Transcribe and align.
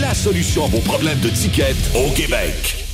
la 0.00 0.14
solution 0.14 0.64
à 0.64 0.68
vos 0.68 0.80
problèmes 0.80 1.20
de 1.20 1.28
ticket 1.28 1.74
au 1.94 2.10
Québec. 2.10 2.86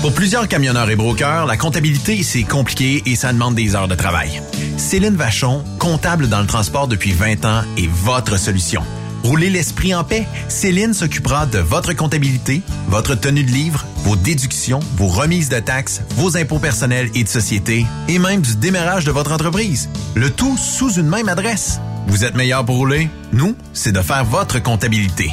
Pour 0.00 0.12
plusieurs 0.12 0.48
camionneurs 0.48 0.88
et 0.90 0.96
brokers, 0.96 1.46
la 1.46 1.56
comptabilité, 1.56 2.22
c'est 2.22 2.44
compliqué 2.44 3.02
et 3.06 3.16
ça 3.16 3.32
demande 3.32 3.54
des 3.54 3.74
heures 3.74 3.88
de 3.88 3.94
travail. 3.94 4.40
Céline 4.76 5.16
Vachon, 5.16 5.64
comptable 5.78 6.28
dans 6.28 6.40
le 6.40 6.46
transport 6.46 6.88
depuis 6.88 7.12
20 7.12 7.44
ans, 7.44 7.62
est 7.76 7.88
votre 7.88 8.38
solution. 8.38 8.82
Roulez 9.24 9.50
l'esprit 9.50 9.94
en 9.94 10.04
paix. 10.04 10.26
Céline 10.48 10.94
s'occupera 10.94 11.46
de 11.46 11.58
votre 11.58 11.92
comptabilité, 11.94 12.62
votre 12.88 13.14
tenue 13.16 13.42
de 13.42 13.50
livre, 13.50 13.84
vos 14.04 14.16
déductions, 14.16 14.80
vos 14.96 15.08
remises 15.08 15.48
de 15.48 15.58
taxes, 15.58 16.02
vos 16.10 16.36
impôts 16.36 16.60
personnels 16.60 17.10
et 17.14 17.24
de 17.24 17.28
société, 17.28 17.84
et 18.08 18.18
même 18.18 18.40
du 18.40 18.56
démarrage 18.56 19.04
de 19.04 19.10
votre 19.10 19.32
entreprise. 19.32 19.88
Le 20.14 20.30
tout 20.30 20.56
sous 20.56 20.94
une 20.94 21.08
même 21.08 21.28
adresse. 21.28 21.80
Vous 22.06 22.24
êtes 22.24 22.36
meilleur 22.36 22.64
pour 22.64 22.76
rouler? 22.76 23.10
Nous, 23.32 23.56
c'est 23.72 23.92
de 23.92 24.00
faire 24.00 24.24
votre 24.24 24.62
comptabilité. 24.62 25.32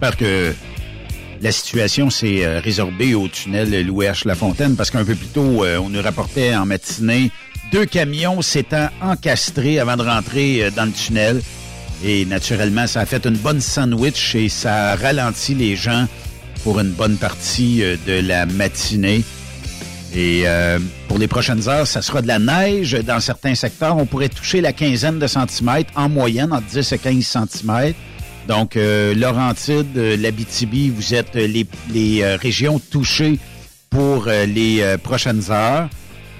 J'espère 0.00 0.16
que 0.16 0.54
la 1.42 1.50
situation 1.50 2.08
s'est 2.08 2.46
euh, 2.46 2.60
résorbée 2.60 3.16
au 3.16 3.26
tunnel 3.26 3.84
Louis-H-Lafontaine 3.84 4.76
parce 4.76 4.92
qu'un 4.92 5.04
peu 5.04 5.16
plus 5.16 5.26
tôt, 5.26 5.64
euh, 5.64 5.76
on 5.78 5.88
nous 5.88 6.00
rapportait 6.00 6.54
en 6.54 6.66
matinée 6.66 7.32
deux 7.72 7.84
camions 7.84 8.40
s'étant 8.40 8.90
encastrés 9.02 9.80
avant 9.80 9.96
de 9.96 10.04
rentrer 10.04 10.62
euh, 10.62 10.70
dans 10.70 10.84
le 10.84 10.92
tunnel. 10.92 11.42
Et 12.04 12.24
naturellement, 12.26 12.86
ça 12.86 13.00
a 13.00 13.06
fait 13.06 13.26
une 13.26 13.38
bonne 13.38 13.60
sandwich 13.60 14.36
et 14.36 14.48
ça 14.48 14.92
a 14.92 14.94
ralenti 14.94 15.56
les 15.56 15.74
gens 15.74 16.06
pour 16.62 16.78
une 16.78 16.92
bonne 16.92 17.16
partie 17.16 17.82
de 18.06 18.20
la 18.20 18.46
matinée. 18.46 19.24
Et 20.14 20.44
pour 21.08 21.18
les 21.18 21.26
prochaines 21.26 21.68
heures, 21.68 21.88
ça 21.88 22.02
sera 22.02 22.22
de 22.22 22.28
la 22.28 22.38
neige 22.38 22.92
dans 23.04 23.18
certains 23.18 23.56
secteurs. 23.56 23.96
On 23.96 24.06
pourrait 24.06 24.28
toucher 24.28 24.60
la 24.60 24.72
quinzaine 24.72 25.18
de 25.18 25.26
centimètres 25.26 25.90
en 25.96 26.08
moyenne, 26.08 26.52
entre 26.52 26.66
10 26.66 26.92
et 26.92 26.98
15 26.98 27.24
centimètres. 27.24 27.98
Donc, 28.48 28.76
euh, 28.76 29.14
Laurentide, 29.14 29.96
euh, 29.96 30.16
l'Abitibi, 30.16 30.88
vous 30.88 31.14
êtes 31.14 31.34
les, 31.34 31.66
les 31.92 32.22
euh, 32.22 32.36
régions 32.36 32.80
touchées 32.80 33.38
pour 33.90 34.26
euh, 34.26 34.46
les 34.46 34.80
euh, 34.80 34.96
prochaines 34.98 35.50
heures. 35.50 35.88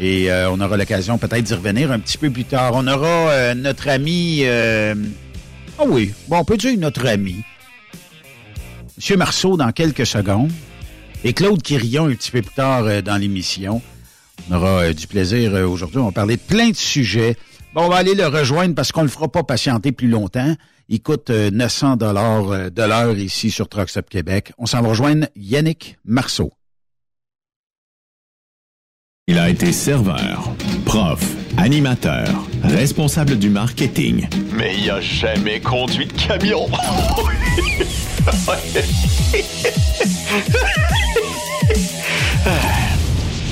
Et 0.00 0.30
euh, 0.30 0.50
on 0.50 0.60
aura 0.60 0.76
l'occasion 0.76 1.18
peut-être 1.18 1.44
d'y 1.44 1.54
revenir 1.54 1.92
un 1.92 1.98
petit 2.00 2.18
peu 2.18 2.30
plus 2.30 2.44
tard. 2.44 2.72
On 2.74 2.86
aura 2.86 3.30
euh, 3.30 3.54
notre 3.54 3.88
ami... 3.88 4.42
Ah 5.80 5.84
oui, 5.86 6.12
bon, 6.26 6.38
on 6.38 6.44
peut 6.44 6.56
dire 6.56 6.76
notre 6.78 7.06
ami. 7.06 7.36
Monsieur 8.96 9.16
Marceau 9.16 9.56
dans 9.56 9.70
quelques 9.70 10.06
secondes. 10.06 10.50
Et 11.24 11.32
Claude 11.32 11.62
Quirion 11.62 12.06
un 12.06 12.14
petit 12.14 12.30
peu 12.30 12.42
plus 12.42 12.54
tard 12.54 12.84
euh, 12.84 13.00
dans 13.00 13.16
l'émission. 13.16 13.80
On 14.50 14.56
aura 14.56 14.82
euh, 14.82 14.92
du 14.92 15.06
plaisir 15.06 15.54
euh, 15.54 15.66
aujourd'hui. 15.66 15.98
On 15.98 16.06
va 16.06 16.12
parler 16.12 16.36
de 16.36 16.40
plein 16.40 16.70
de 16.70 16.76
sujets. 16.76 17.36
Bon, 17.74 17.82
on 17.84 17.88
va 17.88 17.96
aller 17.96 18.14
le 18.14 18.26
rejoindre 18.26 18.74
parce 18.74 18.92
qu'on 18.92 19.02
ne 19.02 19.06
le 19.06 19.10
fera 19.10 19.28
pas 19.28 19.42
patienter 19.42 19.92
plus 19.92 20.08
longtemps. 20.08 20.54
Il 20.88 21.02
coûte 21.02 21.28
euh, 21.30 21.50
900 21.50 21.96
dollars 21.96 22.48
euh, 22.50 22.70
de 22.70 22.82
l'heure 22.82 23.16
ici 23.18 23.50
sur 23.50 23.68
Truck 23.68 23.90
Stop 23.90 24.08
Québec. 24.08 24.52
On 24.56 24.64
s'en 24.66 24.80
va 24.80 24.88
rejoindre 24.88 25.26
Yannick 25.36 25.98
Marceau. 26.04 26.52
Il 29.26 29.38
a 29.38 29.50
été 29.50 29.72
serveur, 29.72 30.50
prof, 30.86 31.20
animateur, 31.58 32.28
responsable 32.64 33.38
du 33.38 33.50
marketing. 33.50 34.26
Mais 34.54 34.74
il 34.78 34.90
a 34.90 35.02
jamais 35.02 35.60
conduit 35.60 36.06
de 36.06 36.12
camion. 36.14 36.66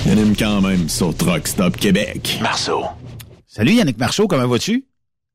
Il 0.07 0.19
aime 0.19 0.37
quand 0.37 0.61
même 0.63 0.89
sur 0.89 1.15
Truck 1.15 1.47
Stop 1.49 1.77
Québec. 1.77 2.39
Marceau. 2.41 2.85
Salut 3.57 3.73
Yannick 3.73 3.97
Marceau, 3.97 4.29
comment 4.29 4.47
vas-tu? 4.47 4.85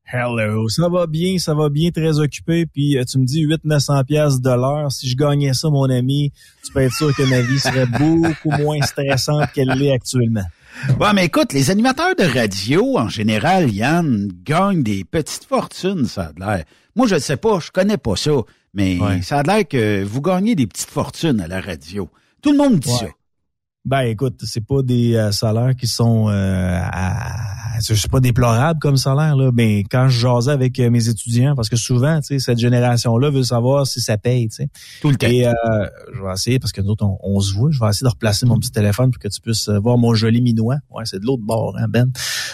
Hello, 0.06 0.68
ça 0.68 0.88
va 0.88 1.08
bien, 1.08 1.38
ça 1.38 1.54
va 1.56 1.68
bien, 1.68 1.90
très 1.90 2.20
occupé. 2.20 2.66
Puis 2.66 2.96
euh, 2.96 3.02
tu 3.02 3.18
me 3.18 3.24
dis 3.24 3.44
800-900 3.44 4.04
pièces 4.04 4.40
de 4.40 4.48
l'heure. 4.50 4.92
Si 4.92 5.08
je 5.08 5.16
gagnais 5.16 5.54
ça, 5.54 5.70
mon 5.70 5.90
ami, 5.90 6.30
tu 6.64 6.72
peux 6.72 6.82
être 6.82 6.94
sûr 6.94 7.12
que 7.16 7.24
ma 7.24 7.40
vie 7.40 7.58
serait 7.58 7.86
beaucoup 7.98 8.50
moins 8.62 8.80
stressante 8.82 9.50
qu'elle 9.52 9.70
l'est 9.70 9.90
actuellement. 9.90 10.44
Ouais, 11.00 11.12
mais 11.12 11.24
écoute, 11.24 11.52
les 11.52 11.72
animateurs 11.72 12.14
de 12.14 12.22
radio, 12.22 12.96
en 12.96 13.08
général, 13.08 13.72
Yann, 13.72 14.28
gagnent 14.44 14.84
des 14.84 15.02
petites 15.02 15.44
fortunes, 15.44 16.04
ça 16.04 16.30
a 16.36 16.38
l'air. 16.56 16.64
Moi, 16.94 17.08
je 17.08 17.16
ne 17.16 17.20
sais 17.20 17.36
pas, 17.36 17.58
je 17.58 17.72
connais 17.72 17.96
pas 17.98 18.14
ça, 18.14 18.30
mais 18.72 19.00
Ouais. 19.00 19.20
ça 19.22 19.40
a 19.40 19.42
l'air 19.42 19.66
que 19.66 20.04
vous 20.04 20.20
gagnez 20.20 20.54
des 20.54 20.68
petites 20.68 20.90
fortunes 20.90 21.40
à 21.40 21.48
la 21.48 21.60
radio. 21.60 22.08
Tout 22.40 22.52
le 22.52 22.58
monde 22.58 22.78
dit 22.78 22.88
Ouais. 22.88 22.98
ça. 22.98 23.06
Ben 23.84 24.02
écoute, 24.02 24.40
c'est 24.44 24.64
pas 24.64 24.80
des 24.82 25.16
euh, 25.16 25.32
salaires 25.32 25.74
qui 25.76 25.88
sont 25.88 26.28
euh, 26.28 26.78
à, 26.80 27.61
c'est 27.80 28.10
pas 28.10 28.20
déplorables 28.20 28.78
comme 28.80 28.96
salaire 28.96 29.36
là, 29.36 29.50
mais 29.52 29.84
quand 29.84 30.08
je 30.08 30.20
jasais 30.20 30.50
avec 30.50 30.78
euh, 30.80 30.90
mes 30.90 31.08
étudiants 31.08 31.54
parce 31.54 31.68
que 31.68 31.76
souvent, 31.76 32.20
tu 32.20 32.26
sais, 32.26 32.38
cette 32.38 32.58
génération 32.58 33.16
là 33.18 33.30
veut 33.30 33.42
savoir 33.42 33.86
si 33.86 34.00
ça 34.00 34.16
paye, 34.18 34.48
tu 34.48 34.56
sais. 34.56 34.68
Tout 35.00 35.10
le 35.10 35.16
temps. 35.16 35.26
Et 35.26 35.46
euh, 35.46 35.52
je 36.14 36.22
vais 36.22 36.32
essayer 36.32 36.58
parce 36.58 36.72
que 36.72 36.80
nous 36.80 36.90
autres 36.90 37.04
on, 37.04 37.18
on 37.22 37.40
se 37.40 37.54
voit, 37.54 37.70
je 37.70 37.80
vais 37.80 37.88
essayer 37.88 38.04
de 38.04 38.10
replacer 38.10 38.46
mon 38.46 38.58
petit 38.58 38.70
téléphone 38.70 39.10
pour 39.10 39.20
que 39.20 39.28
tu 39.28 39.40
puisses 39.40 39.68
euh, 39.68 39.78
voir 39.78 39.98
mon 39.98 40.14
joli 40.14 40.40
minois. 40.40 40.76
Ouais, 40.90 41.04
c'est 41.06 41.20
de 41.20 41.26
l'autre 41.26 41.42
bord 41.42 41.76
hein, 41.78 41.86
Ben. 41.88 42.10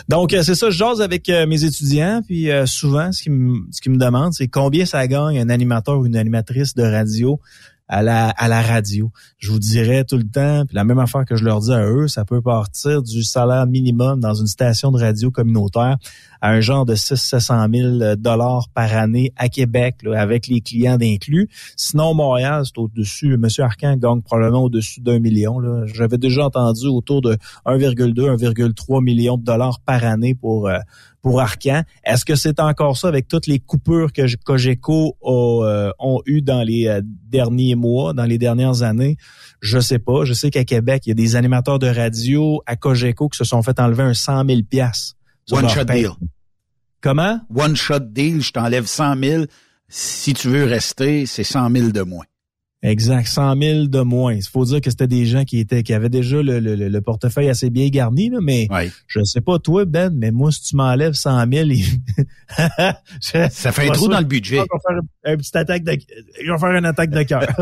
Donc 0.09 0.33
euh, 0.33 0.43
c'est 0.43 0.55
ça, 0.55 0.71
je 0.71 0.79
jase 0.79 1.01
avec 1.01 1.29
mes 1.29 1.65
étudiants 1.65 2.23
puis 2.27 2.51
euh, 2.51 2.67
souvent 2.67 3.13
ce 3.13 3.23
qu'ils 3.23 3.33
me 3.33 3.67
ce 3.71 3.81
qu'ils 3.81 3.93
me 3.93 3.99
demandent 3.99 4.33
c'est 4.33 4.49
combien 4.49 4.85
ça 4.85 5.07
gagne 5.07 5.39
un 5.39 5.49
animateur 5.49 5.99
ou 5.99 6.07
une 6.07 6.17
animatrice 6.17 6.75
de 6.75 6.83
radio 6.83 7.41
à 7.89 8.03
la, 8.03 8.63
radio. 8.63 9.11
Je 9.39 9.51
vous 9.51 9.59
dirais 9.59 10.05
tout 10.05 10.17
le 10.17 10.29
temps, 10.29 10.65
puis 10.67 10.75
la 10.75 10.85
même 10.85 10.99
affaire 10.99 11.25
que 11.25 11.37
je 11.37 11.45
leur 11.45 11.61
dis 11.61 11.73
à 11.73 11.85
eux, 11.87 12.09
ça 12.09 12.25
peut 12.25 12.43
partir 12.43 13.03
du 13.03 13.23
salaire 13.23 13.67
minimum 13.67 14.21
dans 14.21 14.35
une 14.35 14.47
station 14.47 14.93
de 14.93 14.99
radio 14.99 15.31
communautaire 15.31 15.97
à 16.41 16.51
un 16.51 16.61
genre 16.61 16.85
de 16.85 16.95
600 16.95 17.67
000 17.73 18.17
dollars 18.17 18.69
par 18.75 18.95
année 18.97 19.33
à 19.37 19.49
Québec, 19.49 19.97
avec 20.15 20.47
les 20.47 20.61
clients 20.61 20.97
d'inclus. 20.97 21.49
Sinon, 21.77 22.15
Montréal, 22.15 22.63
c'est 22.65 22.79
au-dessus. 22.79 23.37
Monsieur 23.37 23.65
Arcan 23.65 23.97
gagne 23.97 24.23
probablement 24.23 24.65
au-dessus 24.65 25.01
d'un 25.01 25.19
million. 25.19 25.61
J'avais 25.87 26.19
déjà 26.19 26.47
entendu 26.47 26.87
autour 26.87 27.23
de 27.23 27.37
1,2, 27.67 28.15
1,3 28.15 29.03
million 29.03 29.37
de 29.37 29.45
dollars 29.45 29.81
par 29.81 30.05
année 30.05 30.35
pour 30.35 30.69
euh, 30.69 30.79
pour. 31.23 31.43
Est-ce 32.05 32.25
que 32.25 32.35
c'est 32.35 32.61
encore 32.61 32.97
ça 32.97 33.09
avec 33.09 33.29
toutes 33.29 33.47
les 33.47 33.59
coupures 33.59 34.13
que 34.13 34.23
Cogeco 34.45 35.17
a, 35.23 35.65
euh, 35.65 35.93
ont 35.99 36.21
eues 36.27 36.43
dans 36.43 36.63
les 36.63 36.87
euh, 36.87 37.01
derniers 37.05 37.75
mois, 37.75 38.13
dans 38.13 38.25
les 38.25 38.39
dernières 38.39 38.83
années? 38.83 39.17
Je 39.61 39.79
sais 39.79 39.99
pas. 39.99 40.25
Je 40.25 40.33
sais 40.33 40.51
qu'à 40.51 40.65
Québec, 40.65 41.03
il 41.07 41.11
y 41.11 41.13
a 41.13 41.15
des 41.15 41.37
animateurs 41.37 41.79
de 41.79 41.89
radio 41.89 42.63
à 42.67 42.77
Cogeco 42.77 43.29
qui 43.29 43.37
se 43.37 43.45
sont 43.45 43.63
fait 43.63 43.79
enlever 43.81 44.05
un 44.05 44.15
100 44.15 44.47
000 44.47 44.61
piastres 44.69 45.09
sur 45.09 45.18
One 45.51 45.69
shot 45.69 45.87
paye. 45.87 46.03
deal. 46.03 46.17
Comment? 47.01 47.41
One 47.49 47.75
shot 47.77 48.01
deal, 48.13 48.41
je 48.43 48.53
t'enlève 48.53 48.87
100 48.87 49.23
000. 49.23 49.45
Si 49.89 50.35
tu 50.35 50.49
veux 50.49 50.65
rester, 50.65 51.27
c'est 51.27 51.45
100 51.45 51.71
000 51.71 51.89
de 51.91 52.03
moins. 52.03 52.27
Exact, 52.81 53.27
100 53.27 53.61
000 53.61 53.87
de 53.89 54.01
moins. 54.03 54.35
Il 54.35 54.43
faut 54.45 54.65
dire 54.65 54.81
que 54.81 54.89
c'était 54.89 55.09
des 55.09 55.27
gens 55.27 55.45
qui 55.45 55.59
étaient 55.59 55.83
qui 55.83 55.93
avaient 55.93 56.09
déjà 56.09 56.41
le, 56.43 56.61
le- 56.61 56.77
le 56.77 57.01
portefeuille 57.01 57.49
assez 57.49 57.71
bien 57.71 57.89
garni, 57.89 58.31
là, 58.31 58.39
mais 58.41 58.69
Ouais. 58.71 58.89
je 59.09 59.25
sais 59.25 59.41
pas 59.41 59.59
toi, 59.59 59.85
Ben, 59.85 60.13
mais 60.15 60.31
moi, 60.31 60.53
si 60.53 60.63
tu 60.63 60.77
m'enlèves 60.77 61.15
100 61.15 61.51
000, 61.53 61.69
il- 61.71 61.85
Je- 63.21 63.49
Ça 63.51 63.73
fait 63.73 63.89
un 63.89 63.93
trou 63.93 64.07
dans 64.07 64.21
le 64.21 64.25
budget. 64.25 64.59
Je 64.59 64.61
vais 64.63 64.69
faire 64.87 65.01
un 65.25 65.37
petit 65.37 65.59
attaque 65.59 65.83
de, 65.83 65.99
je 66.45 66.53
vais 66.53 66.59
faire 66.59 66.71
une 66.71 66.87
attaque 66.87 67.11
de 67.11 67.23
cœur. 67.25 67.41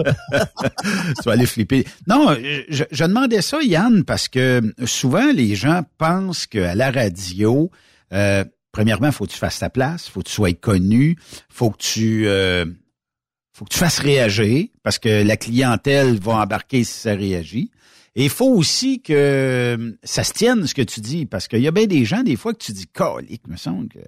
tu 0.84 1.22
vas 1.24 1.32
aller 1.32 1.46
flipper. 1.46 1.86
Non, 2.06 2.36
je, 2.68 2.84
je 2.90 3.04
demandais 3.04 3.40
ça, 3.42 3.62
Yann, 3.62 4.04
parce 4.04 4.28
que 4.28 4.60
souvent, 4.84 5.32
les 5.32 5.54
gens 5.54 5.82
pensent 5.98 6.46
qu'à 6.46 6.74
la 6.74 6.90
radio, 6.90 7.70
euh, 8.12 8.44
premièrement, 8.70 9.10
faut 9.12 9.24
que 9.26 9.32
tu 9.32 9.38
fasses 9.38 9.60
ta 9.60 9.70
place, 9.70 10.08
faut 10.08 10.20
que 10.20 10.28
tu 10.28 10.34
sois 10.34 10.52
connu, 10.52 11.16
faut 11.48 11.70
que 11.70 11.78
tu 11.78 12.24
euh, 12.26 12.66
faut 13.56 13.64
que 13.64 13.72
tu 13.72 13.78
fasses 13.78 14.00
réagir, 14.00 14.66
parce 14.82 14.98
que 14.98 15.22
la 15.22 15.38
clientèle 15.38 16.20
va 16.20 16.42
embarquer 16.42 16.84
si 16.84 16.92
ça 16.92 17.14
réagit. 17.14 17.70
Et 18.18 18.24
il 18.24 18.30
faut 18.30 18.48
aussi 18.48 19.00
que 19.02 19.12
euh, 19.12 19.92
ça 20.02 20.24
se 20.24 20.32
tienne 20.32 20.66
ce 20.66 20.74
que 20.74 20.80
tu 20.80 21.00
dis, 21.00 21.26
parce 21.26 21.48
qu'il 21.48 21.60
y 21.60 21.68
a 21.68 21.70
bien 21.70 21.86
des 21.86 22.06
gens, 22.06 22.22
des 22.22 22.36
fois, 22.36 22.54
que 22.54 22.58
tu 22.58 22.72
dis, 22.72 22.86
colique, 22.86 23.42
me 23.46 23.58
semble 23.58 23.88
que 23.88 23.98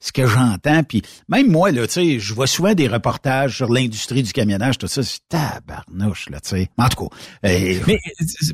ce 0.00 0.12
que 0.12 0.26
j'entends, 0.26 0.82
puis 0.82 1.02
même 1.28 1.50
moi, 1.50 1.70
là, 1.70 1.86
tu 1.86 1.92
sais, 1.92 2.18
je 2.18 2.32
vois 2.32 2.46
souvent 2.46 2.72
des 2.72 2.88
reportages 2.88 3.56
sur 3.56 3.70
l'industrie 3.70 4.22
du 4.22 4.32
camionnage, 4.32 4.78
tout 4.78 4.86
ça, 4.86 5.02
c'est 5.02 5.18
tabarnouche, 5.28 6.30
là, 6.30 6.40
tu 6.40 6.48
sais. 6.48 6.68
En 6.78 6.88
tout 6.88 7.04
cas, 7.08 7.16
euh, 7.48 7.74
mais, 7.86 7.98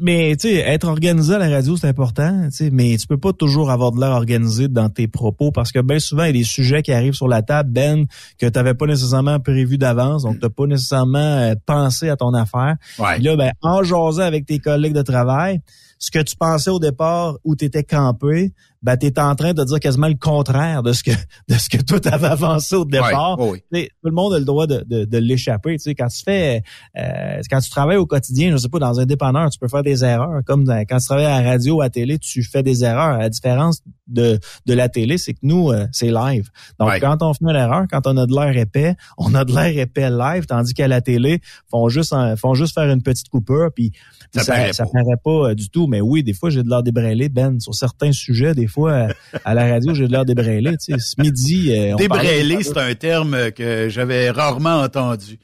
mais 0.03 0.37
tu 0.37 0.49
sais, 0.49 0.55
être 0.57 0.89
organisé 0.89 1.35
à 1.35 1.39
la 1.39 1.49
radio, 1.51 1.77
c'est 1.77 1.87
important, 1.87 2.49
tu 2.51 2.57
sais, 2.57 2.71
mais 2.71 2.97
tu 2.97 3.07
peux 3.07 3.17
pas 3.17 3.33
toujours 3.33 3.71
avoir 3.71 3.93
de 3.93 4.01
l'air 4.01 4.11
organisé 4.11 4.67
dans 4.67 4.89
tes 4.89 5.07
propos 5.07 5.53
parce 5.53 5.71
que 5.71 5.79
bien 5.79 6.01
souvent, 6.01 6.25
il 6.25 6.27
y 6.27 6.31
a 6.31 6.33
des 6.33 6.45
sujets 6.45 6.83
qui 6.83 6.93
arrivent 6.93 7.15
sur 7.15 7.29
la 7.29 7.43
table, 7.43 7.71
Ben, 7.71 8.07
que 8.41 8.47
tu 8.47 8.53
n'avais 8.53 8.75
pas 8.75 8.87
nécessairement 8.87 9.39
prévu 9.39 9.79
d'avance, 9.79 10.25
donc 10.25 10.41
tu 10.41 10.51
pas 10.51 10.67
nécessairement 10.67 11.19
euh, 11.19 11.55
pensé 11.65 12.09
à 12.09 12.17
ton 12.17 12.35
affaire. 12.35 12.75
ouais. 12.99 13.21
Là, 13.21 13.37
ben, 13.37 13.53
en 13.63 13.85
jasant 13.85 14.23
avec 14.23 14.47
tes 14.47 14.59
collègues 14.59 14.96
de 14.97 15.03
travail, 15.03 15.61
ce 15.99 16.11
que 16.11 16.19
tu 16.23 16.37
pensais 16.37 16.71
au 16.71 16.79
départ 16.79 17.37
où 17.45 17.57
tu 17.57 17.65
étais 17.65 17.83
campé, 17.85 18.53
ben, 18.83 18.97
tu 18.99 19.07
es 19.07 19.19
en 19.19 19.35
train 19.35 19.53
de 19.55 19.65
dire 19.65 19.81
quasiment 19.81 20.09
le 20.09 20.15
contraire 20.15 20.83
de 20.83 20.93
ce 20.93 21.03
que 21.03 21.11
de 21.49 21.55
ce 21.55 21.69
que 21.71 21.79
toi 21.83 21.99
t'avais 21.99 22.27
avancé 22.27 22.75
au 22.77 22.85
départ. 22.85 23.39
Ouais, 23.41 23.63
ouais, 23.73 23.89
Tout 24.03 24.09
le 24.11 24.15
monde 24.15 24.35
a 24.35 24.39
le 24.39 24.45
droit 24.45 24.67
de, 24.67 24.85
de, 24.87 25.05
de 25.07 25.19
l'échapper. 25.19 25.73
Tu 25.73 25.79
sais, 25.85 25.95
quand 25.95 26.09
tu 26.09 26.23
fais 26.23 26.63
euh, 26.99 27.41
quand 27.51 27.61
tu 27.61 27.71
travailles 27.71 27.97
au 27.97 28.07
quotidien, 28.07 28.51
je 28.53 28.59
sais 28.59 28.69
pas, 28.69 28.79
dans 28.79 29.01
un 29.01 29.07
dépanneur, 29.07 29.49
tu 29.51 29.59
peux 29.59 29.69
faire 29.69 29.83
des 29.83 30.05
erreurs. 30.05 30.43
Comme 30.45 30.65
dans- 30.65 30.85
quand 30.89 30.99
tu 30.99 31.07
travailles 31.07 31.25
à 31.27 31.41
la 31.43 31.51
radio, 31.51 31.81
à 31.81 31.85
la 31.85 31.91
télé, 31.91 32.19
tu 32.19 32.43
fais 32.43 32.63
des 32.63 32.85
erreurs. 32.85 33.19
La 33.19 33.31
différence 33.31 33.81
de, 34.07 34.39
de 34.67 34.75
la 34.75 34.89
télé, 34.89 35.19
c'est 35.19 35.33
que 35.33 35.41
nous, 35.43 35.71
euh, 35.73 35.87
c'est 35.91 36.11
live. 36.13 36.51
Donc, 36.79 36.91
quand 37.01 37.23
on 37.23 37.33
fait 37.35 37.53
l'erreur, 37.53 37.87
quand 37.91 38.07
on 38.07 38.17
a 38.19 38.27
de 38.27 38.33
l'air 38.35 38.57
épais, 38.57 38.95
on 39.19 39.35
a 39.35 39.45
de 39.45 39.53
l'air 39.53 39.77
épais 39.79 40.11
live, 40.11 40.45
tandis 40.47 40.75
qu'à 40.75 40.87
la 40.87 41.01
télé, 41.01 41.41
font 41.71 41.89
juste 41.89 42.15
font 42.37 42.55
juste 42.55 42.75
faire 42.75 42.89
une 42.91 43.03
petite 43.03 43.29
coupure, 43.31 43.71
puis 43.75 43.91
Ça 44.41 44.45
ça, 44.45 44.53
paraît 44.53 44.73
ça 44.73 44.85
pas. 44.85 44.91
paraît 44.93 45.17
pas 45.23 45.51
euh, 45.51 45.55
du 45.55 45.69
tout. 45.69 45.87
Mais 45.87 46.01
oui, 46.01 46.23
des 46.23 46.33
fois, 46.33 46.51
j'ai 46.51 46.63
de 46.63 46.69
l'air 46.69 46.83
débraillé, 46.83 47.29
Ben, 47.29 47.61
sur 47.61 47.75
certains 47.75 48.13
sujets. 48.13 48.55
Des 48.55 48.67
fois, 48.67 48.93
euh, 48.93 49.09
à 49.45 49.55
la 49.55 49.69
radio, 49.69 49.95
j'ai 49.95 50.07
de 50.07 50.13
l'air 50.13 50.25
débraillé. 50.25 50.71
Tu 50.79 50.95
sais, 50.95 50.99
ce 50.99 51.21
midi, 51.21 51.73
euh, 51.77 51.95
Débrêlé, 51.97 52.63
c'est 52.63 52.79
un 52.79 52.95
terme 52.95 53.51
que 53.53 53.89
j'avais 53.89 54.31
rarement 54.31 54.81
entendu. 54.81 55.39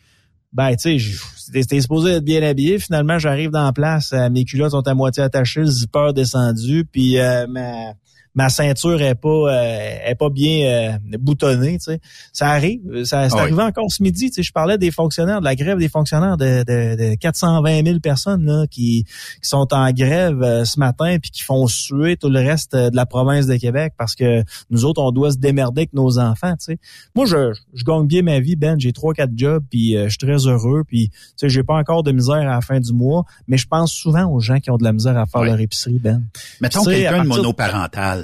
Ben, 0.52 0.76
tu 0.76 0.98
sais, 1.00 1.16
c'était 1.36 1.80
supposé 1.80 2.12
être 2.12 2.24
bien 2.24 2.42
habillé. 2.42 2.78
Finalement, 2.78 3.18
j'arrive 3.18 3.50
dans 3.50 3.64
la 3.64 3.72
place, 3.72 4.12
euh, 4.12 4.28
mes 4.30 4.44
culottes 4.44 4.72
sont 4.72 4.86
à 4.86 4.94
moitié 4.94 5.22
attachées, 5.22 5.60
le 5.60 5.66
zipper 5.66 6.12
descendu, 6.14 6.84
puis 6.90 7.18
euh, 7.18 7.46
ma 7.46 7.94
ma 8.34 8.48
ceinture 8.48 9.00
est 9.02 9.14
pas 9.14 9.28
euh, 9.28 9.96
est 10.06 10.14
pas 10.14 10.30
bien 10.30 10.64
euh, 10.66 11.16
boutonnée, 11.18 11.78
tu 11.78 11.84
sais. 11.84 12.00
Ça 12.32 12.48
arrive, 12.48 12.80
ça 13.04 13.28
c'est 13.28 13.34
Ah 13.34 13.36
oui. 13.36 13.40
arrivé 13.42 13.62
encore 13.62 13.90
ce 13.90 14.02
midi, 14.02 14.28
tu 14.30 14.34
sais, 14.36 14.42
je 14.42 14.52
parlais 14.52 14.78
des 14.78 14.90
fonctionnaires 14.90 15.40
de 15.40 15.44
la 15.44 15.54
grève 15.54 15.78
des 15.78 15.88
fonctionnaires 15.88 16.36
de, 16.36 16.64
de, 16.64 17.10
de 17.10 17.14
420 17.16 17.84
000 17.84 18.00
personnes 18.00 18.44
là 18.44 18.66
qui 18.70 19.04
qui 19.42 19.48
sont 19.48 19.66
en 19.72 19.90
grève 19.92 20.42
euh, 20.42 20.64
ce 20.64 20.78
matin 20.78 21.18
puis 21.20 21.30
qui 21.30 21.42
font 21.42 21.66
suer 21.66 22.16
tout 22.16 22.30
le 22.30 22.38
reste 22.40 22.74
de 22.74 22.94
la 22.96 23.06
province 23.06 23.46
de 23.46 23.56
Québec 23.56 23.92
parce 23.98 24.14
que 24.14 24.42
nous 24.70 24.84
autres 24.84 25.02
on 25.02 25.10
doit 25.12 25.32
se 25.32 25.38
démerder 25.38 25.82
avec 25.82 25.92
nos 25.92 26.18
enfants, 26.18 26.52
tu 26.52 26.64
sais. 26.64 26.78
Moi 27.14 27.26
je 27.26 27.52
je 27.74 27.84
gagne 27.84 28.06
bien 28.06 28.22
ma 28.22 28.40
vie 28.40 28.56
Ben, 28.56 28.78
j'ai 28.78 28.92
trois 28.92 29.12
quatre 29.14 29.32
jobs 29.36 29.62
puis 29.70 29.96
euh, 29.96 30.04
je 30.04 30.10
suis 30.10 30.18
très 30.18 30.46
heureux 30.46 30.84
puis 30.86 31.08
tu 31.10 31.16
sais 31.36 31.48
j'ai 31.48 31.62
pas 31.62 31.74
encore 31.74 32.02
de 32.02 32.12
misère 32.12 32.36
à 32.36 32.44
la 32.44 32.60
fin 32.60 32.80
du 32.80 32.92
mois, 32.92 33.24
mais 33.46 33.58
je 33.58 33.66
pense 33.66 33.92
souvent 33.92 34.24
aux 34.30 34.40
gens 34.40 34.58
qui 34.58 34.70
ont 34.70 34.76
de 34.78 34.84
la 34.84 34.92
misère 34.92 35.18
à 35.18 35.26
faire 35.26 35.42
leur 35.42 35.60
épicerie 35.60 35.98
Ben 35.98 36.24
Mettons 36.60 36.82
Tu 36.84 36.90
sais, 36.90 37.06
à 37.06 37.10
quelqu'un 37.10 37.24
de 37.24 37.28
monoparental. 37.28 38.21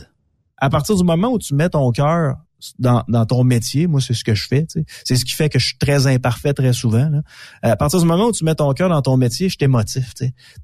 À 0.61 0.71
partir 0.71 0.97
du 0.97 1.05
moment 1.05 1.29
où 1.29 1.39
tu 1.39 1.55
mets 1.55 1.69
ton 1.69 1.91
cœur 1.93 2.37
dans, 2.79 3.05
dans 3.09 3.25
ton 3.25 3.45
métier, 3.45 3.87
moi 3.87 4.01
c'est 4.01 4.15
ce 4.15 4.25
que 4.25 4.35
je 4.35 4.47
fais. 4.47 4.67
C'est 5.05 5.17
ce 5.17 5.25
qui 5.25 5.33
fait 5.33 5.49
que 5.49 5.59
je 5.59 5.67
suis 5.67 5.79
très 5.79 6.07
imparfait 6.07 6.53
très 6.53 6.73
souvent. 6.73 7.09
Là. 7.09 7.23
À 7.63 7.77
partir 7.77 8.01
du 8.01 8.07
moment 8.07 8.27
où 8.27 8.33
tu 8.33 8.45
mets 8.45 8.55
ton 8.55 8.73
cœur 8.73 8.89
dans 8.89 9.03
ton 9.03 9.17
métier, 9.17 9.49
je 9.49 9.57
t'émotive. 9.57 10.13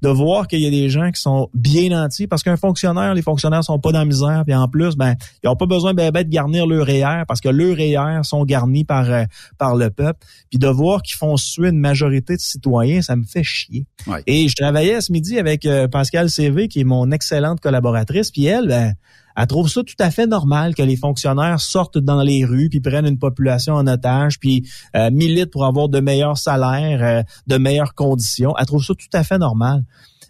De 0.01 0.09
voir 0.09 0.47
qu'il 0.47 0.59
y 0.59 0.67
a 0.67 0.69
des 0.69 0.89
gens 0.89 1.09
qui 1.11 1.21
sont 1.21 1.49
bien 1.53 1.89
nantis, 1.89 2.27
parce 2.27 2.43
qu'un 2.43 2.57
fonctionnaire, 2.57 3.13
les 3.13 3.21
fonctionnaires 3.21 3.63
sont 3.63 3.79
pas 3.79 3.91
dans 3.91 3.99
la 3.99 4.05
misère, 4.05 4.43
puis 4.45 4.55
en 4.55 4.67
plus, 4.67 4.95
ben 4.95 5.15
ils 5.43 5.49
ont 5.49 5.55
pas 5.55 5.65
besoin 5.65 5.93
ben, 5.93 6.11
ben, 6.11 6.23
de 6.23 6.29
garnir 6.29 6.67
leur 6.67 6.85
REER 6.85 7.23
parce 7.27 7.41
que 7.41 7.49
leurs 7.49 7.77
REER 7.77 8.23
sont 8.23 8.43
garnis 8.43 8.83
par 8.83 9.09
euh, 9.09 9.23
par 9.57 9.75
le 9.75 9.89
peuple. 9.89 10.25
Puis 10.49 10.59
de 10.59 10.67
voir 10.67 11.01
qu'ils 11.01 11.17
font 11.17 11.37
suer 11.37 11.69
une 11.69 11.79
majorité 11.79 12.35
de 12.35 12.41
citoyens, 12.41 13.01
ça 13.01 13.15
me 13.15 13.23
fait 13.23 13.43
chier. 13.43 13.87
Et 14.27 14.47
je 14.47 14.55
travaillais 14.55 14.99
ce 15.01 15.11
midi 15.11 15.39
avec 15.39 15.65
euh, 15.65 15.87
Pascal 15.87 16.29
CV, 16.29 16.67
qui 16.67 16.81
est 16.81 16.85
mon 16.85 17.11
excellente 17.11 17.61
collaboratrice, 17.61 18.31
puis 18.31 18.45
elle, 18.45 18.67
ben 18.67 18.93
elle 19.35 19.47
trouve 19.47 19.69
ça 19.69 19.83
tout 19.83 19.95
à 19.99 20.11
fait 20.11 20.27
normal 20.27 20.75
que 20.75 20.83
les 20.83 20.95
fonctionnaires 20.95 21.59
sortent 21.59 21.97
dans 21.97 22.21
les 22.21 22.45
rues 22.45 22.69
puis 22.69 22.79
prennent 22.79 23.05
une 23.05 23.19
population 23.19 23.73
en 23.73 23.85
otage 23.87 24.39
puis 24.39 24.67
euh, 24.95 25.11
militent 25.11 25.51
pour 25.51 25.65
avoir 25.65 25.89
de 25.89 25.99
meilleurs 25.99 26.37
salaires, 26.37 27.03
euh, 27.03 27.23
de 27.47 27.57
meilleures 27.57 27.93
conditions. 27.93 28.53
Elle 28.57 28.65
trouve 28.65 28.83
ça 28.83 28.93
tout 28.93 29.17
à 29.17 29.23
fait 29.23 29.37
normal. 29.37 29.83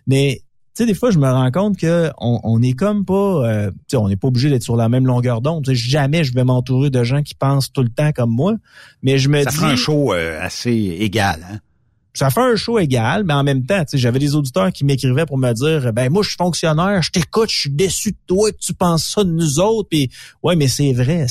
Mais 0.07 0.41
tu 0.75 0.83
sais, 0.83 0.85
des 0.85 0.93
fois, 0.93 1.09
je 1.09 1.19
me 1.19 1.29
rends 1.29 1.51
compte 1.51 1.77
que 1.77 2.11
on, 2.17 2.39
on 2.43 2.61
est 2.61 2.73
comme 2.73 3.05
pas, 3.05 3.13
euh, 3.47 3.71
sais, 3.87 3.95
on 3.95 4.09
n'est 4.09 4.17
pas 4.17 4.27
obligé 4.27 4.49
d'être 4.49 4.63
sur 4.63 4.75
la 4.75 4.89
même 4.89 5.05
longueur 5.05 5.41
d'onde. 5.41 5.65
Jamais 5.71 6.23
je 6.23 6.33
vais 6.33 6.43
m'entourer 6.43 6.89
de 6.89 7.03
gens 7.03 7.21
qui 7.21 7.33
pensent 7.33 7.71
tout 7.71 7.83
le 7.83 7.89
temps 7.89 8.11
comme 8.11 8.31
moi. 8.31 8.55
Mais 9.01 9.17
je 9.17 9.29
me 9.29 9.41
ça 9.43 9.51
dis. 9.51 9.57
Ça 9.57 9.67
un 9.67 9.75
show 9.75 10.11
assez 10.11 10.97
égal, 10.99 11.45
hein? 11.49 11.59
Ça 12.15 12.29
fait 12.29 12.41
un 12.41 12.55
show 12.55 12.79
égal, 12.79 13.23
mais 13.25 13.33
en 13.33 13.43
même 13.43 13.65
temps, 13.65 13.83
j'avais 13.93 14.19
des 14.19 14.35
auditeurs 14.35 14.71
qui 14.71 14.85
m'écrivaient 14.85 15.25
pour 15.25 15.37
me 15.37 15.51
dire 15.53 15.93
ben 15.93 16.09
moi 16.09 16.23
je 16.23 16.29
suis 16.29 16.37
fonctionnaire, 16.37 17.01
je 17.01 17.11
t'écoute, 17.11 17.49
je 17.49 17.59
suis 17.59 17.69
déçu 17.69 18.11
de 18.11 18.17
toi 18.25 18.51
que 18.51 18.57
tu 18.57 18.73
penses 18.73 19.05
ça 19.13 19.23
de 19.23 19.29
nous 19.29 19.59
autres 19.59 19.89
puis 19.89 20.09
ouais 20.43 20.55
mais 20.55 20.67
c'est 20.67 20.93
vrai, 20.93 21.25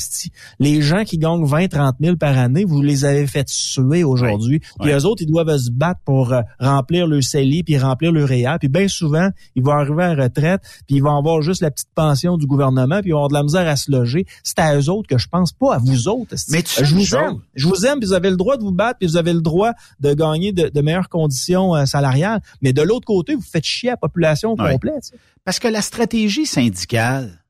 les 0.59 0.81
gens 0.81 1.03
qui 1.03 1.17
gagnent 1.17 1.45
20 1.45 1.67
30 1.67 1.95
000 1.99 2.15
par 2.17 2.37
année, 2.37 2.63
vous 2.63 2.81
les 2.81 3.05
avez 3.05 3.27
fait 3.27 3.47
suer 3.49 4.03
aujourd'hui. 4.03 4.61
Puis 4.79 4.91
eux 4.91 5.05
autres 5.05 5.23
ils 5.23 5.29
doivent 5.29 5.57
se 5.57 5.71
battre 5.71 5.99
pour 6.05 6.33
euh, 6.33 6.41
remplir 6.59 7.07
le 7.07 7.21
CELI 7.21 7.63
puis 7.63 7.77
remplir 7.77 8.11
le 8.11 8.23
REA, 8.23 8.57
puis 8.59 8.69
bien 8.69 8.87
souvent, 8.87 9.29
ils 9.55 9.63
vont 9.63 9.71
arriver 9.71 10.03
à 10.03 10.15
la 10.15 10.23
retraite, 10.23 10.61
puis 10.87 10.97
ils 10.97 11.03
vont 11.03 11.17
avoir 11.17 11.41
juste 11.41 11.61
la 11.61 11.71
petite 11.71 11.89
pension 11.95 12.37
du 12.37 12.45
gouvernement, 12.45 13.01
puis 13.01 13.09
ils 13.09 13.13
vont 13.13 13.25
avoir 13.25 13.29
de 13.29 13.33
la 13.33 13.43
misère 13.43 13.67
à 13.67 13.75
se 13.75 13.91
loger. 13.91 14.25
C'est 14.43 14.59
à 14.59 14.77
eux 14.77 14.89
autres 14.89 15.07
que 15.07 15.17
je 15.17 15.27
pense 15.27 15.51
pas 15.51 15.75
à 15.75 15.77
vous 15.77 16.07
autres. 16.07 16.35
Mais 16.49 16.63
je 16.65 16.93
vous 16.93 17.15
aime. 17.15 17.39
Je 17.55 17.67
vous 17.67 17.85
aime, 17.85 17.99
puis 17.99 18.07
vous 18.07 18.13
avez 18.13 18.29
le 18.29 18.37
droit 18.37 18.57
de 18.57 18.63
vous 18.63 18.71
battre, 18.71 18.99
puis 18.99 19.07
vous 19.07 19.17
avez 19.17 19.33
le 19.33 19.41
droit 19.41 19.71
de 19.99 20.13
gagner 20.13 20.51
de 20.51 20.74
de 20.75 20.81
meilleures 20.81 21.09
conditions 21.09 21.75
euh, 21.75 21.85
salariales. 21.85 22.41
Mais 22.61 22.73
de 22.73 22.81
l'autre 22.81 23.05
côté, 23.05 23.33
vous 23.35 23.41
faites 23.41 23.65
chier 23.65 23.89
la 23.89 23.97
population 23.97 24.55
complète. 24.55 25.11
Parce 25.43 25.59
que 25.59 25.67
la 25.67 25.81
stratégie 25.81 26.45
syndicale 26.45 27.43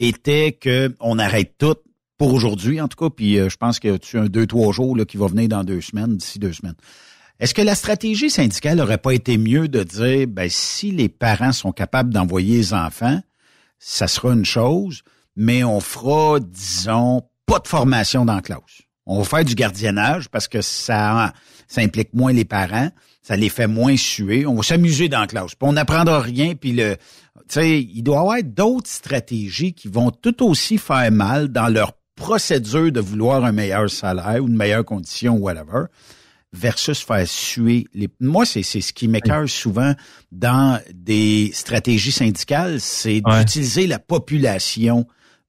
était 0.00 0.52
que 0.52 0.94
on 1.00 1.18
arrête 1.18 1.54
tout 1.58 1.76
pour 2.18 2.32
aujourd'hui, 2.32 2.80
en 2.80 2.88
tout 2.88 2.96
cas, 2.96 3.10
puis 3.14 3.38
euh, 3.38 3.48
je 3.48 3.56
pense 3.56 3.78
que 3.78 3.96
tu 3.98 4.18
as 4.18 4.22
un 4.22 4.26
deux, 4.26 4.46
trois 4.46 4.72
jours 4.72 4.96
là, 4.96 5.04
qui 5.04 5.16
va 5.16 5.26
venir 5.26 5.48
dans 5.48 5.64
deux 5.64 5.80
semaines, 5.80 6.16
d'ici 6.16 6.38
deux 6.38 6.52
semaines. 6.52 6.76
Est-ce 7.38 7.52
que 7.52 7.62
la 7.62 7.74
stratégie 7.74 8.30
syndicale 8.30 8.78
n'aurait 8.78 8.98
pas 8.98 9.12
été 9.12 9.36
mieux 9.36 9.68
de 9.68 9.82
dire, 9.82 10.26
ben, 10.26 10.48
si 10.48 10.90
les 10.90 11.10
parents 11.10 11.52
sont 11.52 11.72
capables 11.72 12.12
d'envoyer 12.12 12.56
les 12.56 12.72
enfants, 12.72 13.20
ça 13.78 14.08
sera 14.08 14.32
une 14.32 14.46
chose, 14.46 15.02
mais 15.36 15.62
on 15.62 15.80
fera, 15.80 16.40
disons, 16.40 17.22
pas 17.44 17.58
de 17.58 17.68
formation 17.68 18.24
dans 18.24 18.36
la 18.36 18.40
classe. 18.40 18.82
On 19.04 19.18
va 19.18 19.24
faire 19.24 19.44
du 19.44 19.54
gardiennage 19.54 20.28
parce 20.30 20.48
que 20.48 20.62
ça, 20.62 21.32
ça 21.68 21.80
implique 21.80 22.14
moins 22.14 22.32
les 22.32 22.44
parents, 22.44 22.90
ça 23.22 23.36
les 23.36 23.48
fait 23.48 23.66
moins 23.66 23.96
suer. 23.96 24.46
On 24.46 24.54
va 24.54 24.62
s'amuser 24.62 25.08
dans 25.08 25.20
la 25.20 25.26
classe. 25.26 25.54
Puis 25.54 25.68
on 25.68 25.72
n'apprendra 25.72 26.20
rien. 26.20 26.54
Puis 26.54 26.72
le, 26.72 26.96
tu 26.96 27.42
sais, 27.48 27.80
il 27.80 28.02
doit 28.02 28.16
y 28.16 28.20
avoir 28.20 28.42
d'autres 28.42 28.90
stratégies 28.90 29.72
qui 29.72 29.88
vont 29.88 30.10
tout 30.10 30.44
aussi 30.44 30.78
faire 30.78 31.10
mal 31.10 31.48
dans 31.48 31.68
leur 31.68 31.92
procédure 32.14 32.90
de 32.90 33.00
vouloir 33.00 33.44
un 33.44 33.52
meilleur 33.52 33.90
salaire 33.90 34.42
ou 34.42 34.48
une 34.48 34.56
meilleure 34.56 34.84
condition, 34.84 35.36
whatever, 35.36 35.84
versus 36.52 37.02
faire 37.02 37.26
suer 37.26 37.86
les. 37.94 38.08
Moi, 38.20 38.46
c'est 38.46 38.62
c'est 38.62 38.80
ce 38.80 38.92
qui 38.92 39.08
m'écœure 39.08 39.48
souvent 39.48 39.94
dans 40.32 40.80
des 40.94 41.50
stratégies 41.52 42.12
syndicales, 42.12 42.80
c'est 42.80 43.20
d'utiliser 43.20 43.86
la 43.86 43.98
population 43.98 45.06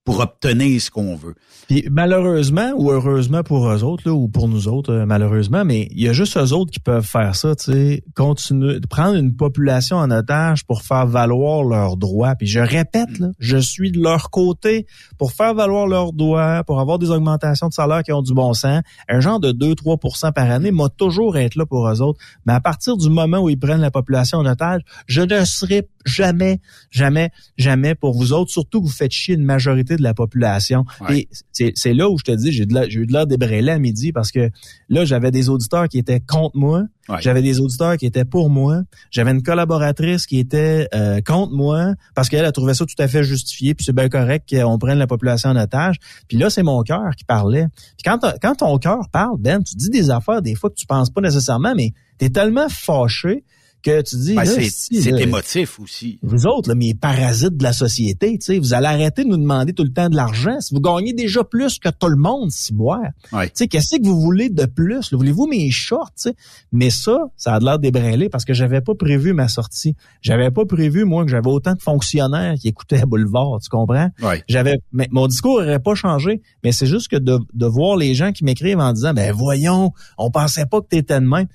pour 0.07 0.21
obtenir 0.21 0.81
ce 0.81 0.89
qu'on 0.89 1.17
veut. 1.17 1.35
Puis 1.67 1.85
malheureusement 1.91 2.71
ou 2.77 2.91
heureusement 2.91 3.43
pour 3.43 3.69
eux 3.69 3.83
autres 3.83 4.03
là, 4.07 4.13
ou 4.13 4.29
pour 4.29 4.47
nous 4.47 4.69
autres 4.69 4.93
euh, 4.93 5.05
malheureusement, 5.05 5.65
mais 5.65 5.89
il 5.91 6.01
y 6.01 6.07
a 6.07 6.13
juste 6.13 6.37
eux 6.37 6.53
autres 6.53 6.71
qui 6.71 6.79
peuvent 6.79 7.05
faire 7.05 7.35
ça, 7.35 7.57
tu 7.57 7.73
sais, 7.73 8.03
continuer 8.15 8.79
prendre 8.89 9.15
une 9.15 9.35
population 9.35 9.97
en 9.97 10.09
otage 10.09 10.63
pour 10.63 10.81
faire 10.81 11.05
valoir 11.07 11.65
leurs 11.65 11.97
droits. 11.97 12.35
Puis 12.35 12.47
je 12.47 12.61
répète 12.61 13.19
là, 13.19 13.31
je 13.39 13.57
suis 13.57 13.91
de 13.91 13.99
leur 13.99 14.29
côté 14.29 14.87
pour 15.17 15.33
faire 15.33 15.53
valoir 15.53 15.87
leurs 15.87 16.13
droits, 16.13 16.63
pour 16.63 16.79
avoir 16.79 16.99
des 16.99 17.11
augmentations 17.11 17.67
de 17.67 17.73
salaire 17.73 18.01
qui 18.01 18.13
ont 18.13 18.21
du 18.21 18.33
bon 18.33 18.53
sens. 18.53 18.83
Un 19.09 19.19
genre 19.19 19.41
de 19.41 19.51
2-3% 19.51 20.31
par 20.31 20.49
année 20.49 20.71
m'a 20.71 20.87
toujours 20.87 21.37
être 21.37 21.55
là 21.55 21.65
pour 21.65 21.85
eux 21.85 22.01
autres. 22.01 22.21
Mais 22.45 22.53
à 22.53 22.61
partir 22.61 22.95
du 22.95 23.09
moment 23.09 23.39
où 23.39 23.49
ils 23.49 23.59
prennent 23.59 23.81
la 23.81 23.91
population 23.91 24.37
en 24.37 24.45
otage, 24.45 24.83
je 25.05 25.21
ne 25.21 25.43
serai 25.43 25.89
jamais, 26.05 26.61
jamais, 26.91 27.31
jamais 27.57 27.93
pour 27.93 28.13
vous 28.13 28.31
autres, 28.31 28.51
surtout 28.51 28.79
que 28.79 28.85
vous 28.85 28.91
faites 28.93 29.11
chier 29.11 29.35
une 29.35 29.43
majorité 29.43 29.96
de 29.97 30.03
la 30.03 30.13
population. 30.13 30.85
Et 31.09 31.27
c'est 31.51 31.93
là 31.93 32.09
où 32.09 32.17
je 32.17 32.23
te 32.23 32.31
dis, 32.31 32.51
j'ai 32.51 32.63
eu 32.63 33.05
de 33.05 33.13
l'air 33.13 33.27
débrêlé 33.27 33.71
à 33.71 33.79
midi 33.79 34.11
parce 34.11 34.31
que 34.31 34.49
là, 34.89 35.05
j'avais 35.05 35.31
des 35.31 35.49
auditeurs 35.49 35.87
qui 35.87 35.97
étaient 35.97 36.19
contre 36.19 36.57
moi. 36.57 36.83
J'avais 37.19 37.41
des 37.41 37.59
auditeurs 37.61 37.95
qui 37.97 38.05
étaient 38.05 38.25
pour 38.25 38.49
moi. 38.49 38.81
J'avais 39.11 39.31
une 39.31 39.41
collaboratrice 39.41 40.25
qui 40.25 40.39
était 40.39 40.89
euh, 40.93 41.21
contre 41.21 41.53
moi 41.53 41.93
parce 42.15 42.27
qu'elle 42.27 42.43
a 42.43 42.51
trouvé 42.51 42.73
ça 42.73 42.85
tout 42.85 43.01
à 43.01 43.07
fait 43.07 43.23
justifié. 43.23 43.73
Puis 43.75 43.85
c'est 43.85 43.95
bien 43.95 44.09
correct 44.09 44.49
qu'on 44.49 44.77
prenne 44.77 44.97
la 44.97 45.07
population 45.07 45.49
en 45.49 45.55
otage. 45.55 45.97
Puis 46.27 46.37
là, 46.37 46.49
c'est 46.49 46.63
mon 46.63 46.83
cœur 46.83 47.15
qui 47.17 47.23
parlait. 47.23 47.67
Puis 47.97 48.03
quand, 48.03 48.19
quand 48.41 48.55
ton 48.55 48.77
cœur 48.77 49.09
parle, 49.11 49.37
Ben, 49.39 49.63
tu 49.63 49.75
dis 49.75 49.89
des 49.89 50.09
affaires 50.09 50.41
des 50.41 50.55
fois 50.55 50.69
que 50.69 50.75
tu 50.75 50.85
penses 50.85 51.09
pas 51.09 51.21
nécessairement, 51.21 51.73
mais 51.75 51.93
tu 52.19 52.25
es 52.25 52.29
tellement 52.29 52.67
fâché 52.69 53.43
que 53.87 54.01
tu 54.01 54.15
dis... 54.17 54.35
Ben, 54.35 54.45
c'est 54.45 55.21
émotif 55.21 55.79
aussi. 55.79 56.19
Vous 56.21 56.45
autres, 56.45 56.69
là, 56.69 56.75
mes 56.75 56.93
parasites 56.93 57.55
de 57.55 57.63
la 57.63 57.73
société, 57.73 58.37
tu 58.37 58.45
sais, 58.45 58.59
vous 58.59 58.73
allez 58.73 58.87
arrêter 58.87 59.23
de 59.23 59.29
nous 59.29 59.37
demander 59.37 59.73
tout 59.73 59.83
le 59.83 59.93
temps 59.93 60.09
de 60.09 60.15
l'argent. 60.15 60.59
Si 60.59 60.73
vous 60.73 60.81
gagnez 60.81 61.13
déjà 61.13 61.43
plus 61.43 61.79
que 61.79 61.89
tout 61.89 62.07
le 62.07 62.17
monde, 62.17 62.51
si 62.51 62.73
boire. 62.73 62.99
Tu 63.31 63.37
sais, 63.53 63.67
qu'est-ce 63.67 63.97
que 63.97 64.05
vous 64.05 64.19
voulez 64.19 64.49
de 64.49 64.65
plus? 64.65 65.13
Voulez-vous 65.13 65.47
mes 65.47 65.71
shorts? 65.71 66.27
Mais 66.71 66.89
ça, 66.89 67.17
ça 67.37 67.55
a 67.55 67.59
l'air 67.59 67.79
débrêlé 67.79 68.29
parce 68.29 68.45
que 68.45 68.53
j'avais 68.53 68.81
pas 68.81 68.93
prévu 68.95 69.33
ma 69.33 69.47
sortie. 69.47 69.95
J'avais 70.21 70.51
pas 70.51 70.65
prévu, 70.65 71.05
moi, 71.05 71.23
que 71.23 71.31
j'avais 71.31 71.49
autant 71.49 71.73
de 71.73 71.81
fonctionnaires 71.81 72.55
qui 72.59 72.67
écoutaient 72.67 73.05
Boulevard, 73.05 73.59
tu 73.61 73.69
comprends? 73.69 74.09
J'avais, 74.47 74.79
mais 74.91 75.07
mon 75.11 75.27
discours 75.27 75.61
n'aurait 75.61 75.79
pas 75.79 75.95
changé, 75.95 76.41
mais 76.63 76.71
c'est 76.71 76.87
juste 76.87 77.07
que 77.07 77.17
de, 77.17 77.39
de 77.53 77.65
voir 77.65 77.95
les 77.95 78.13
gens 78.15 78.31
qui 78.31 78.43
m'écrivent 78.43 78.79
en 78.79 78.91
disant, 78.93 79.13
ben 79.13 79.31
voyons, 79.31 79.93
on 80.17 80.29
pensait 80.29 80.65
pas 80.65 80.81
que 80.81 80.87
t'étais 80.87 81.19
de 81.19 81.25
même 81.25 81.47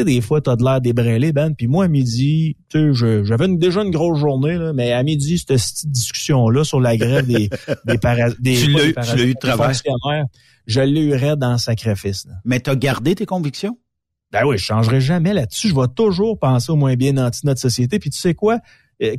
sais, 0.00 0.04
des 0.04 0.20
fois, 0.20 0.40
t'as 0.40 0.56
de 0.56 0.64
l'air 0.64 0.80
débrêlé, 0.80 1.32
Ben. 1.32 1.54
Puis 1.54 1.66
moi, 1.66 1.84
à 1.84 1.88
midi, 1.88 2.56
tu 2.68 2.94
sais, 2.94 3.24
j'avais 3.24 3.48
déjà 3.56 3.82
une 3.82 3.90
grosse 3.90 4.18
journée, 4.18 4.56
là, 4.56 4.72
mais 4.72 4.92
à 4.92 5.02
midi, 5.02 5.38
cette, 5.38 5.56
cette 5.58 5.90
discussion-là 5.90 6.64
sur 6.64 6.80
la 6.80 6.96
grève 6.96 7.26
des, 7.26 7.50
des, 7.86 7.98
para, 7.98 8.30
des, 8.38 8.54
tu 8.56 8.70
l'as 8.70 9.24
eu 9.24 9.34
de 9.34 9.38
travail. 9.38 9.74
Je 10.66 10.80
l'ai 10.80 11.00
eu 11.00 11.14
raide 11.14 11.38
dans 11.38 11.52
le 11.52 11.58
sacrifice. 11.58 12.26
Là. 12.26 12.34
Mais 12.44 12.60
t'as 12.60 12.74
gardé 12.74 13.14
tes 13.14 13.26
convictions? 13.26 13.78
Ben 14.32 14.44
oui, 14.44 14.58
je 14.58 14.64
changerai 14.64 15.00
jamais 15.00 15.32
là-dessus. 15.32 15.68
Je 15.68 15.74
vais 15.74 15.88
toujours 15.94 16.38
penser 16.38 16.72
au 16.72 16.76
moins 16.76 16.94
bien 16.96 17.16
anti 17.16 17.46
notre 17.46 17.60
société. 17.60 17.98
Puis 17.98 18.10
tu 18.10 18.18
sais 18.18 18.34
quoi? 18.34 18.58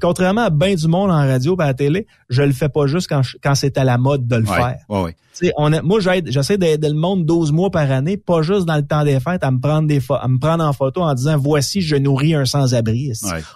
Contrairement 0.01 0.41
à 0.41 0.50
bien 0.50 0.75
du 0.75 0.88
monde 0.88 1.12
en 1.12 1.27
radio 1.27 1.55
et 1.60 1.63
à 1.63 1.67
la 1.67 1.74
télé, 1.74 2.07
je 2.29 2.41
le 2.41 2.51
fais 2.51 2.69
pas 2.69 2.88
juste 2.88 3.07
quand, 3.07 3.22
quand 3.43 3.55
c'est 3.55 3.77
à 3.77 3.84
la 3.84 3.98
mode 3.98 4.27
de 4.27 4.36
le 4.36 4.46
faire. 4.46 4.79
Ouais, 4.89 5.15
On 5.55 5.69
moi, 5.84 6.00
j'essaie 6.00 6.57
d'aider 6.57 6.89
le 6.89 6.96
monde 6.96 7.25
12 7.25 7.51
mois 7.51 7.69
par 7.69 7.91
année, 7.91 8.17
pas 8.17 8.41
juste 8.41 8.65
dans 8.65 8.75
le 8.75 8.86
temps 8.86 9.03
des 9.03 9.19
fêtes, 9.19 9.43
à 9.43 9.51
me 9.51 9.60
prendre 9.60 9.88
des 9.88 10.01
à 10.10 10.27
me 10.27 10.39
prendre 10.39 10.63
en 10.63 10.74
photo 10.74 11.01
en 11.01 11.13
disant 11.13 11.38
voici, 11.38 11.81
je 11.81 11.96
nourris 11.96 12.34
un 12.34 12.46
sans-abri. 12.46 13.12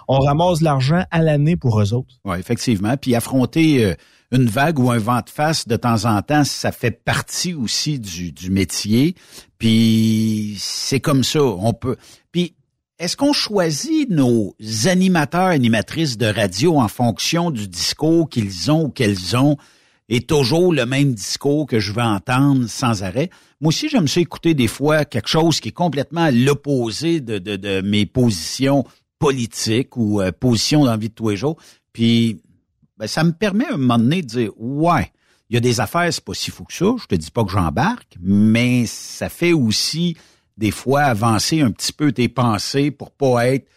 On 0.08 0.18
ramasse 0.18 0.60
l'argent 0.60 1.04
à 1.10 1.22
l'année 1.22 1.56
pour 1.56 1.80
eux 1.80 1.92
autres. 1.92 2.14
Oui, 2.24 2.38
effectivement. 2.38 2.96
Puis 2.96 3.14
affronter 3.14 3.84
euh, 3.84 3.94
une 4.30 4.46
vague 4.46 4.78
ou 4.78 4.90
un 4.90 4.98
vent 4.98 5.20
de 5.20 5.30
face 5.30 5.66
de 5.66 5.76
temps 5.76 6.04
en 6.04 6.22
temps, 6.22 6.44
ça 6.44 6.72
fait 6.72 6.90
partie 6.90 7.54
aussi 7.54 7.98
du, 7.98 8.32
du 8.32 8.50
métier. 8.50 9.14
Puis 9.58 10.56
c'est 10.58 11.00
comme 11.00 11.22
ça. 11.22 11.42
On 11.42 11.72
peut. 11.72 11.96
Est-ce 12.98 13.16
qu'on 13.16 13.32
choisit 13.32 14.10
nos 14.10 14.54
animateurs, 14.84 15.46
animatrices 15.46 16.18
de 16.18 16.26
radio 16.26 16.78
en 16.78 16.88
fonction 16.88 17.50
du 17.50 17.66
discours 17.66 18.28
qu'ils 18.28 18.70
ont 18.70 18.84
ou 18.84 18.88
qu'elles 18.90 19.36
ont 19.36 19.56
et 20.08 20.20
toujours 20.20 20.74
le 20.74 20.84
même 20.84 21.14
discours 21.14 21.66
que 21.66 21.80
je 21.80 21.92
veux 21.92 22.02
entendre 22.02 22.68
sans 22.68 23.02
arrêt? 23.02 23.30
Moi 23.60 23.68
aussi, 23.68 23.88
je 23.88 23.96
me 23.96 24.06
suis 24.06 24.20
écouté 24.20 24.54
des 24.54 24.68
fois 24.68 25.04
quelque 25.04 25.28
chose 25.28 25.58
qui 25.58 25.70
est 25.70 25.72
complètement 25.72 26.28
l'opposé 26.32 27.20
de, 27.20 27.80
mes 27.80 28.06
positions 28.06 28.84
politiques 29.18 29.96
ou 29.96 30.20
euh, 30.20 30.32
positions 30.32 30.84
dans 30.84 30.90
la 30.90 30.96
vie 30.96 31.08
de 31.08 31.14
tous 31.14 31.30
les 31.30 31.36
jours. 31.36 31.56
Puis, 31.92 32.42
ben, 32.98 33.06
ça 33.06 33.24
me 33.24 33.32
permet 33.32 33.66
à 33.66 33.74
un 33.74 33.78
moment 33.78 33.98
donné 33.98 34.22
de 34.22 34.26
dire, 34.26 34.50
ouais, 34.58 35.12
il 35.48 35.54
y 35.54 35.56
a 35.56 35.60
des 35.60 35.80
affaires, 35.80 36.12
c'est 36.12 36.24
pas 36.24 36.34
si 36.34 36.50
fou 36.50 36.64
que 36.64 36.72
ça. 36.72 36.86
Je 37.00 37.06
te 37.06 37.14
dis 37.14 37.30
pas 37.30 37.44
que 37.44 37.50
j'embarque, 37.50 38.16
mais 38.20 38.86
ça 38.86 39.28
fait 39.28 39.52
aussi 39.52 40.16
des 40.56 40.70
fois 40.70 41.02
avancer 41.02 41.60
un 41.60 41.70
petit 41.70 41.92
peu 41.92 42.12
tes 42.12 42.28
pensées 42.28 42.90
pour 42.90 43.10
pas 43.10 43.46
être 43.48 43.68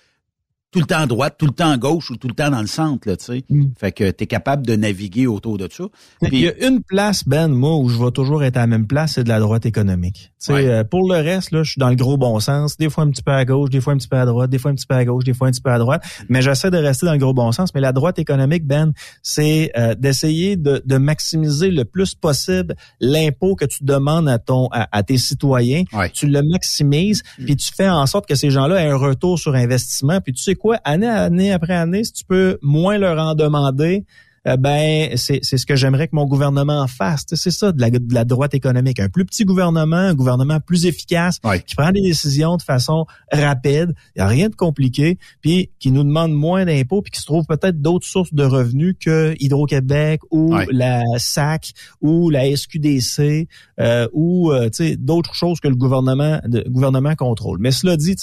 tout 0.75 0.81
le 0.81 0.85
temps 0.87 0.99
à 0.99 1.05
droite, 1.07 1.35
tout 1.39 1.45
le 1.45 1.53
temps 1.53 1.71
à 1.71 1.77
gauche 1.77 2.11
ou 2.11 2.17
tout 2.17 2.27
le 2.27 2.33
temps 2.33 2.49
dans 2.49 2.59
le 2.59 2.67
centre, 2.67 3.07
là, 3.07 3.15
tu 3.15 3.23
sais. 3.25 3.43
Mm. 3.49 3.67
Fait 3.79 3.93
que 3.93 4.11
tu 4.11 4.25
es 4.25 4.27
capable 4.27 4.67
de 4.67 4.75
naviguer 4.75 5.25
autour 5.25 5.57
de 5.57 5.69
ça. 5.71 5.85
Il 6.21 6.37
y 6.37 6.49
a 6.49 6.67
une 6.67 6.81
place, 6.83 7.23
Ben, 7.25 7.47
moi, 7.47 7.77
où 7.77 7.87
je 7.87 7.97
vais 7.97 8.11
toujours 8.11 8.43
être 8.43 8.57
à 8.57 8.61
la 8.61 8.67
même 8.67 8.85
place, 8.85 9.13
c'est 9.13 9.23
de 9.23 9.29
la 9.29 9.39
droite 9.39 9.65
économique. 9.65 10.31
Tu 10.39 10.47
sais, 10.47 10.53
Ouais. 10.53 10.67
euh, 10.67 10.83
pour 10.83 11.09
le 11.09 11.17
reste, 11.21 11.51
là, 11.51 11.63
je 11.63 11.71
suis 11.71 11.79
dans 11.79 11.89
le 11.89 11.95
gros 11.95 12.17
bon 12.17 12.39
sens. 12.41 12.75
Des 12.77 12.89
fois 12.89 13.05
un 13.05 13.09
petit 13.09 13.23
peu 13.23 13.31
à 13.31 13.45
gauche, 13.45 13.69
des 13.69 13.79
fois 13.79 13.93
un 13.93 13.97
petit 13.97 14.09
peu 14.09 14.17
à 14.17 14.25
droite, 14.25 14.49
des 14.49 14.57
fois 14.59 14.71
un 14.71 14.75
petit 14.75 14.85
peu 14.85 14.95
à 14.95 15.05
gauche, 15.05 15.23
des 15.23 15.33
fois 15.33 15.47
un 15.47 15.51
petit 15.51 15.61
peu 15.61 15.71
à 15.71 15.79
droite. 15.79 16.03
Mais 16.27 16.41
j'essaie 16.41 16.69
de 16.71 16.77
rester 16.77 17.05
dans 17.05 17.13
le 17.13 17.19
gros 17.19 17.33
bon 17.33 17.51
sens. 17.53 17.73
Mais 17.73 17.79
la 17.81 17.93
droite 17.93 18.19
économique, 18.19 18.65
Ben, 18.67 18.91
c'est 19.23 19.71
euh, 19.77 19.95
d'essayer 19.95 20.57
de, 20.57 20.81
de 20.85 20.97
maximiser 20.97 21.71
le 21.71 21.85
plus 21.85 22.15
possible 22.15 22.75
l'impôt 22.99 23.55
que 23.55 23.65
tu 23.65 23.83
demandes 23.83 24.27
à 24.27 24.39
ton 24.39 24.67
à, 24.71 24.87
à 24.91 25.03
tes 25.03 25.17
citoyens. 25.17 25.83
Ouais. 25.93 26.09
Tu 26.09 26.27
le 26.27 26.41
maximises, 26.43 27.23
puis 27.37 27.55
tu 27.55 27.71
fais 27.75 27.87
en 27.89 28.05
sorte 28.07 28.27
que 28.27 28.35
ces 28.35 28.49
gens-là 28.49 28.83
aient 28.83 28.89
un 28.89 28.97
retour 28.97 29.39
sur 29.39 29.55
investissement. 29.55 30.19
Puis 30.21 30.33
tu 30.33 30.41
sais 30.43 30.55
quoi, 30.55 30.64
année 30.73 31.51
après 31.51 31.73
année, 31.73 32.03
si 32.03 32.13
tu 32.13 32.25
peux 32.25 32.57
moins 32.61 32.97
leur 32.97 33.19
en 33.19 33.35
demander, 33.35 34.05
euh, 34.47 34.57
ben 34.57 35.15
c'est 35.17 35.39
c'est 35.43 35.57
ce 35.57 35.65
que 35.65 35.75
j'aimerais 35.75 36.07
que 36.07 36.15
mon 36.15 36.25
gouvernement 36.25 36.85
fasse. 36.87 37.25
C'est 37.33 37.51
ça 37.51 37.71
de 37.71 37.81
la, 37.81 37.89
de 37.89 38.13
la 38.13 38.25
droite 38.25 38.53
économique. 38.53 38.99
Un 38.99 39.09
plus 39.09 39.25
petit 39.25 39.45
gouvernement, 39.45 39.95
un 39.95 40.13
gouvernement 40.13 40.59
plus 40.59 40.85
efficace, 40.85 41.39
Ouais. 41.43 41.61
qui 41.61 41.75
prend 41.75 41.91
des 41.91 42.01
décisions 42.01 42.57
de 42.57 42.61
façon 42.61 43.05
rapide. 43.31 43.93
Il 44.15 44.19
n'y 44.19 44.21
a 44.21 44.27
rien 44.27 44.49
de 44.49 44.55
compliqué, 44.55 45.17
puis 45.41 45.71
qui 45.79 45.91
nous 45.91 46.03
demande 46.03 46.33
moins 46.33 46.65
d'impôts, 46.65 47.01
puis 47.01 47.11
qui 47.11 47.19
se 47.19 47.25
trouve 47.25 47.45
peut-être 47.45 47.81
d'autres 47.81 48.07
sources 48.07 48.33
de 48.33 48.43
revenus 48.43 48.95
que 48.99 49.35
Hydro-Québec 49.39 50.21
ou 50.31 50.53
Ouais. 50.55 50.65
la 50.71 51.01
SAC 51.17 51.71
ou 52.01 52.29
la 52.29 52.45
SQDC 52.55 53.47
euh, 53.79 54.07
ou 54.13 54.51
euh, 54.51 54.65
tu 54.69 54.89
sais, 54.89 54.95
d'autres 54.95 55.33
choses 55.33 55.59
que 55.59 55.67
le 55.67 55.75
gouvernement 55.75 56.39
le 56.45 56.63
gouvernement 56.69 57.15
contrôle. 57.15 57.57
Mais 57.59 57.71
cela 57.71 57.97
dit, 57.97 58.15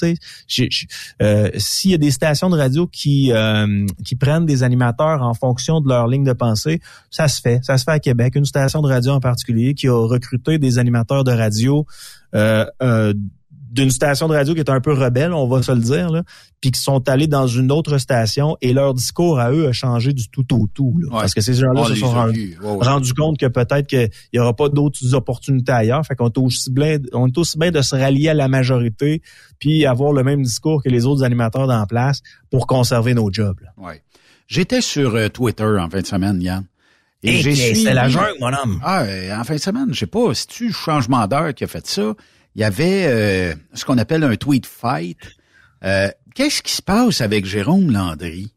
euh, 1.21 1.50
s'il 1.57 1.91
y 1.91 1.95
a 1.95 1.99
des 1.99 2.11
stations 2.11 2.50
de 2.50 2.57
radio 2.57 2.87
qui 2.87 3.33
euh, 3.33 3.87
qui 4.05 4.17
prennent 4.17 4.47
des 4.47 4.62
animateurs 4.62 5.23
en 5.23 5.35
fonction 5.35 5.81
de 5.81 5.88
leur 5.88 6.07
ligne 6.12 6.25
de 6.25 6.33
pensée, 6.33 6.81
ça 7.11 7.28
se 7.28 7.40
fait. 7.40 7.61
Ça 7.64 7.78
se 7.78 7.85
fait 7.85 7.90
à 7.90 7.99
Québec. 7.99 8.35
Une 8.37 8.45
station 8.45 8.83
de 8.83 8.88
radio 8.88 9.12
en 9.12 9.21
particulier 9.21 9.75
qui 9.75 9.88
a 9.88 10.07
recruté 10.07 10.59
des 10.59 10.78
animateurs 10.78 11.25
de 11.25 11.33
radio 11.33 11.87
euh, 12.35 12.64
euh, 12.83 13.12
d'une 13.73 13.90
station 13.90 14.28
de 14.28 14.35
radio 14.35 14.52
qui 14.52 14.61
est 14.61 14.71
un 14.71 14.81
peu 14.81 14.92
rebelle, 14.92 15.33
on 15.33 15.49
va 15.49 15.62
se 15.62 15.73
le 15.73 15.81
dire, 15.81 16.11
là, 16.11 16.23
puis 16.61 16.71
qui 16.71 16.81
sont 16.81 17.09
allés 17.09 17.26
dans 17.26 17.47
une 17.47 17.73
autre 17.73 17.97
station 17.97 18.59
et 18.61 18.75
leur 18.75 18.92
discours 18.92 19.40
à 19.40 19.50
eux 19.50 19.66
a 19.66 19.73
changé 19.73 20.12
du 20.12 20.28
tout 20.28 20.45
au 20.54 20.66
tout. 20.66 20.95
là. 20.99 21.09
Ouais. 21.09 21.21
Parce 21.21 21.33
que 21.33 21.40
ces 21.40 21.54
gens-là 21.54 21.85
se 21.87 21.95
sont 21.95 22.11
rendus 22.11 22.49
vus. 22.49 22.59
Ouais, 22.61 22.71
ouais. 22.71 22.87
rendu 22.87 23.14
compte 23.14 23.38
que 23.38 23.47
peut-être 23.47 23.87
qu'il 23.87 24.11
y 24.35 24.38
aura 24.38 24.54
pas 24.54 24.69
d'autres 24.69 25.14
opportunités 25.14 25.73
ailleurs. 25.73 26.04
Fait 26.04 26.14
qu'on 26.14 26.28
est 26.28 26.38
aussi 26.38 26.71
bien, 26.71 26.99
on 27.14 27.28
est 27.28 27.38
aussi 27.38 27.59
bien 27.59 27.71
de 27.71 27.81
se 27.81 27.97
rallier 27.97 28.28
à 28.28 28.35
la 28.35 28.49
majorité 28.49 29.23
puis 29.59 29.87
avoir 29.87 30.12
le 30.12 30.23
même 30.23 30.42
discours 30.42 30.83
que 30.83 30.90
les 30.90 31.07
autres 31.07 31.25
animateurs 31.25 31.66
dans 31.66 31.78
la 31.78 31.87
place 31.87 32.21
pour 32.50 32.66
conserver 32.66 33.14
nos 33.14 33.33
jobs. 33.33 33.59
là. 33.62 33.71
Ouais. 33.78 34.02
J'étais 34.52 34.82
sur 34.82 35.14
euh, 35.14 35.28
Twitter 35.30 35.64
en 35.64 35.88
fin 35.88 36.02
de 36.02 36.06
semaine, 36.06 36.42
Yann. 36.42 36.66
Et 37.23 37.40
j'ai 37.40 37.75
c'est 37.75 37.94
la 37.94 38.11
jungle, 38.11 38.35
mon 38.38 38.52
homme. 38.52 38.80
Ah, 38.85 39.02
euh, 39.04 39.35
en 39.35 39.44
fin 39.44 39.54
de 39.54 39.61
semaine, 39.61 39.94
je 39.94 40.00
sais 40.00 40.06
pas, 40.06 40.35
si 40.35 40.47
tu 40.47 40.73
changement 40.73 41.26
d'heure 41.26 41.54
qui 41.54 41.64
a 41.64 41.66
fait 41.66 41.87
ça, 41.87 42.12
il 42.54 42.61
y 42.61 42.64
avait 42.64 43.06
euh, 43.06 43.54
ce 43.73 43.87
qu'on 43.87 43.97
appelle 43.97 44.25
un 44.25 44.37
tweet 44.37 44.66
fight. 44.66 45.16
Euh, 45.85 46.11
Qu'est-ce 46.35 46.61
qui 46.61 46.73
se 46.73 46.82
passe 46.82 47.23
avec 47.23 47.47
Jérôme 47.47 47.90
Landry? 47.90 48.52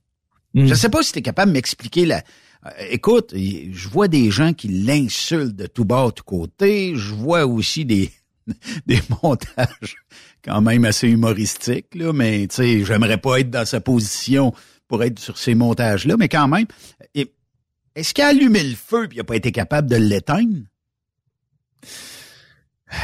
Mm. 0.53 0.67
Je 0.67 0.73
sais 0.73 0.89
pas 0.89 1.01
si 1.01 1.13
tu 1.13 1.19
es 1.19 1.21
capable 1.21 1.51
de 1.51 1.53
m'expliquer 1.53 2.05
la. 2.05 2.23
Euh, 2.65 2.69
écoute, 2.89 3.33
je 3.33 3.87
vois 3.87 4.09
des 4.09 4.31
gens 4.31 4.51
qui 4.51 4.67
l'insultent 4.67 5.55
de 5.55 5.65
tout 5.65 5.85
bas, 5.85 6.07
de 6.07 6.11
tout 6.11 6.25
côté. 6.25 6.93
Je 6.97 7.13
vois 7.13 7.45
aussi 7.45 7.85
des 7.85 8.11
des 8.85 8.99
montages 9.21 9.95
quand 10.43 10.61
même 10.61 10.83
assez 10.83 11.07
humoristiques, 11.07 11.95
là, 11.95 12.11
mais 12.11 12.47
tu 12.47 12.55
sais, 12.55 12.83
j'aimerais 12.83 13.17
pas 13.17 13.39
être 13.39 13.49
dans 13.49 13.65
sa 13.65 13.79
position 13.79 14.53
pour 14.87 15.03
être 15.03 15.19
sur 15.19 15.37
ces 15.37 15.55
montages-là, 15.55 16.15
mais 16.17 16.29
quand 16.29 16.47
même. 16.47 16.65
Et- 17.13 17.31
Est-ce 17.95 18.13
qu'il 18.13 18.23
a 18.23 18.27
allumé 18.27 18.61
le 18.63 18.75
feu 18.75 19.07
puis 19.07 19.17
il 19.17 19.21
a 19.21 19.23
pas 19.23 19.35
été 19.37 19.51
capable 19.51 19.89
de 19.89 19.95
l'éteindre? 19.95 20.57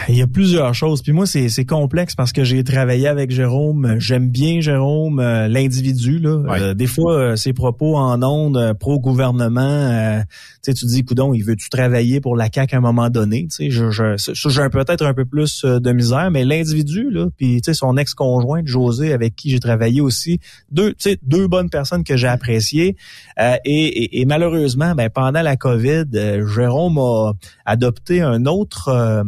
Il 0.09 0.15
y 0.17 0.21
a 0.21 0.27
plusieurs 0.27 0.73
choses. 0.73 1.01
Puis 1.01 1.11
moi, 1.11 1.25
c'est 1.25 1.49
c'est 1.49 1.65
complexe 1.65 2.15
parce 2.15 2.31
que 2.33 2.43
j'ai 2.43 2.63
travaillé 2.63 3.07
avec 3.07 3.31
Jérôme. 3.31 3.95
J'aime 3.99 4.29
bien 4.29 4.61
Jérôme, 4.61 5.19
euh, 5.19 5.47
l'individu. 5.47 6.19
là. 6.19 6.35
Ouais. 6.37 6.61
Euh, 6.61 6.73
des 6.73 6.87
fois, 6.87 7.13
euh, 7.15 7.35
ses 7.35 7.53
propos 7.53 7.95
en 7.97 8.21
ondes 8.23 8.73
pro-gouvernement, 8.79 10.21
tu 10.63 10.71
sais, 10.71 10.73
tu 10.73 10.85
dis, 10.85 11.03
coudon, 11.03 11.33
il 11.33 11.43
veut-tu 11.43 11.69
travailler 11.69 12.21
pour 12.21 12.35
la 12.35 12.47
CAQ 12.53 12.75
à 12.75 12.77
un 12.77 12.81
moment 12.81 13.09
donné? 13.09 13.47
Tu 13.49 13.55
sais, 13.55 13.69
je, 13.71 13.89
je, 13.91 14.15
j'ai 14.49 14.69
peut-être 14.69 15.05
un 15.05 15.13
peu 15.13 15.25
plus 15.25 15.63
de 15.65 15.91
misère, 15.91 16.29
mais 16.31 16.45
l'individu, 16.45 17.09
là, 17.09 17.27
puis 17.37 17.61
tu 17.61 17.65
sais, 17.65 17.73
son 17.73 17.97
ex-conjointe, 17.97 18.67
José, 18.67 19.13
avec 19.13 19.35
qui 19.35 19.49
j'ai 19.49 19.59
travaillé 19.59 20.01
aussi, 20.01 20.39
deux, 20.71 20.89
tu 20.91 21.09
sais, 21.11 21.17
deux 21.23 21.47
bonnes 21.47 21.69
personnes 21.69 22.03
que 22.03 22.17
j'ai 22.17 22.27
appréciées. 22.27 22.95
Euh, 23.39 23.55
et, 23.65 23.85
et- 24.03 24.21
et 24.21 24.25
malheureusement, 24.25 24.93
ben, 24.95 25.09
pendant 25.09 25.41
la 25.41 25.55
COVID, 25.57 26.05
Jérôme 26.53 26.97
a 26.97 27.33
adopté 27.65 28.21
un 28.21 28.45
autre... 28.45 29.23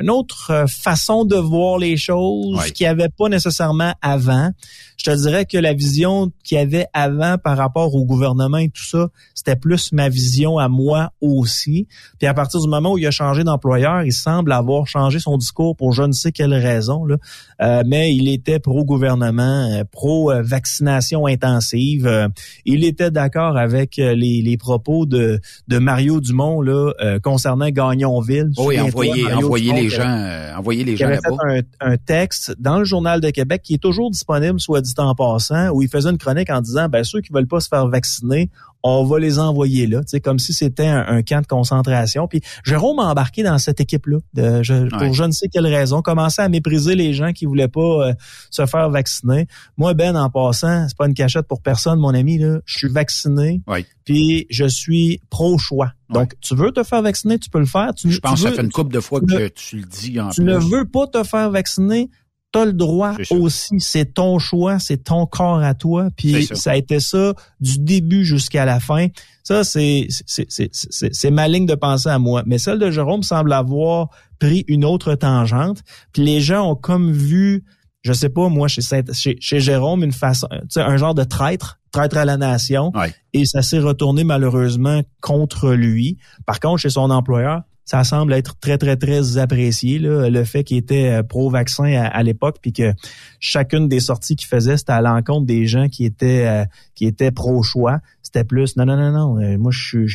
une 0.00 0.10
autre 0.10 0.50
euh, 0.50 0.66
façon 0.66 1.24
de 1.24 1.36
voir 1.36 1.78
les 1.78 1.96
choses 1.96 2.72
qu'il 2.72 2.84
n'y 2.84 2.88
avait 2.88 3.08
pas 3.08 3.28
nécessairement 3.28 3.94
avant. 4.02 4.50
Je 4.96 5.10
te 5.10 5.16
dirais 5.16 5.46
que 5.46 5.56
la 5.56 5.72
vision 5.72 6.30
qu'il 6.44 6.58
y 6.58 6.60
avait 6.60 6.86
avant 6.92 7.38
par 7.38 7.56
rapport 7.56 7.94
au 7.94 8.04
gouvernement 8.04 8.58
et 8.58 8.68
tout 8.68 8.84
ça, 8.84 9.08
c'était 9.34 9.56
plus 9.56 9.92
ma 9.92 10.10
vision 10.10 10.58
à 10.58 10.68
moi 10.68 11.12
aussi. 11.22 11.86
Puis 12.18 12.28
à 12.28 12.34
partir 12.34 12.60
du 12.60 12.68
moment 12.68 12.92
où 12.92 12.98
il 12.98 13.06
a 13.06 13.10
changé 13.10 13.42
d'employeur, 13.42 14.02
il 14.02 14.12
semble 14.12 14.52
avoir 14.52 14.86
changé 14.86 15.18
son 15.18 15.38
discours 15.38 15.74
pour 15.74 15.92
je 15.92 16.02
ne 16.02 16.12
sais 16.12 16.32
quelle 16.32 16.52
raison. 16.52 17.06
Là. 17.06 17.16
Euh, 17.62 17.82
mais 17.86 18.14
il 18.14 18.28
était 18.28 18.58
pro-gouvernement, 18.58 19.70
euh, 19.72 19.84
pro-vaccination 19.90 21.26
intensive. 21.26 22.06
Euh, 22.06 22.28
il 22.66 22.84
était 22.84 23.10
d'accord 23.10 23.56
avec 23.56 23.96
les, 23.96 24.42
les 24.42 24.56
propos 24.58 25.06
de, 25.06 25.40
de 25.68 25.78
Mario 25.78 26.20
Dumont 26.20 26.60
là, 26.60 26.92
euh, 27.00 27.18
concernant 27.20 27.70
Gagnonville. 27.70 28.50
Oui, 28.58 28.78
envoyer, 28.78 29.24
Mario 29.24 29.69
envoyer 29.70 29.82
les 29.82 29.88
gens, 29.88 30.02
euh, 30.08 30.54
envoyer 30.56 30.84
les 30.84 30.92
qui 30.92 30.98
gens 30.98 31.06
avait 31.06 31.16
là-bas. 31.16 31.36
fait 31.54 31.66
un, 31.80 31.92
un 31.92 31.96
texte 31.96 32.54
dans 32.58 32.78
le 32.78 32.84
Journal 32.84 33.20
de 33.20 33.30
Québec 33.30 33.62
qui 33.62 33.74
est 33.74 33.82
toujours 33.82 34.10
disponible, 34.10 34.60
soit 34.60 34.80
dit 34.80 34.94
en 34.98 35.14
passant, 35.14 35.70
où 35.70 35.82
il 35.82 35.88
faisait 35.88 36.10
une 36.10 36.18
chronique 36.18 36.50
en 36.50 36.60
disant, 36.60 36.88
ben 36.88 37.04
ceux 37.04 37.20
qui 37.20 37.32
veulent 37.32 37.46
pas 37.46 37.60
se 37.60 37.68
faire 37.68 37.86
vacciner, 37.88 38.50
on 38.82 39.04
va 39.04 39.18
les 39.18 39.38
envoyer 39.38 39.86
là, 39.86 40.00
tu 40.00 40.08
sais, 40.08 40.20
comme 40.20 40.38
si 40.38 40.52
c'était 40.54 40.86
un, 40.86 41.04
un 41.06 41.22
camp 41.22 41.42
de 41.42 41.46
concentration. 41.46 42.26
Puis 42.28 42.40
Jérôme 42.64 42.98
a 42.98 43.04
embarqué 43.04 43.42
dans 43.42 43.58
cette 43.58 43.80
équipe-là, 43.80 44.18
de, 44.34 44.62
je, 44.62 44.88
pour 44.88 45.00
Ouais. 45.02 45.12
je 45.12 45.24
ne 45.24 45.32
sais 45.32 45.48
quelle 45.48 45.66
raison, 45.66 46.02
commençait 46.02 46.42
à 46.42 46.48
mépriser 46.48 46.94
les 46.94 47.12
gens 47.12 47.32
qui 47.32 47.44
voulaient 47.46 47.68
pas 47.68 47.80
euh, 48.08 48.12
se 48.50 48.64
faire 48.66 48.88
vacciner. 48.90 49.46
Moi, 49.76 49.94
Ben, 49.94 50.16
en 50.16 50.30
passant, 50.30 50.86
c'est 50.88 50.96
pas 50.96 51.06
une 51.06 51.14
cachette 51.14 51.46
pour 51.46 51.60
personne, 51.62 51.98
mon 51.98 52.14
ami, 52.14 52.38
là, 52.38 52.60
je 52.64 52.78
suis 52.78 52.88
vacciné, 52.88 53.60
Oui. 53.66 53.84
puis 54.04 54.46
je 54.50 54.64
suis 54.66 55.20
pro-choix. 55.30 55.92
Donc, 56.08 56.34
tu 56.40 56.56
veux 56.56 56.72
te 56.72 56.82
faire 56.82 57.02
vacciner, 57.02 57.38
tu 57.38 57.50
peux 57.50 57.60
le 57.60 57.66
faire. 57.66 57.94
Tu, 57.94 58.10
Je 58.10 58.18
pense 58.18 58.40
tu 58.40 58.44
que 58.44 58.50
ça 58.50 58.56
fait 58.56 58.62
une 58.62 58.72
couple 58.72 58.92
de 58.92 58.98
fois 58.98 59.20
tu 59.20 59.26
que 59.26 59.48
tu 59.48 59.76
le 59.76 59.84
dis 59.84 60.18
en 60.20 60.30
tu 60.30 60.42
plus. 60.42 60.50
ne 60.52 60.58
veux 60.58 60.84
pas 60.84 61.06
te 61.06 61.22
faire 61.22 61.50
vacciner, 61.52 62.10
t'as 62.52 62.64
le 62.64 62.72
droit 62.72 63.14
aussi. 63.30 63.78
C'est 63.80 64.14
ton 64.14 64.38
choix, 64.38 64.78
c'est 64.78 65.04
ton 65.04 65.26
corps 65.26 65.60
à 65.62 65.74
toi. 65.74 66.08
Puis 66.16 66.32
ça. 66.56 66.72
a 66.72 66.76
été 66.76 66.98
ça 67.00 67.34
du 67.60 67.78
début 67.78 68.24
jusqu'à 68.24 68.64
la 68.64 68.80
fin. 68.80 69.06
Ça, 69.44 69.64
c'est 69.64 70.06
c'est- 70.26 70.46
c'est- 70.50 70.70
c'est 70.72 71.14
c'est 71.14 71.30
ma 71.30 71.48
ligne 71.48 71.66
de 71.66 71.74
pensée 71.74 72.08
à 72.08 72.18
moi. 72.18 72.42
Mais 72.46 72.58
celle 72.58 72.78
de 72.78 72.90
Jérôme 72.90 73.22
semble 73.22 73.52
avoir 73.52 74.08
pris 74.38 74.64
une 74.68 74.84
autre 74.84 75.14
tangente. 75.14 75.82
Puis 76.12 76.22
les 76.24 76.40
gens 76.40 76.70
ont 76.70 76.74
comme 76.76 77.12
vu, 77.12 77.64
je 78.02 78.12
sais 78.12 78.28
pas 78.30 78.48
moi, 78.48 78.68
chez, 78.68 78.80
Saint- 78.82 79.12
chez, 79.12 79.36
chez 79.40 79.60
Jérôme, 79.60 80.02
une 80.04 80.12
façon, 80.12 80.48
tu 80.50 80.58
sais, 80.70 80.80
un 80.80 80.96
genre 80.96 81.14
de 81.14 81.24
traître, 81.24 81.78
traître 81.92 82.16
à 82.16 82.24
la 82.24 82.36
nation. 82.36 82.90
Ouais. 82.94 83.14
Et 83.32 83.44
ça 83.44 83.62
s'est 83.62 83.78
retourné 83.80 84.24
malheureusement 84.24 85.02
contre 85.20 85.70
lui. 85.72 86.16
Par 86.46 86.58
contre, 86.60 86.78
chez 86.80 86.90
son 86.90 87.10
employeur, 87.10 87.62
ça 87.84 88.04
semble 88.04 88.32
être 88.34 88.58
très, 88.60 88.78
très, 88.78 88.96
très 88.96 89.38
apprécié, 89.38 89.98
là, 89.98 90.30
le 90.30 90.44
fait 90.44 90.64
qu'il 90.64 90.76
était 90.76 91.10
euh, 91.10 91.22
pro-vaccin 91.22 91.92
à, 91.92 92.06
à 92.06 92.22
l'époque, 92.22 92.58
puis 92.62 92.72
que 92.72 92.92
chacune 93.40 93.88
des 93.88 94.00
sorties 94.00 94.36
qu'il 94.36 94.46
faisait, 94.46 94.76
c'était 94.76 94.92
à 94.92 95.00
l'encontre 95.00 95.46
des 95.46 95.66
gens 95.66 95.88
qui 95.88 96.04
étaient 96.04 96.46
euh, 96.46 96.64
qui 96.94 97.06
étaient 97.06 97.30
pro-choix. 97.30 98.00
C'était 98.22 98.44
plus 98.44 98.76
non, 98.76 98.84
non, 98.84 98.96
non, 98.96 99.10
non. 99.10 99.42
euh, 99.42 99.58
moi, 99.58 99.72
je 99.72 100.06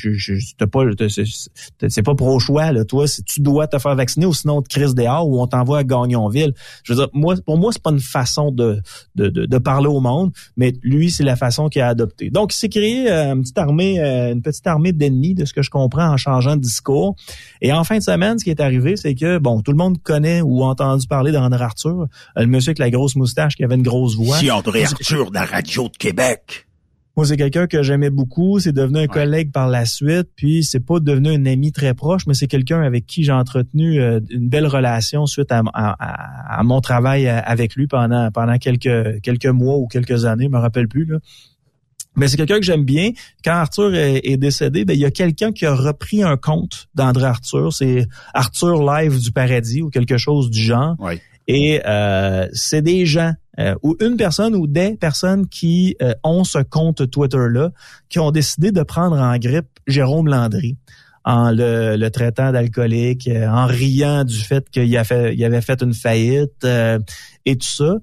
t'as 0.57 0.67
pas, 0.67 0.83
c'est 1.89 2.03
pas 2.03 2.15
pro-choix, 2.15 2.71
là. 2.71 2.85
Toi, 2.85 3.07
si 3.07 3.23
tu 3.23 3.41
dois 3.41 3.67
te 3.67 3.77
faire 3.77 3.95
vacciner, 3.95 4.25
ou 4.25 4.33
sinon 4.33 4.57
on 4.57 4.61
te 4.61 4.69
crise 4.69 4.95
dehors 4.95 5.27
ou 5.27 5.41
on 5.41 5.47
t'envoie 5.47 5.79
à 5.79 5.83
Gagnonville. 5.83 6.53
Je 6.83 6.93
veux 6.93 6.99
dire, 6.99 7.09
moi, 7.11 7.35
pour 7.45 7.57
moi, 7.57 7.71
c'est 7.73 7.81
pas 7.81 7.91
une 7.91 7.99
façon 7.99 8.51
de, 8.51 8.81
de, 9.15 9.29
de, 9.29 9.57
parler 9.57 9.87
au 9.87 9.99
monde, 9.99 10.31
mais 10.55 10.73
lui, 10.83 11.09
c'est 11.11 11.23
la 11.23 11.35
façon 11.35 11.67
qu'il 11.67 11.81
a 11.81 11.87
adopté. 11.87 12.29
Donc, 12.29 12.53
il 12.53 12.57
s'est 12.57 12.69
créé 12.69 13.11
euh, 13.11 13.33
une 13.33 13.41
petite 13.41 13.57
armée, 13.57 13.99
euh, 13.99 14.31
une 14.31 14.41
petite 14.41 14.67
armée 14.67 14.93
d'ennemis, 14.93 15.33
de 15.33 15.45
ce 15.45 15.53
que 15.53 15.61
je 15.61 15.69
comprends 15.69 16.07
en 16.07 16.17
changeant 16.17 16.55
de 16.55 16.61
discours. 16.61 17.15
Et 17.61 17.71
en 17.73 17.83
fin 17.83 17.97
de 17.97 18.03
semaine, 18.03 18.37
ce 18.39 18.43
qui 18.43 18.49
est 18.49 18.61
arrivé, 18.61 18.95
c'est 18.97 19.15
que, 19.15 19.37
bon, 19.37 19.61
tout 19.61 19.71
le 19.71 19.77
monde 19.77 20.01
connaît 20.01 20.41
ou 20.41 20.63
a 20.63 20.67
entendu 20.67 21.07
parler 21.07 21.31
d'André 21.31 21.63
Arthur, 21.63 22.01
euh, 22.01 22.07
le 22.37 22.47
monsieur 22.47 22.69
avec 22.69 22.79
la 22.79 22.89
grosse 22.89 23.15
moustache 23.15 23.55
qui 23.55 23.63
avait 23.63 23.75
une 23.75 23.83
grosse 23.83 24.15
voix. 24.15 24.37
Si 24.37 24.51
André 24.51 24.83
Arthur 24.83 25.29
de 25.29 25.35
la 25.35 25.45
radio 25.45 25.89
de 25.89 25.97
Québec. 25.97 26.65
Moi, 27.17 27.25
c'est 27.25 27.37
quelqu'un 27.37 27.65
que 27.65 27.81
j'aimais 27.81 28.09
beaucoup. 28.09 28.59
C'est 28.59 28.73
devenu 28.73 28.99
un 28.99 29.07
collègue 29.07 29.53
par 29.53 29.69
la 29.69 29.85
suite. 29.85 30.27
Puis, 30.35 30.65
c'est 30.65 30.81
pas 30.85 30.99
devenu 30.99 31.29
un 31.29 31.45
ami 31.45 31.71
très 31.71 31.93
proche, 31.93 32.27
mais 32.27 32.33
c'est 32.33 32.47
quelqu'un 32.47 32.81
avec 32.81 33.05
qui 33.05 33.23
j'ai 33.23 33.31
entretenu 33.31 34.01
euh, 34.01 34.19
une 34.29 34.49
belle 34.49 34.67
relation 34.67 35.25
suite 35.25 35.49
à, 35.49 35.63
à, 35.73 36.63
mon 36.63 36.81
travail 36.81 37.27
euh, 37.27 37.39
avec 37.45 37.75
lui 37.75 37.87
pendant 37.87 38.29
pendant 38.31 38.57
quelques 38.57 39.21
quelques 39.21 39.45
mois 39.45 39.77
ou 39.77 39.87
quelques 39.87 40.25
années. 40.25 40.45
Je 40.45 40.49
me 40.49 40.59
rappelle 40.59 40.89
plus 40.89 41.05
là. 41.05 41.19
Mais 42.15 42.27
c'est 42.27 42.37
quelqu'un 42.37 42.59
que 42.59 42.65
j'aime 42.65 42.85
bien. 42.85 43.11
Quand 43.43 43.53
Arthur 43.53 43.93
est, 43.93 44.37
décédé, 44.37 44.85
ben, 44.85 44.93
il 44.93 44.99
y 44.99 45.05
a 45.05 45.11
quelqu'un 45.11 45.51
qui 45.51 45.65
a 45.65 45.75
repris 45.75 46.23
un 46.23 46.37
compte 46.37 46.87
d'André 46.95 47.25
Arthur. 47.25 47.73
C'est 47.73 48.07
Arthur 48.33 48.83
Live 48.83 49.19
du 49.19 49.31
Paradis 49.31 49.81
ou 49.81 49.89
quelque 49.89 50.17
chose 50.17 50.49
du 50.49 50.61
genre. 50.61 50.95
Et 51.47 51.81
euh, 51.85 52.47
c'est 52.53 52.81
des 52.81 53.05
gens 53.05 53.33
euh, 53.59 53.75
ou 53.83 53.95
une 54.01 54.17
personne 54.17 54.55
ou 54.55 54.67
des 54.67 54.95
personnes 54.95 55.47
qui 55.47 55.95
euh, 56.01 56.13
ont 56.23 56.43
ce 56.43 56.59
compte 56.59 57.09
Twitter-là, 57.09 57.71
qui 58.09 58.19
ont 58.19 58.31
décidé 58.31 58.71
de 58.71 58.83
prendre 58.83 59.17
en 59.17 59.37
grippe 59.37 59.67
Jérôme 59.87 60.27
Landry 60.27 60.77
en 61.23 61.51
le, 61.51 62.07
traitant 62.09 62.51
d'alcoolique, 62.51 63.27
en 63.27 63.65
riant 63.65 64.23
du 64.23 64.37
fait 64.37 64.69
qu'il 64.69 64.95
avait 64.95 65.61
fait 65.61 65.81
une 65.81 65.93
faillite 65.93 66.67
et 67.45 67.55
tout 67.55 67.67
ça. 67.67 67.95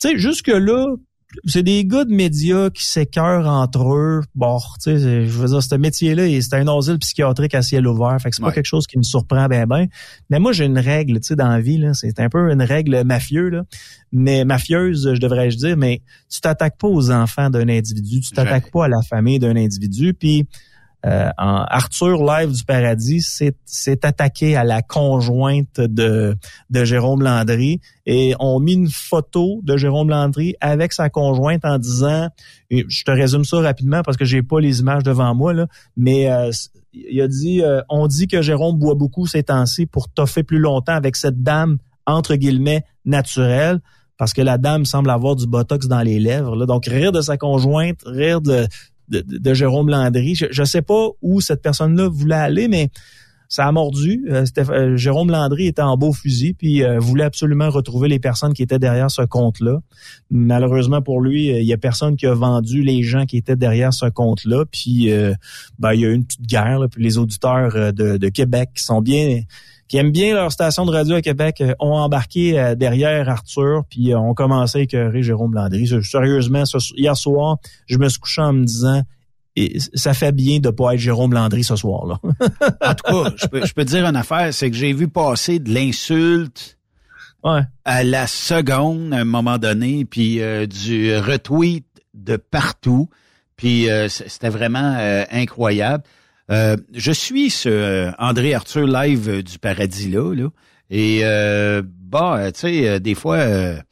Tu 0.00 0.08
sais, 0.08 0.18
jusque-là, 0.18 0.96
c'est 1.44 1.62
des 1.62 1.84
gars 1.84 2.04
de 2.04 2.12
médias 2.12 2.70
qui 2.70 2.84
s'écœurent 2.84 3.46
entre 3.46 3.94
eux. 3.94 4.22
Bon, 4.34 4.58
tu 4.82 4.98
sais, 4.98 4.98
je 5.26 5.38
veux 5.38 5.48
dire, 5.48 5.62
ce 5.62 5.74
métier-là, 5.74 6.24
c'est 6.40 6.54
un 6.54 6.66
asile 6.68 6.98
psychiatrique 6.98 7.54
à 7.54 7.62
ciel 7.62 7.86
ouvert. 7.86 8.16
Fait 8.20 8.30
que 8.30 8.36
c'est 8.36 8.42
pas 8.42 8.52
quelque 8.52 8.66
chose 8.66 8.86
qui 8.86 8.98
me 8.98 9.02
surprend 9.02 9.46
bien, 9.46 9.66
ben. 9.66 9.86
Mais 10.30 10.38
moi, 10.38 10.52
j'ai 10.52 10.64
une 10.64 10.78
règle, 10.78 11.20
tu 11.20 11.28
sais, 11.28 11.36
dans 11.36 11.48
la 11.48 11.60
vie, 11.60 11.78
là. 11.78 11.94
C'est 11.94 12.20
un 12.20 12.28
peu 12.28 12.50
une 12.50 12.62
règle 12.62 13.02
mafieux, 13.04 13.48
là. 13.48 13.62
Mais 14.12 14.44
mafieuse, 14.44 15.14
je 15.14 15.20
devrais-je 15.20 15.56
dire, 15.56 15.76
mais 15.76 16.02
tu 16.30 16.40
t'attaques 16.40 16.78
pas 16.78 16.88
aux 16.88 17.10
enfants 17.10 17.50
d'un 17.50 17.68
individu. 17.68 18.20
Tu 18.20 18.30
t'attaques 18.30 18.70
pas 18.70 18.84
à 18.84 18.88
la 18.88 19.02
famille 19.02 19.38
d'un 19.38 19.56
individu. 19.56 20.14
Puis, 20.14 20.46
euh, 21.06 21.28
Arthur 21.36 22.24
Live 22.24 22.52
du 22.52 22.64
Paradis 22.64 23.20
s'est 23.20 24.06
attaqué 24.06 24.56
à 24.56 24.64
la 24.64 24.80
conjointe 24.80 25.78
de, 25.78 26.36
Jérôme 26.72 27.22
Landry 27.22 27.80
et 28.06 28.34
on 28.40 28.58
mis 28.58 28.72
une 28.72 28.88
photo 28.88 29.60
de 29.62 29.76
Jérôme 29.76 30.08
Landry 30.08 30.54
avec 30.60 30.92
sa 30.94 31.10
conjointe 31.10 31.64
en 31.64 31.78
disant, 31.78 32.28
je 32.70 33.04
te 33.04 33.10
résume 33.10 33.44
ça 33.44 33.60
rapidement 33.60 34.02
parce 34.02 34.16
que 34.16 34.24
j'ai 34.24 34.42
pas 34.42 34.60
les 34.60 34.80
images 34.80 35.02
devant 35.02 35.34
moi 35.34 35.52
là, 35.52 35.66
mais 35.96 36.30
euh, 36.30 36.50
il 36.94 37.20
a 37.20 37.28
dit, 37.28 37.62
euh, 37.62 37.82
on 37.90 38.06
dit 38.06 38.26
que 38.26 38.40
Jérôme 38.40 38.78
boit 38.78 38.94
beaucoup 38.94 39.26
ces 39.26 39.42
temps-ci 39.42 39.84
pour 39.84 40.08
toffer 40.08 40.42
plus 40.42 40.58
longtemps 40.58 40.94
avec 40.94 41.16
cette 41.16 41.42
dame 41.42 41.78
entre 42.06 42.36
guillemets 42.36 42.84
naturelle 43.04 43.80
parce 44.16 44.32
que 44.32 44.40
la 44.40 44.58
dame 44.58 44.84
semble 44.84 45.10
avoir 45.10 45.36
du 45.36 45.46
botox 45.46 45.86
dans 45.88 46.00
les 46.00 46.20
lèvres. 46.20 46.54
Là. 46.54 46.66
Donc, 46.66 46.86
rire 46.86 47.10
de 47.10 47.20
sa 47.20 47.36
conjointe, 47.36 47.98
rire 48.06 48.40
de, 48.40 48.68
de, 49.08 49.54
Jérôme 49.54 49.88
Landry. 49.88 50.34
Je 50.34 50.60
ne 50.60 50.66
sais 50.66 50.82
pas 50.82 51.08
où 51.22 51.40
cette 51.40 51.62
personne-là 51.62 52.08
voulait 52.08 52.34
aller, 52.34 52.68
mais 52.68 52.90
ça 53.48 53.66
a 53.66 53.72
mordu. 53.72 54.24
Euh, 54.30 54.44
euh, 54.58 54.96
Jérôme 54.96 55.30
Landry 55.30 55.66
était 55.66 55.82
en 55.82 55.96
beau 55.96 56.12
fusil, 56.12 56.54
puis 56.54 56.82
euh, 56.82 56.98
voulait 56.98 57.24
absolument 57.24 57.70
retrouver 57.70 58.08
les 58.08 58.18
personnes 58.18 58.52
qui 58.52 58.62
étaient 58.62 58.78
derrière 58.78 59.10
ce 59.10 59.22
compte-là. 59.22 59.80
Malheureusement 60.30 61.02
pour 61.02 61.20
lui, 61.20 61.48
il 61.48 61.64
y 61.64 61.72
a 61.72 61.78
personne 61.78 62.16
qui 62.16 62.26
a 62.26 62.34
vendu 62.34 62.82
les 62.82 63.02
gens 63.02 63.26
qui 63.26 63.36
étaient 63.36 63.56
derrière 63.56 63.92
ce 63.92 64.06
compte-là. 64.06 64.64
Puis 64.70 65.10
ben, 65.78 65.92
il 65.92 66.00
y 66.00 66.04
a 66.04 66.08
eu 66.08 66.14
une 66.14 66.24
petite 66.24 66.46
guerre. 66.46 66.80
puis 66.90 67.02
les 67.02 67.18
auditeurs 67.18 67.92
de, 67.92 68.16
de 68.16 68.28
Québec 68.28 68.70
sont 68.76 69.00
bien 69.00 69.42
qui 69.88 69.98
aiment 69.98 70.12
bien 70.12 70.34
leur 70.34 70.52
station 70.52 70.86
de 70.86 70.90
radio 70.90 71.16
à 71.16 71.22
Québec 71.22 71.60
euh, 71.60 71.74
ont 71.78 71.94
embarqué 71.94 72.58
euh, 72.58 72.74
derrière 72.74 73.28
Arthur, 73.28 73.82
puis 73.88 74.12
euh, 74.12 74.18
ont 74.18 74.34
commencé 74.34 74.78
à 74.78 74.82
écœurer 74.82 75.22
Jérôme 75.22 75.54
Landry. 75.54 75.86
Sérieusement, 76.02 76.64
hier 76.96 77.16
soir, 77.16 77.58
je 77.86 77.98
me 77.98 78.08
suis 78.08 78.20
couché 78.20 78.42
en 78.42 78.52
me 78.52 78.64
disant 78.64 79.02
et 79.56 79.78
ça 79.94 80.14
fait 80.14 80.32
bien 80.32 80.58
de 80.58 80.70
pas 80.70 80.94
être 80.94 81.00
Jérôme 81.00 81.32
Landry 81.32 81.62
ce 81.62 81.76
soir-là. 81.76 82.18
en 82.80 82.94
tout 82.94 83.04
cas, 83.04 83.30
je 83.36 83.46
peux, 83.46 83.64
je 83.64 83.72
peux 83.72 83.84
te 83.84 83.90
dire 83.90 84.04
une 84.04 84.16
affaire, 84.16 84.52
c'est 84.52 84.68
que 84.68 84.76
j'ai 84.76 84.92
vu 84.92 85.06
passer 85.06 85.60
de 85.60 85.72
l'insulte 85.72 86.76
à 87.84 88.02
la 88.02 88.26
seconde 88.26 89.12
à 89.12 89.18
un 89.18 89.24
moment 89.24 89.58
donné, 89.58 90.06
puis 90.06 90.40
du 90.66 91.16
retweet 91.16 91.84
de 92.14 92.36
partout, 92.36 93.10
puis 93.54 93.86
c'était 94.08 94.48
vraiment 94.48 94.96
incroyable. 95.30 96.02
Euh, 96.50 96.76
je 96.92 97.12
suis 97.12 97.50
ce 97.50 97.68
euh, 97.68 98.10
André 98.18 98.54
Arthur 98.54 98.86
live 98.86 99.28
euh, 99.28 99.42
du 99.42 99.58
paradis 99.58 100.10
là, 100.10 100.34
là 100.34 100.48
et 100.90 101.22
bah, 101.82 102.52
tu 102.52 102.60
sais, 102.60 103.00
des 103.00 103.14
fois, 103.14 103.38
je 103.40 103.82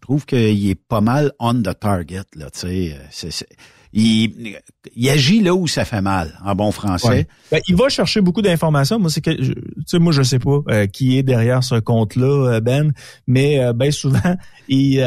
trouve 0.00 0.24
qu'il 0.24 0.70
est 0.70 0.76
pas 0.76 1.00
mal 1.00 1.32
on 1.38 1.54
the 1.54 1.78
target 1.78 2.22
là, 2.36 2.50
tu 2.50 2.94
sais 3.10 3.46
il, 3.92 4.56
il, 4.94 5.10
agit 5.10 5.40
là 5.40 5.54
où 5.54 5.66
ça 5.66 5.84
fait 5.84 6.00
mal, 6.00 6.38
en 6.44 6.54
bon 6.54 6.70
français. 6.70 7.26
Ben, 7.50 7.60
il 7.66 7.76
va 7.76 7.88
chercher 7.88 8.20
beaucoup 8.20 8.42
d'informations. 8.42 8.98
Moi, 8.98 9.10
c'est 9.10 9.20
que, 9.20 9.30
tu 9.32 9.54
sais, 9.86 9.98
moi, 9.98 10.12
je 10.12 10.22
sais 10.22 10.38
pas 10.38 10.60
euh, 10.68 10.86
qui 10.86 11.18
est 11.18 11.22
derrière 11.22 11.64
ce 11.64 11.74
compte-là, 11.74 12.54
euh, 12.54 12.60
Ben, 12.60 12.92
mais 13.26 13.58
euh, 13.58 13.72
ben 13.72 13.90
souvent, 13.90 14.36
il, 14.68 15.04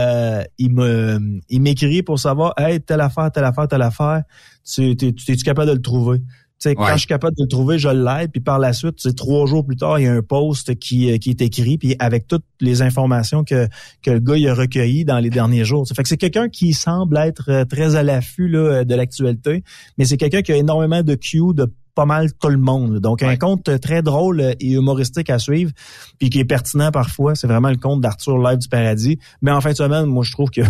il 0.57 0.71
me, 0.71 1.39
il 1.49 1.61
m'écrit 1.61 2.03
pour 2.03 2.19
savoir, 2.19 2.53
hey, 2.57 2.81
telle 2.81 3.01
affaire, 3.01 3.31
telle 3.31 3.45
affaire, 3.45 3.67
telle 3.67 3.81
affaire. 3.81 4.23
Tu, 4.65 4.95
tu 4.95 5.07
es-tu 5.07 5.43
capable 5.43 5.69
de 5.69 5.75
le 5.75 5.81
trouver? 5.81 6.21
Quand 6.63 6.93
je 6.93 6.99
suis 6.99 7.07
capable 7.07 7.35
de 7.37 7.43
le 7.43 7.47
trouver, 7.47 7.77
je 7.77 7.89
l'aide. 7.89 8.31
Puis 8.31 8.41
par 8.41 8.59
la 8.59 8.73
suite, 8.73 8.95
c'est 8.97 9.15
trois 9.15 9.45
jours 9.45 9.65
plus 9.65 9.75
tard, 9.75 9.99
il 9.99 10.05
y 10.05 10.07
a 10.07 10.13
un 10.13 10.21
post 10.21 10.75
qui, 10.75 11.11
euh, 11.11 11.17
qui 11.17 11.29
est 11.31 11.41
écrit, 11.41 11.77
puis 11.77 11.95
avec 11.99 12.27
toutes 12.27 12.45
les 12.61 12.81
informations 12.81 13.43
que, 13.43 13.67
que 14.01 14.11
le 14.11 14.19
gars 14.19 14.37
il 14.37 14.47
a 14.47 14.53
recueillies 14.53 15.05
dans 15.05 15.19
les 15.19 15.29
derniers 15.29 15.65
jours. 15.65 15.85
Fait 15.87 16.03
que 16.03 16.09
c'est 16.09 16.17
quelqu'un 16.17 16.49
qui 16.49 16.73
semble 16.73 17.17
être 17.17 17.49
euh, 17.49 17.65
très 17.65 17.95
à 17.95 18.03
l'affût 18.03 18.47
là, 18.47 18.83
de 18.83 18.95
l'actualité, 18.95 19.63
mais 19.97 20.05
c'est 20.05 20.17
quelqu'un 20.17 20.41
qui 20.41 20.51
a 20.51 20.57
énormément 20.57 21.03
de 21.03 21.15
Q 21.15 21.53
de 21.53 21.71
pas 21.95 22.05
mal 22.05 22.33
tout 22.33 22.49
le 22.49 22.57
monde. 22.57 22.99
Donc, 22.99 23.21
un 23.21 23.35
compte 23.35 23.69
très 23.79 24.01
drôle 24.01 24.55
et 24.59 24.71
humoristique 24.71 25.29
à 25.29 25.37
suivre, 25.37 25.71
puis 26.17 26.31
qui 26.31 26.39
est 26.39 26.45
pertinent 26.45 26.89
parfois. 26.89 27.35
C'est 27.35 27.45
vraiment 27.45 27.69
le 27.69 27.77
compte 27.77 28.01
d'Arthur 28.01 28.39
Live 28.39 28.57
du 28.57 28.67
Paradis. 28.67 29.19
Mais 29.43 29.51
en 29.51 29.61
fin 29.61 29.71
de 29.71 29.77
semaine, 29.77 30.05
moi, 30.05 30.23
je 30.23 30.31
trouve 30.31 30.49
que 30.49 30.61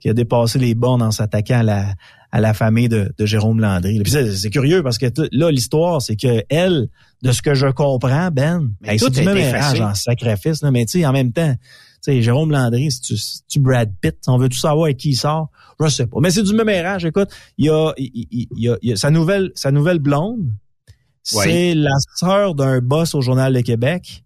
qu'il 0.00 0.10
a 0.10 0.14
dépassé 0.14 0.58
les 0.58 0.74
bornes 0.74 1.02
en 1.02 1.10
s'attaquant 1.10 1.60
à 1.60 1.62
la, 1.62 1.94
à 2.32 2.40
la 2.40 2.54
famille 2.54 2.88
de, 2.88 3.12
de 3.16 3.26
Jérôme 3.26 3.60
Landry. 3.60 4.02
c'est 4.06 4.50
curieux 4.50 4.82
parce 4.82 4.98
que 4.98 5.06
là, 5.32 5.50
l'histoire, 5.50 6.00
c'est 6.00 6.16
que 6.16 6.44
elle, 6.48 6.88
de 7.22 7.32
ce 7.32 7.42
que 7.42 7.54
je 7.54 7.66
comprends, 7.66 8.30
Ben, 8.30 8.70
ben 8.80 8.98
c'est 8.98 9.10
du 9.10 9.22
même 9.22 9.38
âge 9.38 9.80
en 9.80 9.94
sacrifice, 9.94 10.62
là, 10.62 10.70
mais 10.70 10.86
tu 10.86 11.00
sais, 11.00 11.06
en 11.06 11.12
même 11.12 11.32
temps, 11.32 11.54
tu 11.54 12.12
sais, 12.12 12.22
Jérôme 12.22 12.50
Landry, 12.50 12.90
si 12.90 13.00
tu, 13.00 13.14
tu 13.48 13.60
Brad 13.60 13.92
Pitt, 14.00 14.16
on 14.26 14.38
veut 14.38 14.48
tout 14.48 14.58
savoir 14.58 14.84
avec 14.84 14.96
qui 14.96 15.10
il 15.10 15.16
sort, 15.16 15.50
je 15.80 15.88
sais 15.88 16.06
pas. 16.06 16.18
Mais 16.20 16.30
c'est 16.30 16.42
du 16.42 16.54
même 16.54 16.68
âge, 16.68 17.04
écoute, 17.04 17.28
il 17.58 17.66
y 17.66 17.70
a, 17.70 17.92
il, 17.96 18.48
y 18.52 18.68
a, 18.68 18.76
il 18.80 18.90
y 18.90 18.92
a 18.92 18.96
sa 18.96 19.10
nouvelle, 19.10 19.50
sa 19.54 19.70
nouvelle 19.70 19.98
blonde, 19.98 20.52
c'est 21.22 21.74
la 21.74 21.94
sœur 22.14 22.54
d'un 22.54 22.80
boss 22.80 23.14
au 23.14 23.20
Journal 23.20 23.52
de 23.52 23.60
Québec. 23.60 24.24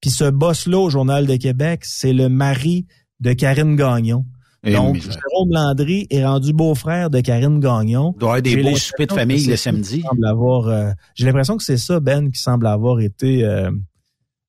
Puis 0.00 0.10
ce 0.10 0.30
boss-là 0.30 0.78
au 0.78 0.90
Journal 0.90 1.26
de 1.26 1.36
Québec, 1.36 1.80
c'est 1.84 2.12
le 2.12 2.28
mari 2.28 2.86
de 3.20 3.32
Karine 3.32 3.74
Gagnon. 3.74 4.24
Donc, 4.64 4.96
Jérôme 4.96 5.50
Landry 5.50 6.06
est 6.10 6.24
rendu 6.24 6.52
beau-frère 6.52 7.10
de 7.10 7.20
Karine 7.20 7.60
Gagnon. 7.60 8.12
Il 8.16 8.18
doit 8.18 8.30
avoir 8.30 8.42
des 8.42 8.62
beaux 8.62 8.76
soupers 8.76 9.06
de 9.06 9.12
famille 9.12 9.46
le 9.46 9.56
samedi. 9.56 10.02
Euh, 10.04 10.92
j'ai 11.14 11.26
l'impression 11.26 11.56
que 11.56 11.62
c'est 11.62 11.76
ça, 11.76 12.00
Ben, 12.00 12.30
qui 12.30 12.40
semble 12.40 12.66
avoir 12.66 13.00
été 13.00 13.44
euh, 13.44 13.70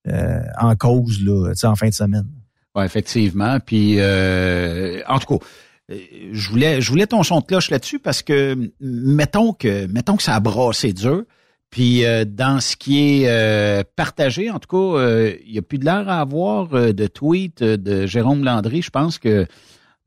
euh, 0.08 0.39
en 0.60 0.76
cause 0.76 1.24
là, 1.24 1.54
en 1.63 1.76
fin 1.76 1.89
de 1.89 1.93
semaine. 1.93 2.28
Oui, 2.76 2.84
effectivement. 2.84 3.60
Puis, 3.60 4.00
en 4.02 5.19
tout 5.19 5.38
cas, 5.38 5.45
je 6.32 6.50
voulais, 6.50 6.82
je 6.82 6.89
voulais 6.89 7.08
ton 7.08 7.22
son 7.24 7.39
de 7.39 7.45
cloche 7.45 7.69
là-dessus 7.69 8.00
parce 8.00 8.24
que, 8.24 8.58
mettons 8.80 9.54
que, 9.54 9.86
mettons 9.88 10.15
que 10.15 10.24
ça 10.24 10.36
a 10.36 10.39
brassé 10.39 10.91
dur. 10.91 11.24
Puis 11.69 12.04
dans 12.26 12.60
ce 12.62 12.76
qui 12.76 13.24
est 13.24 13.84
partagé, 13.95 14.50
en 14.50 14.58
tout 14.58 14.76
cas, 14.76 15.30
il 15.45 15.52
n'y 15.52 15.60
a 15.60 15.62
plus 15.62 15.78
de 15.78 15.86
l'air 15.86 16.10
à 16.10 16.19
avoir 16.19 16.69
de 16.69 17.08
tweet 17.08 17.62
de 17.63 18.08
Jérôme 18.08 18.43
Landry. 18.43 18.82
Je 18.82 18.89
pense 18.89 19.19
que 19.19 19.45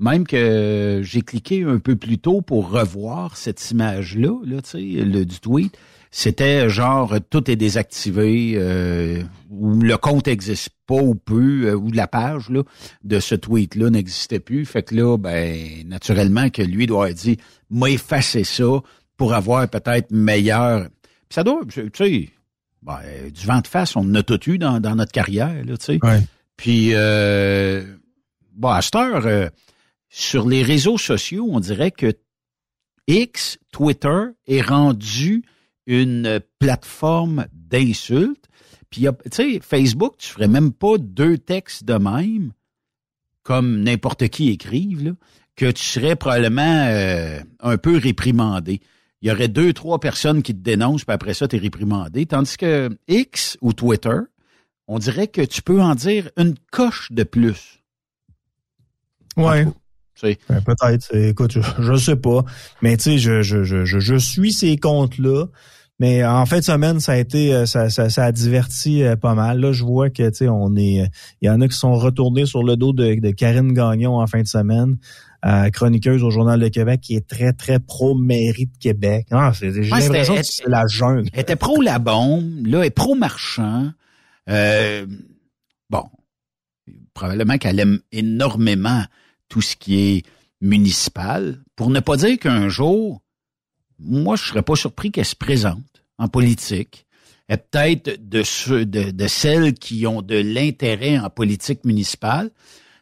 même 0.03 0.27
que 0.27 1.01
j'ai 1.05 1.23
cliqué 1.23 1.63
un 1.63 1.79
peu 1.79 1.97
plus 1.97 2.19
tôt 2.19 2.43
pour 2.43 2.71
revoir 2.71 3.37
cette 3.37 3.71
image-là, 3.71 4.37
là, 4.45 4.61
tu 4.61 4.71
sais, 4.71 5.05
le 5.05 5.25
du 5.25 5.39
tweet. 5.39 5.79
C'était 6.11 6.69
genre 6.69 7.15
tout 7.31 7.51
est 7.51 7.57
désactivé, 7.57 8.55
euh, 8.57 9.23
ou 9.49 9.81
le 9.81 9.97
compte 9.97 10.27
n'existe 10.27 10.69
pas 10.87 11.01
ou 11.01 11.15
peu, 11.15 11.69
euh, 11.69 11.75
ou 11.75 11.91
la 11.91 12.07
page 12.07 12.51
là, 12.51 12.63
de 13.03 13.19
ce 13.19 13.35
tweet-là 13.35 13.89
n'existait 13.89 14.41
plus. 14.41 14.67
Fait 14.67 14.83
que 14.83 14.95
là, 14.95 15.17
ben, 15.17 15.57
naturellement 15.87 16.51
que 16.51 16.61
lui 16.61 16.87
doit 16.87 17.07
avoir 17.07 17.15
dit 17.15 17.39
m'a 17.71 17.89
effacé 17.89 18.45
ça 18.45 18.83
pour 19.17 19.33
avoir 19.33 19.67
peut-être 19.69 20.11
meilleur. 20.11 20.89
ça 21.31 21.45
doit, 21.45 21.63
tu 21.67 21.91
sais, 21.95 22.29
ben, 22.83 22.99
du 23.33 23.47
vent 23.47 23.61
de 23.61 23.69
face, 23.69 23.97
on 23.97 24.15
a 24.15 24.23
tout 24.23 24.51
eu 24.51 24.59
dans, 24.59 24.81
dans 24.81 24.97
notre 24.97 25.13
carrière, 25.13 25.65
là, 25.65 25.77
tu 25.79 25.85
sais. 25.85 25.99
Puis 26.59 26.91
euh, 26.93 27.85
bon, 28.55 28.69
à 28.69 28.83
cette 28.83 28.97
heure, 28.97 29.27
euh, 29.27 29.49
sur 30.15 30.47
les 30.47 30.63
réseaux 30.63 30.99
sociaux, 30.99 31.49
on 31.51 31.59
dirait 31.59 31.91
que 31.91 32.13
X, 33.09 33.59
Twitter, 33.73 34.27
est 34.47 34.61
rendu 34.61 35.43
une 35.87 36.39
plateforme 36.59 37.47
d'insultes. 37.55 38.47
Puis, 38.91 39.07
tu 39.07 39.31
sais, 39.33 39.61
Facebook, 39.61 40.19
tu 40.19 40.29
ferais 40.29 40.49
même 40.49 40.73
pas 40.73 40.99
deux 40.99 41.39
textes 41.39 41.85
de 41.85 41.95
même, 41.95 42.53
comme 43.43 43.83
n'importe 43.83 44.29
qui 44.29 44.51
écrive, 44.51 45.03
là. 45.03 45.13
que 45.57 45.71
tu 45.71 45.83
serais 45.83 46.15
probablement 46.15 46.87
euh, 46.89 47.41
un 47.61 47.79
peu 47.79 47.97
réprimandé. 47.97 48.83
Il 49.23 49.31
y 49.31 49.33
aurait 49.33 49.49
deux, 49.49 49.73
trois 49.73 49.99
personnes 49.99 50.43
qui 50.43 50.53
te 50.53 50.61
dénoncent, 50.61 51.07
puis 51.07 51.15
après 51.15 51.33
ça, 51.33 51.49
tu 51.49 51.57
es 51.57 51.59
réprimandé. 51.59 52.27
Tandis 52.27 52.59
que 52.59 52.91
X 53.09 53.57
ou 53.63 53.73
Twitter, 53.73 54.19
on 54.89 54.99
dirait 54.99 55.29
que 55.29 55.41
tu 55.41 55.63
peux 55.63 55.81
en 55.81 55.95
dire 55.95 56.31
une 56.37 56.55
coche 56.71 57.11
de 57.13 57.23
plus. 57.23 57.83
Ouais. 59.39 59.65
Ben, 60.23 60.61
peut-être. 60.61 61.15
Écoute, 61.15 61.59
je, 61.79 61.93
ne 61.93 61.97
sais 61.97 62.17
pas. 62.17 62.45
Mais 62.81 62.97
tu 62.97 63.05
sais, 63.05 63.19
je, 63.19 63.43
je, 63.43 63.65
je, 63.65 63.85
je 63.85 64.17
suis 64.17 64.53
ces 64.53 64.77
comptes-là. 64.77 65.47
Mais 66.03 66.25
en 66.25 66.47
fin 66.47 66.59
de 66.59 66.65
semaine, 66.65 66.99
ça 66.99 67.13
a 67.13 67.17
été, 67.17 67.55
euh, 67.55 67.65
ça, 67.65 67.89
ça, 67.89 68.09
ça 68.11 68.25
a 68.25 68.33
diverti 68.33 69.05
euh, 69.05 69.15
pas 69.15 69.35
mal. 69.35 69.61
Là, 69.61 69.71
je 69.71 69.85
vois 69.85 70.11
que 70.11 70.29
tu 70.31 70.35
sais, 70.35 70.49
on 70.49 70.75
est, 70.75 71.09
il 71.41 71.47
y 71.47 71.49
en 71.49 71.61
a 71.61 71.69
qui 71.69 71.77
sont 71.77 71.95
retournés 71.95 72.45
sur 72.45 72.65
le 72.65 72.77
dos 72.77 72.93
de, 72.93 73.21
de 73.21 73.31
Karine 73.31 73.73
Gagnon 73.73 74.19
en 74.19 74.27
fin 74.27 74.43
de 74.43 74.49
semaine, 74.49 74.97
euh, 75.45 75.71
chroniqueuse 75.71 76.25
au 76.25 76.31
Journal 76.31 76.59
de 76.59 76.67
Québec, 76.67 77.01
qui 77.01 77.15
est 77.15 77.29
très 77.29 77.53
très 77.53 77.79
pro 77.79 78.17
mairie 78.17 78.67
de 78.67 78.79
Québec. 78.81 79.29
Ah, 79.31 79.53
j'ai 79.55 79.71
l'impression 79.71 80.35
que 80.35 80.43
c'est 80.43 80.69
la 80.69 80.87
jungle. 80.89 81.29
Elle 81.35 81.41
était 81.41 81.57
pro 81.57 81.81
la 81.81 82.01
bombe, 82.01 82.67
là, 82.67 82.81
elle 82.81 82.87
est 82.87 82.91
pro 82.91 83.15
marchand. 83.15 83.91
Euh, 84.49 85.07
bon, 85.89 86.05
probablement 87.15 87.59
qu'elle 87.59 87.79
aime 87.79 88.01
énormément 88.11 89.05
tout 89.53 89.61
ce 89.61 89.77
qui 89.77 90.01
est 90.01 90.23
municipal. 90.63 91.63
Pour 91.77 91.91
ne 91.91 92.01
pas 92.01 92.17
dire 92.17 92.39
qu'un 92.39 92.71
jour, 92.71 93.21
moi, 93.99 94.35
je 94.35 94.45
serais 94.45 94.63
pas 94.63 94.77
surpris 94.77 95.13
qu'elle 95.13 95.27
se 95.27 95.37
présente 95.37 96.03
en 96.17 96.29
politique. 96.29 97.05
Et 97.51 97.59
peut-être 97.59 98.27
de, 98.27 98.43
ceux, 98.45 98.87
de, 98.87 99.11
de 99.11 99.27
celles 99.27 99.75
qui 99.75 100.07
ont 100.07 100.23
de 100.23 100.37
l'intérêt 100.37 101.19
en 101.19 101.29
politique 101.29 101.85
municipale. 101.85 102.49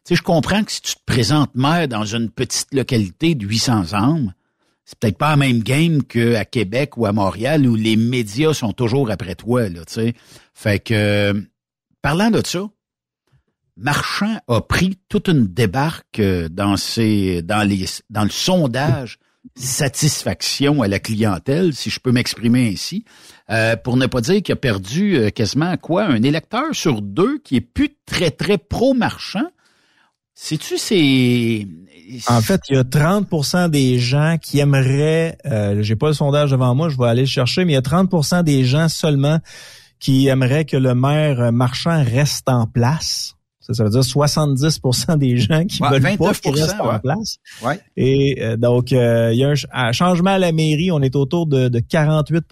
Tu 0.04 0.08
sais, 0.08 0.14
je 0.16 0.22
comprends 0.24 0.64
que 0.64 0.72
si 0.72 0.82
tu 0.82 0.96
te 0.96 1.04
présentes 1.06 1.54
maire 1.54 1.86
dans 1.86 2.04
une 2.04 2.30
petite 2.30 2.74
localité 2.74 3.36
de 3.36 3.46
800 3.46 3.92
âmes, 3.92 4.34
c'est 4.84 4.98
peut-être 4.98 5.18
pas 5.18 5.30
la 5.30 5.36
même 5.36 5.62
game 5.62 6.02
qu'à 6.02 6.44
Québec 6.44 6.96
ou 6.96 7.06
à 7.06 7.12
Montréal 7.12 7.64
où 7.64 7.76
les 7.76 7.94
médias 7.94 8.54
sont 8.54 8.72
toujours 8.72 9.08
après 9.12 9.36
toi, 9.36 9.68
là, 9.68 9.84
tu 9.84 9.94
sais. 9.94 10.14
Fait 10.52 10.80
que, 10.80 11.46
parlant 12.02 12.32
de 12.32 12.44
ça, 12.44 12.68
Marchand 13.80 14.38
a 14.46 14.60
pris 14.60 14.98
toute 15.08 15.28
une 15.28 15.46
débarque 15.46 16.20
euh, 16.20 16.48
dans 16.48 16.76
ses, 16.76 17.42
dans 17.42 17.66
les, 17.66 17.86
dans 18.10 18.24
le 18.24 18.30
sondage 18.30 19.18
satisfaction 19.56 20.82
à 20.82 20.88
la 20.88 20.98
clientèle, 20.98 21.74
si 21.74 21.90
je 21.90 22.00
peux 22.00 22.12
m'exprimer 22.12 22.70
ainsi, 22.72 23.04
euh, 23.50 23.76
pour 23.76 23.96
ne 23.96 24.06
pas 24.06 24.20
dire 24.20 24.42
qu'il 24.42 24.52
a 24.52 24.56
perdu 24.56 25.16
euh, 25.16 25.30
quasiment 25.30 25.76
quoi 25.76 26.04
un 26.04 26.22
électeur 26.22 26.66
sur 26.72 27.02
deux 27.02 27.38
qui 27.38 27.56
est 27.56 27.60
plus 27.60 27.96
très 28.06 28.30
très 28.30 28.58
pro 28.58 28.94
marchand. 28.94 29.50
Sais-tu 30.34 30.78
c'est 30.78 31.66
en 32.28 32.40
fait, 32.40 32.60
il 32.68 32.74
y 32.74 32.78
a 32.78 32.82
30% 32.82 33.70
des 33.70 34.00
gens 34.00 34.36
qui 34.40 34.58
aimeraient 34.58 35.38
euh, 35.46 35.80
j'ai 35.82 35.94
pas 35.94 36.08
le 36.08 36.14
sondage 36.14 36.50
devant 36.50 36.74
moi, 36.74 36.88
je 36.88 36.96
vais 36.96 37.06
aller 37.06 37.22
le 37.22 37.28
chercher, 37.28 37.64
mais 37.64 37.72
il 37.72 37.74
y 37.74 37.78
a 37.78 37.82
30% 37.82 38.42
des 38.42 38.64
gens 38.64 38.88
seulement 38.88 39.38
qui 40.00 40.26
aimeraient 40.28 40.64
que 40.64 40.76
le 40.76 40.94
maire 40.94 41.52
marchand 41.52 42.02
reste 42.02 42.48
en 42.48 42.66
place. 42.66 43.34
Ça, 43.60 43.84
veut 43.84 43.90
dire 43.90 44.02
70 44.02 44.80
des 45.18 45.36
gens 45.36 45.64
qui 45.66 45.82
veulent 45.82 46.16
pas 46.16 46.32
qu'il 46.32 46.52
reste 46.52 46.80
en 46.80 46.98
place. 46.98 47.36
Ouais. 47.62 47.78
Et 47.94 48.38
euh, 48.40 48.56
donc, 48.56 48.90
euh, 48.92 49.30
il 49.32 49.38
y 49.38 49.44
a 49.44 49.52
un, 49.72 49.92
changement 49.92 50.30
à 50.30 50.38
la 50.38 50.50
mairie, 50.50 50.90
on 50.90 51.02
est 51.02 51.14
autour 51.14 51.46
de, 51.46 51.68
de 51.68 51.78
48 51.78 52.44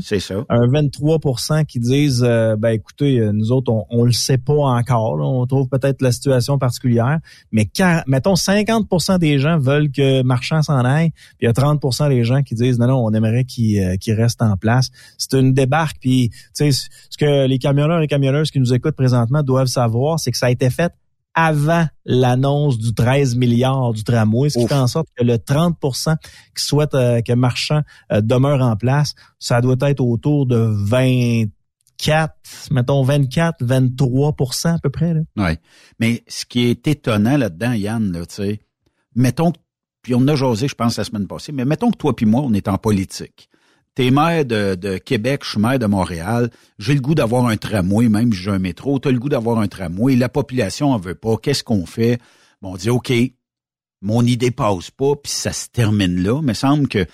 C'est 0.00 0.18
ça. 0.18 0.34
Un 0.48 0.66
23% 0.66 1.64
qui 1.66 1.78
disent, 1.78 2.24
euh, 2.26 2.56
ben 2.56 2.70
écoutez, 2.70 3.20
nous 3.32 3.52
autres, 3.52 3.72
on, 3.72 3.86
on 3.90 4.04
le 4.04 4.12
sait 4.12 4.38
pas 4.38 4.54
encore. 4.54 5.20
on 5.20 5.46
trouve 5.46 5.68
peut-être 5.68 6.02
la 6.02 6.10
situation 6.10 6.58
particulière. 6.58 7.20
Mais 7.52 7.68
mettons, 8.08 8.34
50% 8.34 9.18
des 9.20 9.38
gens 9.38 9.58
veulent 9.58 9.92
que 9.92 10.22
Marchand 10.22 10.62
s'en 10.62 10.84
aille. 10.84 11.10
Puis 11.38 11.42
il 11.42 11.44
y 11.46 11.48
a 11.48 11.52
30% 11.52 12.08
des 12.08 12.24
gens 12.24 12.42
qui 12.42 12.56
disent, 12.56 12.78
non, 12.80 12.88
non, 12.88 13.04
on 13.04 13.12
aimerait 13.12 13.44
qu'il 13.44 13.98
reste 14.08 14.42
en 14.42 14.56
place. 14.56 14.90
C'est 15.16 15.34
une 15.34 15.52
débarque. 15.52 15.98
Puis, 16.00 16.30
tu 16.56 16.72
sais, 16.72 16.88
ce 17.08 17.16
que 17.16 17.46
les 17.46 17.58
camionneurs 17.58 18.02
et 18.02 18.08
camionneuses 18.08 18.50
qui 18.50 18.58
nous 18.58 18.74
écoutent 18.74 18.96
présentement 18.96 19.44
doivent 19.44 19.68
savoir, 19.68 20.18
c'est 20.18 20.32
que 20.32 20.38
ça 20.38 20.46
a 20.46 20.55
été 20.56 20.70
fait 20.70 20.92
avant 21.36 21.86
l'annonce 22.06 22.78
du 22.78 22.94
13 22.94 23.36
milliards 23.36 23.92
du 23.92 24.02
tramway, 24.02 24.48
ce 24.48 24.58
qui 24.58 24.66
fait 24.66 24.74
en 24.74 24.86
sorte 24.86 25.08
que 25.14 25.22
le 25.22 25.38
30 25.38 25.76
qui 26.56 26.64
souhaitent 26.64 26.94
euh, 26.94 27.20
que 27.20 27.34
Marchand 27.34 27.82
euh, 28.10 28.22
demeure 28.22 28.62
en 28.62 28.74
place, 28.74 29.14
ça 29.38 29.60
doit 29.60 29.76
être 29.82 30.00
autour 30.00 30.46
de 30.46 30.56
24, 30.56 32.32
mettons 32.70 33.02
24, 33.02 33.62
23% 33.62 34.76
à 34.76 34.78
peu 34.78 34.88
près. 34.88 35.14
Oui. 35.36 35.50
Mais 36.00 36.24
ce 36.26 36.46
qui 36.46 36.64
est 36.64 36.88
étonnant 36.88 37.36
là-dedans, 37.36 37.72
Yann, 37.72 38.12
là, 38.12 38.24
tu 38.24 38.36
sais, 38.36 38.60
mettons, 39.14 39.52
puis 40.00 40.14
on 40.14 40.26
a 40.28 40.36
jasé, 40.36 40.68
je 40.68 40.74
pense, 40.74 40.96
la 40.96 41.04
semaine 41.04 41.26
passée, 41.26 41.52
mais 41.52 41.66
mettons 41.66 41.90
que 41.90 41.98
toi 41.98 42.16
puis 42.16 42.24
moi, 42.24 42.40
on 42.40 42.54
est 42.54 42.66
en 42.66 42.78
politique. 42.78 43.50
T'es 43.96 44.10
maire 44.10 44.44
de, 44.44 44.98
Québec, 44.98 45.40
je 45.42 45.52
suis 45.52 45.58
maire 45.58 45.78
de 45.78 45.86
Montréal. 45.86 46.50
J'ai 46.78 46.92
le 46.92 47.00
goût 47.00 47.14
d'avoir 47.14 47.46
un 47.46 47.56
tramway, 47.56 48.10
même 48.10 48.30
si 48.30 48.38
j'ai 48.40 48.50
un 48.50 48.58
métro. 48.58 48.98
T'as 48.98 49.10
le 49.10 49.18
goût 49.18 49.30
d'avoir 49.30 49.58
un 49.58 49.68
tramway. 49.68 50.16
La 50.16 50.28
population 50.28 50.92
en 50.92 50.98
veut 50.98 51.14
pas. 51.14 51.38
Qu'est-ce 51.38 51.64
qu'on 51.64 51.86
fait? 51.86 52.20
Bon, 52.60 52.74
on 52.74 52.76
dit, 52.76 52.90
OK, 52.90 53.10
mon 54.02 54.22
idée 54.22 54.50
passe 54.50 54.90
pas, 54.90 55.16
puis 55.16 55.32
ça 55.32 55.54
se 55.54 55.68
termine 55.68 56.22
là. 56.22 56.42
Mais 56.42 56.52
semble 56.52 56.88
que 56.88 57.06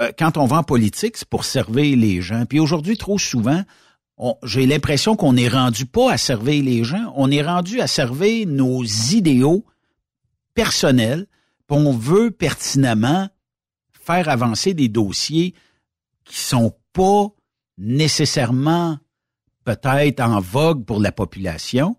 euh, 0.00 0.10
quand 0.18 0.36
on 0.36 0.46
va 0.46 0.56
en 0.56 0.62
politique, 0.64 1.16
c'est 1.16 1.28
pour 1.28 1.44
servir 1.44 1.96
les 1.96 2.20
gens. 2.20 2.46
Puis 2.46 2.58
aujourd'hui, 2.58 2.96
trop 2.96 3.16
souvent, 3.16 3.62
j'ai 4.42 4.66
l'impression 4.66 5.14
qu'on 5.14 5.36
est 5.36 5.48
rendu 5.48 5.86
pas 5.86 6.10
à 6.10 6.18
servir 6.18 6.64
les 6.64 6.82
gens, 6.82 7.12
on 7.14 7.30
est 7.30 7.42
rendu 7.42 7.80
à 7.80 7.86
servir 7.86 8.48
nos 8.48 8.82
idéaux 8.82 9.64
personnels, 10.54 11.26
puis 11.68 11.78
on 11.78 11.92
veut 11.92 12.32
pertinemment 12.32 13.28
faire 13.92 14.28
avancer 14.28 14.74
des 14.74 14.88
dossiers 14.88 15.54
qui 16.24 16.38
sont 16.38 16.74
pas 16.92 17.28
nécessairement 17.78 18.98
peut-être 19.64 20.20
en 20.20 20.40
vogue 20.40 20.84
pour 20.84 21.00
la 21.00 21.12
population. 21.12 21.96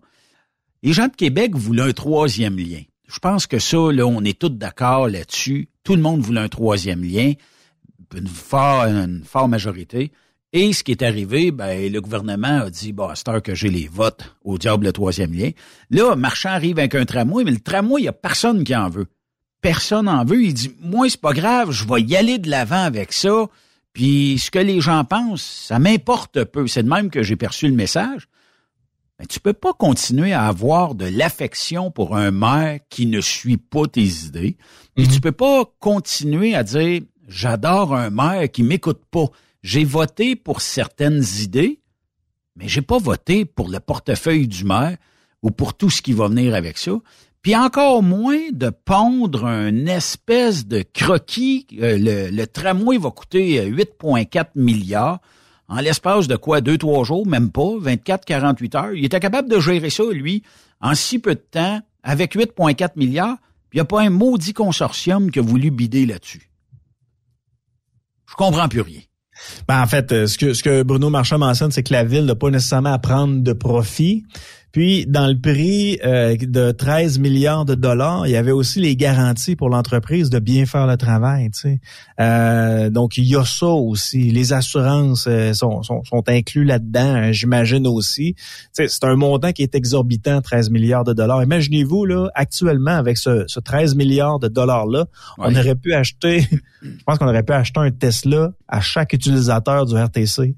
Les 0.82 0.92
gens 0.92 1.08
de 1.08 1.16
Québec 1.16 1.54
voulaient 1.54 1.82
un 1.82 1.92
troisième 1.92 2.58
lien. 2.58 2.82
Je 3.08 3.18
pense 3.18 3.46
que 3.46 3.58
ça, 3.58 3.92
là, 3.92 4.06
on 4.06 4.22
est 4.24 4.38
tous 4.38 4.48
d'accord 4.48 5.08
là-dessus. 5.08 5.68
Tout 5.84 5.96
le 5.96 6.02
monde 6.02 6.20
voulait 6.20 6.40
un 6.40 6.48
troisième 6.48 7.04
lien, 7.04 7.32
une 8.14 8.26
forte, 8.26 8.88
une 8.88 9.22
forte 9.24 9.48
majorité. 9.48 10.12
Et 10.52 10.72
ce 10.72 10.82
qui 10.82 10.92
est 10.92 11.02
arrivé, 11.02 11.50
ben, 11.50 11.92
le 11.92 12.00
gouvernement 12.00 12.62
a 12.62 12.70
dit, 12.70 12.92
bon, 12.92 13.10
c'est 13.14 13.28
heure 13.28 13.42
que 13.42 13.54
j'ai 13.54 13.68
les 13.68 13.88
votes 13.88 14.36
au 14.44 14.58
diable 14.58 14.86
le 14.86 14.92
troisième 14.92 15.32
lien. 15.32 15.50
Là, 15.90 16.16
Marchand 16.16 16.50
arrive 16.50 16.78
avec 16.78 16.94
un 16.94 17.04
tramway, 17.04 17.44
mais 17.44 17.50
le 17.50 17.60
tramway, 17.60 18.00
il 18.00 18.04
n'y 18.04 18.08
a 18.08 18.12
personne 18.12 18.64
qui 18.64 18.74
en 18.74 18.88
veut. 18.88 19.06
Personne 19.60 20.08
en 20.08 20.24
veut. 20.24 20.42
Il 20.42 20.54
dit, 20.54 20.74
moi, 20.80 21.08
c'est 21.08 21.20
pas 21.20 21.32
grave, 21.32 21.72
je 21.72 21.86
vais 21.86 22.00
y 22.02 22.16
aller 22.16 22.38
de 22.38 22.48
l'avant 22.48 22.82
avec 22.82 23.12
ça. 23.12 23.46
Puis 23.96 24.38
ce 24.38 24.50
que 24.50 24.58
les 24.58 24.82
gens 24.82 25.06
pensent, 25.06 25.40
ça 25.42 25.78
m'importe 25.78 26.44
peu. 26.44 26.66
C'est 26.66 26.82
de 26.82 26.88
même 26.90 27.08
que 27.08 27.22
j'ai 27.22 27.34
perçu 27.34 27.66
le 27.66 27.74
message. 27.74 28.28
Mais 29.18 29.24
tu 29.24 29.40
peux 29.40 29.54
pas 29.54 29.72
continuer 29.72 30.34
à 30.34 30.48
avoir 30.48 30.94
de 30.94 31.06
l'affection 31.06 31.90
pour 31.90 32.14
un 32.14 32.30
maire 32.30 32.80
qui 32.90 33.06
ne 33.06 33.22
suit 33.22 33.56
pas 33.56 33.86
tes 33.86 34.04
idées. 34.04 34.58
Et 34.98 35.04
mhm. 35.04 35.08
tu 35.08 35.20
peux 35.22 35.32
pas 35.32 35.64
continuer 35.80 36.54
à 36.54 36.62
dire 36.62 37.00
j'adore 37.26 37.94
un 37.94 38.10
maire 38.10 38.50
qui 38.52 38.64
m'écoute 38.64 39.00
pas. 39.10 39.28
J'ai 39.62 39.84
voté 39.84 40.36
pour 40.36 40.60
certaines 40.60 41.24
idées, 41.40 41.80
mais 42.54 42.68
j'ai 42.68 42.82
pas 42.82 42.98
voté 42.98 43.46
pour 43.46 43.70
le 43.70 43.80
portefeuille 43.80 44.46
du 44.46 44.64
maire 44.64 44.98
ou 45.40 45.50
pour 45.50 45.72
tout 45.72 45.88
ce 45.88 46.02
qui 46.02 46.12
va 46.12 46.28
venir 46.28 46.54
avec 46.54 46.76
ça 46.76 46.92
puis 47.46 47.54
encore 47.54 48.02
moins 48.02 48.50
de 48.50 48.70
pondre 48.70 49.46
un 49.46 49.86
espèce 49.86 50.66
de 50.66 50.82
croquis. 50.82 51.68
Euh, 51.80 52.28
le, 52.32 52.44
tramway 52.46 52.98
va 52.98 53.12
coûter 53.12 53.70
8,4 53.70 54.36
euh, 54.36 54.44
milliards. 54.56 55.20
En 55.68 55.76
l'espace 55.76 56.26
de 56.26 56.34
quoi, 56.34 56.60
deux, 56.60 56.76
trois 56.76 57.04
jours, 57.04 57.24
même 57.24 57.52
pas, 57.52 57.70
24, 57.78 58.24
48 58.24 58.74
heures. 58.74 58.92
Il 58.94 59.04
était 59.04 59.20
capable 59.20 59.48
de 59.48 59.60
gérer 59.60 59.90
ça, 59.90 60.02
lui, 60.10 60.42
en 60.80 60.96
si 60.96 61.20
peu 61.20 61.36
de 61.36 61.40
temps, 61.40 61.80
avec 62.02 62.34
8,4 62.34 62.94
milliards. 62.96 63.36
Puis 63.70 63.74
il 63.74 63.76
n'y 63.76 63.82
a 63.82 63.84
pas 63.84 64.02
un 64.02 64.10
maudit 64.10 64.52
consortium 64.52 65.30
qui 65.30 65.38
a 65.38 65.42
voulu 65.42 65.70
bider 65.70 66.04
là-dessus. 66.04 66.50
Je 68.28 68.34
comprends 68.34 68.68
plus 68.68 68.80
rien. 68.80 69.02
Ben, 69.68 69.80
en 69.80 69.86
fait, 69.86 70.10
euh, 70.10 70.26
ce 70.26 70.36
que, 70.36 70.52
ce 70.52 70.64
que 70.64 70.82
Bruno 70.82 71.10
Marchand 71.10 71.38
mentionne, 71.38 71.70
c'est 71.70 71.84
que 71.84 71.92
la 71.92 72.02
ville 72.02 72.24
n'a 72.24 72.34
pas 72.34 72.50
nécessairement 72.50 72.92
à 72.92 72.98
prendre 72.98 73.40
de 73.40 73.52
profit. 73.52 74.24
Puis, 74.76 75.06
dans 75.06 75.26
le 75.26 75.40
prix 75.40 75.98
euh, 76.04 76.36
de 76.36 76.70
13 76.70 77.18
milliards 77.18 77.64
de 77.64 77.74
dollars, 77.74 78.26
il 78.26 78.32
y 78.32 78.36
avait 78.36 78.50
aussi 78.50 78.78
les 78.78 78.94
garanties 78.94 79.56
pour 79.56 79.70
l'entreprise 79.70 80.28
de 80.28 80.38
bien 80.38 80.66
faire 80.66 80.86
le 80.86 80.98
travail. 80.98 81.50
Tu 81.50 81.60
sais. 81.60 81.80
Euh, 82.20 82.90
donc, 82.90 83.16
il 83.16 83.24
y 83.24 83.36
a 83.36 83.44
ça 83.46 83.68
aussi. 83.68 84.30
Les 84.30 84.52
assurances 84.52 85.28
euh, 85.28 85.54
sont, 85.54 85.82
sont, 85.82 86.04
sont 86.04 86.22
inclus 86.28 86.64
là-dedans, 86.64 87.14
hein, 87.14 87.32
j'imagine 87.32 87.86
aussi. 87.86 88.34
Tu 88.34 88.42
sais, 88.74 88.88
c'est 88.88 89.04
un 89.04 89.16
montant 89.16 89.52
qui 89.52 89.62
est 89.62 89.74
exorbitant, 89.74 90.42
13 90.42 90.68
milliards 90.68 91.04
de 91.04 91.14
dollars. 91.14 91.42
Imaginez-vous, 91.42 92.04
là, 92.04 92.28
actuellement, 92.34 92.98
avec 92.98 93.16
ce, 93.16 93.44
ce 93.46 93.60
13 93.60 93.94
milliards 93.94 94.40
de 94.40 94.48
dollars-là, 94.48 95.06
on 95.38 95.56
aurait 95.56 95.76
pu 95.76 95.94
acheter, 95.94 96.46
je 96.82 97.02
pense 97.06 97.16
qu'on 97.16 97.28
aurait 97.28 97.44
pu 97.44 97.54
acheter 97.54 97.80
un 97.80 97.90
Tesla 97.90 98.52
à 98.68 98.82
chaque 98.82 99.14
utilisateur 99.14 99.86
du 99.86 99.94
RTC. 99.96 100.54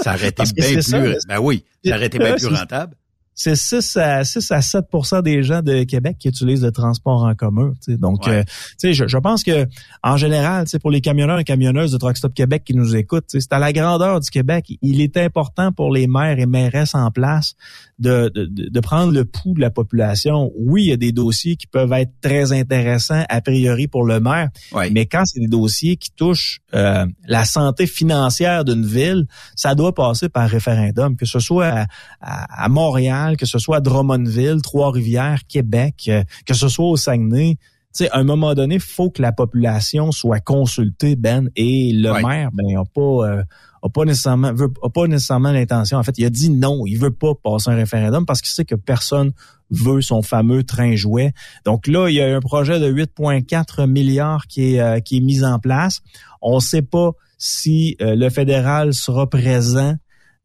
ça 0.00 0.14
aurait 0.14 0.28
été 0.30 0.42
bien 0.52 0.72
plus... 0.72 1.20
Ben 1.28 1.38
oui, 1.40 1.62
ça 1.84 1.94
aurait 1.94 2.06
été 2.06 2.18
bien 2.18 2.34
plus 2.34 2.55
rentable. 2.56 2.94
C'est 3.36 3.54
6 3.54 3.98
à 3.98 4.24
6 4.24 4.50
à 4.50 4.60
7% 4.60 5.22
des 5.22 5.42
gens 5.42 5.60
de 5.60 5.84
Québec 5.84 6.16
qui 6.18 6.28
utilisent 6.28 6.64
le 6.64 6.72
transport 6.72 7.22
en 7.22 7.34
commun. 7.34 7.72
Donc, 7.86 8.26
euh, 8.26 8.42
je, 8.82 9.06
je 9.06 9.18
pense 9.18 9.44
que 9.44 9.66
en 10.02 10.16
général, 10.16 10.64
pour 10.80 10.90
les 10.90 11.02
camionneurs 11.02 11.38
et 11.38 11.44
camionneuses 11.44 11.92
de 11.92 11.98
Truck 11.98 12.16
Stop 12.16 12.32
Québec 12.34 12.62
qui 12.64 12.74
nous 12.74 12.96
écoutent, 12.96 13.26
c'est 13.28 13.52
à 13.52 13.58
la 13.58 13.72
grandeur 13.74 14.20
du 14.20 14.30
Québec. 14.30 14.72
Il 14.80 15.00
est 15.02 15.18
important 15.18 15.70
pour 15.70 15.92
les 15.92 16.06
maires 16.06 16.38
et 16.38 16.46
mairesses 16.46 16.94
en 16.94 17.10
place 17.10 17.54
de, 17.98 18.30
de, 18.34 18.46
de, 18.46 18.80
prendre 18.80 19.12
le 19.12 19.24
pouls 19.24 19.54
de 19.54 19.60
la 19.60 19.70
population. 19.70 20.50
Oui, 20.58 20.84
il 20.84 20.88
y 20.88 20.92
a 20.92 20.96
des 20.96 21.12
dossiers 21.12 21.56
qui 21.56 21.66
peuvent 21.66 21.92
être 21.92 22.12
très 22.20 22.52
intéressants 22.52 23.24
a 23.28 23.40
priori 23.40 23.88
pour 23.88 24.04
le 24.04 24.20
maire, 24.20 24.48
mais 24.92 25.06
quand 25.06 25.24
c'est 25.24 25.40
des 25.40 25.46
dossiers 25.46 25.96
qui 25.96 26.10
touchent 26.10 26.60
euh, 26.74 27.06
la 27.26 27.44
santé 27.44 27.86
financière 27.86 28.64
d'une 28.64 28.84
ville, 28.84 29.26
ça 29.54 29.74
doit 29.74 29.94
passer 29.94 30.28
par 30.28 30.48
référendum, 30.48 31.16
que 31.16 31.26
ce 31.26 31.38
soit 31.38 31.86
à, 32.20 32.64
à 32.64 32.68
Montréal, 32.68 33.25
que 33.34 33.46
ce 33.46 33.58
soit 33.58 33.78
à 33.78 33.80
Drummondville, 33.80 34.62
Trois-Rivières, 34.62 35.40
Québec, 35.48 36.04
euh, 36.08 36.22
que 36.46 36.54
ce 36.54 36.68
soit 36.68 36.86
au 36.86 36.96
Saguenay, 36.96 37.58
sais, 37.96 38.10
à 38.10 38.18
un 38.18 38.24
moment 38.24 38.54
donné, 38.54 38.76
il 38.76 38.80
faut 38.80 39.10
que 39.10 39.22
la 39.22 39.32
population 39.32 40.12
soit 40.12 40.40
consultée, 40.40 41.16
Ben, 41.16 41.50
et 41.56 41.92
le 41.92 42.12
maire, 42.22 42.50
ben, 42.52 42.66
n'a 42.74 42.84
pas, 42.84 43.00
euh, 43.00 43.42
a 43.82 43.88
pas 43.88 44.04
nécessairement, 44.04 44.52
veut, 44.52 44.72
a 44.82 44.90
pas 44.90 45.06
nécessairement 45.06 45.52
l'intention. 45.52 45.98
En 45.98 46.02
fait, 46.02 46.18
il 46.18 46.24
a 46.24 46.30
dit 46.30 46.50
non, 46.50 46.82
il 46.86 46.96
veut 46.96 47.10
pas 47.10 47.32
passer 47.34 47.70
un 47.70 47.74
référendum 47.74 48.26
parce 48.26 48.40
qu'il 48.40 48.50
sait 48.50 48.64
que 48.64 48.74
personne 48.74 49.32
veut 49.70 50.02
son 50.02 50.22
fameux 50.22 50.62
train 50.62 50.94
jouet. 50.94 51.32
Donc 51.64 51.86
là, 51.86 52.08
il 52.08 52.14
y 52.14 52.20
a 52.20 52.36
un 52.36 52.40
projet 52.40 52.78
de 52.78 52.90
8,4 52.90 53.86
milliards 53.86 54.46
qui 54.46 54.74
est, 54.74 54.80
euh, 54.80 55.00
qui 55.00 55.18
est 55.18 55.20
mis 55.20 55.44
en 55.44 55.58
place. 55.58 56.00
On 56.42 56.56
ne 56.56 56.60
sait 56.60 56.82
pas 56.82 57.12
si 57.38 57.96
le 58.00 58.30
fédéral 58.30 58.94
sera 58.94 59.28
présent 59.28 59.94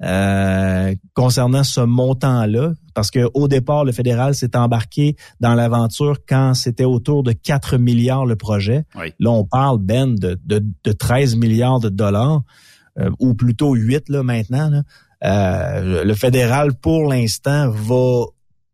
euh, 0.03 0.95
concernant 1.13 1.63
ce 1.63 1.81
montant-là, 1.81 2.73
parce 2.95 3.11
que 3.11 3.29
au 3.35 3.47
départ, 3.47 3.85
le 3.85 3.91
fédéral 3.91 4.33
s'est 4.33 4.55
embarqué 4.55 5.15
dans 5.39 5.53
l'aventure 5.53 6.17
quand 6.27 6.55
c'était 6.55 6.85
autour 6.85 7.21
de 7.23 7.33
4 7.33 7.77
milliards 7.77 8.25
le 8.25 8.35
projet. 8.35 8.85
Là, 9.19 9.29
on 9.29 9.45
parle, 9.45 9.77
Ben, 9.79 10.15
de, 10.15 10.39
de, 10.43 10.91
13 10.91 11.35
milliards 11.35 11.79
de 11.79 11.89
dollars, 11.89 12.41
euh, 12.99 13.09
ou 13.19 13.35
plutôt 13.35 13.75
8 13.75 14.09
là, 14.09 14.23
maintenant. 14.23 14.83
Euh, 15.23 16.03
le 16.03 16.13
fédéral, 16.15 16.73
pour 16.73 17.07
l'instant, 17.07 17.69
va 17.69 18.25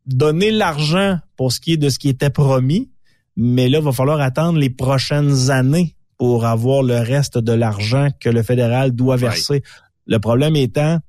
donner 0.06 0.52
l'argent 0.52 1.20
pour 1.36 1.52
ce 1.52 1.60
qui 1.60 1.74
est 1.74 1.78
de 1.78 1.90
ce 1.90 2.00
qui 2.00 2.08
était 2.08 2.30
promis, 2.30 2.90
mais 3.36 3.68
là, 3.68 3.80
il 3.80 3.84
va 3.84 3.92
falloir 3.92 4.22
attendre 4.22 4.58
les 4.58 4.70
prochaines 4.70 5.52
années 5.52 5.96
pour 6.18 6.46
avoir 6.46 6.82
le 6.82 6.98
reste 6.98 7.38
de 7.38 7.52
l'argent 7.52 8.08
que 8.20 8.30
le 8.30 8.42
fédéral 8.42 8.92
doit 8.92 9.18
verser. 9.18 9.62
Le 10.08 10.20
problème 10.20 10.56
étant, 10.56 11.00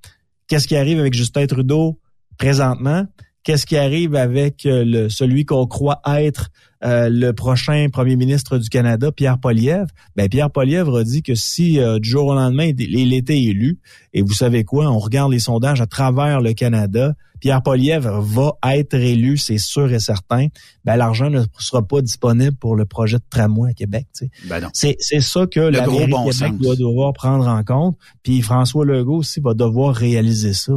qu'est-ce 0.49 0.67
qui 0.67 0.77
arrive 0.77 0.99
avec 0.99 1.15
Justin 1.15 1.47
Trudeau 1.47 1.99
présentement? 2.37 3.07
Qu'est-ce 3.45 3.67
qui 3.67 3.77
arrive 3.77 4.15
avec 4.15 4.67
euh, 4.67 4.85
le, 4.85 5.09
celui 5.09 5.45
qu'on 5.45 5.67
croit 5.67 6.01
être 6.07 6.51
euh, 6.85 7.09
le 7.11 7.33
prochain 7.33 7.87
premier 7.91 8.17
ministre 8.17 8.59
du 8.59 8.69
Canada, 8.69 9.11
Pierre 9.11 9.39
Polièvre? 9.39 9.89
Ben, 10.17 10.29
Pierre 10.29 10.51
Polièvre 10.51 10.99
a 10.99 11.05
dit 11.05 11.23
que 11.23 11.35
si 11.35 11.79
euh, 11.79 11.99
du 11.99 12.09
jour 12.09 12.27
au 12.27 12.35
lendemain, 12.35 12.71
il 12.79 13.15
était 13.15 13.41
élu, 13.41 13.79
et 14.13 14.23
vous 14.23 14.35
savez 14.35 14.65
quoi, 14.65 14.91
on 14.91 14.99
regarde 14.99 15.33
les 15.33 15.39
sondages 15.39 15.81
à 15.81 15.87
travers 15.87 16.41
le 16.41 16.53
Canada, 16.53 17.15
Pierre 17.41 17.63
Polièvre 17.63 18.21
va 18.21 18.59
être 18.75 18.95
élu, 18.95 19.37
c'est 19.37 19.59
sûr 19.59 19.93
et 19.93 20.01
certain. 20.01 20.49
Ben, 20.85 20.97
l'argent 20.97 21.31
ne 21.31 21.45
sera 21.59 21.87
pas 21.87 22.03
disponible 22.03 22.57
pour 22.57 22.75
le 22.75 22.85
projet 22.85 23.19
de 23.19 23.25
tramway 23.31 23.71
à 23.71 23.75
Québec. 23.75 24.07
Ben 24.49 24.69
c'est, 24.73 24.97
ça 25.21 25.47
que 25.47 25.61
le 25.61 25.71
la 25.71 25.87
gros 25.87 26.07
bon 26.07 26.29
Québec 26.29 26.59
doit 26.59 26.77
devoir 26.77 27.13
prendre 27.13 27.47
en 27.47 27.63
compte. 27.63 27.97
Puis 28.23 28.43
François 28.43 28.85
Legault 28.85 29.19
aussi 29.19 29.41
va 29.41 29.55
devoir 29.55 29.95
réaliser 29.95 30.53
ça. 30.53 30.73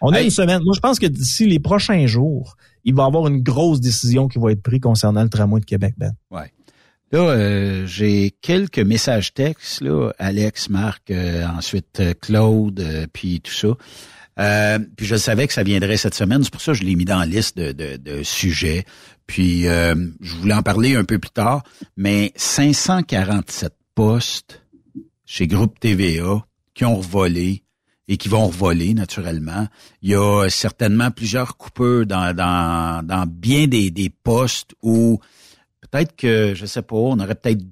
On 0.00 0.12
a 0.12 0.22
une 0.22 0.30
semaine. 0.30 0.62
Moi, 0.62 0.72
je 0.74 0.80
pense 0.80 0.98
que 0.98 1.06
d'ici 1.06 1.46
les 1.46 1.58
prochains 1.58 2.06
jours, 2.06 2.56
il 2.84 2.94
va 2.94 3.04
y 3.04 3.06
avoir 3.06 3.26
une 3.26 3.42
grosse 3.42 3.80
décision 3.80 4.28
qui 4.28 4.38
va 4.38 4.52
être 4.52 4.62
prise 4.62 4.80
concernant 4.80 5.22
le 5.22 5.28
tramway 5.28 5.60
de 5.60 5.66
Québec, 5.66 5.94
Ben. 5.98 6.12
Ouais. 6.30 6.52
Là, 7.12 7.18
euh, 7.18 7.86
j'ai 7.86 8.32
quelques 8.40 8.78
messages 8.78 9.34
textes, 9.34 9.80
là, 9.80 10.12
Alex, 10.18 10.70
Marc, 10.70 11.10
euh, 11.10 11.44
ensuite 11.46 11.98
euh, 11.98 12.14
Claude, 12.20 13.08
puis 13.12 13.40
tout 13.40 13.52
ça. 13.52 13.68
Euh, 14.38 14.78
puis 14.96 15.06
je 15.06 15.16
savais 15.16 15.46
que 15.46 15.52
ça 15.52 15.62
viendrait 15.62 15.96
cette 15.96 16.14
semaine, 16.14 16.42
c'est 16.44 16.52
pour 16.52 16.62
ça 16.62 16.72
que 16.72 16.78
je 16.78 16.84
l'ai 16.84 16.94
mis 16.94 17.04
dans 17.04 17.18
la 17.18 17.26
liste 17.26 17.58
de, 17.58 17.72
de, 17.72 17.96
de 17.96 18.22
sujets. 18.22 18.84
Puis 19.26 19.66
euh, 19.66 19.94
je 20.20 20.34
voulais 20.36 20.54
en 20.54 20.62
parler 20.62 20.94
un 20.96 21.04
peu 21.04 21.18
plus 21.18 21.30
tard, 21.30 21.62
mais 21.96 22.32
547 22.36 23.74
postes 23.94 24.62
chez 25.26 25.46
Groupe 25.46 25.78
TVA 25.78 26.44
qui 26.74 26.84
ont 26.84 26.96
revolé 26.96 27.64
et 28.10 28.16
qui 28.16 28.28
vont 28.28 28.48
revoler 28.48 28.92
naturellement. 28.92 29.68
Il 30.02 30.10
y 30.10 30.14
a 30.16 30.48
certainement 30.50 31.12
plusieurs 31.12 31.56
coupeurs 31.56 32.04
dans, 32.06 32.34
dans, 32.34 33.06
dans 33.06 33.24
bien 33.24 33.68
des, 33.68 33.92
des 33.92 34.10
postes 34.10 34.72
où 34.82 35.20
peut-être 35.80 36.16
que, 36.16 36.52
je 36.56 36.66
sais 36.66 36.82
pas, 36.82 36.96
on 36.96 37.20
aurait 37.20 37.36
peut-être 37.36 37.64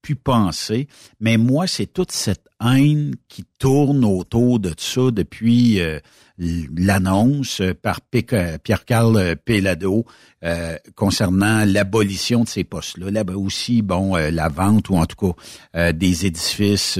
pu 0.00 0.14
penser, 0.14 0.86
mais 1.18 1.36
moi, 1.36 1.66
c'est 1.66 1.86
toute 1.86 2.12
cette 2.12 2.46
haine 2.64 3.16
qui 3.26 3.44
tourne 3.58 4.04
autour 4.04 4.60
de 4.60 4.72
ça 4.78 5.10
depuis 5.10 5.80
euh, 5.80 5.98
l'annonce 6.38 7.60
par 7.82 8.00
Pierre-Carl 8.02 9.36
Pellado 9.44 10.04
euh, 10.44 10.76
concernant 10.94 11.64
l'abolition 11.64 12.44
de 12.44 12.48
ces 12.48 12.62
postes-là. 12.62 13.10
Là 13.10 13.24
aussi, 13.36 13.82
bon, 13.82 14.16
euh, 14.16 14.30
la 14.30 14.48
vente 14.48 14.90
ou 14.90 14.96
en 14.96 15.06
tout 15.06 15.34
cas 15.74 15.92
des 15.92 16.26
édifices 16.26 16.98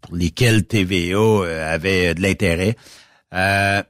pour, 0.00 0.16
lesquels 0.16 0.66
TVA 0.66 1.72
avait 1.72 2.14
de 2.14 2.22
l'intérêt. 2.22 2.76
à 3.30 3.84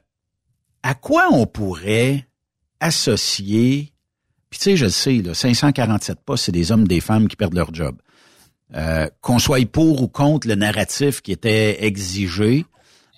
quoi 0.99 1.29
on 1.31 1.45
pourrait 1.45 2.27
associer 2.79 3.91
puis 4.51 4.59
tu 4.59 4.63
sais, 4.65 4.77
je 4.77 4.85
le 4.85 4.91
sais, 4.91 5.13
là, 5.21 5.33
547 5.33 6.19
postes, 6.25 6.45
c'est 6.45 6.51
des 6.51 6.71
hommes, 6.73 6.85
des 6.85 6.99
femmes 6.99 7.29
qui 7.29 7.37
perdent 7.37 7.55
leur 7.55 7.73
job. 7.73 7.95
Euh, 8.75 9.09
qu'on 9.21 9.39
soit 9.39 9.65
pour 9.65 10.01
ou 10.01 10.07
contre 10.07 10.47
le 10.47 10.55
narratif 10.55 11.21
qui 11.21 11.31
était 11.31 11.83
exigé, 11.85 12.65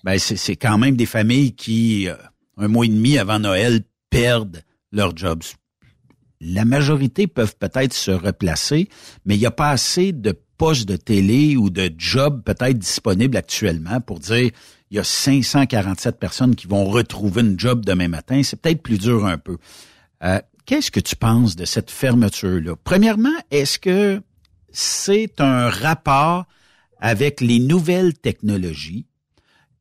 ben 0.04 0.18
c'est 0.20 0.56
quand 0.56 0.78
même 0.78 0.96
des 0.96 1.06
familles 1.08 1.54
qui, 1.54 2.08
euh, 2.08 2.16
un 2.58 2.68
mois 2.68 2.86
et 2.86 2.90
demi 2.90 3.18
avant 3.18 3.40
Noël, 3.40 3.82
perdent 4.12 4.62
leurs 4.92 5.18
jobs. 5.18 5.44
La 6.46 6.66
majorité 6.66 7.28
peuvent 7.28 7.56
peut-être 7.58 7.94
se 7.94 8.12
replacer, 8.12 8.90
mais 9.26 9.36
il 9.36 9.40
n'y 9.40 9.46
a 9.46 9.52
pas 9.52 9.70
assez 9.70 10.12
de 10.12 10.38
postes 10.58 10.88
de 10.88 10.98
télé 10.98 11.56
ou 11.56 11.70
de 11.70 11.92
jobs 11.98 12.44
peut-être 12.44 12.78
disponibles 12.78 13.38
actuellement 13.38 14.02
pour 14.02 14.20
dire 14.20 14.52
il 14.92 14.98
y 14.98 15.00
a 15.00 15.04
547 15.04 16.20
personnes 16.20 16.56
qui 16.56 16.68
vont 16.68 16.86
retrouver 16.86 17.42
une 17.42 17.60
job 17.60 17.84
demain 17.84 18.08
matin. 18.08 18.42
C'est 18.44 18.62
peut-être 18.62 18.84
plus 18.84 19.00
dur 19.00 19.26
un 19.26 19.38
peu. 19.38 19.58
Euh, 20.24 20.40
Qu'est-ce 20.66 20.92
que 20.92 21.02
tu 21.02 21.16
penses 21.18 21.56
de 21.58 21.66
cette 21.66 21.92
fermeture-là? 21.92 22.76
Premièrement, 22.84 23.36
est-ce 23.52 23.78
que 23.80 24.22
c'est 24.72 25.42
un 25.42 25.70
rapport 25.70 26.46
avec 27.00 27.42
les 27.42 27.60
nouvelles 27.60 28.14
technologies? 28.14 29.06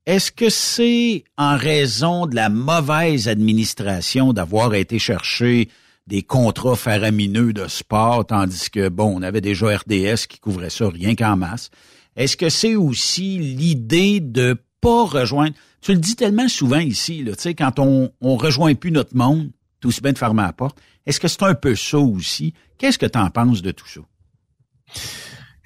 Est-ce 0.07 0.33
que 0.33 0.51
c'est 0.51 1.23
en 1.39 1.57
raison 1.57 2.27
de 2.27 2.35
la 2.35 2.49
mauvaise 2.49 3.29
administration 3.29 4.33
d'avoir 4.33 4.75
été 4.75 4.99
chercher 4.99 5.69
des 6.07 6.23
contrats 6.23 6.77
faramineux 6.77 7.53
de 7.53 7.69
sport, 7.69 8.27
tandis 8.27 8.71
que, 8.71 8.89
bon, 8.89 9.15
on 9.17 9.23
avait 9.23 9.41
déjà 9.41 9.77
RDS 9.77 10.27
qui 10.29 10.39
couvrait 10.41 10.71
ça 10.71 10.89
rien 10.89 11.15
qu'en 11.15 11.37
masse? 11.37 11.71
Est-ce 12.17 12.37
que 12.37 12.49
c'est 12.49 12.77
aussi 12.77 13.39
l'idée 13.39 14.21
de 14.21 14.57
pas 14.81 15.05
rejoindre... 15.05 15.55
Tu 15.81 15.93
le 15.93 15.99
dis 15.99 16.17
tellement 16.17 16.49
souvent 16.49 16.79
ici, 16.79 17.25
là, 17.25 17.35
tu 17.35 17.43
sais, 17.43 17.55
quand 17.55 17.79
on, 17.79 18.13
on 18.21 18.37
rejoint 18.37 18.75
plus 18.75 18.93
notre 18.93 19.17
monde, 19.17 19.51
tout 19.81 19.89
aussi 19.89 20.01
bien 20.01 20.13
de 20.13 20.19
fermer 20.19 20.43
la 20.43 20.53
porte. 20.53 20.79
Est-ce 21.07 21.19
que 21.19 21.29
c'est 21.29 21.43
un 21.43 21.55
peu 21.55 21.75
ça 21.75 21.99
aussi? 21.99 22.55
Qu'est-ce 22.79 22.99
que 22.99 23.07
tu 23.07 23.19
en 23.19 23.31
penses 23.31 23.63
de 23.63 23.73
tout 23.73 23.89
ça? 23.89 24.01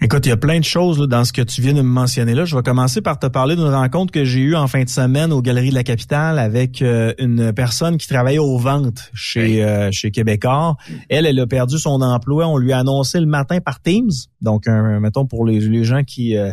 Écoute, 0.03 0.27
il 0.27 0.29
y 0.29 0.33
a 0.33 0.37
plein 0.37 0.59
de 0.59 0.65
choses 0.65 0.99
dans 1.09 1.25
ce 1.25 1.33
que 1.33 1.41
tu 1.41 1.63
viens 1.63 1.73
de 1.73 1.81
me 1.81 1.89
mentionner 1.89 2.35
là. 2.35 2.45
Je 2.45 2.55
vais 2.55 2.63
commencer 2.63 3.01
par 3.01 3.19
te 3.19 3.27
parler 3.27 3.57
d'une 3.57 3.73
rencontre 3.73 4.13
que 4.13 4.27
j'ai 4.27 4.41
eue 4.41 4.55
en 4.55 4.67
fin 4.67 4.85
de 4.85 4.91
semaine 4.91 5.33
aux 5.33 5.41
Galeries 5.41 5.71
de 5.71 5.75
la 5.75 5.85
Capitale 5.85 6.39
avec 6.39 6.83
euh, 6.83 7.15
une 7.19 7.55
personne 7.55 7.97
qui 7.97 8.07
travaillait 8.07 8.39
aux 8.39 8.59
ventes 8.59 9.11
chez 9.15 9.65
euh, 9.65 9.89
chez 9.93 10.11
Québécois. 10.11 10.77
Elle, 11.09 11.25
elle 11.25 11.41
a 11.41 11.47
perdu 11.47 11.79
son 11.79 12.03
emploi. 12.03 12.47
On 12.47 12.59
lui 12.59 12.75
a 12.75 12.79
annoncé 12.81 13.21
le 13.21 13.27
matin 13.27 13.61
par 13.61 13.81
Teams. 13.81 14.11
Donc, 14.43 14.67
mettons 14.67 15.25
pour 15.25 15.47
les, 15.47 15.61
les 15.61 15.85
gens 15.85 16.03
qui 16.05 16.37
euh, 16.37 16.53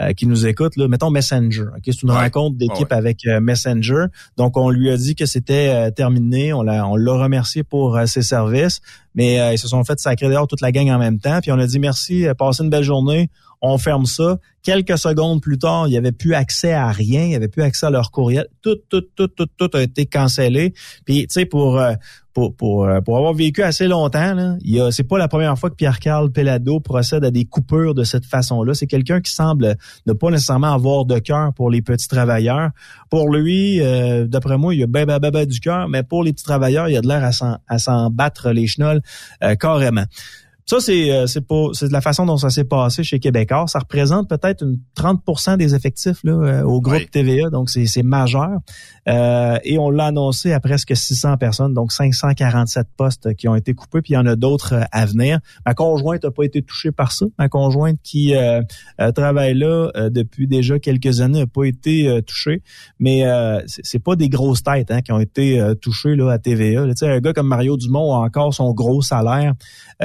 euh, 0.00 0.12
qui 0.12 0.26
nous 0.26 0.44
écoute, 0.46 0.76
là, 0.76 0.88
mettons 0.88 1.10
Messenger. 1.10 1.66
C'est 1.84 2.02
une 2.02 2.10
rencontre 2.10 2.56
d'équipe 2.56 2.92
avec 2.92 3.24
euh, 3.26 3.40
Messenger. 3.40 4.06
Donc, 4.36 4.56
on 4.56 4.70
lui 4.70 4.90
a 4.90 4.96
dit 4.96 5.14
que 5.14 5.24
c'était 5.24 5.68
euh, 5.68 5.90
terminé. 5.92 6.52
On 6.52 6.62
l'a, 6.62 6.84
on 6.88 6.96
l'a 6.96 7.12
remercié 7.12 7.62
pour 7.62 7.96
ses 8.06 8.22
services, 8.22 8.80
mais 9.14 9.54
ils 9.54 9.58
se 9.58 9.68
sont 9.68 9.84
fait 9.84 10.00
sacrer 10.00 10.28
dehors 10.28 10.48
toute 10.48 10.62
la 10.62 10.72
gang 10.72 10.90
en 10.90 10.98
même 10.98 11.20
temps. 11.20 11.38
Puis 11.40 11.52
on 11.52 11.58
a 11.60 11.66
dit 11.66 11.78
merci, 11.78 12.26
passez 12.36 12.64
une 12.64 12.70
belle 12.70 12.82
journée 12.82 13.30
on 13.64 13.78
ferme 13.78 14.04
ça. 14.04 14.38
Quelques 14.62 14.98
secondes 14.98 15.40
plus 15.40 15.58
tard, 15.58 15.88
il 15.88 15.90
n'y 15.90 15.96
avait 15.96 16.12
plus 16.12 16.34
accès 16.34 16.72
à 16.72 16.90
rien, 16.90 17.22
il 17.22 17.28
n'y 17.28 17.34
avait 17.34 17.48
plus 17.48 17.62
accès 17.62 17.86
à 17.86 17.90
leur 17.90 18.10
courriel. 18.10 18.46
Tout, 18.62 18.76
tout, 18.90 19.02
tout, 19.16 19.28
tout, 19.28 19.46
tout 19.56 19.70
a 19.72 19.82
été 19.82 20.04
cancellé. 20.04 20.74
Puis, 21.06 21.26
tu 21.26 21.26
sais, 21.30 21.46
pour, 21.46 21.78
euh, 21.78 21.94
pour, 22.34 22.54
pour, 22.54 22.84
euh, 22.84 23.00
pour 23.00 23.16
avoir 23.16 23.32
vécu 23.32 23.62
assez 23.62 23.88
longtemps, 23.88 24.34
là, 24.34 24.56
c'est 24.90 25.04
pas 25.04 25.16
la 25.16 25.28
première 25.28 25.58
fois 25.58 25.70
que 25.70 25.76
Pierre-Carl 25.76 26.30
Pelado 26.30 26.80
procède 26.80 27.24
à 27.24 27.30
des 27.30 27.46
coupures 27.46 27.94
de 27.94 28.04
cette 28.04 28.26
façon-là. 28.26 28.74
C'est 28.74 28.86
quelqu'un 28.86 29.22
qui 29.22 29.32
semble 29.32 29.76
ne 30.06 30.12
pas 30.12 30.30
nécessairement 30.30 30.72
avoir 30.72 31.06
de 31.06 31.18
cœur 31.18 31.54
pour 31.54 31.70
les 31.70 31.80
petits 31.80 32.08
travailleurs. 32.08 32.70
Pour 33.08 33.30
lui, 33.30 33.80
euh, 33.80 34.26
d'après 34.26 34.58
moi, 34.58 34.74
il 34.74 34.80
y 34.80 34.82
a 34.82 34.86
ben, 34.86 35.06
ben, 35.06 35.18
ben, 35.18 35.30
ben 35.30 35.46
du 35.46 35.60
cœur, 35.60 35.88
mais 35.88 36.02
pour 36.02 36.22
les 36.22 36.32
petits 36.34 36.44
travailleurs, 36.44 36.88
il 36.88 36.92
y 36.92 36.98
a 36.98 37.02
de 37.02 37.08
l'air 37.08 37.24
à 37.24 37.78
s'en 37.78 38.10
battre 38.10 38.50
les 38.50 38.66
chenolles 38.66 39.00
carrément. 39.58 40.04
Ça, 40.66 40.80
c'est 40.80 41.10
euh, 41.10 41.26
c'est 41.26 41.46
pas 41.46 41.68
c'est 41.72 41.92
la 41.92 42.00
façon 42.00 42.24
dont 42.24 42.38
ça 42.38 42.48
s'est 42.48 42.64
passé 42.64 43.04
chez 43.04 43.20
Québécois. 43.20 43.66
Ça 43.66 43.80
représente 43.80 44.28
peut-être 44.28 44.64
une 44.64 44.78
30% 44.96 45.58
des 45.58 45.74
effectifs 45.74 46.24
là, 46.24 46.32
euh, 46.32 46.62
au 46.62 46.80
groupe 46.80 47.10
TVA, 47.10 47.50
donc 47.50 47.68
c'est 47.68 47.86
c'est 47.86 48.02
majeur. 48.02 48.60
Euh, 49.08 49.58
et 49.64 49.78
on 49.78 49.90
l'a 49.90 50.06
annoncé 50.06 50.52
à 50.52 50.60
presque 50.60 50.96
600 50.96 51.36
personnes, 51.36 51.74
donc 51.74 51.92
547 51.92 52.86
postes 52.96 53.34
qui 53.34 53.48
ont 53.48 53.54
été 53.54 53.74
coupés, 53.74 54.00
puis 54.02 54.12
il 54.12 54.16
y 54.16 54.18
en 54.18 54.26
a 54.26 54.36
d'autres 54.36 54.74
à 54.92 55.06
venir. 55.06 55.40
Ma 55.66 55.74
conjointe 55.74 56.24
n'a 56.24 56.30
pas 56.30 56.44
été 56.44 56.62
touchée 56.62 56.92
par 56.92 57.12
ça. 57.12 57.26
Ma 57.38 57.48
conjointe 57.48 57.98
qui 58.02 58.34
travaille 59.14 59.54
là 59.54 59.90
depuis 60.10 60.46
déjà 60.46 60.78
quelques 60.78 61.20
années 61.20 61.40
n'a 61.40 61.46
pas 61.46 61.64
été 61.64 62.20
touchée, 62.26 62.62
mais 62.98 63.24
c'est 63.66 64.02
pas 64.02 64.16
des 64.16 64.28
grosses 64.28 64.62
têtes 64.62 64.90
hein, 64.90 65.02
qui 65.02 65.12
ont 65.12 65.20
été 65.20 65.62
touchées 65.80 66.16
là 66.16 66.30
à 66.30 66.38
TVA. 66.38 66.84
Sais, 66.94 67.08
un 67.08 67.20
gars 67.20 67.32
comme 67.32 67.48
Mario 67.48 67.76
Dumont 67.76 68.14
a 68.14 68.18
encore 68.18 68.54
son 68.54 68.72
gros 68.72 69.02
salaire 69.02 69.54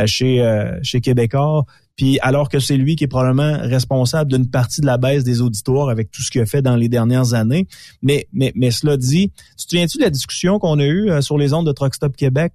chez 0.06 0.41
euh, 0.41 0.80
chez 0.84 1.02
Québécois. 1.02 1.66
Puis 2.00 2.18
alors 2.22 2.47
que 2.47 2.60
c'est 2.60 2.78
lui 2.78 2.95
qui 2.95 3.04
est 3.04 3.08
probablement 3.08 3.58
responsable 3.60 4.32
d'une 4.32 4.50
partie 4.50 4.80
de 4.80 4.86
la 4.86 4.97
baisse 4.97 5.26
des 5.26 5.41
auditoires 5.41 5.89
avec 5.89 6.12
tout 6.12 6.22
ce 6.22 6.32
qu'il 6.32 6.39
a 6.39 6.45
fait 6.45 6.62
dans 6.62 6.78
les 6.78 6.88
dernières 6.88 7.34
années. 7.34 7.68
Mais, 8.02 8.26
mais, 8.32 8.54
mais 8.56 8.72
cela 8.72 8.95
dit, 8.95 9.34
tu 9.58 9.66
te 9.66 9.72
souviens-tu 9.72 9.97
de 9.97 10.04
la 10.04 10.10
discussion 10.10 10.60
qu'on 10.60 10.80
a 10.80 10.86
eue 10.86 11.12
euh, 11.12 11.20
sur 11.20 11.38
les 11.38 11.52
ondes 11.52 11.68
de 11.68 11.74
Truck 11.74 11.93
Stop 11.93 12.16
Québec? 12.16 12.54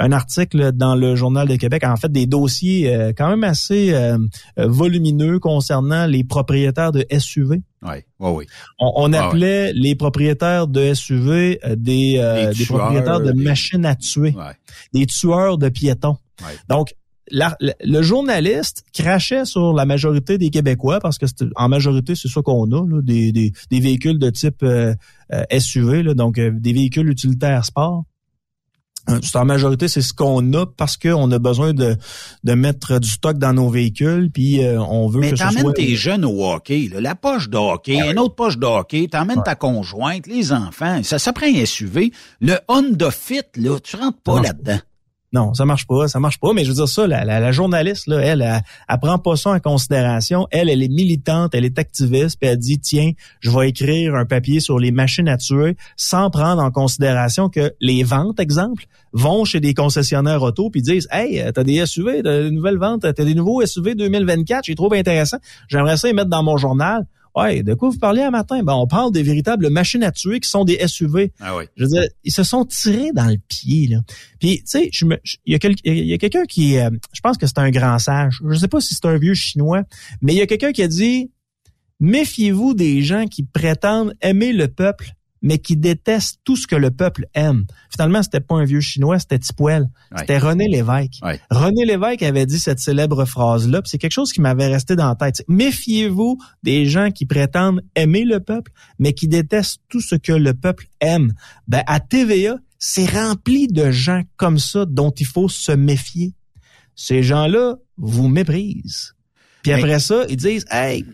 un 0.00 0.12
article 0.12 0.70
dans 0.70 0.94
le 0.94 1.16
Journal 1.16 1.48
de 1.48 1.56
Québec, 1.56 1.82
en 1.82 1.96
fait 1.96 2.12
des 2.12 2.26
dossiers 2.26 2.94
euh, 2.94 3.12
quand 3.18 3.28
même 3.30 3.42
assez 3.42 3.92
volumineux 4.56 5.40
concernant 5.40 6.06
les 6.06 6.22
propriétaires 6.22 6.92
de 6.92 7.04
SUV. 7.18 7.62
Oui, 7.82 7.96
oui, 8.20 8.30
oui. 8.30 8.46
On, 8.78 9.12
ah, 9.12 9.26
appelait 9.26 9.72
les 9.72 9.96
propriétaires 9.96 10.68
de 10.68 10.94
SUV 10.94 11.58
des, 11.70 12.52
des, 12.56 12.64
propriétaires 12.66 13.20
de 13.20 13.32
machines 13.32 13.84
à 13.84 13.96
tuer, 13.96 14.36
des 14.94 15.06
tueurs 15.06 15.58
de 15.58 15.68
piétons. 15.68 16.16
Donc, 16.68 16.94
le 17.30 18.02
journaliste 18.02 18.84
crachait 18.92 19.44
sur 19.44 19.72
la 19.72 19.86
majorité 19.86 20.38
des 20.38 20.50
Québécois 20.50 21.00
parce 21.00 21.18
que 21.18 21.26
en 21.56 21.68
majorité 21.68 22.14
c'est 22.14 22.28
ça 22.28 22.42
qu'on 22.42 22.70
a 22.72 23.02
des, 23.02 23.32
des, 23.32 23.80
véhicules 23.80 24.18
de 24.18 24.30
type 24.30 24.62
euh, 24.62 24.94
euh, 25.32 25.42
SUV 25.58 26.14
donc 26.14 26.38
euh, 26.38 26.50
des 26.52 26.72
véhicules 26.72 27.08
utilitaires 27.08 27.64
sport 27.64 28.04
en 29.34 29.44
majorité, 29.46 29.88
c'est 29.88 30.02
ce 30.02 30.12
qu'on 30.12 30.52
a 30.52 30.66
parce 30.66 30.98
qu'on 30.98 31.32
a 31.32 31.38
besoin 31.38 31.72
de, 31.72 31.96
de 32.44 32.52
mettre 32.52 32.98
du 32.98 33.08
stock 33.08 33.38
dans 33.38 33.54
nos 33.54 33.70
véhicules, 33.70 34.30
puis 34.30 34.60
on 34.62 35.08
veut 35.08 35.20
Mais 35.20 35.30
que 35.30 35.36
ce 35.38 35.48
soit... 35.48 35.72
tes 35.72 35.96
jeunes 35.96 36.26
au 36.26 36.44
hockey, 36.44 36.90
la 36.92 37.14
poche 37.14 37.48
de 37.48 37.56
hockey, 37.56 37.98
ah 38.02 38.10
une 38.10 38.18
autre 38.18 38.34
poche 38.34 38.58
de 38.58 38.66
hockey, 38.66 39.08
t'emmènes 39.08 39.42
ta 39.42 39.54
conjointe, 39.54 40.26
les 40.26 40.52
enfants, 40.52 41.02
ça, 41.04 41.18
ça 41.18 41.32
prend 41.32 41.46
un 41.46 41.64
SUV. 41.64 42.12
Le 42.42 42.58
Honda 42.68 43.10
Fit, 43.10 43.40
là, 43.56 43.78
tu 43.82 43.96
rentres 43.96 44.20
pas 44.20 44.42
là-dedans. 44.42 44.80
Non, 45.32 45.52
ça 45.52 45.66
marche 45.66 45.86
pas, 45.86 46.08
ça 46.08 46.20
marche 46.20 46.40
pas. 46.40 46.54
Mais 46.54 46.64
je 46.64 46.70
veux 46.70 46.76
dire 46.76 46.88
ça, 46.88 47.06
la, 47.06 47.24
la, 47.24 47.52
journaliste, 47.52 48.06
là, 48.06 48.18
elle, 48.20 48.40
elle, 48.88 48.98
prend 48.98 49.18
pas 49.18 49.36
ça 49.36 49.50
en 49.50 49.60
considération. 49.60 50.46
Elle, 50.50 50.70
elle 50.70 50.82
est 50.82 50.88
militante, 50.88 51.54
elle 51.54 51.66
est 51.66 51.78
activiste, 51.78 52.38
puis 52.40 52.48
elle 52.48 52.56
dit 52.56 52.78
tiens, 52.78 53.12
je 53.40 53.50
vais 53.50 53.68
écrire 53.68 54.14
un 54.14 54.24
papier 54.24 54.60
sur 54.60 54.78
les 54.78 54.90
machines 54.90 55.28
à 55.28 55.36
tuer, 55.36 55.76
sans 55.96 56.30
prendre 56.30 56.62
en 56.62 56.70
considération 56.70 57.50
que 57.50 57.74
les 57.80 58.04
ventes, 58.04 58.40
exemple, 58.40 58.86
vont 59.12 59.44
chez 59.44 59.60
des 59.60 59.74
concessionnaires 59.74 60.42
auto 60.42 60.70
puis 60.70 60.80
disent 60.80 61.08
hey, 61.12 61.42
t'as 61.52 61.64
des 61.64 61.84
SUV, 61.84 62.22
t'as 62.22 62.44
des 62.44 62.50
nouvelles 62.50 62.78
ventes, 62.78 63.02
t'as 63.02 63.12
des 63.12 63.34
nouveaux 63.34 63.64
SUV 63.64 63.94
2024, 63.94 64.64
j'ai 64.64 64.74
trouvé 64.74 64.98
intéressant. 64.98 65.38
J'aimerais 65.68 65.98
ça 65.98 66.08
les 66.08 66.14
mettre 66.14 66.30
dans 66.30 66.42
mon 66.42 66.56
journal. 66.56 67.06
Ouais, 67.34 67.62
de 67.62 67.74
quoi 67.74 67.90
vous 67.90 67.98
parliez 67.98 68.22
un 68.22 68.30
matin? 68.30 68.62
Ben, 68.62 68.74
on 68.74 68.86
parle 68.86 69.12
des 69.12 69.22
véritables 69.22 69.70
machines 69.70 70.02
à 70.02 70.12
tuer 70.12 70.40
qui 70.40 70.48
sont 70.48 70.64
des 70.64 70.86
SUV. 70.86 71.32
Ah 71.40 71.56
oui. 71.56 71.64
Je 71.76 71.84
veux 71.84 71.90
dire, 71.90 72.04
ils 72.24 72.32
se 72.32 72.42
sont 72.42 72.64
tirés 72.64 73.12
dans 73.12 73.26
le 73.26 73.36
pied, 73.48 73.88
là. 73.88 73.98
Puis, 74.40 74.58
tu 74.58 74.62
sais, 74.66 74.90
il 75.46 75.52
y 75.52 75.54
a, 75.54 76.18
quelqu'un 76.18 76.44
qui, 76.44 76.78
euh, 76.78 76.90
je 77.12 77.20
pense 77.20 77.38
que 77.38 77.46
c'est 77.46 77.58
un 77.58 77.70
grand 77.70 77.98
sage. 77.98 78.40
Je 78.48 78.54
sais 78.54 78.68
pas 78.68 78.80
si 78.80 78.94
c'est 78.94 79.06
un 79.06 79.18
vieux 79.18 79.34
chinois, 79.34 79.82
mais 80.22 80.32
il 80.32 80.38
y 80.38 80.42
a 80.42 80.46
quelqu'un 80.46 80.72
qui 80.72 80.82
a 80.82 80.88
dit, 80.88 81.30
méfiez-vous 82.00 82.74
des 82.74 83.02
gens 83.02 83.26
qui 83.26 83.42
prétendent 83.42 84.14
aimer 84.20 84.52
le 84.52 84.68
peuple 84.68 85.12
mais 85.42 85.58
qui 85.58 85.76
déteste 85.76 86.40
tout 86.44 86.56
ce 86.56 86.66
que 86.66 86.76
le 86.76 86.90
peuple 86.90 87.26
aime. 87.34 87.66
Finalement, 87.90 88.22
c'était 88.22 88.40
pas 88.40 88.56
un 88.56 88.64
vieux 88.64 88.80
chinois, 88.80 89.18
c'était 89.18 89.38
Tipwell. 89.38 89.88
C'était 90.16 90.38
René 90.38 90.66
Lévesque. 90.68 91.20
René 91.50 91.84
Lévesque 91.84 92.22
avait 92.22 92.46
dit 92.46 92.58
cette 92.58 92.80
célèbre 92.80 93.24
phrase-là, 93.24 93.82
c'est 93.84 93.98
quelque 93.98 94.12
chose 94.12 94.32
qui 94.32 94.40
m'avait 94.40 94.66
resté 94.66 94.96
dans 94.96 95.08
la 95.08 95.14
tête. 95.14 95.44
Méfiez-vous 95.48 96.38
des 96.62 96.86
gens 96.86 97.10
qui 97.10 97.26
prétendent 97.26 97.82
aimer 97.94 98.24
le 98.24 98.40
peuple, 98.40 98.72
mais 98.98 99.12
qui 99.12 99.28
détestent 99.28 99.80
tout 99.88 100.00
ce 100.00 100.14
que 100.14 100.32
le 100.32 100.54
peuple 100.54 100.86
aime. 101.00 101.32
Ben, 101.66 101.82
à 101.86 102.00
TVA, 102.00 102.56
c'est 102.78 103.06
rempli 103.06 103.66
de 103.66 103.90
gens 103.90 104.22
comme 104.36 104.58
ça 104.58 104.84
dont 104.86 105.10
il 105.10 105.26
faut 105.26 105.48
se 105.48 105.72
méfier. 105.72 106.34
Ces 106.94 107.22
gens-là 107.22 107.76
vous 107.96 108.28
méprisent. 108.28 109.14
Puis 109.62 109.72
après 109.72 109.98
ça, 109.98 110.24
ils 110.28 110.36
disent, 110.36 110.64
hey, 110.70 111.04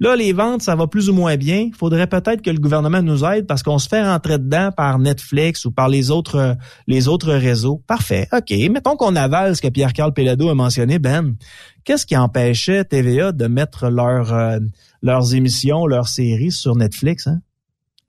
là, 0.00 0.16
les 0.16 0.32
ventes, 0.32 0.62
ça 0.62 0.74
va 0.76 0.86
plus 0.86 1.08
ou 1.08 1.14
moins 1.14 1.36
bien. 1.36 1.68
Il 1.68 1.74
faudrait 1.74 2.06
peut-être 2.06 2.42
que 2.42 2.50
le 2.50 2.58
gouvernement 2.58 3.02
nous 3.02 3.24
aide 3.24 3.46
parce 3.46 3.62
qu'on 3.62 3.78
se 3.78 3.88
fait 3.88 4.02
rentrer 4.02 4.38
dedans 4.38 4.70
par 4.76 4.98
Netflix 4.98 5.64
ou 5.64 5.70
par 5.70 5.88
les 5.88 6.10
autres, 6.10 6.56
les 6.86 7.08
autres 7.08 7.32
réseaux. 7.32 7.82
Parfait. 7.86 8.28
OK. 8.32 8.52
Mettons 8.70 8.96
qu'on 8.96 9.16
avale 9.16 9.56
ce 9.56 9.62
que 9.62 9.68
Pierre-Carl 9.68 10.12
Pelado 10.12 10.48
a 10.48 10.54
mentionné, 10.54 10.98
Ben. 10.98 11.36
Qu'est-ce 11.84 12.04
qui 12.04 12.16
empêchait 12.16 12.84
TVA 12.84 13.32
de 13.32 13.46
mettre 13.46 13.88
leur, 13.88 14.32
euh, 14.32 14.58
leurs 15.02 15.34
émissions, 15.34 15.86
leurs 15.86 16.08
séries 16.08 16.50
sur 16.50 16.74
Netflix, 16.74 17.28
hein? 17.28 17.40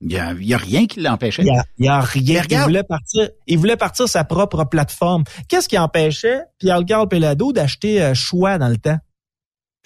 Il 0.00 0.12
y 0.12 0.54
a, 0.54 0.58
rien 0.58 0.86
qui 0.86 1.00
l'empêchait. 1.00 1.42
Il 1.42 1.48
y 1.84 1.88
a, 1.88 2.00
rien. 2.00 2.42
Il 2.48 2.58
voulait 2.58 2.84
partir. 2.84 3.30
Il 3.48 3.58
voulait 3.58 3.76
partir 3.76 4.08
sa 4.08 4.22
propre 4.22 4.64
plateforme. 4.64 5.24
Qu'est-ce 5.48 5.68
qui 5.68 5.76
empêchait 5.76 6.42
Pierre-Carl 6.58 7.08
Pelado 7.08 7.52
d'acheter 7.52 8.00
euh, 8.00 8.14
Choix 8.14 8.58
dans 8.58 8.68
le 8.68 8.76
temps? 8.76 8.98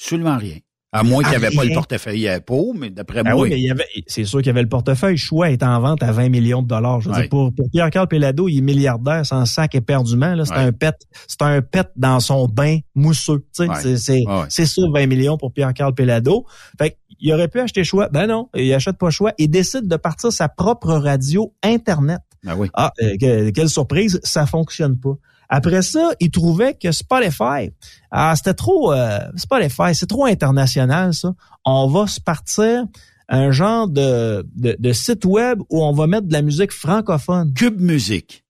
Absolument 0.03 0.37
rien. 0.37 0.59
À 0.95 1.05
moins 1.05 1.23
qu'il 1.23 1.31
n'y 1.31 1.37
avait 1.37 1.57
pas 1.57 1.65
le 1.65 1.73
portefeuille 1.73 2.29
à 2.29 2.39
Pau, 2.41 2.75
mais 2.77 2.91
d'après 2.91 3.23
ben 3.23 3.33
moi. 3.33 3.45
Oui, 3.45 3.49
mais 3.49 3.59
il 3.59 3.65
y 3.65 3.71
avait, 3.71 3.87
c'est 4.07 4.25
sûr 4.25 4.41
qu'il 4.41 4.49
y 4.49 4.51
avait 4.51 4.61
le 4.61 4.69
portefeuille. 4.69 5.17
Choix 5.17 5.51
est 5.51 5.63
en 5.63 5.81
vente 5.81 6.03
à 6.03 6.13
20 6.13 6.29
millions 6.29 6.61
de 6.61 6.69
dollars. 6.69 7.01
Je 7.01 7.09
veux 7.09 7.15
dire, 7.15 7.31
pour, 7.31 7.51
pour 7.55 7.71
Pierre-Carl 7.71 8.09
Pelado, 8.09 8.47
il 8.47 8.59
est 8.59 8.61
milliardaire 8.61 9.25
sans 9.25 9.47
sac 9.47 9.75
éperdument. 9.75 10.35
Là, 10.35 10.45
c'est 10.45 10.53
un 10.53 10.71
pet, 10.71 10.95
c'est 11.27 11.41
un 11.41 11.63
pet 11.63 11.89
dans 11.97 12.21
son 12.21 12.47
bain 12.47 12.81
mousseux. 12.95 13.43
Tu 13.57 13.65
sais, 13.65 13.97
c'est, 13.97 14.25
c'est, 14.51 14.67
ça 14.67 14.83
20 14.93 15.07
millions 15.07 15.39
pour 15.39 15.55
Pierre-Carl 15.55 15.95
Pelado. 15.95 16.45
Fait 16.79 16.99
il 17.21 17.33
aurait 17.33 17.49
pu 17.49 17.61
acheter 17.61 17.85
Choix. 17.85 18.09
Ben 18.11 18.27
non, 18.27 18.51
il 18.55 18.75
achète 18.75 18.99
pas 18.99 19.09
Choix. 19.09 19.33
Il 19.39 19.49
décide 19.49 19.89
de 19.89 19.97
partir 19.97 20.31
sa 20.31 20.49
propre 20.49 20.93
radio 20.93 21.55
Internet. 21.63 22.21
Ben 22.45 22.57
oui. 22.57 22.69
Ah, 22.75 22.93
euh, 23.01 23.51
quelle 23.55 23.69
surprise, 23.69 24.21
ça 24.25 24.45
fonctionne 24.45 24.99
pas. 24.99 25.15
Après 25.55 25.83
ça, 25.83 26.13
ils 26.19 26.31
trouvaient 26.31 26.73
que 26.73 26.93
Spotify, 26.93 27.73
ah, 28.11 28.33
c'était 28.35 28.55
trop 28.55 28.91
euh, 28.91 29.19
Spotify, 29.37 29.95
c'est 29.95 30.07
trop 30.07 30.25
international 30.25 31.13
ça. 31.13 31.35
On 31.67 31.89
va 31.89 32.07
se 32.07 32.19
partir 32.19 32.87
un 33.29 33.51
genre 33.51 33.87
de, 33.87 34.47
de, 34.57 34.93
site 34.93 35.27
web 35.27 35.61
où 35.69 35.85
on 35.85 35.93
va 35.93 36.07
mettre 36.07 36.27
de 36.27 36.33
la 36.33 36.41
musique 36.41 36.73
francophone. 36.73 37.53
Cube 37.53 37.79
Musique. 37.83 38.47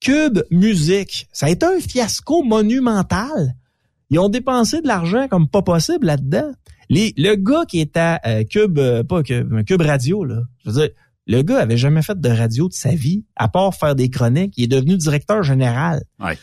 Cube 0.00 0.40
Musique. 0.50 1.28
Ça 1.32 1.46
a 1.46 1.50
été 1.50 1.66
un 1.66 1.80
fiasco 1.80 2.42
monumental. 2.42 3.54
Ils 4.08 4.18
ont 4.18 4.30
dépensé 4.30 4.80
de 4.80 4.86
l'argent 4.86 5.28
comme 5.28 5.48
pas 5.48 5.60
possible 5.60 6.06
là-dedans. 6.06 6.50
Les, 6.88 7.12
le 7.18 7.34
gars 7.34 7.66
qui 7.68 7.80
est 7.80 7.94
à 7.98 8.20
euh, 8.26 8.44
Cube, 8.44 8.78
euh, 8.78 9.04
pas 9.04 9.22
Cube, 9.22 9.66
Cube 9.66 9.82
Radio, 9.82 10.24
là, 10.24 10.40
je 10.64 10.70
veux 10.70 10.80
dire, 10.80 10.88
le 11.28 11.42
gars 11.42 11.58
avait 11.58 11.76
jamais 11.76 12.02
fait 12.02 12.18
de 12.18 12.28
radio 12.28 12.68
de 12.68 12.72
sa 12.72 12.94
vie, 12.94 13.24
à 13.36 13.48
part 13.48 13.74
faire 13.74 13.94
des 13.94 14.08
chroniques. 14.08 14.54
Il 14.56 14.64
est 14.64 14.68
devenu 14.68 14.96
directeur 14.96 15.42
général. 15.42 16.02
Ouais. 16.18 16.38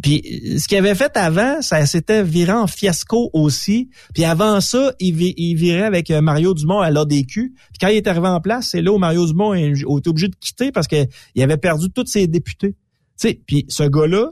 puis 0.00 0.58
ce 0.58 0.68
qu'il 0.68 0.78
avait 0.78 0.94
fait 0.94 1.16
avant, 1.16 1.60
ça 1.60 1.84
s'était 1.86 2.22
viré 2.22 2.52
en 2.52 2.68
fiasco 2.68 3.30
aussi. 3.32 3.90
Puis 4.14 4.24
avant 4.24 4.60
ça, 4.60 4.94
il, 5.00 5.20
il 5.20 5.54
virait 5.56 5.82
avec 5.82 6.10
euh, 6.10 6.20
Mario 6.20 6.54
Dumont 6.54 6.78
à 6.78 6.90
l'ADQ. 6.90 7.52
Puis 7.54 7.78
quand 7.80 7.88
il 7.88 7.96
est 7.96 8.06
arrivé 8.06 8.28
en 8.28 8.40
place, 8.40 8.68
c'est 8.70 8.80
là 8.80 8.92
où 8.92 8.98
Mario 8.98 9.26
Dumont 9.26 9.50
a 9.50 9.58
été 9.58 10.08
obligé 10.08 10.28
de 10.28 10.36
quitter 10.36 10.70
parce 10.70 10.86
qu'il 10.86 11.08
avait 11.38 11.58
perdu 11.58 11.90
tous 11.90 12.06
ses 12.06 12.28
députés. 12.28 12.76
Tu 13.20 13.28
sais, 13.28 13.40
puis 13.44 13.66
ce 13.68 13.82
gars-là, 13.82 14.30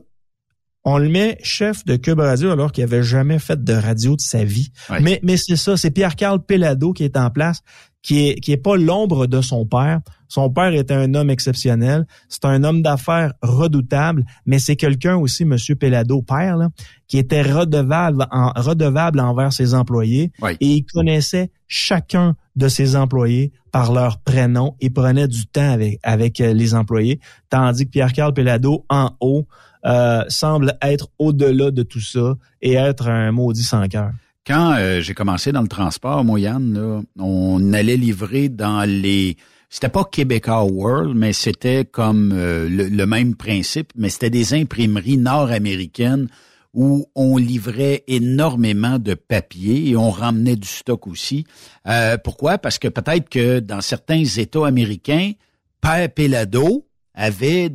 on 0.85 0.99
le 0.99 1.09
met 1.09 1.37
chef 1.43 1.85
de 1.85 1.97
Cube 1.97 2.21
Radio 2.21 2.51
alors 2.51 2.73
qu'il 2.73 2.85
avait 2.85 3.03
jamais 3.03 3.39
fait 3.39 3.63
de 3.63 3.73
radio 3.73 4.17
de 4.17 4.21
sa 4.21 4.45
vie. 4.45 4.71
Mais, 5.01 5.21
mais 5.23 5.37
c'est 5.37 5.57
ça, 5.57 5.77
c'est 5.77 5.91
Pierre-Carl 5.91 6.43
Pelado 6.45 6.93
qui 6.93 7.05
est 7.05 7.17
en 7.17 7.31
place. 7.31 7.61
Qui 8.03 8.29
est 8.29 8.35
qui 8.41 8.53
est 8.53 8.57
pas 8.57 8.77
l'ombre 8.77 9.27
de 9.27 9.41
son 9.41 9.67
père. 9.67 10.01
Son 10.29 10.49
père 10.49 10.73
était 10.73 10.95
un 10.95 11.13
homme 11.15 11.29
exceptionnel. 11.29 12.07
C'est 12.29 12.45
un 12.45 12.63
homme 12.63 12.83
d'affaires 12.83 13.33
redoutable, 13.43 14.25
mais 14.47 14.61
c'est 14.61 14.77
quelqu'un 14.77 15.17
aussi, 15.17 15.45
Monsieur 15.45 15.75
Pelado, 15.75 16.23
père, 16.23 16.57
là, 16.57 16.69
qui 17.09 17.19
était 17.19 17.43
redevable, 17.43 18.29
en, 18.31 18.53
redevable 18.55 19.19
envers 19.19 19.53
ses 19.53 19.75
employés. 19.75 20.31
Et 20.61 20.67
il 20.67 20.85
connaissait 20.85 21.51
chacun 21.67 22.37
de 22.55 22.69
ses 22.69 22.95
employés 22.95 23.53
par 23.73 23.93
leur 23.93 24.19
prénom 24.19 24.77
et 24.81 24.89
prenait 24.91 25.27
du 25.27 25.47
temps 25.47 25.73
avec, 25.73 25.99
avec 26.05 26.41
euh, 26.41 26.53
les 26.53 26.75
employés. 26.75 27.19
Tandis 27.49 27.87
que 27.87 27.91
Pierre-Carl 27.91 28.33
Pelado, 28.33 28.85
en 28.89 29.11
haut, 29.21 29.47
euh, 29.85 30.25
semble 30.29 30.77
être 30.83 31.09
au-delà 31.19 31.71
de 31.71 31.83
tout 31.83 32.01
ça 32.01 32.37
et 32.63 32.75
être 32.75 33.09
un 33.09 33.33
maudit 33.33 33.63
sans 33.63 33.89
cœur. 33.89 34.11
Quand 34.47 34.73
euh, 34.73 35.01
j'ai 35.01 35.15
commencé 35.15 35.53
dans 35.53 35.63
le 35.63 35.69
transport, 35.69 36.25
moi, 36.25 36.41
Yann, 36.41 37.05
on 37.19 37.73
allait 37.73 37.97
livrer 37.97 38.49
dans 38.49 38.89
les... 38.89 39.37
C'était 39.69 39.89
pas 39.89 40.05
Québécois 40.05 40.65
World, 40.65 41.15
mais 41.15 41.33
c'était 41.33 41.85
comme 41.85 42.33
euh, 42.35 42.69
le, 42.69 43.07
même 43.07 43.37
principe, 43.37 43.93
mais 43.95 44.09
c'était 44.09 44.31
des 44.31 44.55
imprimeries 44.55 45.19
nord-américaines 45.19 46.29
où 46.73 47.07
on 47.15 47.37
livrait 47.37 48.03
énormément 48.09 48.99
de 48.99 49.15
papier 49.15 49.91
et 49.91 49.97
on 49.97 50.11
ramenait 50.11 50.57
du 50.57 50.67
stock 50.67 51.07
aussi. 51.07 51.45
Euh, 51.87 52.17
pourquoi? 52.17 52.59
Parce 52.59 52.79
que 52.79 52.89
peut-être 52.89 53.29
que 53.29 53.61
dans 53.61 53.81
certains 53.81 54.25
États 54.25 54.67
américains, 54.67 55.33
Père 55.81 56.13
Pelado 56.13 56.87
avait 57.15 57.71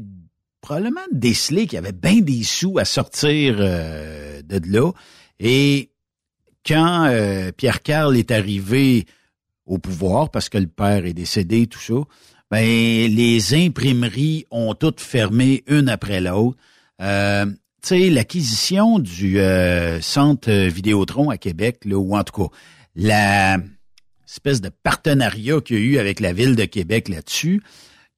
probablement 0.61 1.01
décelé 1.11 1.68
qu'il 1.68 1.76
y 1.76 1.78
avait 1.78 1.91
bien 1.91 2.22
des 2.22 2.43
sous 2.43 2.78
à 2.80 2.86
sortir 2.86 3.57
de 3.57 4.72
là. 4.72 4.91
Et 5.39 5.91
quand 6.66 7.05
euh, 7.05 7.51
Pierre 7.51 7.82
Carl 7.82 8.18
est 8.18 8.32
arrivé 8.32 9.05
au 9.66 9.78
pouvoir, 9.78 10.30
parce 10.30 10.49
que 10.49 10.57
le 10.57 10.68
père 10.68 11.05
est 11.05 11.13
décédé, 11.13 11.68
tout 11.68 11.80
ça, 11.80 11.95
ben 12.51 12.63
les 12.63 13.53
imprimeries 13.53 14.45
ont 14.51 14.74
toutes 14.76 15.01
fermé 15.01 15.63
une 15.68 15.89
après 15.89 16.22
l'autre. 16.22 16.57
Euh, 17.01 17.45
tu 17.82 17.89
sais, 17.89 18.09
l'acquisition 18.09 18.99
du 18.99 19.39
euh, 19.39 19.99
centre 20.01 20.51
Vidéotron 20.51 21.30
à 21.30 21.38
Québec, 21.38 21.80
là, 21.86 21.97
ou 21.97 22.16
en 22.16 22.24
tout 22.24 22.43
cas, 22.43 22.55
la 22.95 23.57
espèce 24.28 24.61
de 24.61 24.70
partenariat 24.70 25.61
qu'il 25.61 25.78
y 25.78 25.80
a 25.80 25.84
eu 25.84 25.97
avec 25.97 26.20
la 26.20 26.34
ville 26.34 26.55
de 26.55 26.66
Québec 26.66 27.09
là-dessus, 27.09 27.61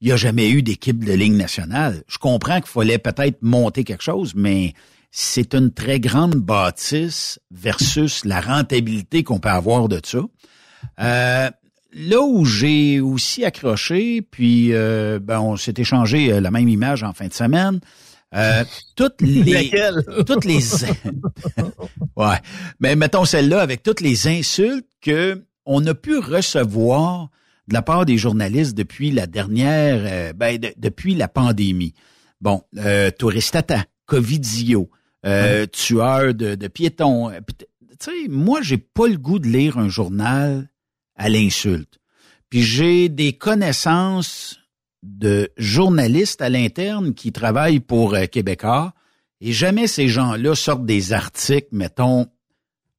il 0.01 0.07
n'y 0.07 0.13
a 0.13 0.17
jamais 0.17 0.49
eu 0.49 0.61
d'équipe 0.61 1.03
de 1.03 1.13
ligne 1.13 1.37
nationale. 1.37 2.03
Je 2.07 2.17
comprends 2.17 2.59
qu'il 2.59 2.69
fallait 2.69 2.97
peut-être 2.97 3.41
monter 3.41 3.83
quelque 3.83 4.03
chose, 4.03 4.33
mais 4.35 4.73
c'est 5.11 5.53
une 5.53 5.71
très 5.71 5.99
grande 5.99 6.35
bâtisse 6.35 7.39
versus 7.51 8.25
la 8.25 8.41
rentabilité 8.41 9.23
qu'on 9.23 9.39
peut 9.39 9.49
avoir 9.49 9.87
de 9.87 9.99
ça. 10.03 10.19
Euh, 10.99 11.49
là 11.93 12.21
où 12.21 12.45
j'ai 12.45 12.99
aussi 12.99 13.45
accroché, 13.45 14.21
puis 14.21 14.73
euh, 14.73 15.19
ben, 15.21 15.39
on 15.39 15.57
s'est 15.57 15.73
échangé 15.77 16.31
euh, 16.31 16.41
la 16.41 16.51
même 16.51 16.67
image 16.67 17.03
en 17.03 17.13
fin 17.13 17.27
de 17.27 17.33
semaine. 17.33 17.79
toutes 18.95 19.21
les 19.21 19.71
toutes 20.25 20.43
les 20.45 20.59
ouais 22.17 22.35
mais 22.81 22.97
mettons 22.97 23.23
celle-là 23.23 23.61
avec 23.61 23.83
toutes 23.83 24.01
les 24.01 24.27
insultes 24.27 24.85
que 25.01 25.45
on 25.65 25.85
a 25.87 25.93
pu 25.93 26.17
recevoir 26.17 27.29
de 27.69 27.73
la 27.73 27.81
part 27.81 28.05
des 28.05 28.17
journalistes 28.17 28.75
depuis 28.75 29.11
la 29.11 29.27
dernière 29.27 30.33
ben, 30.33 30.59
depuis 30.77 31.15
la 31.15 31.29
pandémie 31.29 31.93
bon 32.41 32.63
euh, 32.77 33.11
touristata 33.11 33.85
covidio 34.05 34.89
euh, 35.27 35.65
tueur 35.65 36.33
de, 36.33 36.55
de 36.55 36.67
piétons. 36.67 37.29
Euh, 37.29 37.39
tu 37.59 37.65
sais, 37.99 38.27
moi, 38.29 38.61
j'ai 38.61 38.77
pas 38.77 39.07
le 39.07 39.17
goût 39.17 39.39
de 39.39 39.47
lire 39.47 39.77
un 39.77 39.89
journal 39.89 40.69
à 41.15 41.29
l'insulte. 41.29 41.99
Puis 42.49 42.63
j'ai 42.63 43.09
des 43.09 43.33
connaissances 43.33 44.59
de 45.03 45.51
journalistes 45.57 46.41
à 46.41 46.49
l'interne 46.49 47.13
qui 47.13 47.31
travaillent 47.31 47.79
pour 47.79 48.15
euh, 48.15 48.25
Québécois 48.25 48.93
et 49.41 49.51
jamais 49.51 49.87
ces 49.87 50.07
gens-là 50.07 50.55
sortent 50.55 50.85
des 50.85 51.13
articles, 51.13 51.67
mettons, 51.71 52.27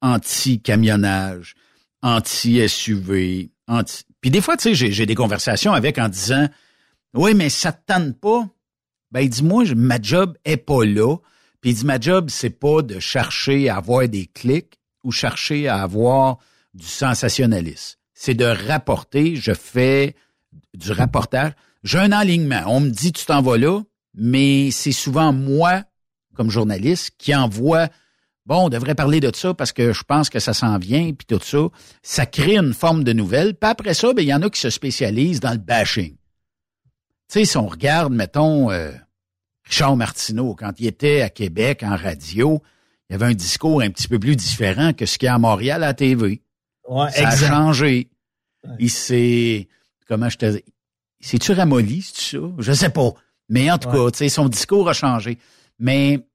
anti-camionnage, 0.01 1.55
anti-SUV, 2.03 3.51
anti... 3.66 4.05
Puis 4.20 4.31
des 4.31 4.41
fois, 4.41 4.57
tu 4.57 4.74
sais, 4.74 4.93
j'ai 4.93 5.07
des 5.07 5.14
conversations 5.14 5.72
avec 5.72 5.99
en 5.99 6.09
disant, 6.09 6.49
oui, 7.14 7.35
mais 7.35 7.49
ça 7.49 7.72
te 7.72 7.93
tente 7.93 8.18
pas. 8.20 8.49
Ben, 9.11 9.29
dis-moi, 9.29 9.64
ma 9.74 10.01
job 10.01 10.37
est 10.45 10.57
pas 10.57 10.85
là. 10.85 11.16
Puis 11.61 11.70
il 11.70 11.74
dit, 11.74 11.84
ma 11.84 11.98
job, 11.98 12.30
c'est 12.30 12.50
pas 12.50 12.82
de 12.82 12.98
chercher 12.98 13.68
à 13.68 13.76
avoir 13.76 14.09
des 14.09 14.26
clics 14.26 14.78
ou 15.02 15.11
chercher 15.11 15.68
à 15.68 15.82
avoir 15.82 16.38
du 16.74 16.86
sensationnalisme. 16.86 17.98
C'est 18.14 18.34
de 18.34 18.44
rapporter, 18.44 19.36
je 19.36 19.52
fais 19.52 20.14
du 20.74 20.92
rapportage. 20.92 21.52
J'ai 21.84 21.98
un 21.98 22.12
alignement. 22.12 22.62
On 22.66 22.80
me 22.80 22.90
dit, 22.90 23.12
tu 23.12 23.24
t'en 23.24 23.42
vas 23.42 23.56
là, 23.56 23.80
mais 24.14 24.70
c'est 24.70 24.92
souvent 24.92 25.32
moi, 25.32 25.84
comme 26.34 26.50
journaliste, 26.50 27.12
qui 27.18 27.34
envoie 27.34 27.88
bon, 28.48 28.64
on 28.64 28.68
devrait 28.70 28.94
parler 28.94 29.20
de 29.20 29.30
ça 29.34 29.52
parce 29.52 29.72
que 29.72 29.92
je 29.92 30.02
pense 30.02 30.30
que 30.30 30.40
ça 30.40 30.54
s'en 30.54 30.78
vient, 30.78 31.12
puis 31.12 31.26
tout 31.26 31.44
ça. 31.44 31.68
Ça 32.02 32.26
crée 32.26 32.56
une 32.56 32.72
forme 32.72 33.04
de 33.04 33.12
nouvelle. 33.12 33.54
Puis 33.54 33.70
après 33.70 33.94
ça, 33.94 34.12
ben, 34.14 34.22
il 34.22 34.28
y 34.28 34.34
en 34.34 34.42
a 34.42 34.50
qui 34.50 34.59
se 34.59 34.70
spécialisent 34.70 35.40
dans 35.40 35.52
le 35.52 35.59
bashing. 35.59 36.12
Tu 36.12 36.16
sais, 37.28 37.44
si 37.44 37.56
on 37.59 37.68
regarde, 37.68 38.12
mettons, 38.12 38.70
euh, 38.70 38.90
Richard 39.69 39.97
Martineau, 39.97 40.55
quand 40.55 40.73
il 40.79 40.87
était 40.87 41.21
à 41.21 41.29
Québec 41.29 41.83
en 41.83 41.95
radio, 41.95 42.62
il 43.11 43.14
avait 43.14 43.27
un 43.27 43.35
discours 43.35 43.83
un 43.83 43.91
petit 43.91 44.09
peu 44.09 44.19
plus 44.19 44.35
différent 44.35 44.93
que 44.93 45.05
ce 45.05 45.19
qu'il 45.19 45.27
y 45.27 45.29
a 45.29 45.35
à 45.35 45.39
Montréal 45.39 45.83
à 45.83 45.89
la 45.89 45.95
TV. 45.95 46.41
Ouais, 46.89 47.11
ça 47.11 47.29
a 47.29 47.37
changé. 47.37 48.09
Il 48.79 48.91
s'est, 48.91 49.69
comment 50.07 50.29
je 50.31 50.39
te 50.39 50.47
dis, 50.47 50.64
c'est-tu 51.21 51.53
ramolli, 51.53 52.03
c'est 52.03 52.39
ça? 52.39 52.45
Je 52.59 52.73
sais 52.73 52.89
pas. 52.91 53.12
Mais 53.49 53.71
en 53.71 53.79
tout 53.79 53.91
cas, 53.91 54.11
tu 54.11 54.19
sais, 54.19 54.29
son 54.29 54.49
discours 54.49 54.89
a 54.89 54.95
changé. 54.95 55.39
Mais 55.79 56.27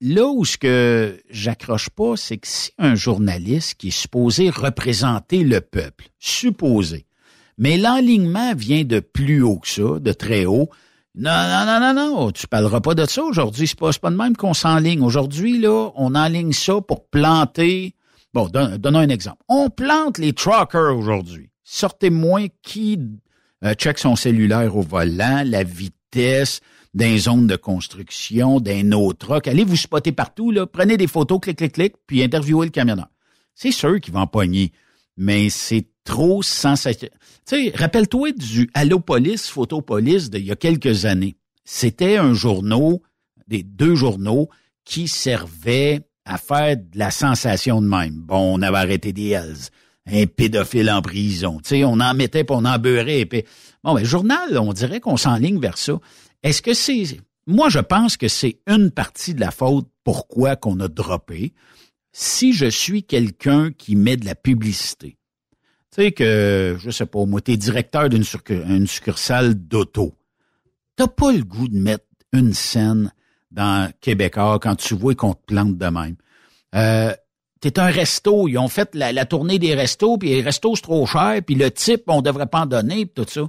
là 0.00 0.26
où 0.26 0.44
ce 0.44 0.58
que 0.58 1.20
j'accroche 1.30 1.90
pas, 1.90 2.16
c'est 2.16 2.38
que 2.38 2.48
si 2.48 2.72
un 2.78 2.96
journaliste 2.96 3.74
qui 3.74 3.88
est 3.88 3.98
supposé 3.98 4.50
représenter 4.50 5.44
le 5.44 5.60
peuple, 5.60 6.08
supposé, 6.18 7.06
mais 7.56 7.76
l'enlignement 7.76 8.54
vient 8.54 8.84
de 8.84 9.00
plus 9.00 9.42
haut 9.42 9.58
que 9.58 9.68
ça, 9.68 9.98
de 10.00 10.12
très 10.12 10.44
haut, 10.44 10.70
non, 11.18 11.30
non, 11.48 11.64
non, 11.64 11.80
non, 11.80 11.94
non, 11.94 12.30
tu 12.30 12.46
parleras 12.46 12.80
pas 12.80 12.94
de 12.94 13.06
ça 13.06 13.22
aujourd'hui. 13.22 13.66
C'est 13.66 13.78
pas, 13.78 13.90
pas 13.90 14.10
de 14.10 14.16
même 14.16 14.36
qu'on 14.36 14.52
s'enligne. 14.52 15.02
Aujourd'hui, 15.02 15.58
là, 15.58 15.90
on 15.96 16.14
enligne 16.14 16.52
ça 16.52 16.82
pour 16.82 17.08
planter. 17.08 17.94
Bon, 18.34 18.48
donnons 18.48 18.98
un 18.98 19.08
exemple. 19.08 19.42
On 19.48 19.70
plante 19.70 20.18
les 20.18 20.34
truckers 20.34 20.94
aujourd'hui. 20.94 21.48
Sortez-moi 21.64 22.48
qui 22.62 23.00
euh, 23.64 23.72
check 23.72 23.98
son 23.98 24.14
cellulaire 24.14 24.76
au 24.76 24.82
volant, 24.82 25.42
la 25.46 25.64
vitesse 25.64 26.60
d'un 26.92 27.16
zone 27.16 27.46
de 27.46 27.56
construction, 27.56 28.60
d'un 28.60 28.92
autre 28.92 29.26
truck. 29.26 29.48
Allez 29.48 29.64
vous 29.64 29.76
spotter 29.76 30.12
partout, 30.12 30.50
là. 30.50 30.66
Prenez 30.66 30.98
des 30.98 31.06
photos, 31.06 31.40
clic, 31.40 31.56
clic, 31.56 31.72
clic, 31.72 31.94
puis 32.06 32.22
interviewez 32.22 32.66
le 32.66 32.72
camionneur. 32.72 33.08
C'est 33.54 33.72
sûr 33.72 34.00
qu'il 34.02 34.12
va 34.12 34.20
en 34.20 34.26
pogner. 34.26 34.72
Mais 35.16 35.48
c'est 35.48 35.86
trop 36.06 36.42
sensationnel. 36.42 37.18
Tu 37.46 37.70
sais, 37.70 37.72
rappelle-toi 37.76 38.32
du 38.32 38.70
Allopolis, 38.72 39.48
Photopolis 39.48 40.30
d'il 40.30 40.46
y 40.46 40.52
a 40.52 40.56
quelques 40.56 41.04
années. 41.04 41.36
C'était 41.64 42.16
un 42.16 42.32
journaux, 42.32 43.02
des 43.48 43.62
deux 43.62 43.94
journaux, 43.94 44.48
qui 44.84 45.08
servaient 45.08 46.00
à 46.24 46.38
faire 46.38 46.76
de 46.76 46.98
la 46.98 47.10
sensation 47.10 47.82
de 47.82 47.86
même. 47.86 48.14
Bon, 48.14 48.56
on 48.56 48.62
avait 48.62 48.78
arrêté 48.78 49.12
des 49.12 49.36
un 50.08 50.26
pédophile 50.26 50.90
en 50.90 51.02
prison. 51.02 51.58
Tu 51.58 51.70
sais, 51.70 51.84
on 51.84 52.00
en 52.00 52.14
mettait 52.14 52.44
puis 52.44 52.56
on 52.56 52.64
en 52.64 52.78
beurrait. 52.78 53.26
Puis... 53.26 53.42
Bon, 53.82 53.94
ben, 53.94 54.04
journal, 54.04 54.56
on 54.56 54.72
dirait 54.72 55.00
qu'on 55.00 55.16
s'enligne 55.16 55.60
vers 55.60 55.78
ça. 55.78 55.98
Est-ce 56.42 56.62
que 56.62 56.74
c'est... 56.74 57.20
Moi, 57.48 57.68
je 57.68 57.80
pense 57.80 58.16
que 58.16 58.28
c'est 58.28 58.60
une 58.68 58.92
partie 58.92 59.34
de 59.34 59.40
la 59.40 59.50
faute 59.50 59.88
pourquoi 60.04 60.54
qu'on 60.54 60.78
a 60.78 60.86
droppé. 60.86 61.54
Si 62.12 62.52
je 62.52 62.66
suis 62.66 63.02
quelqu'un 63.02 63.72
qui 63.72 63.96
met 63.96 64.16
de 64.16 64.24
la 64.24 64.36
publicité, 64.36 65.16
tu 65.96 66.02
sais 66.02 66.12
que, 66.12 66.76
je 66.78 66.90
sais 66.90 67.06
pas, 67.06 67.24
moi, 67.24 67.40
t'es 67.40 67.56
directeur 67.56 68.10
d'une 68.10 68.86
succursale 68.86 69.54
d'auto. 69.54 70.14
T'as 70.94 71.06
pas 71.06 71.32
le 71.32 71.42
goût 71.42 71.68
de 71.68 71.78
mettre 71.78 72.04
une 72.32 72.52
scène 72.52 73.12
dans 73.50 73.90
Québécois 74.02 74.58
quand 74.60 74.76
tu 74.76 74.94
vois 74.94 75.14
qu'on 75.14 75.32
te 75.32 75.44
plante 75.46 75.78
de 75.78 75.86
même. 75.86 76.16
Euh, 76.74 77.14
t'es 77.60 77.78
un 77.78 77.86
resto, 77.86 78.46
ils 78.46 78.58
ont 78.58 78.68
fait 78.68 78.94
la, 78.94 79.24
tournée 79.24 79.58
des 79.58 79.74
restos, 79.74 80.18
puis 80.18 80.28
les 80.28 80.42
restos 80.42 80.76
c'est 80.76 80.82
trop 80.82 81.06
cher, 81.06 81.40
puis 81.46 81.54
le 81.54 81.70
type, 81.70 82.02
on 82.08 82.20
devrait 82.20 82.46
pas 82.46 82.60
en 82.60 82.66
donner, 82.66 83.06
puis 83.06 83.24
tout 83.24 83.30
ça. 83.30 83.48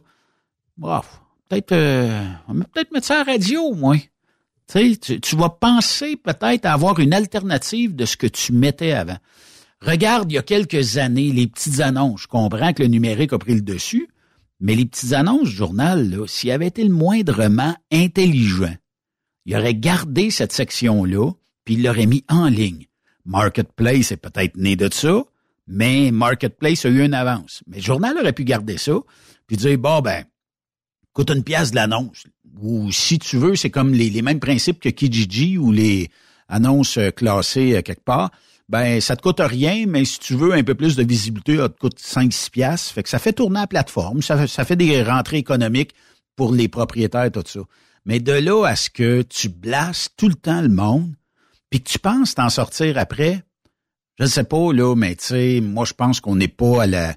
Bref, 0.78 1.20
peut-être 1.50 1.74
euh, 1.74 2.24
on 2.48 2.54
va 2.54 2.64
peut-être 2.64 2.92
mettre 2.92 3.08
ça 3.08 3.16
à 3.22 3.26
la 3.26 3.34
radio, 3.34 3.74
moi. 3.74 3.98
Tu, 4.72 4.98
tu 4.98 5.36
vas 5.36 5.50
penser 5.50 6.16
peut-être 6.16 6.66
à 6.66 6.74
avoir 6.74 7.00
une 7.00 7.14
alternative 7.14 7.94
de 7.96 8.06
ce 8.06 8.16
que 8.16 8.28
tu 8.28 8.54
mettais 8.54 8.94
avant. 8.94 9.18
Regarde, 9.82 10.32
il 10.32 10.36
y 10.36 10.38
a 10.38 10.44
quelques 10.44 10.98
années, 10.98 11.32
les 11.32 11.48
petites 11.48 11.82
annonces. 11.82 12.24
Je 12.24 12.28
comprends 12.28 12.74
que 12.74 12.82
le 12.82 12.90
numérique 12.90 13.34
a 13.34 13.38
pris 13.38 13.54
le 13.54 13.62
dessus, 13.62 14.08
mais 14.60 14.76
les 14.76 14.86
petites 14.86 15.14
annonces 15.14 15.50
du 15.50 15.56
journal, 15.56 16.24
s'il 16.28 16.52
avait 16.52 16.68
été 16.68 16.84
le 16.84 16.94
moindrement 16.94 17.76
intelligent, 17.92 18.76
il 19.46 19.56
aurait 19.56 19.76
gardé 19.76 20.30
cette 20.32 20.52
section-là, 20.52 21.32
puis 21.64 21.76
il 21.76 21.84
l'aurait 21.84 22.06
mis 22.06 22.26
en 22.28 22.48
ligne. 22.48 22.86
Marketplace 23.26 24.12
est 24.12 24.18
peut-être 24.18 24.58
né 24.58 24.76
de 24.76 24.92
ça, 24.92 25.24
mais 25.68 26.12
Marketplace 26.12 26.86
a 26.86 26.90
eu 26.90 27.04
une 27.04 27.14
avance. 27.14 27.64
Mais 27.68 27.78
le 27.78 27.84
journal 27.84 28.18
aurait 28.18 28.34
pu 28.34 28.46
garder 28.46 28.78
ça, 28.78 28.94
puis 29.46 29.58
dire, 29.58 29.78
bon, 29.78 30.02
ben, 30.02 30.26
coûte 31.14 31.30
une 31.30 31.44
pièce 31.44 31.72
de 31.72 31.76
l'annonce. 31.76 32.24
Ou 32.62 32.92
si 32.92 33.20
tu 33.20 33.38
veux, 33.38 33.56
c'est 33.56 33.70
comme 33.70 33.94
les, 33.94 34.22
mêmes 34.22 34.40
principes 34.40 34.80
que 34.80 34.90
Kijiji 34.90 35.58
ou 35.58 35.72
les 35.72 36.10
annonces 36.48 37.00
classées 37.16 37.76
euh, 37.76 37.82
quelque 37.82 38.04
part. 38.04 38.32
Ben, 38.70 39.00
ça 39.00 39.16
te 39.16 39.22
coûte 39.22 39.40
rien, 39.40 39.86
mais 39.88 40.04
si 40.04 40.20
tu 40.20 40.36
veux 40.36 40.54
un 40.54 40.64
peu 40.64 40.76
plus 40.76 40.98
de 40.98 41.04
visibilité, 41.04 41.58
ça 41.58 41.70
te 41.70 41.80
coûte 41.80 42.00
5-6 42.00 42.50
piastres. 42.50 42.94
Fait 42.94 43.04
que 43.04 43.10
ça 43.10 43.20
fait 43.20 43.34
tourner 43.34 43.62
la 43.62 43.68
plateforme, 43.68 44.22
ça, 44.22 44.46
ça 44.48 44.66
fait 44.66 44.76
des 44.76 45.04
rentrées 45.04 45.38
économiques 45.38 45.94
pour 46.36 46.54
les 46.54 46.68
propriétaires, 46.68 47.32
tout 47.32 47.44
ça. 47.46 47.62
Mais 48.06 48.20
de 48.20 48.34
là 48.34 48.66
à 48.66 48.76
ce 48.76 48.90
que 48.90 49.22
tu 49.22 49.50
blasses 49.50 50.10
tout 50.18 50.28
le 50.28 50.36
temps 50.36 50.62
le 50.62 50.70
monde, 50.70 51.14
puis 51.70 51.82
que 51.82 51.90
tu 51.90 52.00
penses 52.00 52.36
t'en 52.36 52.50
sortir 52.50 52.98
après, 52.98 53.44
je 54.18 54.24
ne 54.24 54.30
sais 54.30 54.44
pas, 54.44 54.74
là, 54.74 54.96
mais 54.96 55.16
tu 55.16 55.26
sais, 55.26 55.62
moi, 55.62 55.86
je 55.86 55.94
pense 55.94 56.20
qu'on 56.20 56.36
n'est 56.36 56.48
pas 56.48 56.84
à 56.84 56.88
la... 56.88 57.16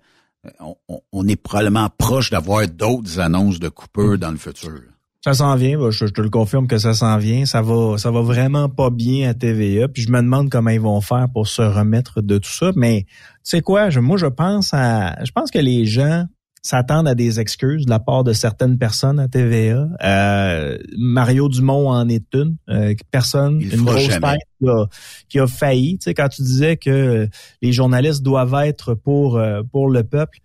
On, 1.12 1.28
est 1.28 1.36
probablement 1.36 1.90
proche 1.90 2.30
d'avoir 2.30 2.66
d'autres 2.66 3.20
annonces 3.20 3.60
de 3.60 3.68
coupeurs 3.68 4.16
dans 4.18 4.30
le 4.30 4.38
futur. 4.38 4.80
Ça 5.22 5.34
s'en 5.34 5.54
vient, 5.54 5.90
je, 5.90 6.06
te 6.06 6.22
le 6.22 6.30
confirme 6.30 6.66
que 6.66 6.78
ça 6.78 6.94
s'en 6.94 7.18
vient. 7.18 7.44
Ça 7.44 7.60
va, 7.60 7.98
ça 7.98 8.10
va 8.10 8.22
vraiment 8.22 8.70
pas 8.70 8.88
bien 8.88 9.28
à 9.28 9.34
TVA. 9.34 9.86
Puis 9.88 10.02
je 10.02 10.10
me 10.10 10.22
demande 10.22 10.48
comment 10.48 10.70
ils 10.70 10.80
vont 10.80 11.00
faire 11.02 11.26
pour 11.32 11.46
se 11.46 11.60
remettre 11.60 12.22
de 12.22 12.38
tout 12.38 12.50
ça. 12.50 12.72
Mais 12.74 13.04
tu 13.04 13.10
sais 13.42 13.60
quoi, 13.60 13.90
moi 14.00 14.16
je 14.16 14.26
pense 14.26 14.72
à, 14.72 15.22
je 15.22 15.30
pense 15.30 15.50
que 15.50 15.58
les 15.58 15.84
gens 15.84 16.24
s'attendent 16.62 17.08
à 17.08 17.14
des 17.14 17.40
excuses 17.40 17.86
de 17.86 17.90
la 17.90 18.00
part 18.00 18.22
de 18.22 18.32
certaines 18.32 18.78
personnes 18.78 19.18
à 19.18 19.28
TVA. 19.28 19.88
Euh, 20.02 20.78
Mario 20.98 21.48
Dumont 21.48 21.88
en 21.88 22.08
est 22.08 22.34
une. 22.34 22.56
Euh, 22.68 22.94
personne, 23.10 23.60
une 23.60 23.82
grosse 23.82 24.08
tête 24.08 24.80
qui 25.28 25.38
a, 25.38 25.46
failli. 25.46 25.98
Tu 25.98 26.04
sais, 26.04 26.14
quand 26.14 26.28
tu 26.28 26.42
disais 26.42 26.76
que 26.76 27.28
les 27.62 27.72
journalistes 27.72 28.22
doivent 28.22 28.54
être 28.64 28.94
pour 28.94 29.38
euh, 29.38 29.62
pour 29.72 29.88
le 29.88 30.04
peuple. 30.04 30.38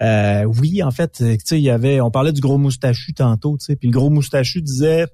oui, 0.00 0.82
en 0.82 0.90
fait, 0.90 1.12
tu 1.18 1.38
sais, 1.44 1.60
il 1.60 1.64
y 1.64 1.70
avait, 1.70 2.00
on 2.00 2.10
parlait 2.10 2.32
du 2.32 2.40
gros 2.40 2.58
moustachu 2.58 3.14
tantôt, 3.14 3.56
tu 3.58 3.66
sais, 3.66 3.76
puis 3.76 3.88
le 3.88 3.92
gros 3.92 4.10
moustachu 4.10 4.62
disait, 4.62 5.06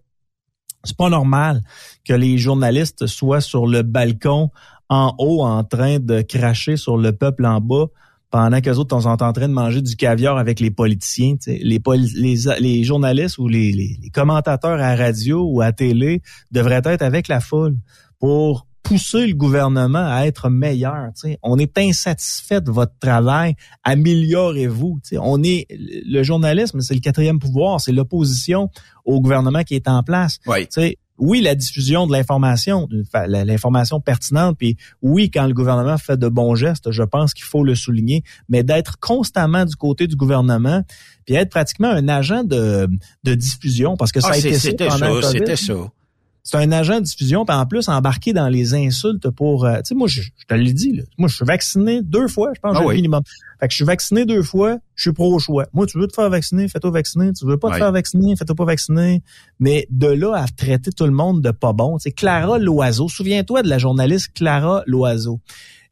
c'est 0.84 0.96
pas 0.96 1.10
normal 1.10 1.62
que 2.04 2.14
les 2.14 2.38
journalistes 2.38 3.06
soient 3.06 3.40
sur 3.40 3.66
le 3.66 3.82
balcon 3.82 4.50
en 4.88 5.14
haut 5.18 5.42
en 5.42 5.64
train 5.64 5.98
de 5.98 6.22
cracher 6.22 6.76
sur 6.76 6.96
le 6.96 7.12
peuple 7.12 7.44
en 7.44 7.60
bas 7.60 7.86
pendant 8.30 8.60
qu'eux 8.60 8.74
autres 8.74 9.00
sont 9.00 9.08
en 9.08 9.32
train 9.32 9.48
de 9.48 9.52
manger 9.52 9.82
du 9.82 9.96
caviar 9.96 10.36
avec 10.38 10.60
les 10.60 10.70
politiciens. 10.70 11.36
Les, 11.46 11.80
les, 12.14 12.36
les, 12.60 12.84
journalistes 12.84 13.38
ou 13.38 13.48
les, 13.48 13.72
les, 13.72 14.10
commentateurs 14.12 14.80
à 14.80 14.96
radio 14.96 15.46
ou 15.48 15.60
à 15.60 15.72
télé 15.72 16.22
devraient 16.50 16.82
être 16.84 17.02
avec 17.02 17.28
la 17.28 17.40
foule 17.40 17.76
pour 18.18 18.66
pousser 18.82 19.26
le 19.26 19.34
gouvernement 19.34 20.06
à 20.06 20.26
être 20.26 20.48
meilleur. 20.48 21.10
On 21.42 21.58
est 21.58 21.76
insatisfait 21.78 22.60
de 22.60 22.70
votre 22.70 22.96
travail, 23.00 23.54
améliorez-vous. 23.82 25.00
On 25.18 25.42
est 25.42 25.66
le 25.70 26.22
journalisme, 26.22 26.80
c'est 26.80 26.94
le 26.94 27.00
quatrième 27.00 27.38
pouvoir, 27.38 27.80
c'est 27.80 27.92
l'opposition 27.92 28.70
au 29.04 29.20
gouvernement 29.20 29.62
qui 29.64 29.74
est 29.74 29.88
en 29.88 30.02
place. 30.02 30.38
Oui 30.46 30.68
oui, 31.18 31.40
la 31.40 31.54
diffusion 31.54 32.06
de 32.06 32.12
l'information, 32.12 32.88
l'information 33.28 34.00
pertinente, 34.00 34.56
puis 34.58 34.76
oui, 35.02 35.30
quand 35.30 35.46
le 35.46 35.54
gouvernement 35.54 35.98
fait 35.98 36.18
de 36.18 36.28
bons 36.28 36.54
gestes, 36.54 36.90
je 36.90 37.02
pense 37.02 37.34
qu'il 37.34 37.44
faut 37.44 37.64
le 37.64 37.74
souligner, 37.74 38.22
mais 38.48 38.62
d'être 38.62 38.98
constamment 38.98 39.64
du 39.64 39.76
côté 39.76 40.06
du 40.06 40.16
gouvernement, 40.16 40.82
puis 41.24 41.34
être 41.34 41.50
pratiquement 41.50 41.88
un 41.88 42.08
agent 42.08 42.44
de, 42.44 42.88
de 43.24 43.34
diffusion, 43.34 43.96
parce 43.96 44.12
que 44.12 44.20
ça 44.20 44.28
ah, 44.30 44.34
a 44.34 44.38
été 44.38 44.54
ça 44.54 44.70
C'était 45.30 45.56
ça 45.56 45.74
c'est 46.46 46.58
un 46.58 46.70
agent 46.70 47.00
de 47.00 47.04
diffusion, 47.04 47.44
puis 47.44 47.56
en 47.56 47.66
plus 47.66 47.88
embarqué 47.88 48.32
dans 48.32 48.48
les 48.48 48.72
insultes 48.72 49.30
pour. 49.30 49.64
Euh, 49.64 49.78
tu 49.78 49.86
sais, 49.86 49.94
moi, 49.96 50.06
je, 50.06 50.22
te 50.46 50.54
l'ai 50.54 50.72
dit, 50.72 50.92
là, 50.92 51.02
moi, 51.18 51.28
je 51.28 51.34
suis 51.34 51.44
vacciné 51.44 52.02
deux 52.02 52.28
fois, 52.28 52.52
je 52.54 52.60
pense, 52.60 52.76
ah, 52.78 52.94
minimum. 52.94 53.22
Fait 53.58 53.66
que 53.66 53.72
je 53.72 53.76
suis 53.76 53.84
vacciné 53.84 54.24
deux 54.24 54.44
fois, 54.44 54.78
je 54.94 55.02
suis 55.02 55.12
pro-choix. 55.12 55.66
Moi, 55.72 55.86
tu 55.86 55.98
veux 55.98 56.06
te 56.06 56.14
faire 56.14 56.30
vacciner, 56.30 56.68
fais-toi 56.68 56.92
vacciner. 56.92 57.32
Tu 57.32 57.44
veux 57.44 57.56
pas 57.56 57.72
te 57.72 57.78
faire 57.78 57.90
vacciner, 57.90 58.36
fais-toi 58.36 58.54
pas 58.54 58.64
vacciner. 58.64 59.24
Mais 59.58 59.88
de 59.90 60.06
là 60.06 60.34
à 60.34 60.46
traiter 60.46 60.92
tout 60.92 61.06
le 61.06 61.10
monde 61.10 61.42
de 61.42 61.50
pas 61.50 61.72
bon, 61.72 61.98
c'est 61.98 62.12
Clara 62.12 62.58
Loiseau. 62.58 63.08
Souviens-toi 63.08 63.62
de 63.62 63.68
la 63.68 63.78
journaliste 63.78 64.30
Clara 64.32 64.84
Loiseau. 64.86 65.40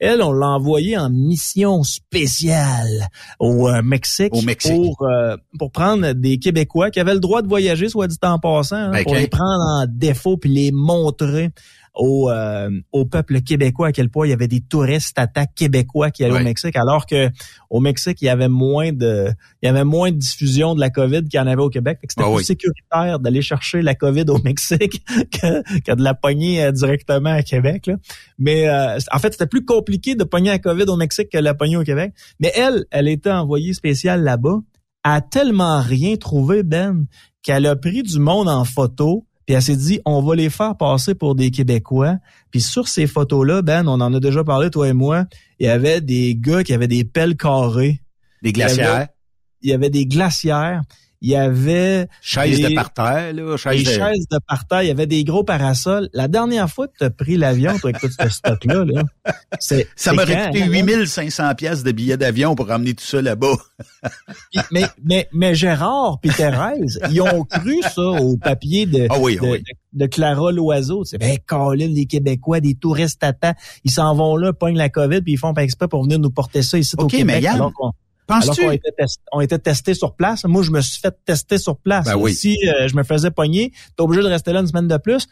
Elle, 0.01 0.23
on 0.23 0.33
l'a 0.33 0.49
envoyée 0.49 0.97
en 0.97 1.11
mission 1.11 1.83
spéciale 1.83 3.09
au 3.39 3.69
euh, 3.69 3.83
Mexique, 3.83 4.33
Pour, 4.33 5.07
euh, 5.09 5.37
pour 5.59 5.71
prendre 5.71 6.13
des 6.13 6.39
Québécois 6.39 6.91
qui 6.91 7.01
avaient 7.01 7.15
le 7.15 7.21
droit 7.21 7.43
de 7.43 7.49
voyager, 7.49 7.89
soit 7.89 8.07
dit 8.07 8.17
en 8.23 8.39
passant, 8.39 8.77
hein, 8.77 8.91
ben, 8.91 9.05
pour 9.05 9.15
les 9.15 9.29
prendre 9.29 9.63
en 9.63 9.87
défaut 9.89 10.37
puis 10.37 10.51
les 10.51 10.73
montrer 10.73 11.51
au, 11.95 12.31
euh, 12.31 12.71
au 12.93 13.05
peuple 13.05 13.41
québécois 13.41 13.89
à 13.89 13.93
quel 13.93 14.11
point 14.11 14.27
il 14.27 14.31
y 14.31 14.33
avait 14.33 14.49
des 14.49 14.61
touristes 14.61 15.19
attaques 15.19 15.55
québécois 15.55 16.11
qui 16.11 16.25
allaient 16.25 16.41
au 16.41 16.45
Mexique, 16.45 16.77
alors 16.77 17.07
que 17.07 17.31
au 17.71 17.81
Mexique 17.81 18.21
il 18.21 18.27
y 18.27 18.29
avait 18.29 18.49
moins 18.49 18.93
de 18.93 19.31
il 19.63 19.67
y 19.67 19.69
avait 19.69 19.85
moins 19.85 20.11
de 20.11 20.17
diffusion 20.17 20.75
de 20.75 20.81
la 20.81 20.91
COVID 20.91 21.23
qu'il 21.25 21.39
y 21.39 21.43
en 21.43 21.47
avait 21.47 21.63
au 21.63 21.71
Québec. 21.71 21.99
C'était 22.09 22.25
ah 22.25 22.35
plus 22.35 22.45
sécuritaire 22.45 23.21
d'aller 23.21 23.43
chercher 23.43 23.83
la 23.83 23.95
COVID 23.95 24.25
au 24.29 24.39
Mexique 24.43 25.05
que, 25.31 25.63
que 25.81 25.95
de 25.95 26.03
la 26.03 26.15
pogner 26.15 26.65
euh, 26.65 26.73
directement 26.73 27.31
à 27.31 27.43
Québec. 27.43 27.87
Là. 27.87 27.95
Mais 28.39 28.69
euh, 28.69 28.99
en 29.13 29.19
fait 29.19 29.33
c'était 29.33 29.47
plus 29.47 29.65
compliqué 29.65 30.17
de 30.17 30.25
pogner 30.25 30.51
la 30.51 30.59
COVID 30.59 30.85
au 30.89 30.97
Mexique 30.97 31.31
que 31.31 31.39
de 31.39 31.45
la 31.45 31.55
pogner 31.55 31.77
au 31.77 31.85
Québec. 31.85 32.13
Mais 32.41 32.53
elle, 32.57 32.85
elle 32.91 33.09
était 33.09 33.31
envoyée 33.31 33.73
spéciale 33.73 34.23
là-bas, 34.25 34.59
a 35.05 35.21
tellement 35.21 35.81
rien 35.81 36.17
trouvé 36.17 36.63
Ben 36.63 37.07
qu'elle 37.43 37.67
a 37.67 37.77
pris 37.77 38.03
du 38.03 38.19
monde 38.19 38.49
en 38.49 38.65
photo 38.65 39.27
puis 39.47 39.55
elle 39.55 39.63
s'est 39.63 39.77
dit, 39.77 40.01
on 40.05 40.23
va 40.23 40.35
les 40.35 40.49
faire 40.49 40.77
passer 40.77 41.15
pour 41.15 41.35
des 41.35 41.51
Québécois. 41.51 42.17
Puis 42.51 42.61
sur 42.61 42.89
ces 42.89 43.07
photos-là, 43.07 43.63
Ben, 43.63 43.87
on 43.87 44.01
en 44.01 44.15
a 44.15 44.21
déjà 44.21 44.43
parlé, 44.43 44.71
toi 44.71 44.89
et 44.89 44.93
moi, 44.93 45.27
il 45.59 45.67
y 45.67 45.69
avait 45.69 46.01
des 46.01 46.35
gars 46.35 46.65
qui 46.65 46.73
avaient 46.73 46.89
des 46.89 47.05
pelles 47.05 47.37
carrées. 47.37 48.01
Des 48.43 48.53
glacières. 48.53 49.09
Il 49.63 49.71
y 49.71 49.73
avait, 49.73 49.91
des 49.91 50.07
glacières. 50.07 50.83
Il 51.21 51.31
y 51.31 51.37
avait 51.37 52.09
chaises 52.21 52.61
de 52.61 52.75
parterre, 52.75 53.33
là, 53.33 53.57
chaises 53.57 53.85
des 53.85 53.91
de... 53.91 53.95
chaises 53.95 54.29
de 54.31 54.39
parterre. 54.47 54.83
Il 54.83 54.89
y 54.89 54.91
avait 54.91 55.07
des 55.07 55.25
gros 55.25 55.45
parasols. 55.45 56.09
La 56.13 56.29
dernière 56.29 56.69
fois 56.71 56.89
que 56.89 56.93
tu 56.99 57.05
as 57.05 57.11
pris 57.11 57.37
l'avion, 57.37 57.79
toi, 57.79 57.93
avec 57.95 58.13
ce 58.13 58.29
stock-là, 58.29 58.85
là, 58.85 59.03
ça 59.59 60.13
m'aurait 60.13 60.47
coûté 60.47 60.65
8500 60.65 61.55
pièces 61.55 61.83
de 61.83 61.93
billets 61.93 62.17
d'avion 62.17 62.55
pour 62.55 62.69
ramener 62.69 62.95
tout 62.95 63.05
ça 63.05 63.23
là-bas. 63.23 63.55
mais, 64.73 64.85
mais, 65.03 65.29
mais 65.33 65.55
Gérard 65.55 66.19
puis 66.21 66.31
Thérèse, 66.31 67.01
ils 67.11 67.21
ont 67.21 67.45
cru 67.45 67.81
ça 67.83 68.03
au 68.03 68.37
papier 68.37 68.87
de, 68.87 69.07
ah 69.11 69.19
de, 69.19 69.63
de, 69.93 70.07
Clara 70.07 70.53
Loiseau. 70.53 71.05
C'est 71.05 71.19
ben, 71.19 71.39
Colin, 71.47 71.89
les 71.89 72.07
Québécois, 72.07 72.61
des 72.61 72.75
touristes 72.75 73.23
à 73.23 73.33
ils 73.85 73.91
s'en 73.91 74.15
vont 74.15 74.37
là, 74.37 74.53
pognent 74.53 74.77
la 74.77 74.89
COVID, 74.89 75.23
puis 75.23 75.33
ils 75.33 75.39
font 75.39 75.55
pas 75.55 75.63
exprès 75.63 75.89
pour 75.89 76.03
venir 76.05 76.19
nous 76.19 76.31
porter 76.31 76.63
ça 76.63 76.79
ici 76.79 76.95
au 76.99 77.07
Québec. 77.07 77.43
Mais 77.43 77.49
Penses-tu? 78.27 78.63
Alors 78.63 78.75
on 79.33 79.41
était, 79.41 79.59
testés 79.59 79.95
sur 79.95 80.15
place. 80.15 80.45
Moi, 80.45 80.63
je 80.63 80.71
me 80.71 80.81
suis 80.81 81.01
fait 81.01 81.15
tester 81.25 81.59
sur 81.59 81.77
place. 81.77 82.07
Ben 82.07 82.29
si 82.29 82.57
euh, 82.67 82.89
je 82.89 82.97
me 82.97 83.03
faisais 83.03 83.31
pogner, 83.31 83.71
t'es 83.97 84.03
obligé 84.03 84.23
de 84.23 84.29
rester 84.29 84.53
là 84.53 84.61
une 84.61 84.67
semaine 84.67 84.89
de 84.89 84.97
plus. 84.97 85.27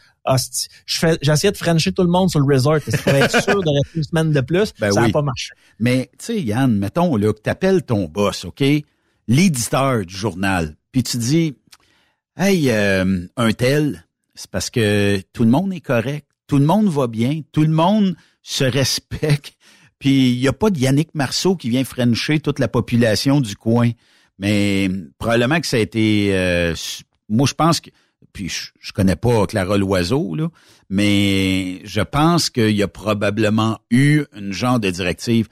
J'essayais 0.85 1.51
de 1.51 1.57
frencher 1.57 1.91
tout 1.91 2.03
le 2.03 2.09
monde 2.09 2.29
sur 2.29 2.39
le 2.39 2.53
resort. 2.53 2.79
Pour 2.79 3.13
être 3.13 3.43
sûr 3.43 3.61
de 3.63 3.69
rester 3.69 3.97
une 3.97 4.03
semaine 4.03 4.31
de 4.31 4.41
plus? 4.41 4.73
Ben 4.79 4.91
ça 4.91 5.01
n'a 5.01 5.09
pas 5.09 5.21
marché. 5.21 5.53
Mais, 5.79 6.09
tu 6.19 6.25
sais, 6.25 6.41
Yann, 6.41 6.77
mettons 6.77 7.15
là, 7.15 7.33
que 7.33 7.39
t'appelles 7.39 7.83
ton 7.83 8.05
boss, 8.05 8.45
OK? 8.45 8.63
L'éditeur 9.27 10.05
du 10.05 10.15
journal. 10.15 10.75
Puis 10.91 11.03
tu 11.03 11.17
dis, 11.17 11.55
hey, 12.37 12.69
euh, 12.69 13.25
un 13.37 13.51
tel, 13.53 14.05
c'est 14.35 14.49
parce 14.49 14.69
que 14.69 15.19
tout 15.33 15.43
le 15.43 15.49
monde 15.49 15.73
est 15.73 15.81
correct. 15.81 16.27
Tout 16.47 16.57
le 16.59 16.65
monde 16.65 16.87
va 16.89 17.07
bien. 17.07 17.41
Tout 17.51 17.63
le 17.63 17.69
monde 17.69 18.15
se 18.43 18.63
respecte. 18.63 19.55
Puis 20.03 20.33
il 20.33 20.39
n'y 20.41 20.49
a 20.49 20.53
pas 20.53 20.69
de 20.69 20.77
Yannick 20.77 21.15
Marceau 21.15 21.55
qui 21.55 21.69
vient 21.69 21.85
frencher 21.85 22.41
toute 22.41 22.59
la 22.59 22.67
population 22.67 23.39
du 23.39 23.55
coin. 23.55 23.91
Mais 24.37 24.89
probablement 25.17 25.61
que 25.61 25.65
ça 25.65 25.77
a 25.77 25.79
été... 25.79 26.31
Euh, 26.33 26.75
moi, 27.29 27.47
je 27.47 27.53
pense 27.53 27.79
que... 27.79 27.89
Puis 28.33 28.49
je, 28.49 28.71
je 28.81 28.91
connais 28.91 29.15
pas 29.15 29.47
Clara 29.47 29.77
Loiseau, 29.77 30.35
là, 30.35 30.49
mais 30.89 31.79
je 31.85 32.01
pense 32.01 32.49
qu'il 32.49 32.71
y 32.75 32.83
a 32.83 32.89
probablement 32.89 33.79
eu 33.91 34.23
une 34.35 34.51
genre 34.51 34.77
de 34.77 34.89
directive 34.89 35.47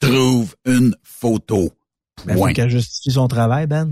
trouve 0.00 0.54
une 0.66 0.94
photo. 1.02 1.70
Ben, 2.26 2.36
Point. 2.36 2.52
qu'elle 2.52 2.68
justifie 2.68 3.12
son 3.12 3.26
travail, 3.26 3.66
Ben. 3.66 3.90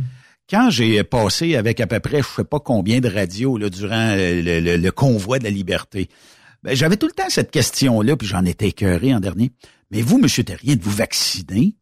Quand 0.50 0.68
j'ai 0.68 1.02
passé 1.04 1.56
avec 1.56 1.80
à 1.80 1.86
peu 1.86 2.00
près 2.00 2.20
je 2.20 2.26
sais 2.26 2.44
pas 2.44 2.60
combien 2.60 3.00
de 3.00 3.08
radios 3.08 3.56
là, 3.56 3.70
durant 3.70 4.14
le, 4.14 4.76
le, 4.76 4.90
convoi 4.90 5.38
de 5.38 5.44
la 5.44 5.50
liberté, 5.50 6.10
ben, 6.62 6.76
j'avais 6.76 6.98
tout 6.98 7.06
le 7.06 7.12
temps 7.12 7.30
cette 7.30 7.50
question-là, 7.50 8.14
puis 8.16 8.28
j'en 8.28 8.44
étais 8.44 8.68
écœuré 8.68 9.14
en 9.14 9.20
dernier. 9.20 9.52
Mais 9.93 10.01
vous, 10.01 10.18
Monsieur 10.18 10.43
Terrien, 10.43 10.74
de 10.74 10.82
vous 10.82 10.90
vacciner? 10.90 11.76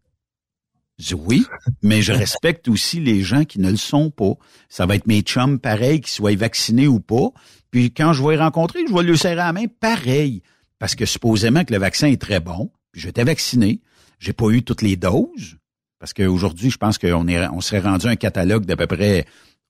Je 0.99 1.15
dis 1.15 1.15
oui, 1.15 1.47
mais 1.81 2.03
je 2.03 2.13
respecte 2.25 2.67
aussi 2.67 3.01
les 3.01 3.23
gens 3.23 3.45
qui 3.45 3.61
ne 3.61 3.71
le 3.71 3.77
sont 3.77 4.11
pas. 4.11 4.33
Ça 4.69 4.85
va 4.85 4.97
être 4.97 5.07
mes 5.07 5.23
chums 5.23 5.61
pareil, 5.61 6.01
qu'ils 6.01 6.11
soient 6.11 6.35
vaccinés 6.35 6.89
ou 6.89 6.99
pas. 6.99 7.31
Puis 7.71 7.95
quand 7.95 8.13
je 8.13 8.23
vais 8.23 8.33
les 8.33 8.43
rencontrer, 8.43 8.81
je 8.87 8.93
vais 8.93 9.05
lui 9.05 9.17
serrer 9.17 9.37
la 9.37 9.53
main 9.53 9.67
pareil. 9.79 10.43
Parce 10.81 10.97
que 10.97 11.07
supposément 11.07 11.65
que 11.65 11.73
le 11.73 11.79
vaccin 11.79 12.09
est 12.09 12.21
très 12.21 12.41
bon. 12.41 12.73
Puis 12.91 13.01
j'étais 13.01 13.23
vacciné. 13.23 13.81
J'ai 14.19 14.33
pas 14.33 14.49
eu 14.51 14.65
toutes 14.65 14.83
les 14.83 14.97
doses. 14.97 15.57
Parce 16.01 16.13
qu'aujourd'hui, 16.13 16.71
je 16.71 16.79
pense 16.79 16.99
qu'on 16.99 17.29
est, 17.29 17.47
on 17.49 17.61
serait 17.61 17.79
rendu 17.79 18.07
un 18.07 18.17
catalogue 18.17 18.65
d'à 18.65 18.77
peu 18.77 18.89
près 18.89 19.25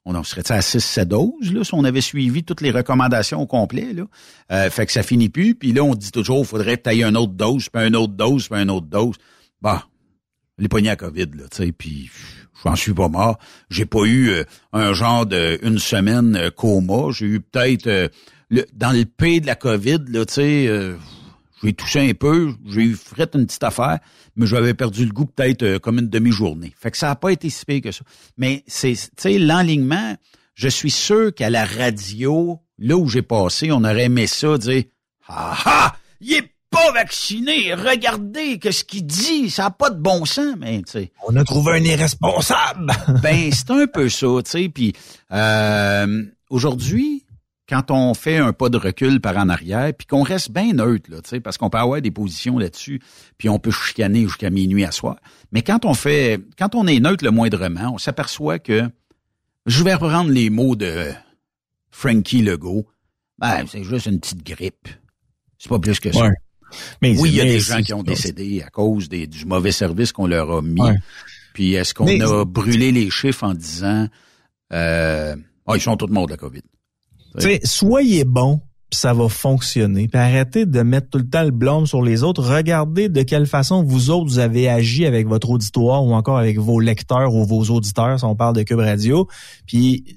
on 0.04 0.14
en 0.14 0.22
serait 0.24 0.50
à 0.50 0.60
6-7 0.60 1.04
doses, 1.04 1.52
là, 1.52 1.62
si 1.62 1.74
on 1.74 1.84
avait 1.84 2.00
suivi 2.00 2.42
toutes 2.42 2.62
les 2.62 2.70
recommandations 2.70 3.40
au 3.40 3.46
complet. 3.46 3.92
Là? 3.92 4.04
Euh, 4.50 4.70
fait 4.70 4.86
que 4.86 4.92
ça 4.92 5.02
finit 5.02 5.28
plus. 5.28 5.54
Puis 5.54 5.72
là, 5.72 5.84
on 5.84 5.94
dit 5.94 6.10
toujours, 6.10 6.46
faudrait 6.46 6.78
tailler 6.78 7.04
une 7.04 7.16
autre 7.16 7.34
dose, 7.34 7.68
puis 7.68 7.86
une 7.86 7.96
autre 7.96 8.14
dose, 8.14 8.48
puis 8.48 8.60
une 8.60 8.70
autre 8.70 8.86
dose. 8.86 9.16
bah, 9.60 9.86
les 10.60 10.68
poignets 10.68 10.90
à 10.90 10.96
COVID, 10.96 11.30
là, 11.34 11.44
tu 11.50 11.64
sais, 11.64 11.72
puis 11.72 12.10
je 12.62 12.68
m'en 12.68 12.76
suis 12.76 12.92
pas 12.92 13.08
mort. 13.08 13.38
J'ai 13.70 13.86
pas 13.86 14.04
eu 14.04 14.28
euh, 14.28 14.44
un 14.72 14.92
genre 14.92 15.26
de 15.26 15.58
une 15.62 15.78
semaine 15.78 16.36
euh, 16.36 16.50
coma. 16.50 17.10
J'ai 17.10 17.26
eu 17.26 17.40
peut-être 17.40 17.86
euh, 17.86 18.08
dans 18.74 18.92
le 18.92 19.04
pays 19.04 19.40
de 19.40 19.46
la 19.46 19.54
COVID, 19.54 20.00
là, 20.08 20.26
tu 20.26 20.34
sais, 20.34 20.94
j'ai 21.62 21.72
touché 21.72 22.10
un 22.10 22.14
peu, 22.14 22.54
j'ai 22.66 22.82
eu 22.82 22.96
fait 22.96 23.34
une 23.34 23.46
petite 23.46 23.62
affaire, 23.64 23.98
mais 24.36 24.46
j'avais 24.46 24.74
perdu 24.74 25.04
le 25.04 25.12
goût 25.12 25.26
peut-être 25.26 25.78
comme 25.78 25.98
une 25.98 26.08
demi-journée. 26.08 26.72
Fait 26.78 26.90
que 26.90 26.96
ça 26.96 27.10
a 27.10 27.16
pas 27.16 27.32
été 27.32 27.50
si 27.50 27.64
pire 27.64 27.82
que 27.82 27.92
ça. 27.92 28.02
Mais 28.36 28.64
c'est, 28.66 28.94
tu 28.94 29.10
sais, 29.18 29.38
l'enlignement, 29.38 30.16
je 30.54 30.68
suis 30.68 30.90
sûr 30.90 31.34
qu'à 31.34 31.50
la 31.50 31.64
radio, 31.64 32.58
là 32.78 32.96
où 32.96 33.08
j'ai 33.08 33.22
passé, 33.22 33.72
on 33.72 33.84
aurait 33.84 34.04
aimé 34.04 34.26
ça, 34.26 34.58
dire, 34.58 34.84
ah 35.28 35.56
ah, 35.64 35.96
il 36.20 36.34
est 36.34 36.50
pas 36.70 36.92
vacciné. 36.92 37.74
Regardez 37.74 38.58
que 38.58 38.70
ce 38.70 38.84
qu'il 38.84 39.06
dit, 39.06 39.50
ça 39.50 39.66
a 39.66 39.70
pas 39.70 39.90
de 39.90 40.00
bon 40.00 40.24
sens, 40.24 40.54
mais 40.58 40.82
tu 40.82 40.92
sais. 40.92 41.12
On 41.26 41.36
a 41.36 41.44
trouvé 41.44 41.72
un 41.72 41.84
irresponsable. 41.84 42.92
ben 43.22 43.50
c'est 43.52 43.70
un 43.70 43.86
peu 43.86 44.08
ça, 44.08 44.26
tu 44.44 44.50
sais. 44.50 44.68
Puis 44.68 44.92
euh, 45.32 46.24
aujourd'hui, 46.48 47.24
quand 47.70 47.92
on 47.92 48.14
fait 48.14 48.38
un 48.38 48.52
pas 48.52 48.68
de 48.68 48.76
recul 48.76 49.20
par 49.20 49.36
en 49.36 49.48
arrière, 49.48 49.92
puis 49.96 50.04
qu'on 50.04 50.24
reste 50.24 50.50
bien 50.50 50.72
neutre, 50.72 51.08
là, 51.08 51.22
tu 51.22 51.30
sais, 51.30 51.40
parce 51.40 51.56
qu'on 51.56 51.70
peut 51.70 51.78
avoir 51.78 52.02
des 52.02 52.10
positions 52.10 52.58
là-dessus, 52.58 53.00
puis 53.38 53.48
on 53.48 53.60
peut 53.60 53.70
chicaner 53.70 54.22
jusqu'à 54.22 54.50
minuit 54.50 54.84
à 54.84 54.90
soir. 54.90 55.16
Mais 55.52 55.62
quand 55.62 55.84
on 55.84 55.94
fait, 55.94 56.40
quand 56.58 56.74
on 56.74 56.88
est 56.88 56.98
neutre 56.98 57.24
le 57.24 57.30
moindrement, 57.30 57.94
on 57.94 57.98
s'aperçoit 57.98 58.58
que 58.58 58.90
je 59.66 59.84
vais 59.84 59.94
reprendre 59.94 60.30
les 60.30 60.50
mots 60.50 60.74
de 60.74 61.12
Frankie 61.90 62.42
Legault. 62.42 62.86
Ben, 63.38 63.64
c'est 63.68 63.84
juste 63.84 64.06
une 64.06 64.18
petite 64.18 64.44
grippe. 64.44 64.88
C'est 65.56 65.68
pas 65.68 65.78
plus 65.78 66.00
que 66.00 66.10
ça. 66.10 66.28
Mais, 67.00 67.16
oui, 67.18 67.30
il 67.30 67.34
y 67.36 67.40
a 67.40 67.44
des 67.44 67.60
gens 67.60 67.82
qui 67.82 67.94
ont 67.94 68.02
décédé 68.02 68.62
à 68.62 68.70
cause 68.70 69.08
des, 69.08 69.28
du 69.28 69.44
mauvais 69.44 69.72
service 69.72 70.10
qu'on 70.10 70.26
leur 70.26 70.50
a 70.50 70.60
mis. 70.60 70.80
Puis 71.54 71.74
est-ce 71.74 71.94
qu'on 71.94 72.20
a 72.20 72.44
brûlé 72.44 72.90
les 72.90 73.10
chiffres 73.10 73.44
en 73.44 73.54
disant 73.54 74.08
euh, 74.72 75.36
oh, 75.66 75.74
ils 75.76 75.80
sont 75.80 75.96
tous 75.96 76.08
morts 76.08 76.26
de 76.26 76.32
la 76.32 76.36
COVID? 76.36 76.62
Soyez 77.64 78.24
bon 78.24 78.60
ça 78.92 79.12
va 79.12 79.28
fonctionner. 79.28 80.08
Arrêtez 80.12 80.66
de 80.66 80.82
mettre 80.82 81.10
tout 81.10 81.18
le 81.18 81.28
temps 81.28 81.44
le 81.44 81.50
blâme 81.50 81.86
sur 81.86 82.02
les 82.02 82.22
autres. 82.22 82.42
Regardez 82.42 83.08
de 83.08 83.22
quelle 83.22 83.46
façon 83.46 83.84
vous 83.84 84.10
autres 84.10 84.26
vous 84.26 84.38
avez 84.38 84.68
agi 84.68 85.06
avec 85.06 85.28
votre 85.28 85.50
auditoire 85.50 86.04
ou 86.04 86.12
encore 86.12 86.38
avec 86.38 86.58
vos 86.58 86.80
lecteurs 86.80 87.34
ou 87.34 87.44
vos 87.44 87.62
auditeurs, 87.64 88.18
si 88.18 88.24
on 88.24 88.34
parle 88.34 88.56
de 88.56 88.62
Cube 88.62 88.80
Radio. 88.80 89.28
Puis 89.66 90.16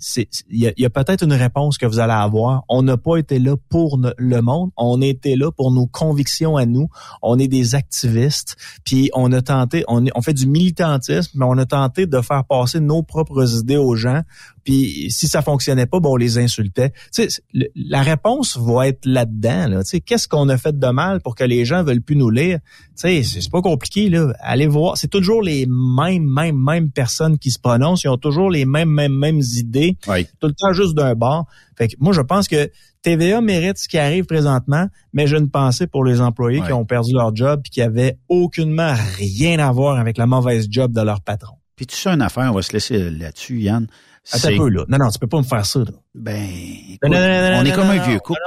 il 0.49 0.73
y 0.77 0.85
a, 0.85 0.89
peut-être 0.89 1.23
une 1.23 1.33
réponse 1.33 1.77
que 1.77 1.85
vous 1.85 1.99
allez 1.99 2.13
avoir. 2.13 2.63
On 2.67 2.81
n'a 2.81 2.97
pas 2.97 3.17
été 3.17 3.39
là 3.39 3.55
pour 3.69 3.99
le 4.17 4.41
monde. 4.41 4.71
On 4.75 5.01
était 5.01 5.35
là 5.35 5.51
pour 5.51 5.71
nos 5.71 5.85
convictions 5.85 6.57
à 6.57 6.65
nous. 6.65 6.87
On 7.21 7.37
est 7.37 7.47
des 7.47 7.75
activistes. 7.75 8.55
Puis 8.83 9.11
on 9.13 9.31
a 9.31 9.41
tenté, 9.41 9.83
on 9.87 10.21
fait 10.21 10.33
du 10.33 10.47
militantisme, 10.47 11.31
mais 11.35 11.45
on 11.47 11.57
a 11.57 11.65
tenté 11.65 12.07
de 12.07 12.21
faire 12.21 12.43
passer 12.45 12.79
nos 12.79 13.03
propres 13.03 13.59
idées 13.59 13.77
aux 13.77 13.95
gens 13.95 14.21
puis 14.63 15.11
si 15.11 15.27
ça 15.27 15.41
fonctionnait 15.41 15.85
pas, 15.85 15.99
bon, 15.99 16.13
on 16.13 16.15
les 16.15 16.37
insultait. 16.37 16.91
Tu 17.13 17.29
sais, 17.29 17.41
la 17.75 18.01
réponse 18.01 18.57
va 18.57 18.87
être 18.87 19.05
là-dedans. 19.05 19.67
Là. 19.67 19.83
Tu 19.83 19.89
sais, 19.89 19.99
qu'est-ce 19.99 20.27
qu'on 20.27 20.47
a 20.49 20.57
fait 20.57 20.77
de 20.77 20.87
mal 20.87 21.21
pour 21.21 21.35
que 21.35 21.43
les 21.43 21.65
gens 21.65 21.83
veulent 21.83 22.01
plus 22.01 22.15
nous 22.15 22.29
lire? 22.29 22.59
Tu 22.97 23.23
sais, 23.23 23.23
c'est 23.23 23.51
pas 23.51 23.61
compliqué 23.61 24.09
là. 24.09 24.33
Allez 24.39 24.67
voir, 24.67 24.97
c'est 24.97 25.09
toujours 25.09 25.41
les 25.41 25.65
mêmes, 25.67 26.25
mêmes, 26.25 26.57
mêmes 26.57 26.91
personnes 26.91 27.37
qui 27.37 27.51
se 27.51 27.59
prononcent. 27.59 28.03
Ils 28.03 28.09
ont 28.09 28.17
toujours 28.17 28.49
les 28.49 28.65
mêmes, 28.65 28.89
mêmes, 28.89 29.17
mêmes 29.17 29.41
idées. 29.57 29.97
Tout 30.39 30.47
le 30.47 30.53
temps 30.53 30.73
juste 30.73 30.95
d'un 30.95 31.15
bord. 31.15 31.45
Fait 31.77 31.87
que 31.89 31.95
moi, 31.99 32.13
je 32.13 32.21
pense 32.21 32.47
que 32.47 32.69
TVA 33.01 33.41
mérite 33.41 33.77
ce 33.77 33.89
qui 33.89 33.97
arrive 33.97 34.25
présentement, 34.25 34.87
mais 35.11 35.27
j'ai 35.27 35.37
une 35.37 35.49
pensée 35.49 35.87
pour 35.87 36.05
les 36.05 36.21
employés 36.21 36.61
qui 36.61 36.71
ont 36.71 36.85
perdu 36.85 37.13
leur 37.13 37.35
job 37.35 37.61
et 37.65 37.69
qui 37.69 37.81
avaient 37.81 38.17
aucunement 38.29 38.93
rien 39.17 39.59
à 39.59 39.71
voir 39.71 39.99
avec 39.99 40.17
la 40.17 40.25
mauvaise 40.25 40.67
job 40.69 40.93
de 40.93 41.01
leur 41.01 41.21
patron. 41.21 41.55
Puis 41.75 41.87
tu 41.87 41.97
sais 41.97 42.09
une 42.09 42.21
affaire, 42.21 42.49
on 42.51 42.55
va 42.55 42.61
se 42.61 42.71
laisser 42.71 43.09
là-dessus, 43.09 43.59
Yann. 43.59 43.87
Attends 44.31 44.49
un 44.49 44.57
peu, 44.57 44.69
là. 44.69 44.85
Non, 44.87 44.97
non, 44.97 45.09
tu 45.09 45.19
peux 45.19 45.27
pas 45.27 45.37
me 45.39 45.43
faire 45.43 45.65
ça, 45.65 45.79
là. 45.79 45.91
Ben, 46.13 46.47
on 47.03 47.65
est 47.65 47.71
comme 47.73 47.89
un 47.89 48.07
vieux 48.07 48.19
couple, 48.19 48.39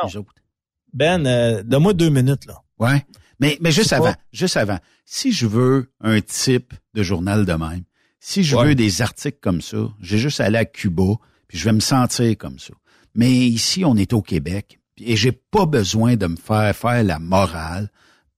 Ben, 0.92 1.26
euh, 1.26 1.62
donne-moi 1.62 1.92
deux 1.92 2.08
minutes, 2.08 2.46
là. 2.46 2.62
Ouais. 2.78 3.04
Mais, 3.38 3.58
mais 3.60 3.70
juste 3.72 3.92
avant, 3.92 4.14
juste 4.32 4.56
avant. 4.56 4.78
Si 5.04 5.32
je 5.32 5.46
veux 5.46 5.92
un 6.00 6.20
type 6.20 6.72
de 6.94 7.02
journal 7.02 7.44
de 7.44 7.52
même, 7.52 7.84
si 8.18 8.42
je 8.42 8.56
veux 8.56 8.74
des 8.74 9.02
articles 9.02 9.38
comme 9.40 9.60
ça, 9.60 9.76
j'ai 10.00 10.18
juste 10.18 10.40
à 10.40 10.46
aller 10.46 10.58
à 10.58 10.64
Cuba, 10.64 11.14
puis 11.46 11.58
je 11.58 11.64
vais 11.64 11.72
me 11.72 11.80
sentir 11.80 12.36
comme 12.38 12.58
ça. 12.58 12.72
Mais 13.14 13.30
ici, 13.30 13.84
on 13.84 13.96
est 13.96 14.12
au 14.12 14.22
Québec, 14.22 14.80
et 14.98 15.16
j'ai 15.16 15.32
pas 15.32 15.66
besoin 15.66 16.16
de 16.16 16.26
me 16.26 16.36
faire 16.36 16.74
faire 16.74 17.04
la 17.04 17.18
morale 17.18 17.90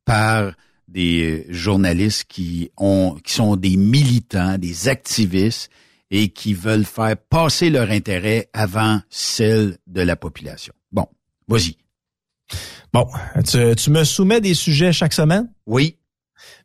par 0.05 0.53
des 0.89 1.47
journalistes 1.51 2.25
qui 2.25 2.71
ont, 2.77 3.17
qui 3.23 3.35
sont 3.35 3.57
des 3.57 3.77
militants, 3.77 4.59
des 4.59 4.89
activistes, 4.89 5.71
et 6.11 6.31
qui 6.31 6.55
veulent 6.55 6.85
faire 6.85 7.17
passer 7.17 7.71
leur 7.71 7.91
intérêt 7.91 8.49
avant 8.53 9.01
celle 9.11 9.79
de 9.87 10.01
la 10.01 10.17
population. 10.17 10.73
Bon, 10.93 11.07
vas-y. 11.47 11.77
Bon, 12.93 13.07
tu, 13.47 13.91
me 13.91 14.05
soumets 14.05 14.41
des 14.41 14.55
sujets 14.55 14.93
chaque 14.93 15.13
semaine? 15.13 15.53
Oui. 15.67 15.97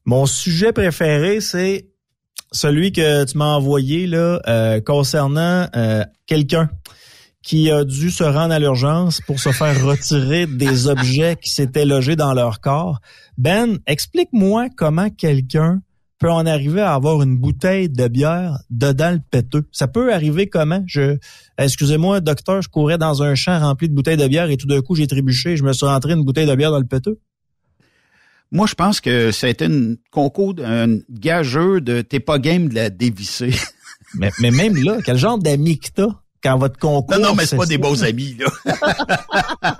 Mon 0.05 0.25
sujet 0.25 0.71
préféré, 0.71 1.41
c'est 1.41 1.89
celui 2.51 2.91
que 2.91 3.25
tu 3.25 3.37
m'as 3.37 3.55
envoyé 3.55 4.07
là 4.07 4.41
euh, 4.47 4.79
concernant 4.79 5.67
euh, 5.75 6.03
quelqu'un 6.25 6.69
qui 7.41 7.69
a 7.69 7.83
dû 7.83 8.09
se 8.09 8.23
rendre 8.23 8.53
à 8.53 8.59
l'urgence 8.59 9.19
pour 9.27 9.39
se 9.39 9.51
faire 9.51 9.83
retirer 9.85 10.47
des 10.47 10.87
objets 10.87 11.35
qui 11.35 11.49
s'étaient 11.49 11.85
logés 11.85 12.15
dans 12.15 12.33
leur 12.33 12.61
corps. 12.61 13.01
Ben, 13.37 13.79
explique-moi 13.85 14.67
comment 14.77 15.09
quelqu'un 15.09 15.81
peut 16.23 16.31
en 16.31 16.45
arriver 16.45 16.79
à 16.79 16.93
avoir 16.93 17.21
une 17.21 17.37
bouteille 17.37 17.89
de 17.89 18.07
bière 18.07 18.57
dedans 18.69 19.11
le 19.11 19.19
péteux. 19.29 19.65
Ça 19.73 19.89
peut 19.89 20.13
arriver 20.13 20.47
comment? 20.47 20.81
Je, 20.87 21.17
excusez-moi, 21.57 22.21
docteur, 22.21 22.61
je 22.61 22.69
courais 22.69 22.97
dans 22.97 23.23
un 23.23 23.35
champ 23.35 23.59
rempli 23.59 23.89
de 23.89 23.93
bouteilles 23.93 24.15
de 24.15 24.27
bière 24.29 24.49
et 24.49 24.55
tout 24.55 24.65
d'un 24.67 24.79
coup, 24.79 24.95
j'ai 24.95 25.05
trébuché 25.05 25.51
et 25.51 25.57
je 25.57 25.65
me 25.65 25.73
suis 25.73 25.85
rentré 25.85 26.13
une 26.13 26.23
bouteille 26.23 26.47
de 26.47 26.55
bière 26.55 26.71
dans 26.71 26.79
le 26.79 26.85
péteux. 26.85 27.19
Moi, 28.53 28.67
je 28.67 28.75
pense 28.75 29.01
que 29.01 29.31
ça 29.31 29.47
a 29.47 29.49
été 29.49 29.65
une 29.65 29.97
concours, 30.11 30.55
un 30.63 30.99
gageux 31.09 31.81
de 31.81 31.99
t'es 31.99 32.21
pas 32.21 32.39
game 32.39 32.69
de 32.69 32.75
la 32.75 32.89
dévisser. 32.89 33.51
mais, 34.15 34.31
mais 34.39 34.51
même 34.51 34.81
là, 34.81 34.99
quel 35.03 35.17
genre 35.17 35.37
d'amis 35.37 35.77
que 35.77 35.89
t'as? 35.93 36.07
quand 36.41 36.57
votre 36.57 36.77
concours. 36.77 37.17
Non, 37.17 37.29
non, 37.29 37.35
mais 37.35 37.45
c'est 37.45 37.55
pas 37.55 37.65
des 37.65 37.77
beaux 37.77 38.03
amis, 38.03 38.35
là. 38.37 39.77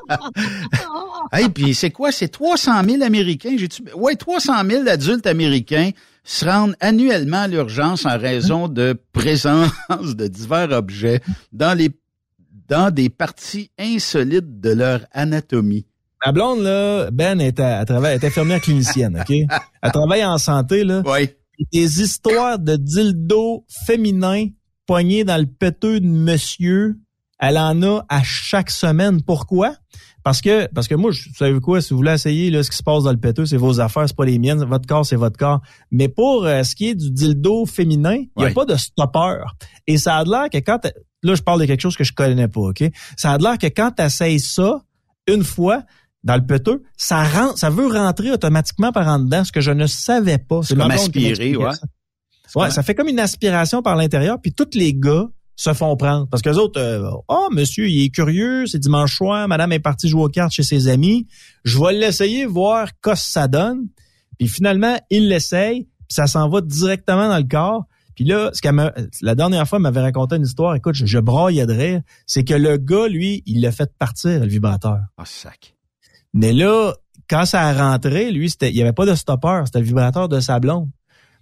hey, 1.34 1.50
puis 1.50 1.76
c'est 1.76 1.92
quoi? 1.92 2.14
C'est 2.14 2.30
300 2.30 2.84
000 2.86 3.04
Américains. 3.04 3.56
J'ai 3.58 3.68
ouais, 3.96 4.16
300 4.16 4.54
000 4.70 4.88
adultes 4.88 5.28
américains 5.28 5.92
se 6.24 6.46
rendent 6.46 6.76
annuellement 6.80 7.42
à 7.42 7.48
l'urgence 7.48 8.06
en 8.06 8.18
raison 8.18 8.68
de 8.68 8.98
présence 9.12 9.72
de 10.16 10.28
divers 10.28 10.72
objets 10.72 11.22
dans 11.52 11.78
les 11.78 11.90
dans 12.70 12.92
des 12.94 13.10
parties 13.10 13.72
insolites 13.78 14.62
de 14.62 14.70
leur 14.72 15.02
anatomie. 15.12 15.86
Ma 16.26 16.32
blonde, 16.32 16.62
là, 16.62 17.12
Ben, 17.12 17.42
est, 17.42 17.60
à, 17.60 17.82
est 17.82 18.24
infirmière 18.24 18.62
clinicienne, 18.62 19.20
OK? 19.20 19.36
Elle 19.82 19.92
travaille 19.92 20.24
en 20.24 20.38
santé, 20.38 20.86
là. 20.86 21.04
Oui. 21.06 21.30
Des 21.74 22.02
histoires 22.02 22.58
de 22.60 22.78
dildo 22.78 23.66
féminins 23.86 24.48
poignés 24.86 25.26
dans 25.26 25.38
le 25.38 25.46
péteux 25.46 26.00
de 26.00 26.08
monsieur, 26.08 26.96
elle 27.40 27.58
en 27.58 27.82
a 27.84 28.06
à 28.10 28.24
chaque 28.24 28.70
semaine. 28.70 29.22
Pourquoi? 29.22 29.76
Parce 30.24 30.42
que, 30.42 30.68
parce 30.74 30.88
que 30.88 30.96
moi, 30.96 31.12
je, 31.12 31.28
vous 31.28 31.36
savez 31.36 31.60
quoi, 31.60 31.82
si 31.82 31.92
vous 31.92 31.98
voulez 31.98 32.14
essayer 32.14 32.50
là, 32.50 32.64
ce 32.64 32.72
qui 32.72 32.78
se 32.78 32.84
passe 32.84 33.04
dans 33.04 33.12
le 33.12 33.20
péteux, 33.20 33.46
c'est 33.46 33.58
vos 33.58 33.80
affaires, 33.82 34.08
c'est 34.08 34.16
pas 34.16 34.26
les 34.26 34.40
miennes. 34.40 34.64
Votre 34.64 34.88
corps, 34.88 35.06
c'est 35.06 35.18
votre 35.18 35.38
corps. 35.38 35.62
Mais 35.92 36.08
pour 36.08 36.46
euh, 36.46 36.64
ce 36.64 36.76
qui 36.76 36.90
est 36.90 36.96
du 36.96 37.12
dildo 37.12 37.66
féminin, 37.66 38.16
il 38.16 38.30
n'y 38.38 38.46
a 38.46 38.52
pas 38.52 38.66
de 38.66 38.76
stopper. 38.76 39.44
Et 39.86 39.98
ça 39.98 40.18
a 40.18 40.24
l'air 40.24 40.50
que 40.50 40.60
quand 40.60 40.80
là, 41.24 41.36
je 41.36 41.42
parle 41.42 41.62
de 41.62 41.66
quelque 41.66 41.82
chose 41.82 41.98
que 41.98 42.04
je 42.04 42.14
connais 42.14 42.48
pas, 42.48 42.62
ok? 42.62 42.84
Ça 43.18 43.32
a 43.32 43.38
l'air 43.38 43.58
que 43.58 43.68
quand 43.68 43.92
tu 43.92 44.04
essayes 44.04 44.40
ça 44.40 44.82
une 45.28 45.44
fois 45.44 45.84
dans 46.24 46.36
le 46.36 46.46
péteux, 46.46 46.84
ça 46.96 47.24
rentre, 47.24 47.58
ça 47.58 47.70
veut 47.70 47.88
rentrer 47.88 48.32
automatiquement 48.32 48.92
par 48.92 49.08
en 49.08 49.20
dedans, 49.20 49.44
ce 49.44 49.52
que 49.52 49.62
je 49.62 49.72
ne 49.72 49.88
savais 49.88 50.38
pas. 50.38 50.62
C'est 50.64 50.76
comme 50.76 50.92
aspirer, 50.92 51.58
ouais. 51.58 51.72
Ouais, 52.56 52.70
ça 52.70 52.84
fait 52.84 52.94
comme 52.94 53.08
une 53.08 53.20
aspiration 53.20 53.82
par 53.82 53.96
l'intérieur, 53.96 54.40
puis 54.40 54.54
tous 54.54 54.70
les 54.76 54.94
gars 54.94 55.28
se 55.56 55.74
font 55.74 55.96
prendre. 55.96 56.28
Parce 56.30 56.42
que 56.42 56.50
les 56.50 56.58
autres, 56.58 56.80
euh, 56.80 57.10
oh, 57.28 57.48
monsieur, 57.52 57.88
il 57.88 58.06
est 58.06 58.10
curieux, 58.10 58.66
c'est 58.66 58.80
dimanche 58.80 59.16
soir, 59.16 59.48
madame 59.48 59.72
est 59.72 59.80
partie 59.80 60.08
jouer 60.08 60.24
aux 60.24 60.30
cartes 60.30 60.54
chez 60.54 60.64
ses 60.64 60.88
amis. 60.88 61.28
Je 61.64 61.80
vais 61.80 61.94
l'essayer, 61.94 62.46
voir 62.46 62.88
ce 63.06 63.16
ça 63.16 63.48
donne. 63.48 63.88
Puis 64.40 64.48
finalement, 64.48 64.98
il 65.10 65.30
l'essaye, 65.30 65.84
puis 65.84 66.16
ça 66.16 66.28
s'en 66.28 66.50
va 66.50 66.62
directement 66.62 67.28
dans 67.28 67.38
le 67.38 67.48
corps. 67.48 67.86
Puis 68.16 68.26
là, 68.26 68.52
ce 68.54 68.62
qu'elle 68.62 68.94
la 69.22 69.36
dernière 69.36 69.68
fois, 69.68 69.78
elle 69.78 69.84
m'avait 69.84 70.02
raconté 70.02 70.36
une 70.36 70.44
histoire. 70.44 70.76
Écoute, 70.76 70.96
je, 70.96 71.06
je 71.06 71.20
braillais 71.20 71.66
de 71.66 71.74
rire. 71.74 72.02
C'est 72.28 72.44
que 72.44 72.54
le 72.54 72.78
gars, 72.78 73.08
lui, 73.08 73.42
il 73.46 73.62
l'a 73.62 73.72
fait 73.72 73.92
partir, 73.98 74.40
le 74.40 74.48
vibrateur. 74.48 75.00
Ah, 75.18 75.26
sac. 75.26 75.76
Mais 76.34 76.54
là, 76.54 76.94
quand 77.30 77.46
ça 77.46 77.62
a 77.62 77.74
rentré, 77.74 78.32
lui, 78.32 78.50
c'était, 78.50 78.70
il 78.70 78.76
y 78.76 78.82
avait 78.82 78.94
pas 78.94 79.06
de 79.06 79.16
stopper. 79.16 79.64
C'était 79.66 79.80
le 79.80 79.86
vibrateur 79.86 80.30
de 80.30 80.40
sa 80.40 80.60
blonde. 80.60 80.90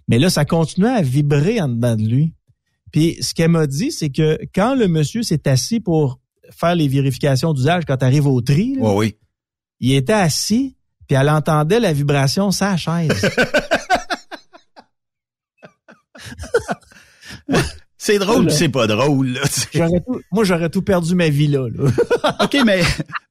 Mais 0.08 0.18
là, 0.18 0.30
ça 0.30 0.44
continuait 0.44 0.90
à 0.90 1.02
vibrer 1.02 1.60
en 1.60 1.68
dedans 1.68 1.96
de 1.96 2.02
lui. 2.02 2.34
Puis 2.92 3.16
ce 3.22 3.34
qu'elle 3.34 3.50
m'a 3.50 3.66
dit, 3.66 3.90
c'est 3.90 4.10
que 4.10 4.38
quand 4.54 4.74
le 4.74 4.86
monsieur 4.86 5.22
s'est 5.22 5.48
assis 5.48 5.80
pour 5.80 6.20
faire 6.50 6.74
les 6.74 6.86
vérifications 6.88 7.54
d'usage 7.54 7.84
quand 7.86 7.96
tu 7.96 8.04
arrives 8.04 8.26
au 8.26 8.40
tri, 8.42 8.76
oui. 8.78 9.16
il 9.80 9.94
était 9.94 10.12
assis, 10.12 10.76
puis 11.08 11.16
elle 11.16 11.30
entendait 11.30 11.80
la 11.80 11.94
vibration 11.94 12.50
sa 12.50 12.76
chaise. 12.76 13.28
c'est 17.96 18.18
drôle, 18.18 18.50
c'est 18.50 18.68
pas 18.68 18.86
drôle. 18.86 19.28
Là, 19.28 19.40
tout, 19.72 20.20
moi, 20.30 20.44
j'aurais 20.44 20.68
tout 20.68 20.82
perdu 20.82 21.14
ma 21.14 21.30
vie 21.30 21.48
là. 21.48 21.66
là. 21.68 21.90
OK, 22.44 22.58
mais 22.66 22.82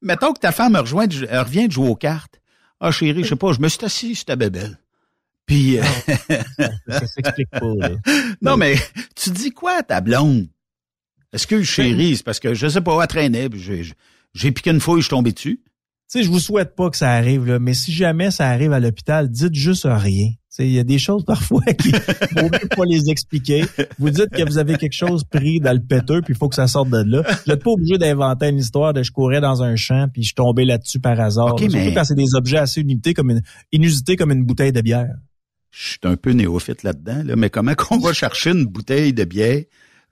mettons 0.01 0.33
que 0.33 0.39
ta 0.39 0.51
femme 0.51 0.75
rejoint, 0.75 1.05
revient 1.05 1.67
de 1.67 1.73
jouer 1.73 1.87
aux 1.87 1.95
cartes. 1.95 2.41
Ah, 2.79 2.89
chérie, 2.89 3.23
je 3.23 3.29
sais 3.29 3.35
pas, 3.35 3.51
je 3.53 3.59
me 3.59 3.69
suis 3.69 3.85
assis 3.85 4.15
sur 4.15 4.25
ta 4.25 4.35
bébelle. 4.35 4.79
Puis... 5.51 5.79
Euh, 5.79 5.83
ça, 6.87 7.07
s'explique 7.07 7.49
pas. 7.49 7.73
Là. 7.75 7.89
Non, 8.41 8.55
mais 8.55 8.75
tu 9.15 9.31
dis 9.31 9.51
quoi 9.51 9.79
à 9.79 9.83
ta 9.83 9.99
blonde? 9.99 10.47
Est-ce 11.33 11.45
que 11.45 11.61
chérie, 11.61 12.15
c'est 12.15 12.23
parce 12.23 12.39
que, 12.39 12.53
je 12.53 12.69
sais 12.69 12.79
pas, 12.79 12.97
elle 13.01 13.07
traînait, 13.07 13.49
j'ai 14.33 14.51
piqué 14.53 14.69
une 14.69 14.79
fouille, 14.79 15.01
je 15.01 15.07
suis 15.07 15.09
tombé 15.09 15.33
dessus? 15.33 15.61
Tu 15.61 16.19
sais, 16.19 16.23
je 16.23 16.29
vous 16.29 16.39
souhaite 16.39 16.73
pas 16.73 16.89
que 16.89 16.95
ça 16.95 17.11
arrive, 17.11 17.45
là, 17.45 17.59
mais 17.59 17.73
si 17.73 17.91
jamais 17.91 18.31
ça 18.31 18.47
arrive 18.47 18.71
à 18.71 18.79
l'hôpital, 18.79 19.29
dites 19.29 19.53
juste 19.53 19.85
rien. 19.89 20.29
Il 20.59 20.71
y 20.71 20.79
a 20.79 20.85
des 20.85 20.99
choses 20.99 21.25
parfois 21.27 21.63
qui 21.73 21.91
faut 21.91 22.49
pas 22.49 22.85
les 22.85 23.09
expliquer. 23.09 23.65
Vous 23.99 24.09
dites 24.09 24.29
que 24.29 24.43
vous 24.43 24.57
avez 24.57 24.77
quelque 24.77 24.95
chose 24.95 25.25
pris 25.25 25.59
dans 25.59 25.73
le 25.73 25.81
péteux, 25.81 26.21
puis 26.21 26.33
il 26.33 26.37
faut 26.37 26.47
que 26.47 26.55
ça 26.55 26.67
sorte 26.67 26.89
de 26.89 27.03
là. 27.03 27.23
Vous 27.23 27.51
n'êtes 27.51 27.63
pas 27.63 27.71
obligé 27.71 27.97
d'inventer 27.97 28.47
une 28.47 28.59
histoire 28.59 28.93
de 28.93 29.03
je 29.03 29.11
courais 29.11 29.41
dans 29.41 29.63
un 29.63 29.75
champ 29.75 30.07
puis 30.11 30.23
je 30.23 30.33
tombé 30.33 30.63
là-dessus 30.63 31.01
par 31.01 31.19
hasard. 31.19 31.59
Surtout 31.59 31.93
quand 31.93 32.03
c'est 32.05 32.15
des 32.15 32.35
objets 32.35 32.57
assez 32.57 32.81
inusités 32.81 33.13
comme 33.13 33.31
une 33.31 33.41
inusités 33.73 34.15
comme 34.15 34.31
une 34.31 34.45
bouteille 34.45 34.71
de 34.71 34.81
bière. 34.81 35.15
Je 35.71 35.89
suis 35.89 35.99
un 36.03 36.17
peu 36.17 36.31
néophyte 36.31 36.83
là-dedans, 36.83 37.23
là, 37.23 37.35
mais 37.35 37.49
comment 37.49 37.73
qu'on 37.75 37.97
va 37.97 38.13
chercher 38.13 38.51
une 38.51 38.65
bouteille 38.65 39.13
de 39.13 39.23
bière, 39.23 39.63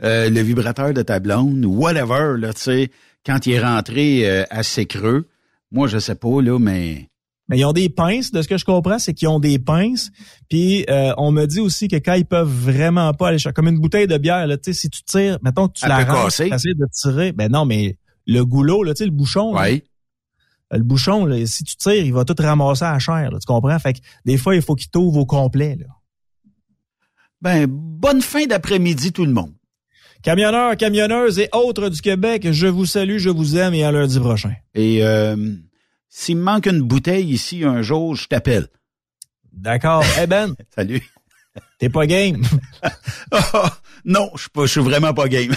euh, 0.03 0.29
le 0.29 0.41
vibrateur 0.41 0.93
de 0.93 1.01
ta 1.01 1.19
blonde, 1.19 1.65
whatever, 1.65 2.35
là, 2.37 2.53
tu 2.53 2.61
sais, 2.61 2.91
quand 3.25 3.45
il 3.45 3.53
est 3.53 3.63
rentré 3.63 4.29
euh, 4.29 4.43
assez 4.49 4.85
creux? 4.85 5.27
Moi, 5.71 5.87
je 5.87 5.99
sais 5.99 6.15
pas, 6.15 6.41
là, 6.41 6.57
mais 6.57 7.09
mais 7.49 7.57
ils 7.57 7.65
ont 7.65 7.73
des 7.73 7.89
pinces, 7.89 8.31
de 8.31 8.43
ce 8.43 8.47
que 8.47 8.57
je 8.57 8.63
comprends, 8.63 8.99
c'est 8.99 9.13
qu'ils 9.13 9.27
ont 9.27 9.39
des 9.39 9.57
pinces. 9.57 10.11
Puis 10.49 10.85
euh, 10.87 11.13
on 11.17 11.31
me 11.31 11.45
dit 11.45 11.59
aussi 11.59 11.87
que 11.87 11.95
quand 11.95 12.13
ils 12.13 12.25
peuvent 12.25 12.47
vraiment 12.47 13.11
pas 13.13 13.29
aller 13.29 13.39
chercher, 13.39 13.55
comme 13.55 13.67
une 13.67 13.79
bouteille 13.79 14.07
de 14.07 14.17
bière, 14.17 14.45
là, 14.45 14.55
tu 14.55 14.71
sais, 14.71 14.81
si 14.81 14.89
tu 14.89 15.01
tires, 15.03 15.39
mettons 15.41 15.67
que 15.67 15.73
tu 15.73 15.87
la 15.87 16.05
rentres, 16.05 16.35
tu 16.35 16.43
de 16.47 16.85
tirer, 16.91 17.31
ben 17.31 17.51
non, 17.51 17.65
mais 17.65 17.97
le 18.27 18.45
goulot, 18.45 18.83
là, 18.83 18.93
tu 18.93 18.99
sais, 18.99 19.05
le 19.05 19.11
bouchon, 19.11 19.57
oui. 19.59 19.83
Le 20.71 20.83
bouchon, 20.83 21.25
là, 21.25 21.45
si 21.45 21.63
tu 21.63 21.75
tires, 21.75 22.05
il 22.05 22.13
va 22.13 22.25
tout 22.25 22.35
ramasser 22.37 22.85
à 22.85 22.99
chair, 22.99 23.31
là, 23.31 23.39
tu 23.39 23.45
comprends? 23.45 23.77
Fait 23.79 23.93
que 23.93 23.99
des 24.25 24.37
fois, 24.37 24.55
il 24.55 24.61
faut 24.61 24.75
qu'il 24.75 24.89
t'ouvre 24.89 25.19
au 25.19 25.25
complet. 25.25 25.77
Là. 25.79 25.87
Ben, 27.41 27.65
bonne 27.67 28.21
fin 28.21 28.45
d'après-midi 28.45 29.11
tout 29.11 29.25
le 29.25 29.31
monde. 29.31 29.53
Camionneurs, 30.21 30.75
camionneuses 30.75 31.39
et 31.39 31.49
autres 31.53 31.89
du 31.89 32.01
Québec, 32.01 32.51
je 32.51 32.67
vous 32.67 32.85
salue, 32.85 33.17
je 33.17 33.29
vous 33.29 33.57
aime 33.57 33.73
et 33.73 33.85
à 33.85 33.91
lundi 33.91 34.19
prochain. 34.19 34.53
Et 34.75 35.03
euh, 35.03 35.37
s'il 36.09 36.37
me 36.37 36.43
manque 36.43 36.65
une 36.65 36.81
bouteille 36.81 37.29
ici 37.29 37.63
un 37.63 37.81
jour, 37.81 38.15
je 38.15 38.27
t'appelle. 38.27 38.67
D'accord. 39.53 40.03
Eh 40.21 40.27
Ben. 40.27 40.55
Salut. 40.75 41.01
T'es 41.79 41.89
pas 41.89 42.05
game? 42.05 42.43
oh, 43.31 43.65
non, 44.03 44.29
je 44.35 44.41
suis 44.41 44.49
pas, 44.49 44.63
je 44.63 44.71
suis 44.71 44.81
vraiment 44.81 45.13
pas 45.13 45.27
game. 45.27 45.55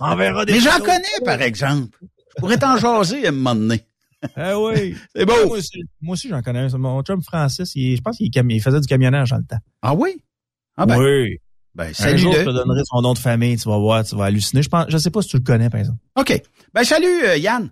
On 0.00 0.14
verra 0.16 0.44
des 0.44 0.52
Mais 0.54 0.60
j'en 0.60 0.78
connais, 0.78 1.04
par 1.24 1.40
exemple. 1.40 1.98
Je 2.02 2.40
pourrais 2.40 2.58
t'en 2.58 2.76
jaser 2.76 3.24
à 3.24 3.28
un 3.28 3.32
moment 3.32 3.54
donné. 3.54 3.84
Eh 4.36 4.54
oui. 4.54 4.96
C'est 5.14 5.24
beau. 5.24 5.56
moi 6.00 6.14
aussi, 6.14 6.28
j'en 6.28 6.42
connais. 6.42 6.68
Mon 6.76 7.02
chum 7.02 7.22
Francis, 7.22 7.72
il, 7.76 7.96
je 7.96 8.02
pense 8.02 8.16
qu'il 8.18 8.62
faisait 8.62 8.80
du 8.80 8.86
camionnage 8.86 9.30
dans 9.30 9.36
le 9.36 9.44
temps. 9.44 9.60
Ah 9.82 9.94
oui? 9.94 10.16
Ah 10.76 10.86
ben, 10.86 10.98
oui. 10.98 11.38
Ben, 11.74 11.94
salut. 11.94 12.14
Un 12.14 12.16
jour, 12.16 12.32
je 12.32 12.44
te 12.44 12.50
donnerai 12.50 12.82
son 12.84 13.02
nom 13.02 13.12
de 13.12 13.18
famille, 13.18 13.56
tu 13.56 13.68
vas 13.68 13.78
voir, 13.78 14.04
tu 14.04 14.16
vas 14.16 14.24
halluciner. 14.24 14.62
Je 14.62 14.68
pense, 14.68 14.86
je 14.88 14.98
sais 14.98 15.10
pas 15.10 15.22
si 15.22 15.28
tu 15.28 15.36
le 15.36 15.44
connais, 15.44 15.70
par 15.70 15.80
exemple. 15.80 15.98
OK. 16.16 16.42
Ben, 16.74 16.84
salut, 16.84 17.24
euh, 17.24 17.36
Yann. 17.36 17.70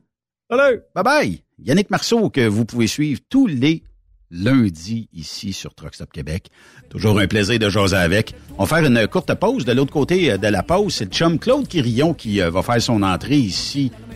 Salut. 0.48 0.80
Bye 0.94 1.04
bye. 1.04 1.42
Yannick 1.58 1.90
Marceau, 1.90 2.30
que 2.30 2.46
vous 2.46 2.64
pouvez 2.64 2.86
suivre 2.86 3.20
tous 3.28 3.46
les 3.46 3.82
lundis 4.30 5.08
ici 5.12 5.52
sur 5.52 5.74
Truck 5.74 5.94
Québec. 6.12 6.48
Toujours 6.88 7.18
un 7.18 7.26
plaisir 7.26 7.58
de 7.58 7.68
jaser 7.68 7.96
avec. 7.96 8.34
On 8.58 8.64
va 8.64 8.76
faire 8.76 8.86
une 8.86 9.06
courte 9.08 9.34
pause. 9.34 9.64
De 9.64 9.72
l'autre 9.72 9.92
côté 9.92 10.32
euh, 10.32 10.36
de 10.36 10.46
la 10.46 10.62
pause, 10.62 10.94
c'est 10.94 11.06
le 11.06 11.10
chum 11.10 11.38
Claude 11.38 11.66
Quirillon 11.66 12.14
qui 12.14 12.40
euh, 12.40 12.50
va 12.50 12.62
faire 12.62 12.80
son 12.80 13.02
entrée 13.02 13.38
ici 13.38 13.90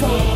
pour 0.00 0.35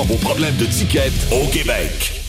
à 0.00 0.04
vos 0.04 0.16
problèmes 0.16 0.56
de 0.56 0.64
ticket 0.64 1.12
au 1.30 1.46
Québec. 1.48 2.22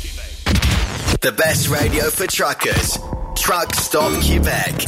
The 1.22 1.32
best 1.32 1.70
radio 1.70 2.10
for 2.12 2.28
truckers. 2.28 3.00
Truck 3.36 3.74
Stop 3.76 4.20
Québec. 4.20 4.88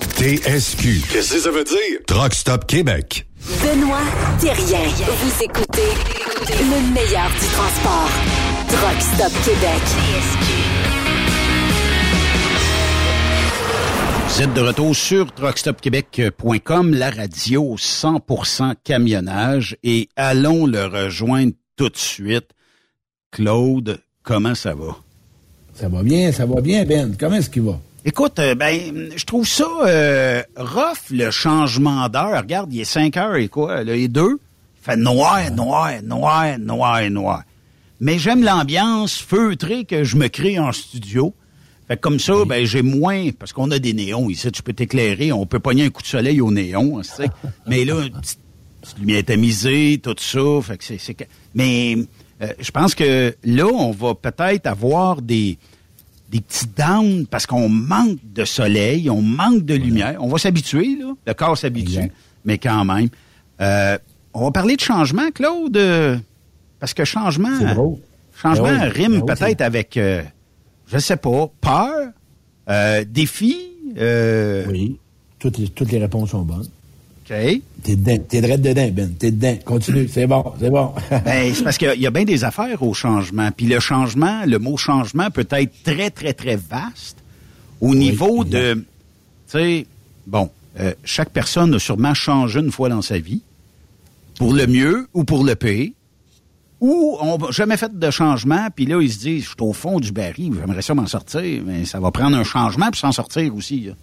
TSQ. 0.21 1.01
Qu'est-ce 1.11 1.33
que 1.33 1.39
ça 1.39 1.49
veut 1.49 1.63
dire? 1.63 1.99
Truck 2.05 2.35
Stop 2.35 2.67
Québec. 2.67 3.25
Benoît 3.59 4.03
Thérien. 4.39 4.87
Vous 4.87 5.43
écoutez 5.43 5.89
le 6.47 6.93
meilleur 6.93 7.27
du 7.31 7.47
transport. 7.47 8.11
Truck 8.67 9.01
Stop 9.01 9.31
Québec. 9.43 9.81
Vous 14.27 14.41
êtes 14.43 14.53
de 14.53 14.61
retour 14.61 14.95
sur 14.95 15.33
truckstopquebec.com, 15.33 16.93
la 16.93 17.09
radio 17.09 17.75
100% 17.75 18.75
camionnage 18.83 19.75
et 19.81 20.07
allons 20.15 20.67
le 20.67 20.85
rejoindre 20.85 21.53
tout 21.75 21.89
de 21.89 21.97
suite. 21.97 22.51
Claude, 23.31 23.99
comment 24.21 24.53
ça 24.53 24.75
va? 24.75 24.97
Ça 25.73 25.89
va 25.89 26.03
bien, 26.03 26.31
ça 26.31 26.45
va 26.45 26.61
bien, 26.61 26.85
Ben. 26.85 27.15
Comment 27.19 27.37
est-ce 27.37 27.49
qu'il 27.49 27.63
va? 27.63 27.79
Écoute, 28.03 28.39
euh, 28.39 28.55
ben, 28.55 29.11
je 29.15 29.25
trouve 29.25 29.47
ça 29.47 29.67
euh, 29.85 30.41
rough, 30.57 31.11
le 31.11 31.29
changement 31.29 32.09
d'heure. 32.09 32.41
Regarde, 32.41 32.73
il 32.73 32.81
est 32.81 32.85
5 32.85 33.15
heures 33.17 33.35
et 33.35 33.47
quoi? 33.47 33.83
Là, 33.83 33.95
il 33.95 34.05
est 34.05 34.07
2. 34.07 34.21
Il 34.21 34.37
fait 34.83 34.97
noir, 34.97 35.51
noir, 35.51 35.91
noir, 36.01 36.57
noir, 36.57 37.09
noir. 37.11 37.43
Mais 37.99 38.17
j'aime 38.17 38.43
l'ambiance 38.43 39.19
feutrée 39.19 39.85
que 39.85 40.03
je 40.03 40.15
me 40.15 40.29
crée 40.29 40.57
en 40.57 40.71
studio. 40.71 41.35
Fait 41.87 41.95
que 41.95 42.01
comme 42.01 42.19
ça, 42.19 42.33
ben, 42.47 42.65
j'ai 42.65 42.81
moins, 42.81 43.29
parce 43.37 43.53
qu'on 43.53 43.69
a 43.69 43.77
des 43.77 43.93
néons 43.93 44.31
ici, 44.31 44.51
tu 44.51 44.63
peux 44.63 44.73
t'éclairer, 44.73 45.31
on 45.31 45.45
peut 45.45 45.59
pogner 45.59 45.85
un 45.85 45.89
coup 45.91 46.01
de 46.01 46.07
soleil 46.07 46.41
au 46.41 46.49
néon, 46.49 47.01
tu 47.01 47.07
sais. 47.07 47.29
Mais 47.67 47.85
là, 47.85 48.01
une 48.01 48.19
petite, 48.19 48.39
petite 48.81 48.97
lumière 48.97 49.23
tamisée, 49.25 49.99
tout 50.01 50.15
ça, 50.17 50.39
fait 50.63 50.77
que 50.77 50.83
c'est... 50.97 51.27
Mais 51.53 51.97
euh, 52.41 52.47
je 52.59 52.71
pense 52.71 52.95
que 52.95 53.35
là, 53.43 53.67
on 53.67 53.91
va 53.91 54.15
peut-être 54.15 54.65
avoir 54.65 55.21
des, 55.21 55.59
des 56.31 56.41
petits 56.41 56.67
downs 56.67 57.27
parce 57.27 57.45
qu'on 57.45 57.69
manque 57.69 58.17
de 58.23 58.45
soleil, 58.45 59.09
on 59.09 59.21
manque 59.21 59.65
de 59.65 59.75
lumière. 59.75 60.15
On 60.19 60.29
va 60.29 60.37
s'habituer, 60.37 60.97
là. 60.99 61.13
Le 61.27 61.33
corps 61.33 61.57
s'habitue, 61.57 62.11
mais 62.45 62.57
quand 62.57 62.85
même. 62.85 63.09
Euh, 63.59 63.97
on 64.33 64.45
va 64.45 64.51
parler 64.51 64.77
de 64.77 64.81
changement, 64.81 65.29
Claude, 65.31 65.77
parce 66.79 66.93
que 66.93 67.03
changement... 67.03 67.59
C'est 67.59 67.73
drôle. 67.75 67.97
Changement 68.41 68.63
Ben 68.63 68.81
oui, 68.83 68.89
rime 68.89 69.21
ben 69.21 69.35
peut-être 69.35 69.61
avec, 69.61 69.97
euh, 69.97 70.23
je 70.87 70.97
sais 70.97 71.17
pas, 71.17 71.47
peur, 71.59 72.09
euh, 72.69 73.03
défi. 73.07 73.55
Euh, 73.97 74.65
oui, 74.67 74.97
toutes 75.37 75.57
les, 75.57 75.67
toutes 75.67 75.91
les 75.91 75.99
réponses 75.99 76.31
sont 76.31 76.41
bonnes. 76.41 76.67
OK. 77.31 77.61
T'es 77.83 77.95
dedans, 77.95 78.23
t'es 78.27 78.41
dedans, 78.41 78.89
Ben. 78.93 79.13
T'es 79.17 79.31
dedans. 79.31 79.57
Continue, 79.65 80.07
c'est 80.07 80.27
bon, 80.27 80.43
c'est 80.59 80.69
bon. 80.69 80.93
Ben, 81.25 81.53
c'est 81.53 81.63
parce 81.63 81.77
qu'il 81.77 81.87
y 81.87 81.91
a- 81.91 81.95
il 81.95 82.01
y 82.01 82.07
a 82.07 82.11
bien 82.11 82.25
des 82.25 82.43
affaires 82.43 82.81
au 82.83 82.93
changement. 82.93 83.49
Puis 83.55 83.65
le 83.67 83.79
changement, 83.79 84.43
le 84.45 84.59
mot 84.59 84.77
changement 84.77 85.29
peut 85.31 85.47
être 85.49 85.71
très, 85.83 86.09
très, 86.09 86.33
très 86.33 86.55
vaste 86.57 87.17
au 87.79 87.95
niveau 87.95 88.43
de, 88.43 88.73
tu 88.75 88.83
sais, 89.47 89.87
bon, 90.27 90.49
euh, 90.79 90.93
chaque 91.03 91.29
personne 91.31 91.73
a 91.73 91.79
sûrement 91.79 92.13
changé 92.13 92.59
une 92.59 92.71
fois 92.71 92.89
dans 92.89 93.01
sa 93.01 93.17
vie, 93.17 93.41
pour 94.37 94.53
le 94.53 94.67
mieux 94.67 95.07
ou 95.13 95.23
pour 95.23 95.43
le 95.43 95.55
pire, 95.55 95.89
ou 96.79 97.17
on 97.21 97.37
n'a 97.37 97.51
jamais 97.51 97.77
fait 97.77 97.97
de 97.97 98.11
changement, 98.11 98.67
puis 98.75 98.85
là, 98.85 98.99
ils 99.01 99.11
se 99.11 99.19
disent, 99.19 99.43
je 99.43 99.47
suis 99.49 99.55
au 99.61 99.73
fond 99.73 99.99
du 99.99 100.11
baril, 100.11 100.53
j'aimerais 100.59 100.81
ça 100.81 100.93
m'en 100.95 101.07
sortir, 101.07 101.61
mais 101.65 101.85
ça 101.85 101.99
va 101.99 102.11
prendre 102.11 102.35
un 102.37 102.43
changement 102.43 102.87
pour 102.87 102.95
s'en 102.97 103.11
sortir 103.11 103.55
aussi. 103.55 103.81
là. 103.81 103.93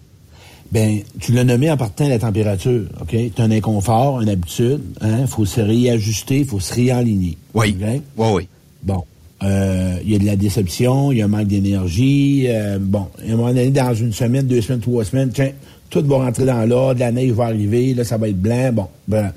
Ben, 0.71 0.99
tu 1.19 1.31
l'as 1.31 1.43
nommé 1.43 1.71
en 1.71 1.77
partant 1.77 2.05
de 2.05 2.11
la 2.11 2.19
température, 2.19 2.83
OK? 3.01 3.15
T'as 3.35 3.43
un 3.43 3.51
inconfort, 3.51 4.21
une 4.21 4.29
habitude, 4.29 4.81
hein? 5.01 5.25
Faut 5.25 5.45
se 5.45 5.61
réajuster, 5.61 6.43
faut 6.43 6.59
se 6.59 6.73
réaligner. 6.75 7.37
Oui. 7.55 7.75
OK? 7.81 8.01
Oui, 8.17 8.27
oui. 8.35 8.47
Bon. 8.83 9.03
Euh, 9.41 9.97
Il 10.03 10.11
y 10.11 10.15
a 10.15 10.19
de 10.19 10.25
la 10.25 10.35
déception, 10.35 11.11
il 11.11 11.17
y 11.19 11.21
a 11.21 11.25
un 11.25 11.27
manque 11.29 11.47
d'énergie. 11.47 12.45
euh, 12.49 12.77
bon, 12.79 13.07
à 13.19 13.25
un 13.31 13.35
moment 13.35 13.47
donné, 13.47 13.69
dans 13.71 13.93
une 13.95 14.13
semaine, 14.13 14.45
deux 14.45 14.61
semaines, 14.61 14.81
trois 14.81 15.03
semaines, 15.05 15.31
tiens, 15.33 15.51
tout 15.89 16.03
va 16.05 16.17
rentrer 16.17 16.45
dans 16.45 16.63
l'ordre, 16.67 16.99
la 16.99 17.11
neige 17.11 17.31
va 17.31 17.45
arriver, 17.45 17.93
là, 17.95 18.03
ça 18.03 18.17
va 18.17 18.27
être 18.29 18.39
blanc, 18.39 18.71
bon, 18.73 18.87
blanc. 19.07 19.31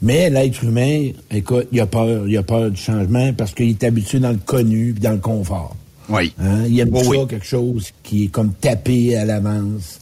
Mais 0.00 0.30
l'être 0.30 0.62
humain, 0.62 1.08
écoute, 1.32 1.66
il 1.72 1.80
a 1.80 1.86
peur, 1.86 2.28
il 2.28 2.36
a 2.36 2.42
peur 2.44 2.70
du 2.70 2.76
changement 2.80 3.32
parce 3.32 3.52
qu'il 3.52 3.70
est 3.70 3.82
habitué 3.82 4.20
dans 4.20 4.30
le 4.30 4.36
connu 4.36 4.92
puis 4.92 5.02
dans 5.02 5.10
le 5.12 5.18
confort. 5.18 5.74
Oui. 6.08 6.32
Hein? 6.40 6.66
Il 6.68 6.78
aime 6.78 6.90
Oui, 6.92 7.02
ça, 7.02 7.10
oui. 7.10 7.18
quelque 7.28 7.44
chose 7.44 7.88
qui 8.04 8.24
est 8.24 8.28
comme 8.28 8.52
tapé 8.60 9.16
à 9.16 9.24
l'avance. 9.24 9.98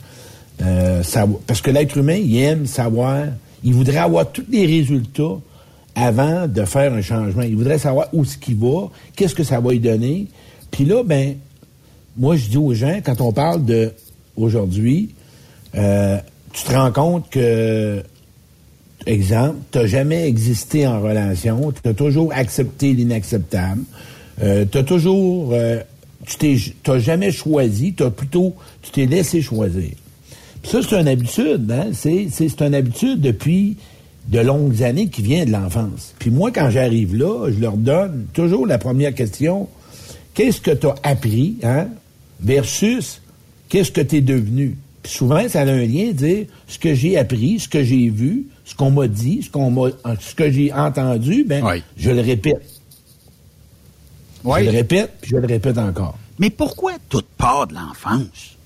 Euh, 0.63 1.03
parce 1.47 1.61
que 1.61 1.71
l'être 1.71 1.97
humain, 1.97 2.17
il 2.17 2.37
aime 2.39 2.67
savoir, 2.67 3.27
il 3.63 3.75
voudrait 3.75 3.99
avoir 3.99 4.31
tous 4.31 4.45
les 4.51 4.67
résultats 4.67 5.39
avant 5.95 6.47
de 6.47 6.65
faire 6.65 6.93
un 6.93 7.03
changement. 7.03 7.43
Il 7.43 7.57
voudrait 7.57 7.79
savoir 7.79 8.09
où 8.13 8.25
ce 8.25 8.37
qu'il 8.39 8.57
va, 8.57 8.89
qu'est-ce 9.15 9.35
que 9.35 9.45
ça 9.45 9.61
va 9.61 9.71
lui 9.73 9.81
donner. 9.81 10.27
Puis 10.71 10.85
là, 10.85 11.03
ben, 11.03 11.37
moi, 12.17 12.37
je 12.37 12.49
dis 12.49 12.57
aux 12.57 12.75
gens, 12.75 13.01
quand 13.05 13.21
on 13.21 13.33
parle 13.33 13.65
de 13.65 13.93
aujourd'hui, 14.37 15.11
euh, 15.75 16.19
tu 16.53 16.65
te 16.65 16.73
rends 16.73 16.93
compte 16.93 17.29
que, 17.31 18.03
exemple, 19.07 19.57
tu 19.71 19.79
n'as 19.79 19.87
jamais 19.87 20.27
existé 20.27 20.87
en 20.87 21.01
relation, 21.01 21.73
tu 21.73 21.89
as 21.89 21.95
toujours 21.95 22.33
accepté 22.35 22.95
l'inacceptable, 22.95 23.83
euh, 24.43 24.65
tu 24.71 24.79
as 24.79 24.83
toujours, 24.83 25.55
tu 26.27 26.37
t'es 26.37 27.01
jamais 27.01 27.31
choisi, 27.31 27.93
t'as 27.93 28.11
plutôt, 28.11 28.55
tu 28.83 28.91
t'es 28.91 29.07
laissé 29.07 29.43
choisir. 29.43 29.93
Ça, 30.67 30.81
c'est 30.83 31.01
une 31.01 31.07
habitude, 31.07 31.71
hein? 31.71 31.91
C'est, 31.93 32.27
c'est, 32.31 32.49
c'est 32.49 32.63
une 32.63 32.75
habitude 32.75 33.21
depuis 33.21 33.77
de 34.27 34.41
longues 34.41 34.83
années 34.83 35.09
qui 35.09 35.23
vient 35.23 35.45
de 35.45 35.53
l'enfance. 35.53 36.13
Puis 36.19 36.31
moi, 36.31 36.51
quand 36.51 36.71
j'arrive 36.71 37.15
là, 37.15 37.49
je 37.51 37.61
leur 37.61 37.77
donne 37.77 38.27
toujours 38.33 38.67
la 38.67 38.77
première 38.77 39.15
question, 39.15 39.69
qu'est-ce 40.35 40.61
que 40.61 40.73
tu 40.73 40.89
as 40.89 40.97
appris, 41.05 41.57
hein? 41.63 41.87
Versus 42.41 43.23
qu'est-ce 43.69 43.93
que 43.93 44.01
tu 44.01 44.17
es 44.17 44.21
devenu? 44.21 44.77
Puis 45.05 45.13
souvent, 45.13 45.49
ça 45.49 45.61
a 45.61 45.67
un 45.67 45.87
lien, 45.87 46.11
dire 46.11 46.47
ce 46.67 46.81
que 46.81 46.95
j'ai 46.95 47.17
appris, 47.17 47.61
ce 47.61 47.69
que 47.69 47.85
j'ai 47.85 48.11
vu, 48.11 48.47
ce 48.65 48.75
qu'on 48.75 48.91
m'a 48.91 49.07
dit, 49.07 49.43
ce 49.45 49.51
qu'on 49.51 49.71
m'a, 49.71 49.91
ce 50.19 50.35
que 50.35 50.51
j'ai 50.51 50.73
entendu, 50.73 51.45
ben, 51.45 51.63
je 51.97 52.11
le 52.11 52.21
répète. 52.21 52.61
Oui. 54.43 54.61
Je 54.61 54.65
le 54.65 54.71
répète, 54.77 55.13
puis 55.21 55.31
je 55.31 55.37
le 55.37 55.47
répète 55.47 55.79
encore. 55.79 56.19
Mais 56.41 56.51
pourquoi 56.51 56.95
toute 57.09 57.29
part 57.39 57.69
de 57.69 57.75
l'enfance? 57.75 58.57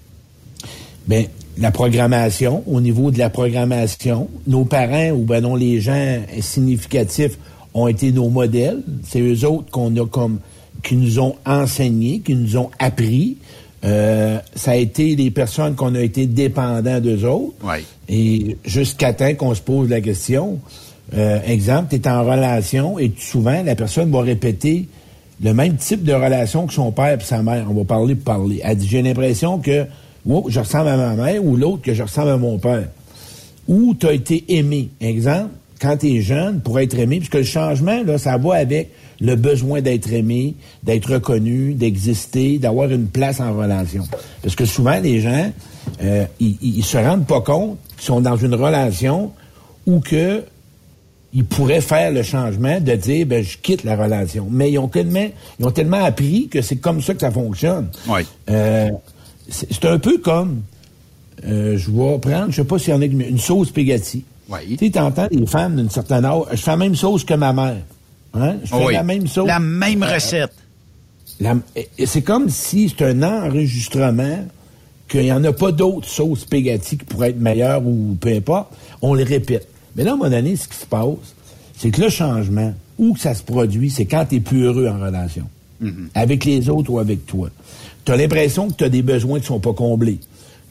Ben, 1.07 1.26
la 1.61 1.71
programmation, 1.71 2.63
au 2.67 2.81
niveau 2.81 3.11
de 3.11 3.19
la 3.19 3.29
programmation, 3.29 4.29
nos 4.47 4.65
parents 4.65 5.11
ou 5.11 5.25
ben 5.25 5.43
non 5.43 5.55
les 5.55 5.81
gens 5.81 6.19
significatifs 6.41 7.39
ont 7.75 7.87
été 7.87 8.13
nos 8.13 8.31
modèles. 8.31 8.83
C'est 9.07 9.21
eux 9.21 9.45
autres 9.45 9.71
qu'on 9.71 9.95
a 9.97 10.07
comme 10.07 10.41
qui 10.83 10.97
nous 10.97 11.21
ont 11.21 11.37
enseigné, 11.45 12.21
qui 12.21 12.35
nous 12.35 12.57
ont 12.57 12.71
appris. 12.79 13.37
Euh, 13.85 14.39
ça 14.55 14.73
a 14.73 14.77
été 14.77 15.15
les 15.17 15.31
personnes 15.31 15.75
qu'on 15.75 15.95
a 15.95 16.01
été 16.01 16.27
dépendants 16.27 17.01
d'eux 17.01 17.25
autres. 17.25 17.55
Oui. 17.63 17.85
Et 18.09 18.57
jusqu'à 18.65 19.13
temps 19.13 19.35
qu'on 19.35 19.55
se 19.55 19.61
pose 19.61 19.91
la 19.91 20.01
question, 20.01 20.59
euh, 21.15 21.41
exemple, 21.47 21.89
tu 21.91 21.97
es 21.97 22.09
en 22.09 22.25
relation 22.25 22.99
et 22.99 23.13
souvent 23.19 23.63
la 23.63 23.75
personne 23.75 24.11
va 24.11 24.23
répéter 24.23 24.87
le 25.43 25.55
même 25.55 25.77
type 25.77 26.05
de 26.05 26.13
relation 26.13 26.67
que 26.67 26.73
son 26.73 26.93
père 26.93 27.19
et 27.21 27.25
sa 27.25 27.43
mère. 27.43 27.67
On 27.69 27.75
va 27.75 27.85
parler 27.85 28.15
pour 28.15 28.35
parler. 28.35 28.61
Elle 28.63 28.79
dit, 28.79 28.89
j'ai 28.89 29.03
l'impression 29.03 29.59
que 29.59 29.87
oh, 30.29 30.47
je 30.49 30.61
ressemble 30.61 30.89
à 30.89 30.97
ma 30.97 31.14
mère 31.14 31.45
ou 31.45 31.57
l'autre 31.57 31.83
que 31.83 31.95
je 31.95 32.03
ressemble 32.03 32.31
à 32.31 32.37
mon 32.37 32.59
père. 32.59 32.89
Ou 33.68 33.95
tu 33.95 34.07
as 34.07 34.12
été 34.12 34.45
aimé. 34.49 34.89
Exemple, 35.01 35.51
quand 35.81 35.97
tu 35.97 36.16
es 36.16 36.21
jeune, 36.21 36.61
pour 36.61 36.79
être 36.81 36.99
aimé, 36.99 37.18
puisque 37.18 37.35
le 37.35 37.43
changement, 37.43 38.03
là, 38.03 38.18
ça 38.18 38.37
va 38.37 38.57
avec 38.57 38.91
le 39.21 39.37
besoin 39.37 39.81
d'être 39.81 40.12
aimé, 40.12 40.55
d'être 40.83 41.12
reconnu, 41.12 41.75
d'exister, 41.75 42.59
d'avoir 42.59 42.91
une 42.91 43.07
place 43.07 43.41
en 43.41 43.55
relation. 43.55 44.05
Parce 44.43 44.55
que 44.55 44.64
souvent, 44.64 44.99
les 45.01 45.21
gens, 45.21 45.53
euh, 46.03 46.25
ils, 46.41 46.57
ils 46.61 46.85
se 46.85 46.97
rendent 46.97 47.27
pas 47.27 47.41
compte 47.41 47.79
qu'ils 47.97 48.07
sont 48.07 48.21
dans 48.21 48.37
une 48.37 48.55
relation 48.55 49.33
où 49.87 50.01
que 50.01 50.43
ils 51.33 51.45
pourraient 51.45 51.81
faire 51.81 52.11
le 52.11 52.23
changement 52.23 52.81
de 52.81 52.93
dire 52.95 53.27
ben 53.27 53.45
je 53.45 53.57
quitte 53.57 53.85
la 53.85 53.97
relation. 53.97 54.49
Mais 54.51 54.73
ils 54.73 54.79
ont 54.79 54.89
tellement 54.89 55.29
ils 55.59 55.66
ont 55.66 55.71
tellement 55.71 56.05
appris 56.05 56.49
que 56.49 56.61
c'est 56.61 56.77
comme 56.77 57.01
ça 57.01 57.14
que 57.14 57.21
ça 57.21 57.31
fonctionne. 57.31 57.89
Oui. 58.09 58.23
Euh, 58.51 58.91
c'est 59.49 59.84
un 59.84 59.99
peu 59.99 60.18
comme 60.18 60.62
euh, 61.47 61.76
je 61.76 61.91
vais 61.91 62.18
prendre, 62.18 62.51
je 62.51 62.57
sais 62.57 62.64
pas 62.64 62.78
s'il 62.78 62.91
y 62.93 62.97
en 62.97 63.01
a 63.03 63.05
une 63.07 63.38
sauce 63.38 63.68
spaghetti. 63.68 64.24
Oui. 64.49 64.76
Tu 64.76 64.86
sais, 64.86 64.91
t'entends 64.91 65.28
les 65.30 65.47
femmes 65.47 65.76
d'une 65.76 65.91
certaine 65.91 66.24
âge, 66.24 66.43
je 66.53 66.57
fais 66.57 66.70
la 66.72 66.76
même 66.76 66.95
sauce 66.97 67.24
que 67.24 67.34
ma 67.34 67.53
mère. 67.53 67.76
Hein? 68.34 68.57
Je 68.64 68.68
fais 68.68 68.84
Oui. 68.86 68.93
la 68.95 69.03
même 69.03 69.26
sauce. 69.26 69.47
La 69.47 69.59
même 69.61 70.03
Euh, 70.03 70.14
recette. 70.14 70.53
et 71.99 72.07
c'est 72.07 72.22
comme 72.22 72.49
si 72.51 72.88
c'est 72.97 73.05
un 73.07 73.22
enregistrement 73.22 74.45
qu'il 75.09 75.22
n'y 75.22 75.32
en 75.32 75.43
a 75.45 75.53
pas 75.53 75.72
d'autres 75.72 76.09
sauces 76.09 76.41
spaghetti 76.41 76.99
qui 76.99 77.05
pourraient 77.05 77.30
être 77.30 77.41
meilleures 77.41 77.84
ou 77.84 78.16
peu 78.20 78.32
importe. 78.34 78.72
On 79.03 79.14
le 79.14 79.24
répète. 79.24 79.66
Mais 79.97 80.05
là, 80.05 80.11
à 80.12 80.14
un 80.14 80.16
moment 80.16 80.30
donné, 80.30 80.55
ce 80.57 80.68
qui 80.68 80.76
se 80.76 80.86
passe, 80.86 81.34
c'est 81.76 81.91
que 81.91 82.01
le 82.03 82.09
changement, 82.11 82.72
où 82.99 83.14
que 83.14 83.20
ça 83.20 83.34
se 83.34 83.43
produit, 83.43 83.91
c'est 83.91 84.05
quand 84.05 84.26
tu 84.28 84.36
es 84.36 84.41
plus 84.41 84.62
heureux 84.64 84.86
en 84.88 85.01
relation. 85.01 85.47
Avec 86.14 86.45
les 86.45 86.68
autres 86.68 86.91
ou 86.91 86.99
avec 86.99 87.24
toi. 87.26 87.49
Tu 88.11 88.15
as 88.15 88.17
l'impression 88.17 88.69
que 88.69 88.75
tu 88.75 88.83
as 88.83 88.89
des 88.89 89.03
besoins 89.03 89.39
qui 89.39 89.47
sont 89.47 89.61
pas 89.61 89.73
comblés. 89.73 90.19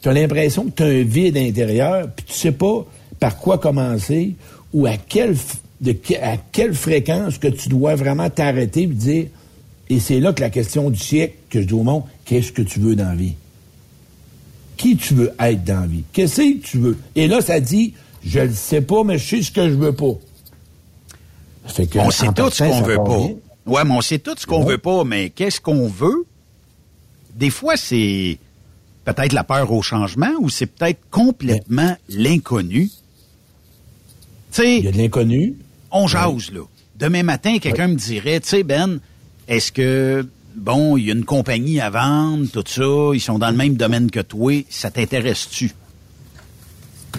Tu 0.02 0.10
as 0.10 0.12
l'impression 0.12 0.64
que 0.66 0.72
tu 0.72 0.82
as 0.82 0.86
un 0.88 1.02
vide 1.04 1.38
intérieur, 1.38 2.06
puis 2.14 2.26
tu 2.26 2.34
sais 2.34 2.52
pas 2.52 2.84
par 3.18 3.38
quoi 3.38 3.56
commencer 3.56 4.34
ou 4.74 4.84
à 4.84 4.98
quelle, 4.98 5.34
de 5.80 5.96
à 6.20 6.36
quelle 6.52 6.74
fréquence 6.74 7.38
que 7.38 7.48
tu 7.48 7.70
dois 7.70 7.94
vraiment 7.94 8.28
t'arrêter 8.28 8.82
et 8.82 8.86
dire 8.88 9.26
et 9.88 10.00
c'est 10.00 10.20
là 10.20 10.34
que 10.34 10.42
la 10.42 10.50
question 10.50 10.90
du 10.90 10.98
siècle 10.98 11.32
que 11.48 11.62
je 11.62 11.66
dis 11.66 11.72
au 11.72 11.82
monde, 11.82 12.02
qu'est-ce 12.26 12.52
que 12.52 12.60
tu 12.60 12.78
veux 12.78 12.94
dans 12.94 13.08
la 13.08 13.14
vie? 13.14 13.32
Qui 14.76 14.96
tu 14.98 15.14
veux 15.14 15.32
être 15.40 15.64
dans 15.64 15.80
la 15.80 15.86
vie? 15.86 16.04
Qu'est-ce 16.12 16.42
que 16.42 16.58
tu 16.58 16.76
veux? 16.76 16.98
Et 17.16 17.26
là, 17.26 17.40
ça 17.40 17.58
dit, 17.58 17.94
je 18.22 18.40
le 18.40 18.52
sais 18.52 18.82
pas, 18.82 19.02
mais 19.02 19.16
je 19.16 19.26
sais 19.36 19.42
ce 19.42 19.50
que 19.50 19.66
je 19.66 19.74
veux 19.76 19.94
pas. 19.94 20.12
Que, 21.74 21.98
on 22.00 22.10
sait 22.10 22.26
tout 22.36 22.50
ce 22.50 22.64
qu'on 22.64 22.82
veut 22.82 22.96
pas. 22.96 23.16
bien. 23.16 23.34
Ouais, 23.64 23.84
mais 23.86 23.94
on 23.94 24.02
sait 24.02 24.18
tout 24.18 24.34
ce 24.36 24.44
qu'on 24.44 24.62
Ouais. 24.62 24.72
veut 24.72 24.78
pas, 24.78 25.04
mais 25.04 25.30
qu'est-ce 25.30 25.58
qu'on 25.62 25.88
veut? 25.88 26.26
Des 27.34 27.50
fois, 27.50 27.76
c'est 27.76 28.38
peut-être 29.04 29.32
la 29.32 29.44
peur 29.44 29.72
au 29.72 29.82
changement 29.82 30.32
ou 30.40 30.48
c'est 30.48 30.66
peut-être 30.66 31.00
complètement 31.10 31.96
l'inconnu. 32.08 32.90
Tu 34.52 34.62
sais. 34.62 34.78
Il 34.78 34.84
y 34.84 34.88
a 34.88 34.92
de 34.92 34.98
l'inconnu. 34.98 35.54
On 35.90 36.06
jase, 36.06 36.50
là. 36.52 36.62
Demain 36.96 37.22
matin, 37.22 37.58
quelqu'un 37.58 37.88
me 37.88 37.94
dirait, 37.94 38.40
tu 38.40 38.48
sais, 38.48 38.62
Ben, 38.62 39.00
est-ce 39.48 39.72
que, 39.72 40.28
bon, 40.54 40.96
il 40.96 41.06
y 41.06 41.10
a 41.10 41.14
une 41.14 41.24
compagnie 41.24 41.80
à 41.80 41.88
vendre, 41.90 42.46
tout 42.50 42.64
ça, 42.66 43.14
ils 43.14 43.20
sont 43.20 43.38
dans 43.38 43.50
le 43.50 43.56
même 43.56 43.74
domaine 43.74 44.10
que 44.10 44.20
toi, 44.20 44.64
ça 44.68 44.90
t'intéresse-tu? 44.90 45.72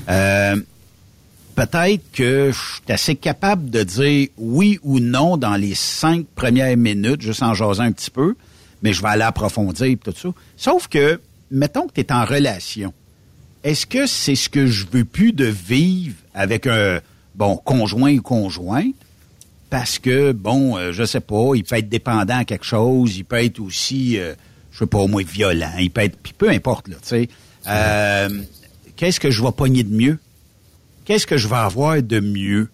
Euh, 0.07 0.55
peut-être 1.55 2.03
que 2.13 2.51
je 2.53 2.57
suis 2.57 2.93
assez 2.93 3.15
capable 3.15 3.69
de 3.69 3.83
dire 3.83 4.27
oui 4.37 4.79
ou 4.83 4.99
non 4.99 5.37
dans 5.37 5.55
les 5.55 5.75
cinq 5.75 6.25
premières 6.35 6.77
minutes, 6.77 7.21
juste 7.21 7.43
en 7.43 7.53
jasant 7.53 7.83
un 7.83 7.91
petit 7.91 8.11
peu, 8.11 8.35
mais 8.81 8.93
je 8.93 9.01
vais 9.01 9.09
aller 9.09 9.23
approfondir 9.23 9.85
et 9.85 9.97
tout 9.97 10.13
ça. 10.15 10.29
Sauf 10.57 10.87
que, 10.87 11.19
mettons 11.49 11.87
que 11.87 11.93
tu 11.93 12.01
es 12.01 12.11
en 12.11 12.25
relation. 12.25 12.93
Est-ce 13.63 13.85
que 13.85 14.07
c'est 14.07 14.35
ce 14.35 14.49
que 14.49 14.65
je 14.65 14.85
veux 14.91 15.05
plus 15.05 15.33
de 15.33 15.45
vivre 15.45 16.15
avec 16.33 16.65
un, 16.65 16.99
bon, 17.35 17.57
conjoint 17.57 18.15
ou 18.15 18.21
conjointe? 18.21 18.95
Parce 19.69 19.99
que, 19.99 20.31
bon, 20.31 20.77
euh, 20.77 20.91
je 20.91 21.03
sais 21.03 21.21
pas, 21.21 21.51
il 21.55 21.63
peut 21.63 21.75
être 21.75 21.89
dépendant 21.89 22.39
à 22.39 22.45
quelque 22.45 22.65
chose, 22.65 23.15
il 23.15 23.23
peut 23.23 23.43
être 23.43 23.59
aussi, 23.59 24.17
euh, 24.17 24.33
je 24.71 24.79
sais 24.79 24.85
pas, 24.85 24.97
au 24.97 25.07
moins 25.07 25.23
violent, 25.23 25.71
il 25.79 25.91
peut 25.91 26.01
être, 26.01 26.17
puis 26.17 26.33
peu 26.33 26.49
importe, 26.49 26.87
là, 26.87 26.95
tu 27.01 27.07
sais. 27.07 27.29
Euh, 27.67 28.29
Qu'est-ce 29.01 29.19
que 29.19 29.31
je 29.31 29.41
vais 29.41 29.51
pogner 29.51 29.83
de 29.83 29.95
mieux? 29.95 30.19
Qu'est-ce 31.05 31.25
que 31.25 31.37
je 31.37 31.47
vais 31.47 31.55
avoir 31.55 32.03
de 32.03 32.19
mieux? 32.19 32.69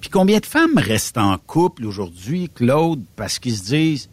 Puis 0.00 0.10
combien 0.10 0.40
de 0.40 0.44
femmes 0.46 0.76
restent 0.76 1.16
en 1.16 1.38
couple 1.38 1.86
aujourd'hui, 1.86 2.50
Claude, 2.54 3.02
parce 3.16 3.38
qu'ils 3.38 3.56
se 3.56 3.64
disent 3.64 4.08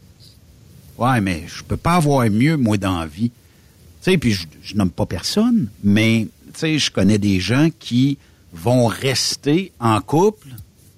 Ouais, 1.00 1.22
mais 1.22 1.44
je 1.48 1.64
peux 1.64 1.78
pas 1.78 1.96
avoir 1.96 2.30
mieux, 2.30 2.58
moi, 2.58 2.78
dans 2.78 3.00
la 3.00 3.06
vie. 3.06 3.30
Tu 3.30 4.12
sais, 4.12 4.18
puis 4.18 4.34
je, 4.34 4.46
je 4.62 4.76
nomme 4.76 4.92
pas 4.92 5.06
personne, 5.06 5.70
mais 5.84 6.28
tu 6.54 6.60
sais, 6.60 6.78
je 6.78 6.92
connais 6.92 7.18
des 7.18 7.40
gens 7.40 7.70
qui 7.80 8.18
vont 8.54 8.88
rester 8.88 9.72
en 9.80 10.02
couple 10.02 10.50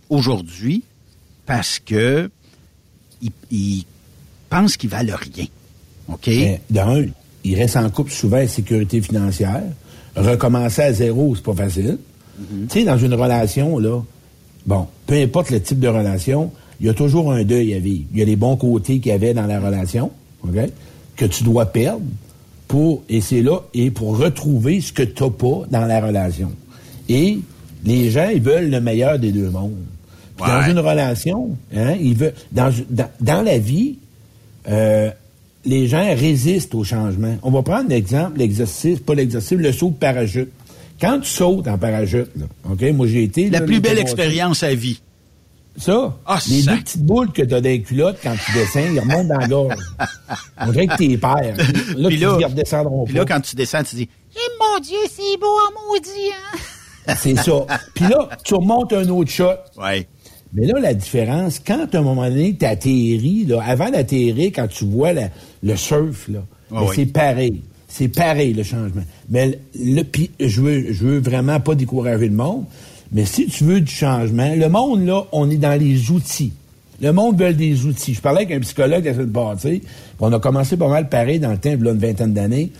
aujourd'hui 0.09 0.83
parce 1.45 1.79
que 1.79 2.29
ils, 3.21 3.31
ils 3.51 3.85
pensent 4.49 4.77
qu'ils 4.77 4.89
valent 4.89 5.15
rien. 5.15 5.45
OK? 6.07 6.29
D'un, 6.69 7.05
il 7.43 7.55
reste 7.55 7.77
en 7.77 7.89
couple 7.89 8.11
souvent 8.11 8.37
à 8.37 8.47
sécurité 8.47 9.01
financière. 9.01 9.63
Recommencer 10.15 10.81
à 10.81 10.93
zéro, 10.93 11.35
c'est 11.35 11.43
pas 11.43 11.53
facile. 11.53 11.97
Mm-hmm. 12.39 12.67
Tu 12.67 12.79
sais, 12.79 12.83
dans 12.85 12.97
une 12.97 13.13
relation, 13.13 13.77
là, 13.79 14.01
bon, 14.65 14.87
peu 15.05 15.15
importe 15.15 15.51
le 15.51 15.61
type 15.61 15.79
de 15.79 15.87
relation, 15.87 16.51
il 16.81 16.87
y 16.87 16.89
a 16.89 16.93
toujours 16.95 17.31
un 17.31 17.43
deuil 17.43 17.75
à 17.75 17.79
vivre. 17.79 18.05
Il 18.11 18.19
y 18.19 18.21
a 18.23 18.25
les 18.25 18.35
bons 18.35 18.57
côtés 18.57 18.99
qu'il 18.99 19.11
y 19.11 19.15
avait 19.15 19.35
dans 19.35 19.45
la 19.45 19.59
relation, 19.59 20.11
OK, 20.43 20.57
que 21.15 21.25
tu 21.25 21.43
dois 21.43 21.67
perdre 21.67 22.01
pour, 22.67 23.03
et 23.07 23.21
c'est 23.21 23.43
là, 23.43 23.59
et 23.75 23.91
pour 23.91 24.17
retrouver 24.17 24.81
ce 24.81 24.91
que 24.91 25.03
tu 25.03 25.23
n'as 25.23 25.29
pas 25.29 25.65
dans 25.69 25.85
la 25.85 26.01
relation. 26.01 26.51
Et 27.07 27.37
les 27.85 28.09
gens, 28.09 28.29
ils 28.33 28.41
veulent 28.41 28.71
le 28.71 28.81
meilleur 28.81 29.19
des 29.19 29.31
deux 29.31 29.49
mondes. 29.51 29.75
Puis 30.37 30.49
Dans 30.49 30.67
une 30.67 30.79
relation, 30.79 31.55
hein, 31.75 31.95
ils 32.01 32.15
veulent, 32.15 32.33
dans, 32.51 32.73
dans, 32.89 33.09
dans 33.19 33.43
la 33.43 33.59
vie, 33.59 33.97
euh, 34.67 35.11
les 35.65 35.85
gens 35.85 36.15
résistent 36.15 36.73
au 36.73 36.83
changement. 36.83 37.35
On 37.43 37.51
va 37.51 37.61
prendre 37.61 37.89
l'exemple, 37.89 38.39
l'exercice, 38.39 38.99
pas 38.99 39.13
l'exercice, 39.13 39.57
le 39.57 39.71
saut 39.71 39.89
de 39.89 39.95
parachute. 39.95 40.49
Quand 40.99 41.19
tu 41.19 41.29
sautes 41.29 41.67
en 41.67 41.77
parachute, 41.77 42.29
là, 42.35 42.45
OK, 42.71 42.81
moi 42.93 43.05
j'ai 43.05 43.23
été... 43.23 43.51
La 43.51 43.59
là, 43.59 43.65
plus 43.65 43.75
le 43.75 43.81
belle 43.81 43.99
expérience 43.99 44.63
à 44.63 44.73
vie. 44.73 44.99
Ça, 45.77 46.17
Ah, 46.25 46.39
les 46.49 46.63
deux 46.63 46.77
petites 46.77 47.03
boules 47.05 47.31
que 47.31 47.41
t'as 47.43 47.61
dans 47.61 47.67
les 47.69 47.81
culottes 47.81 48.17
quand 48.21 48.35
tu 48.45 48.51
descends, 48.53 48.91
ils 48.93 48.99
remontent 48.99 49.23
dans 49.33 49.39
la 49.39 49.47
gorge. 49.47 49.75
On 50.59 50.71
dirait 50.71 50.87
que 50.87 50.97
t'es 50.97 51.17
père. 51.17 51.55
Là, 51.97 52.09
Puis 52.09 52.17
là- 52.17 52.37
ils 52.39 52.45
redescendront 52.45 53.05
Puis 53.05 53.13
pas. 53.13 53.19
là, 53.19 53.25
quand 53.25 53.39
tu 53.41 53.55
descends, 53.55 53.83
tu 53.83 53.95
dis 53.95 54.09
Eh, 54.35 54.39
mon 54.59 54.79
Dieu, 54.81 54.97
c'est 55.09 55.39
beau 55.39 55.47
en 55.47 55.91
maudit, 55.93 56.09
hein? 56.33 57.15
C'est 57.17 57.35
ça. 57.37 57.65
Puis 57.95 58.05
là, 58.05 58.29
tu 58.43 58.53
remontes 58.53 58.93
un 58.93 59.07
autre 59.09 59.31
shot. 59.31 59.55
Ouais. 59.77 60.07
Mais 60.53 60.67
là, 60.67 60.79
la 60.79 60.93
différence, 60.93 61.59
quand 61.65 61.87
à 61.95 61.97
un 61.97 62.01
moment 62.01 62.27
donné, 62.29 62.55
tu 62.57 62.65
atterris, 62.65 63.45
là, 63.47 63.61
avant 63.65 63.89
d'atterrir, 63.89 64.51
quand 64.53 64.67
tu 64.67 64.85
vois 64.85 65.13
la- 65.13 65.29
le 65.63 65.75
surf, 65.77 66.27
là, 66.27 66.39
Ah 66.71 66.75
ben, 66.81 66.87
oui. 66.89 66.95
c'est 66.97 67.05
pareil. 67.05 67.63
C'est 67.87 68.07
pareil, 68.09 68.53
le 68.53 68.63
changement. 68.63 69.03
Mais 69.29 69.59
le, 69.75 70.03
puis 70.03 70.31
je 70.39 70.61
veux, 70.61 70.93
je 70.93 71.03
veux 71.05 71.19
vraiment 71.19 71.59
pas 71.59 71.75
décourager 71.75 72.27
le 72.29 72.35
monde, 72.35 72.65
mais 73.11 73.25
si 73.25 73.47
tu 73.47 73.63
veux 73.65 73.81
du 73.81 73.91
changement, 73.91 74.53
le 74.55 74.69
monde, 74.69 75.05
là, 75.05 75.25
on 75.31 75.49
est 75.49 75.57
dans 75.57 75.79
les 75.79 76.11
outils. 76.11 76.53
Le 77.01 77.11
monde 77.11 77.39
veut 77.41 77.53
des 77.53 77.85
outils. 77.85 78.13
Je 78.13 78.21
parlais 78.21 78.43
avec 78.43 78.55
un 78.55 78.59
psychologue 78.59 79.03
la 79.03 79.13
semaine 79.13 79.31
passée, 79.31 79.81
on 80.19 80.31
a 80.31 80.39
commencé 80.39 80.77
pas 80.77 80.87
mal 80.87 81.09
pareil 81.09 81.39
dans 81.39 81.51
le 81.51 81.57
temps, 81.57 81.71
il 81.71 81.83
y 81.83 81.87
a 81.87 81.91
une 81.91 81.97
vingtaine 81.97 82.33
d'années. 82.33 82.71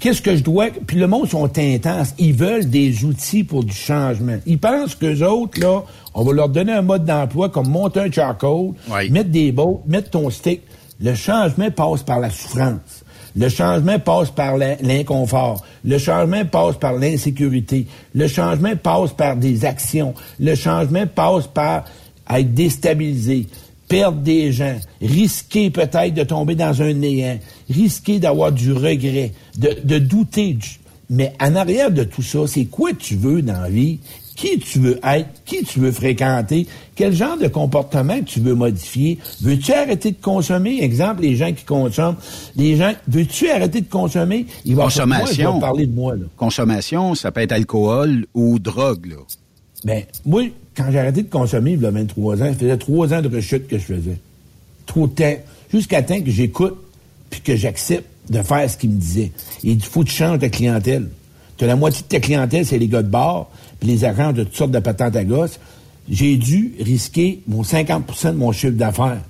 Qu'est-ce 0.00 0.20
que 0.20 0.34
je 0.34 0.42
dois? 0.42 0.70
Puis 0.86 0.98
le 0.98 1.06
monde 1.06 1.28
sont 1.28 1.48
intenses. 1.56 2.14
Ils 2.18 2.34
veulent 2.34 2.68
des 2.68 3.04
outils 3.04 3.44
pour 3.44 3.62
du 3.62 3.72
changement. 3.74 4.38
Ils 4.44 4.58
pensent 4.58 4.96
qu'eux 4.96 5.22
autres, 5.24 5.60
là, 5.60 5.84
on 6.14 6.24
va 6.24 6.32
leur 6.32 6.48
donner 6.48 6.72
un 6.72 6.82
mode 6.82 7.04
d'emploi 7.04 7.48
comme 7.48 7.68
monter 7.68 8.00
un 8.00 8.10
charcoal, 8.10 8.72
mettre 9.10 9.30
des 9.30 9.52
bottes, 9.52 9.82
mettre 9.86 10.10
ton 10.10 10.30
stick. 10.30 10.62
Le 11.00 11.14
changement 11.14 11.70
passe 11.70 12.02
par 12.02 12.18
la 12.18 12.30
souffrance. 12.30 13.03
Le 13.36 13.48
changement 13.48 13.98
passe 13.98 14.30
par 14.30 14.56
l'inconfort. 14.56 15.64
Le 15.84 15.98
changement 15.98 16.44
passe 16.44 16.76
par 16.76 16.92
l'insécurité. 16.94 17.86
Le 18.14 18.28
changement 18.28 18.76
passe 18.76 19.12
par 19.12 19.36
des 19.36 19.64
actions. 19.64 20.14
Le 20.38 20.54
changement 20.54 21.06
passe 21.06 21.48
par 21.48 21.84
être 22.30 22.54
déstabilisé, 22.54 23.46
perdre 23.88 24.18
des 24.18 24.52
gens, 24.52 24.76
risquer 25.02 25.70
peut-être 25.70 26.14
de 26.14 26.22
tomber 26.22 26.54
dans 26.54 26.80
un 26.80 26.92
néant, 26.92 27.38
risquer 27.68 28.18
d'avoir 28.18 28.52
du 28.52 28.72
regret, 28.72 29.32
de, 29.58 29.98
douter. 29.98 30.56
Mais 31.10 31.32
en 31.40 31.54
arrière 31.56 31.90
de 31.90 32.04
tout 32.04 32.22
ça, 32.22 32.46
c'est 32.46 32.64
quoi 32.66 32.90
tu 32.92 33.16
veux 33.16 33.42
dans 33.42 33.60
la 33.60 33.68
vie? 33.68 33.98
Qui 34.36 34.58
tu 34.58 34.78
veux 34.80 34.98
être? 35.04 35.28
Qui 35.44 35.62
tu 35.64 35.80
veux 35.80 35.92
fréquenter? 35.92 36.66
Quel 36.96 37.12
genre 37.12 37.36
de 37.36 37.48
comportement 37.48 38.20
tu 38.24 38.40
veux 38.40 38.54
modifier? 38.54 39.18
Veux-tu 39.42 39.72
arrêter 39.72 40.12
de 40.12 40.20
consommer? 40.20 40.82
Exemple, 40.82 41.22
les 41.22 41.34
gens 41.34 41.52
qui 41.52 41.64
consomment. 41.64 42.16
Les 42.56 42.76
gens, 42.76 42.92
veux-tu 43.08 43.50
arrêter 43.50 43.80
de 43.80 43.88
consommer? 43.90 44.46
Il 44.64 44.76
va 44.76 44.84
Consommation. 44.84 45.58
parler 45.58 45.86
de 45.86 45.94
moi, 45.94 46.14
là. 46.14 46.26
Consommation, 46.36 47.14
ça 47.14 47.32
peut 47.32 47.40
être 47.40 47.52
alcool 47.52 48.26
ou 48.34 48.58
drogue, 48.58 49.06
là. 49.06 49.16
Ben, 49.84 50.04
moi, 50.24 50.44
quand 50.76 50.86
j'ai 50.90 50.98
arrêté 50.98 51.22
de 51.22 51.30
consommer, 51.30 51.72
il 51.72 51.82
y 51.82 51.86
a 51.86 51.90
23 51.90 52.42
ans, 52.42 52.46
ça 52.46 52.54
faisait 52.54 52.76
trois 52.76 53.12
ans 53.12 53.20
de 53.22 53.34
rechute 53.34 53.66
que 53.66 53.76
je 53.78 53.84
faisais. 53.84 54.18
Trop 54.86 55.06
de 55.08 55.12
temps. 55.12 55.34
Jusqu'à 55.72 56.02
temps 56.02 56.20
que 56.20 56.30
j'écoute 56.30 56.76
puis 57.30 57.40
que 57.40 57.56
j'accepte 57.56 58.06
de 58.30 58.40
faire 58.42 58.70
ce 58.70 58.76
qu'il 58.78 58.90
me 58.90 58.98
disait. 59.00 59.32
Il 59.64 59.76
dit, 59.78 59.84
faut 59.84 60.02
que 60.04 60.08
tu 60.08 60.14
changes 60.14 60.38
ta 60.38 60.48
clientèle. 60.48 61.08
Tu 61.56 61.64
as 61.64 61.66
la 61.66 61.76
moitié 61.76 62.02
de 62.02 62.06
ta 62.08 62.20
clientèle, 62.20 62.64
c'est 62.64 62.78
les 62.78 62.88
gars 62.88 63.02
de 63.02 63.08
bar, 63.08 63.48
puis 63.80 63.88
les 63.88 64.04
agents 64.04 64.32
de 64.32 64.44
toutes 64.44 64.56
sortes 64.56 64.70
de 64.70 64.78
patentes 64.78 65.16
à 65.16 65.24
gosses. 65.24 65.58
J'ai 66.08 66.36
dû 66.36 66.74
risquer 66.80 67.40
mon 67.46 67.62
50% 67.62 68.32
de 68.32 68.36
mon 68.36 68.52
chiffre 68.52 68.72
d'affaires. 68.74 69.20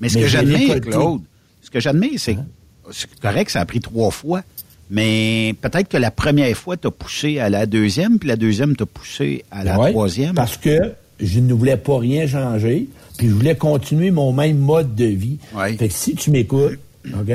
Mais 0.00 0.08
ce 0.08 0.18
que 0.18 0.26
j'admets. 0.26 0.80
Claude, 0.80 1.22
ce 1.62 1.70
que 1.70 1.80
j'admets, 1.80 2.12
c'est 2.16 2.32
Hein? 2.34 2.46
que 2.86 2.94
c'est 2.94 3.20
correct, 3.20 3.50
ça 3.50 3.60
a 3.60 3.64
pris 3.64 3.80
trois 3.80 4.10
fois. 4.10 4.42
Mais 4.90 5.54
peut-être 5.60 5.88
que 5.88 5.96
la 5.96 6.10
première 6.10 6.54
fois, 6.56 6.76
t'as 6.76 6.90
poussé 6.90 7.38
à 7.38 7.48
la 7.48 7.64
deuxième, 7.66 8.18
puis 8.18 8.28
la 8.28 8.36
deuxième, 8.36 8.74
t'as 8.76 8.86
poussé 8.86 9.44
à 9.50 9.62
la 9.62 9.78
Ouais, 9.78 9.90
troisième. 9.92 10.34
Parce 10.34 10.56
que 10.56 10.94
je 11.20 11.38
ne 11.38 11.54
voulais 11.54 11.76
pas 11.76 11.98
rien 11.98 12.26
changer, 12.26 12.88
puis 13.16 13.28
je 13.28 13.32
voulais 13.34 13.54
continuer 13.56 14.10
mon 14.10 14.32
même 14.32 14.58
mode 14.58 14.94
de 14.96 15.04
vie. 15.04 15.38
Fait 15.78 15.88
que 15.88 15.94
si 15.94 16.14
tu 16.16 16.30
m'écoutes, 16.32 16.78
OK, 17.06 17.32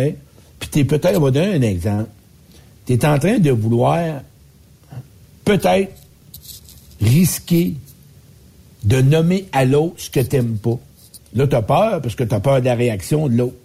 puis 0.60 0.70
t'es 0.70 0.84
peut-être, 0.84 1.18
on 1.18 1.22
va 1.22 1.32
donner 1.32 1.54
un 1.56 1.62
exemple. 1.62 2.10
Tu 2.86 2.94
es 2.94 3.06
en 3.06 3.18
train 3.20 3.40
de 3.40 3.52
vouloir 3.52 4.22
peut-être 5.46 5.92
risquer 7.02 7.76
de 8.86 9.02
nommer 9.02 9.46
à 9.52 9.66
l'autre 9.66 9.96
ce 9.98 10.10
que 10.10 10.20
t'aimes 10.20 10.58
pas. 10.58 10.78
Là, 11.34 11.48
tu 11.48 11.56
as 11.56 11.62
peur 11.62 12.02
parce 12.02 12.16
que 12.16 12.24
tu 12.24 12.34
as 12.34 12.40
peur 12.40 12.62
de 12.62 12.66
la 12.66 12.76
réaction 12.76 13.28
de 13.28 13.36
l'autre. 13.36 13.56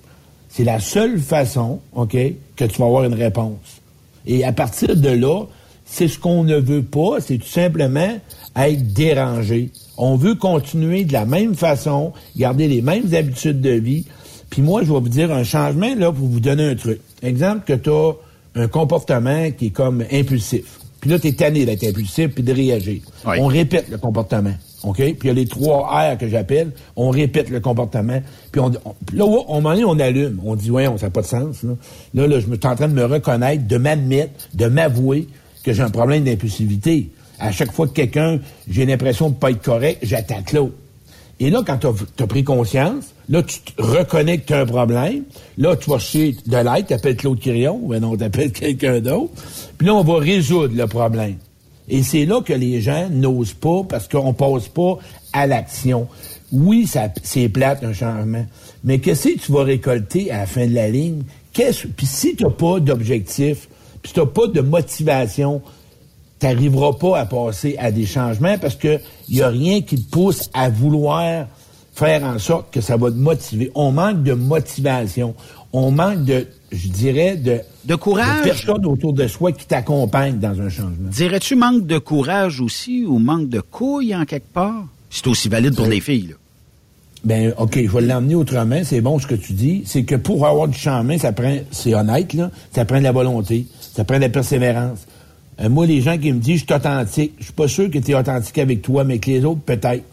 C'est 0.49 0.65
la 0.65 0.81
seule 0.81 1.21
façon, 1.21 1.81
OK, 1.95 2.17
que 2.57 2.65
tu 2.65 2.79
vas 2.79 2.87
avoir 2.87 3.05
une 3.05 3.15
réponse. 3.15 3.81
Et 4.27 4.45
à 4.45 4.53
partir 4.53 4.97
de 4.97 5.09
là, 5.09 5.45
c'est 5.85 6.09
ce 6.09 6.19
qu'on 6.19 6.43
ne 6.45 6.57
veut 6.57 6.83
pas, 6.83 7.21
c'est 7.21 7.39
tout 7.39 7.49
simplement 7.49 8.19
être 8.57 8.93
dérangé. 8.93 9.71
On 9.97 10.17
veut 10.17 10.35
continuer 10.35 11.05
de 11.05 11.13
la 11.13 11.27
même 11.27 11.55
façon, 11.55 12.13
garder 12.37 12.67
les 12.67 12.83
mêmes 12.83 13.15
habitudes 13.15 13.61
de 13.61 13.71
vie. 13.71 14.07
Puis 14.51 14.63
moi, 14.63 14.83
je 14.83 14.93
vais 14.93 15.01
vous 15.01 15.09
dire 15.09 15.33
un 15.33 15.45
changement, 15.45 15.95
là, 15.95 16.11
pour 16.11 16.27
vous 16.27 16.41
donner 16.41 16.65
un 16.65 16.75
truc. 16.75 17.01
Exemple 17.23 17.63
que 17.67 17.75
tu 17.75 17.91
as 17.91 18.13
un 18.57 18.67
comportement 18.67 19.51
qui 19.53 19.67
est 19.67 19.71
comme 19.71 20.05
impulsif. 20.11 20.81
Puis 21.01 21.09
là, 21.11 21.19
tu 21.19 21.29
es 21.29 21.33
tanné 21.33 21.65
d'être 21.65 21.85
impulsif 21.85 22.29
puis 22.35 22.43
de 22.43 22.53
réagir. 22.53 23.01
On 23.41 23.47
répète 23.47 23.89
le 23.91 23.99
comportement. 23.99 24.53
OK? 24.83 24.97
Puis 24.97 25.17
il 25.23 25.27
y 25.27 25.31
a 25.31 25.33
les 25.35 25.47
trois 25.47 25.87
R 26.15 26.19
que 26.19 26.29
j'appelle. 26.29 26.73
On 26.97 27.11
répète 27.11 27.51
le 27.51 27.61
comportement. 27.61 28.21
Puis 28.53 28.61
on, 28.61 28.71
on- 28.85 28.95
puis 29.07 29.17
là, 29.17 29.25
au 29.25 29.55
moment 29.55 29.71
donné, 29.73 29.85
on 29.85 29.99
allume. 29.99 30.41
On 30.45 30.55
dit, 30.57 30.71
ouais, 30.71 30.87
ça 30.99 31.07
n'a 31.07 31.11
pas 31.11 31.23
de 31.23 31.27
sens. 31.27 31.63
Là, 31.63 31.71
là, 32.15 32.27
là, 32.27 32.41
je 32.41 32.47
suis 32.47 32.53
en 32.67 32.77
train 32.77 32.89
de 32.89 32.95
me 32.95 33.05
reconnaître, 33.05 33.67
de 33.67 33.77
m'admettre, 33.77 34.49
de 34.55 34.67
m'avouer 34.67 35.27
que 35.65 35.73
j'ai 35.73 35.83
un 35.83 35.91
problème 35.91 36.25
d'impulsivité. 36.25 37.11
À 37.39 37.53
chaque 37.53 37.73
fois 37.73 37.87
que 37.89 37.93
quelqu'un, 37.93 38.39
j'ai 38.69 38.85
l'impression 38.87 39.31
de 39.31 39.35
pas 39.35 39.51
être 39.51 39.63
correct, 39.63 39.99
j'attaque 40.03 40.53
l'autre. 40.53 40.75
Et 41.39 41.49
là, 41.51 41.63
quand 41.67 41.79
tu 41.79 42.23
as, 42.23 42.27
pris 42.27 42.45
conscience, 42.45 43.05
là, 43.31 43.43
tu 43.45 43.61
te 43.61 43.81
reconnais 43.81 44.39
que 44.39 44.47
tu 44.47 44.53
as 44.53 44.61
un 44.61 44.67
problème. 44.67 45.23
Là, 45.57 45.77
tu 45.77 45.89
vas 45.89 45.99
chercher 45.99 46.37
de 46.45 46.57
l'aide, 46.57 46.87
tu 46.89 46.93
appelles 46.93 47.17
Claude 47.17 47.39
Quirion, 47.39 47.81
mais 47.89 48.01
non, 48.01 48.17
tu 48.17 48.25
appelles 48.25 48.53
quelqu'un 48.53 49.01
d'autre. 49.01 49.33
Puis 49.79 49.87
là, 49.87 49.95
on 49.95 50.03
va 50.03 50.19
résoudre 50.19 50.75
le 50.77 50.87
problème. 50.87 51.37
Et 51.89 52.03
c'est 52.03 52.27
là 52.27 52.41
que 52.43 52.53
les 52.53 52.81
gens 52.81 53.09
n'osent 53.09 53.55
pas 53.55 53.83
parce 53.89 54.09
qu'on 54.09 54.35
passe 54.35 54.69
pas 54.69 54.99
à 55.33 55.47
l'action. 55.47 56.09
Oui, 56.53 56.87
ça, 56.87 57.09
c'est 57.23 57.49
plate, 57.49 57.85
un 57.85 57.93
changement. 57.93 58.45
Mais 58.85 58.99
qu'est-ce 58.99 59.29
que 59.29 59.39
tu 59.39 59.53
vas 59.53 59.63
récolter 59.63 60.31
à 60.31 60.39
la 60.39 60.47
fin 60.47 60.67
de 60.67 60.75
la 60.75 60.89
ligne? 60.89 61.23
Qu'est-ce, 61.53 61.87
puis 61.87 62.07
si 62.07 62.35
tu 62.37 62.45
n'as 62.45 62.51
pas 62.51 62.81
d'objectif, 62.81 63.69
puis 64.03 64.13
tu 64.13 64.21
n'as 64.21 64.27
pas 64.27 64.49
de 64.49 64.61
motivation, 64.61 65.63
tu 66.41 66.47
n'arriveras 66.47 66.95
pas 66.95 67.19
à 67.19 67.27
passer 67.27 67.77
à 67.79 67.93
des 67.93 68.07
changements 68.07 68.59
parce 68.59 68.77
que 68.77 68.99
y 69.29 69.43
a 69.43 69.49
rien 69.49 69.83
qui 69.83 70.03
te 70.03 70.11
pousse 70.11 70.49
à 70.53 70.71
vouloir 70.71 71.47
faire 72.01 72.25
en 72.25 72.39
sorte 72.39 72.73
que 72.73 72.81
ça 72.81 72.97
va 72.97 73.11
te 73.11 73.17
motiver. 73.17 73.71
On 73.75 73.93
manque 73.93 74.23
de 74.23 74.33
motivation. 74.33 75.35
On 75.73 75.91
manque 75.91 76.25
de, 76.25 76.47
je 76.73 76.89
dirais, 76.89 77.37
de, 77.37 77.61
de 77.85 77.95
courage. 77.95 78.39
De 78.39 78.45
personnes 78.45 78.87
autour 78.87 79.13
de 79.13 79.29
soi 79.29 79.53
qui 79.53 79.67
t'accompagnent 79.67 80.39
dans 80.39 80.59
un 80.61 80.71
changement. 80.71 81.11
Dirais-tu 81.11 81.57
manque 81.57 81.87
de 81.87 81.99
courage 81.99 82.61
aussi 82.61 83.05
ou 83.07 83.19
manque 83.19 83.51
de 83.51 83.61
couilles 83.61 84.17
en 84.17 84.25
quelque 84.25 84.51
part? 84.53 84.87
C'est 85.11 85.27
aussi 85.27 85.49
valide 85.49 85.77
pour 85.77 85.87
les 85.87 86.01
filles, 86.01 86.29
là. 86.31 86.35
Ben, 87.23 87.53
OK, 87.59 87.79
je 87.79 87.91
vais 87.91 88.01
l'emmener 88.01 88.35
autrement. 88.35 88.81
C'est 88.83 89.03
bon 89.03 89.19
ce 89.19 89.27
que 89.27 89.35
tu 89.35 89.53
dis. 89.53 89.83
C'est 89.85 90.05
que 90.05 90.15
pour 90.15 90.47
avoir 90.47 90.69
du 90.69 90.79
changement, 90.79 91.19
ça 91.19 91.33
prend, 91.33 91.55
c'est 91.71 91.95
honnête, 91.95 92.33
là, 92.33 92.51
ça 92.73 92.87
prend 92.87 92.97
de 92.97 93.03
la 93.03 93.13
volonté, 93.13 93.67
ça 93.79 94.05
prend 94.05 94.17
de 94.17 94.23
la 94.23 94.31
persévérance. 94.31 95.01
Euh, 95.61 95.69
moi, 95.69 95.85
les 95.85 96.01
gens 96.01 96.17
qui 96.17 96.33
me 96.33 96.39
disent, 96.39 96.61
je 96.61 96.65
suis 96.65 96.75
authentique, 96.75 97.35
je 97.39 97.45
suis 97.45 97.53
pas 97.53 97.69
sûr 97.69 97.91
que 97.91 97.99
tu 97.99 98.13
es 98.13 98.15
authentique 98.15 98.57
avec 98.57 98.81
toi, 98.81 99.05
mais 99.05 99.19
que 99.19 99.31
les 99.31 99.45
autres, 99.45 99.61
peut-être. 99.61 100.05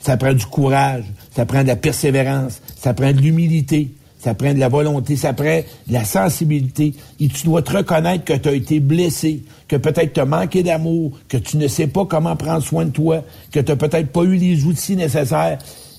Ça 0.00 0.16
prend 0.16 0.32
du 0.32 0.46
courage, 0.46 1.04
ça 1.34 1.46
prend 1.46 1.62
de 1.62 1.68
la 1.68 1.76
persévérance, 1.76 2.60
ça 2.76 2.94
prend 2.94 3.12
de 3.12 3.18
l'humilité, 3.18 3.90
ça 4.18 4.34
prend 4.34 4.52
de 4.52 4.58
la 4.58 4.68
volonté, 4.68 5.16
ça 5.16 5.32
prend 5.32 5.60
de 5.60 5.92
la 5.92 6.04
sensibilité. 6.04 6.94
Et 7.20 7.28
tu 7.28 7.44
dois 7.44 7.62
te 7.62 7.76
reconnaître 7.76 8.24
que 8.24 8.32
tu 8.32 8.48
as 8.48 8.52
été 8.52 8.80
blessé, 8.80 9.42
que 9.68 9.76
peut-être 9.76 10.14
tu 10.14 10.20
as 10.20 10.24
manqué 10.24 10.62
d'amour, 10.62 11.12
que 11.28 11.36
tu 11.36 11.56
ne 11.56 11.68
sais 11.68 11.86
pas 11.86 12.04
comment 12.06 12.34
prendre 12.36 12.62
soin 12.62 12.86
de 12.86 12.90
toi, 12.90 13.22
que 13.52 13.60
tu 13.60 13.70
n'as 13.70 13.76
peut-être 13.76 14.10
pas 14.10 14.22
eu 14.22 14.36
les 14.36 14.64
outils 14.64 14.96
nécessaires. 14.96 15.58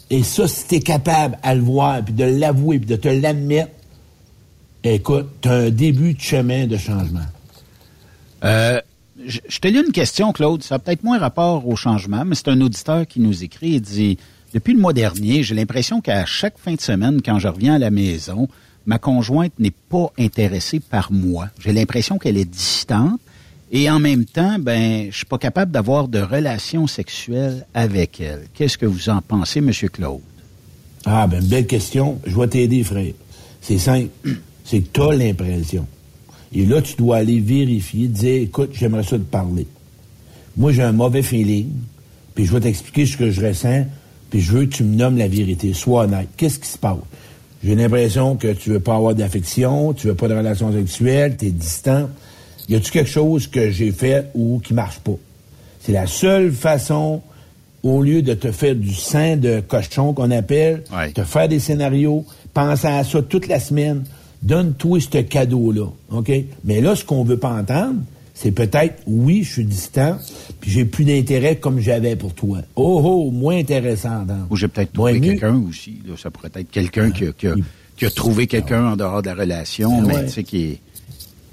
Et 0.10 0.24
ça, 0.24 0.48
si 0.48 0.68
tu 0.68 0.76
es 0.76 0.80
capable 0.80 1.38
à 1.44 1.56
le 1.56 1.62
voir, 1.62 2.04
puis 2.04 2.14
de 2.14 2.24
l'avouer, 2.24 2.80
puis 2.80 2.88
de 2.88 2.96
te 2.96 3.08
l'admettre, 3.08 3.72
écoute, 4.84 5.28
tu 5.42 5.50
as 5.50 5.54
un 5.54 5.70
début 5.70 6.14
de 6.14 6.22
chemin 6.22 6.68
de 6.68 6.78
changement. 6.78 7.26
Euh, 8.44 8.82
je, 9.26 9.60
te 9.60 9.68
lis 9.68 9.80
une 9.80 9.92
question, 9.92 10.32
Claude. 10.32 10.64
Ça 10.64 10.76
a 10.76 10.80
peut-être 10.80 11.04
moins 11.04 11.18
rapport 11.18 11.68
au 11.68 11.76
changement, 11.76 12.24
mais 12.26 12.36
c'est 12.36 12.50
un 12.50 12.62
auditeur 12.62 13.08
qui 13.08 13.20
nous 13.20 13.44
écrit 13.44 13.76
et 13.76 13.80
dit 13.80 14.18
Depuis 14.54 14.74
le 14.74 14.80
mois 14.80 14.94
dernier, 14.94 15.44
j'ai 15.44 15.56
l'impression 15.56 16.02
qu'à 16.02 16.26
chaque 16.26 16.58
fin 16.58 16.74
de 16.74 16.82
semaine, 16.82 17.22
quand 17.24 17.40
je 17.40 17.48
reviens 17.48 17.76
à 17.76 17.80
la 17.80 17.90
maison, 17.90 18.48
ma 18.86 19.00
conjointe 19.00 19.54
n'est 19.60 19.74
pas 19.90 20.12
intéressée 20.20 20.80
par 20.80 21.12
moi. 21.12 21.50
J'ai 21.60 21.74
l'impression 21.74 22.18
qu'elle 22.18 22.38
est 22.38 22.50
distante 22.50 23.20
et 23.72 23.90
en 23.90 24.00
même 24.00 24.26
temps, 24.26 24.58
ben, 24.60 25.08
je 25.12 25.18
suis 25.18 25.26
pas 25.26 25.38
capable 25.38 25.72
d'avoir 25.72 26.08
de 26.08 26.20
relations 26.20 26.88
sexuelles 26.88 27.66
avec 27.74 28.22
elle. 28.22 28.48
Qu'est-ce 28.54 28.78
que 28.78 28.86
vous 28.86 29.10
en 29.10 29.22
pensez, 29.22 29.60
Monsieur 29.60 29.90
Claude? 29.90 30.22
Ah, 31.06 31.28
ben, 31.28 31.44
belle 31.44 31.68
question. 31.68 32.20
Je 32.26 32.38
vais 32.38 32.48
t'aider, 32.48 32.84
frère. 32.84 33.14
C'est 33.62 33.78
simple. 33.78 34.10
C'est 34.64 34.82
que 34.82 34.88
tu 34.94 35.02
as 35.02 35.14
l'impression. 35.14 35.86
Et 36.54 36.66
là, 36.66 36.82
tu 36.82 36.96
dois 36.96 37.18
aller 37.18 37.40
vérifier, 37.40 38.08
dire, 38.08 38.42
écoute, 38.42 38.72
j'aimerais 38.74 39.04
ça 39.04 39.18
te 39.18 39.24
parler. 39.24 39.68
Moi, 40.56 40.72
j'ai 40.72 40.84
un 40.84 40.92
mauvais 40.92 41.22
feeling, 41.22 41.70
puis 42.34 42.46
je 42.46 42.54
vais 42.54 42.62
t'expliquer 42.62 43.06
ce 43.06 43.18
que 43.18 43.30
je 43.30 43.46
ressens, 43.46 43.86
puis 44.30 44.42
je 44.42 44.52
veux 44.52 44.66
que 44.66 44.76
tu 44.76 44.84
me 44.84 44.96
nommes 44.96 45.18
la 45.18 45.28
vérité. 45.28 45.74
Sois 45.74 46.06
honnête. 46.06 46.30
Qu'est-ce 46.38 46.60
qui 46.60 46.70
se 46.70 46.78
passe? 46.78 46.98
J'ai 47.64 47.76
l'impression 47.76 48.36
que 48.36 48.54
tu 48.54 48.70
veux 48.70 48.80
pas 48.80 48.96
avoir 48.96 49.16
d'affection, 49.16 49.94
tu 49.94 50.08
veux 50.08 50.16
pas 50.16 50.28
de 50.28 50.36
relations 50.36 50.72
sexuelles, 50.72 51.36
tu 51.38 51.48
es 51.48 51.52
distant. 51.52 52.10
Y 52.70 52.76
a-tu 52.76 52.92
quelque 52.92 53.10
chose 53.10 53.48
que 53.48 53.72
j'ai 53.72 53.92
fait 53.92 54.30
ou 54.36 54.60
qui 54.60 54.74
marche 54.74 55.00
pas? 55.00 55.18
C'est 55.82 55.92
la 55.92 56.06
seule 56.06 56.52
façon, 56.52 57.22
au 57.82 58.02
lieu 58.02 58.22
de 58.22 58.34
te 58.34 58.52
faire 58.52 58.76
du 58.76 58.94
sein 58.94 59.38
de 59.38 59.62
cochon 59.62 60.14
qu'on 60.14 60.32
appelle, 60.32 60.84
te 61.14 61.24
faire 61.24 61.48
des 61.48 61.60
scénarios, 61.60 62.26
penser 62.54 62.88
à 62.88 63.04
ça 63.04 63.22
toute 63.22 63.48
la 63.48 63.60
semaine, 63.60 64.04
donne-toi 64.42 65.00
ce 65.00 65.18
cadeau-là, 65.20 65.88
OK? 66.12 66.32
Mais 66.64 66.82
là, 66.82 66.96
ce 66.96 67.04
qu'on 67.04 67.24
veut 67.24 67.38
pas 67.38 67.52
entendre, 67.52 67.96
c'est 68.34 68.52
peut-être, 68.52 69.02
oui, 69.08 69.44
je 69.44 69.52
suis 69.54 69.66
distant, 69.66 70.18
puis 70.62 70.70
j'ai 70.72 70.86
plus 70.86 71.06
d'intérêt 71.06 71.56
comme 71.56 71.80
j'avais 71.80 72.16
pour 72.16 72.34
toi. 72.34 72.60
Oh, 72.76 73.02
oh, 73.04 73.32
moins 73.32 73.58
intéressant. 73.58 74.26
Ou 74.50 74.56
j'ai 74.56 74.68
peut-être 74.68 74.94
trouvé 74.94 75.20
quelqu'un 75.20 75.62
aussi. 75.68 76.02
là. 76.08 76.14
ça 76.22 76.30
pourrait 76.30 76.52
être 76.56 76.70
quelqu'un 76.70 77.10
qui, 77.10 77.26
a- 77.26 77.32
qui 77.32 77.48
a, 77.48 77.56
qui 77.96 78.06
a 78.06 78.10
trouvé 78.12 78.46
quelqu'un 78.46 78.92
en 78.92 78.96
dehors 78.96 79.22
de 79.24 79.28
la 79.28 79.36
relation, 79.36 80.02
mais 80.02 80.14
ouais. 80.16 80.26
tu 80.26 80.32
sais, 80.32 80.44
qui 80.44 80.64
est 80.66 80.80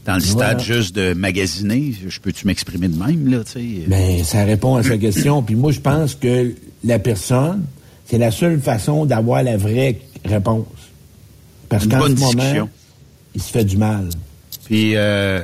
dans 0.04 0.16
le 0.16 0.20
Voilà. 0.22 0.50
stade 0.58 0.60
juste 0.60 0.94
de 0.94 1.14
magasiner. 1.14 1.94
Je 2.06 2.20
peux-tu 2.20 2.46
m'exprimer 2.46 2.88
de 2.88 2.98
même, 3.02 3.28
là, 3.30 3.42
tu 3.44 3.52
sais? 3.52 3.84
Ben, 3.88 4.22
ça 4.22 4.44
répond 4.44 4.74
à 4.76 4.82
sa 4.82 4.98
question. 4.98 5.42
Puis 5.42 5.54
moi, 5.54 5.72
je 5.72 5.80
pense 5.80 6.14
que 6.14 6.52
la 6.84 6.98
personne, 6.98 7.62
c'est 8.04 8.18
la 8.18 8.30
seule 8.30 8.60
façon 8.60 9.06
d'avoir 9.06 9.42
la 9.42 9.56
vraie 9.56 10.00
réponse. 10.22 10.66
Parce 11.74 11.84
Une 11.86 11.90
qu'en 11.90 11.98
bonne 11.98 12.16
ce 12.16 12.20
moment, 12.20 12.32
discussion. 12.34 12.70
il 13.34 13.42
se 13.42 13.50
fait 13.50 13.64
du 13.64 13.76
mal. 13.76 14.08
Puis, 14.64 14.92
euh, 14.94 15.40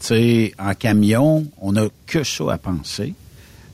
tu 0.00 0.06
sais, 0.08 0.54
en 0.58 0.74
camion, 0.74 1.46
on 1.60 1.72
n'a 1.72 1.84
que 2.06 2.24
ça 2.24 2.52
à 2.52 2.58
penser. 2.58 3.14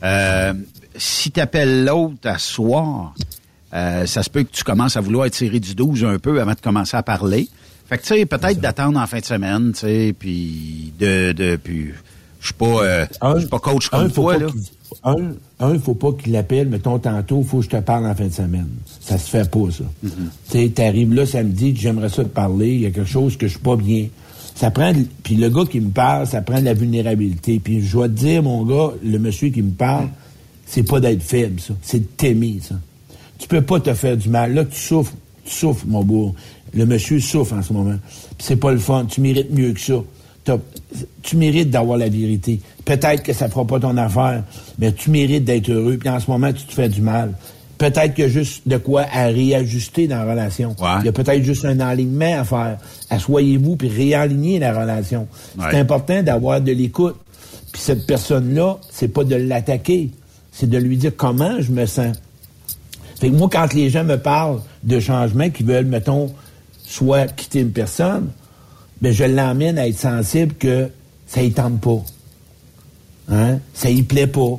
Euh, 0.02 0.52
si 0.96 1.30
tu 1.30 1.40
appelles 1.40 1.86
l'autre 1.86 2.28
à 2.28 2.38
soir, 2.38 3.14
euh, 3.72 4.04
ça 4.04 4.22
se 4.22 4.28
peut 4.28 4.42
que 4.42 4.52
tu 4.52 4.64
commences 4.64 4.98
à 4.98 5.00
vouloir 5.00 5.30
tirer 5.30 5.60
du 5.60 5.74
12 5.74 6.04
un 6.04 6.18
peu 6.18 6.38
avant 6.42 6.52
de 6.52 6.60
commencer 6.60 6.96
à 6.96 7.02
parler. 7.02 7.48
Fait 7.88 7.96
que, 7.96 8.02
tu 8.02 8.08
sais, 8.08 8.26
peut-être 8.26 8.60
d'attendre 8.60 9.00
en 9.00 9.06
fin 9.06 9.20
de 9.20 9.24
semaine, 9.24 9.72
tu 9.72 9.80
sais, 9.80 10.14
puis 10.18 10.92
de... 10.98 11.32
de 11.32 11.56
puis, 11.56 11.92
je 12.40 12.46
suis 12.46 12.54
pas, 12.54 12.66
euh, 12.66 13.06
je 13.34 13.38
suis 13.40 13.48
pas 13.48 13.58
coach 13.58 13.88
comme 13.88 14.12
toi, 14.12 14.36
là. 14.36 14.46
Un, 15.08 15.32
un, 15.60 15.74
il 15.74 15.80
faut 15.80 15.94
pas 15.94 16.12
qu'il 16.12 16.32
l'appelle, 16.32 16.68
mettons 16.68 16.98
tantôt, 16.98 17.40
il 17.40 17.46
faut 17.46 17.58
que 17.58 17.64
je 17.64 17.70
te 17.70 17.80
parle 17.80 18.06
en 18.06 18.14
fin 18.14 18.26
de 18.26 18.32
semaine. 18.32 18.68
Ça 19.00 19.18
se 19.18 19.30
fait 19.30 19.50
pas, 19.50 19.70
ça. 19.70 19.84
Mm-hmm. 20.04 20.10
Tu 20.50 20.58
sais, 20.58 20.68
t'arrives 20.70 21.14
là 21.14 21.26
samedi, 21.26 21.72
tu 21.72 21.80
j'aimerais 21.80 22.08
ça 22.08 22.24
te 22.24 22.28
parler, 22.28 22.74
il 22.74 22.80
y 22.80 22.86
a 22.86 22.90
quelque 22.90 23.08
chose 23.08 23.36
que 23.36 23.46
je 23.46 23.52
suis 23.52 23.60
pas 23.60 23.76
bien. 23.76 24.08
Ça 24.54 24.70
prend, 24.72 24.92
puis 25.22 25.36
le 25.36 25.50
gars 25.50 25.64
qui 25.70 25.80
me 25.80 25.90
parle, 25.90 26.26
ça 26.26 26.42
prend 26.42 26.58
de 26.58 26.64
la 26.64 26.74
vulnérabilité. 26.74 27.60
Puis 27.60 27.80
je 27.80 27.92
dois 27.92 28.08
te 28.08 28.14
dire, 28.14 28.42
mon 28.42 28.64
gars, 28.64 28.92
le 29.04 29.18
monsieur 29.18 29.50
qui 29.50 29.62
me 29.62 29.70
parle, 29.70 30.08
c'est 30.66 30.82
pas 30.82 30.98
d'être 30.98 31.22
faible, 31.22 31.60
ça. 31.60 31.74
C'est 31.80 32.00
de 32.00 32.06
t'aimer, 32.16 32.58
ça. 32.60 32.74
Tu 33.38 33.46
peux 33.46 33.62
pas 33.62 33.78
te 33.78 33.94
faire 33.94 34.16
du 34.16 34.28
mal. 34.28 34.54
Là, 34.54 34.64
tu 34.64 34.78
souffres, 34.78 35.12
tu 35.44 35.54
souffres, 35.54 35.86
mon 35.86 36.02
beau. 36.02 36.34
Le 36.74 36.84
monsieur 36.86 37.20
souffre 37.20 37.54
en 37.54 37.62
ce 37.62 37.72
moment. 37.72 37.96
Puis 38.36 38.46
c'est 38.46 38.56
pas 38.56 38.72
le 38.72 38.78
fun. 38.78 39.06
Tu 39.06 39.20
mérites 39.20 39.52
mieux 39.52 39.72
que 39.72 39.80
ça. 39.80 40.02
Tu 41.22 41.36
mérites 41.36 41.70
d'avoir 41.70 41.98
la 41.98 42.08
vérité. 42.08 42.60
Peut-être 42.84 43.22
que 43.22 43.32
ça 43.32 43.48
fera 43.48 43.66
pas 43.66 43.80
ton 43.80 43.96
affaire, 43.96 44.44
mais 44.78 44.92
tu 44.92 45.10
mérites 45.10 45.44
d'être 45.44 45.70
heureux. 45.70 45.96
Puis 45.98 46.08
en 46.08 46.20
ce 46.20 46.30
moment, 46.30 46.52
tu 46.52 46.64
te 46.64 46.72
fais 46.72 46.88
du 46.88 47.02
mal. 47.02 47.32
Peut-être 47.78 48.14
qu'il 48.14 48.24
y 48.24 48.26
a 48.26 48.30
juste 48.30 48.66
de 48.66 48.76
quoi 48.76 49.06
à 49.12 49.26
réajuster 49.26 50.08
dans 50.08 50.24
la 50.24 50.32
relation. 50.32 50.74
Il 51.00 51.06
y 51.06 51.08
a 51.08 51.12
peut-être 51.12 51.42
juste 51.42 51.64
un 51.64 51.78
alignement 51.78 52.40
à 52.40 52.44
faire. 52.44 52.78
Assoyez-vous 53.08 53.76
puis 53.76 53.88
réaligner 53.88 54.58
la 54.58 54.78
relation. 54.78 55.28
Ouais. 55.56 55.66
C'est 55.70 55.78
important 55.78 56.22
d'avoir 56.22 56.60
de 56.60 56.72
l'écoute. 56.72 57.16
Puis 57.72 57.80
cette 57.80 58.06
personne-là, 58.06 58.78
c'est 58.90 59.08
pas 59.08 59.24
de 59.24 59.36
l'attaquer, 59.36 60.10
c'est 60.50 60.68
de 60.68 60.78
lui 60.78 60.96
dire 60.96 61.12
comment 61.16 61.60
je 61.60 61.70
me 61.70 61.86
sens. 61.86 62.16
Fait 63.20 63.28
que 63.28 63.34
moi, 63.34 63.48
quand 63.50 63.72
les 63.74 63.90
gens 63.90 64.04
me 64.04 64.16
parlent 64.16 64.60
de 64.82 64.98
changements, 64.98 65.50
qui 65.50 65.62
veulent, 65.62 65.86
mettons, 65.86 66.32
soit 66.84 67.26
quitter 67.26 67.60
une 67.60 67.72
personne, 67.72 68.30
ben 69.00 69.12
je 69.12 69.24
l'emmène 69.24 69.78
à 69.78 69.86
être 69.86 69.98
sensible 69.98 70.54
que 70.54 70.88
ça 71.26 71.42
y 71.42 71.52
tente 71.52 71.80
pas. 71.80 72.02
Hein? 73.30 73.58
Ça 73.74 73.90
y 73.90 74.02
plaît 74.02 74.26
pas. 74.26 74.58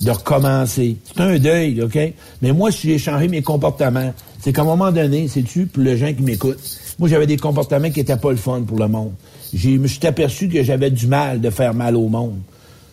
De 0.00 0.12
recommencer. 0.12 0.96
C'est 1.04 1.20
un 1.20 1.38
deuil, 1.40 1.82
OK? 1.82 1.98
Mais 2.40 2.52
moi, 2.52 2.70
si 2.70 2.86
j'ai 2.86 2.98
changé 2.98 3.26
mes 3.26 3.42
comportements, 3.42 4.14
c'est 4.38 4.52
qu'à 4.52 4.62
un 4.62 4.64
moment 4.64 4.92
donné, 4.92 5.26
c'est-tu, 5.26 5.66
pour 5.66 5.82
les 5.82 5.96
gens 5.96 6.14
qui 6.14 6.22
m'écoutent, 6.22 6.60
moi, 7.00 7.08
j'avais 7.08 7.26
des 7.26 7.36
comportements 7.36 7.90
qui 7.90 8.00
étaient 8.00 8.16
pas 8.16 8.30
le 8.30 8.36
fun 8.36 8.62
pour 8.62 8.78
le 8.78 8.86
monde. 8.86 9.12
Je 9.52 9.70
me 9.70 9.88
suis 9.88 10.06
aperçu 10.06 10.48
que 10.48 10.62
j'avais 10.62 10.90
du 10.90 11.08
mal 11.08 11.40
de 11.40 11.50
faire 11.50 11.74
mal 11.74 11.96
au 11.96 12.08
monde. 12.08 12.38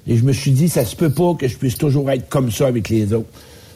Et 0.08 0.18
je 0.18 0.24
me 0.24 0.34
suis 0.34 0.52
dit, 0.52 0.70
ça 0.70 0.86
se 0.86 0.96
peut 0.96 1.12
pas 1.12 1.34
que 1.34 1.48
je 1.48 1.58
puisse 1.58 1.78
toujours 1.78 2.10
être 2.12 2.30
comme 2.30 2.52
ça 2.52 2.68
avec 2.68 2.90
les 2.90 3.14
autres. 3.14 3.30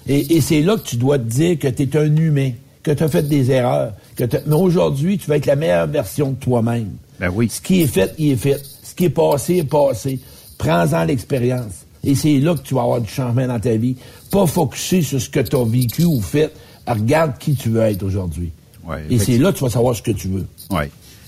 Et, 0.07 0.41
c'est 0.41 0.61
là 0.61 0.75
que 0.75 0.83
tu 0.83 0.97
dois 0.97 1.19
te 1.19 1.23
dire 1.23 1.59
que 1.59 1.67
tu 1.67 1.83
es 1.83 1.97
un 1.97 2.15
humain, 2.15 2.51
que 2.81 2.91
tu 2.91 3.03
as 3.03 3.07
fait 3.07 3.27
des 3.27 3.51
erreurs. 3.51 3.93
Que 4.15 4.23
Mais 4.47 4.55
aujourd'hui, 4.55 5.17
tu 5.17 5.27
vas 5.27 5.37
être 5.37 5.45
la 5.45 5.55
meilleure 5.55 5.87
version 5.87 6.31
de 6.31 6.35
toi-même. 6.35 6.89
Ben 7.19 7.29
oui. 7.33 7.49
Ce 7.49 7.61
qui 7.61 7.81
est 7.81 7.87
fait, 7.87 8.13
il 8.17 8.31
est 8.31 8.35
fait. 8.35 8.61
Ce 8.83 8.93
qui 8.95 9.05
est 9.05 9.09
passé, 9.09 9.57
est 9.57 9.63
passé. 9.63 10.19
Prends-en 10.57 11.05
l'expérience. 11.05 11.85
Et 12.03 12.15
c'est 12.15 12.39
là 12.39 12.55
que 12.55 12.61
tu 12.61 12.73
vas 12.73 12.81
avoir 12.81 13.01
du 13.01 13.09
changement 13.09 13.47
dans 13.47 13.59
ta 13.59 13.75
vie. 13.75 13.95
Pas 14.31 14.45
focuser 14.45 15.01
sur 15.01 15.21
ce 15.21 15.29
que 15.29 15.39
tu 15.39 15.55
as 15.55 15.65
vécu 15.65 16.05
ou 16.05 16.21
fait. 16.21 16.51
Regarde 16.87 17.37
qui 17.37 17.55
tu 17.55 17.69
veux 17.69 17.81
être 17.81 18.03
aujourd'hui. 18.03 18.51
Ouais, 18.85 19.05
Et 19.09 19.19
c'est 19.19 19.37
là 19.37 19.51
que 19.51 19.57
tu 19.57 19.63
vas 19.63 19.69
savoir 19.69 19.95
ce 19.95 20.01
que 20.01 20.11
tu 20.11 20.27
veux. 20.29 20.47
Oui. 20.71 20.85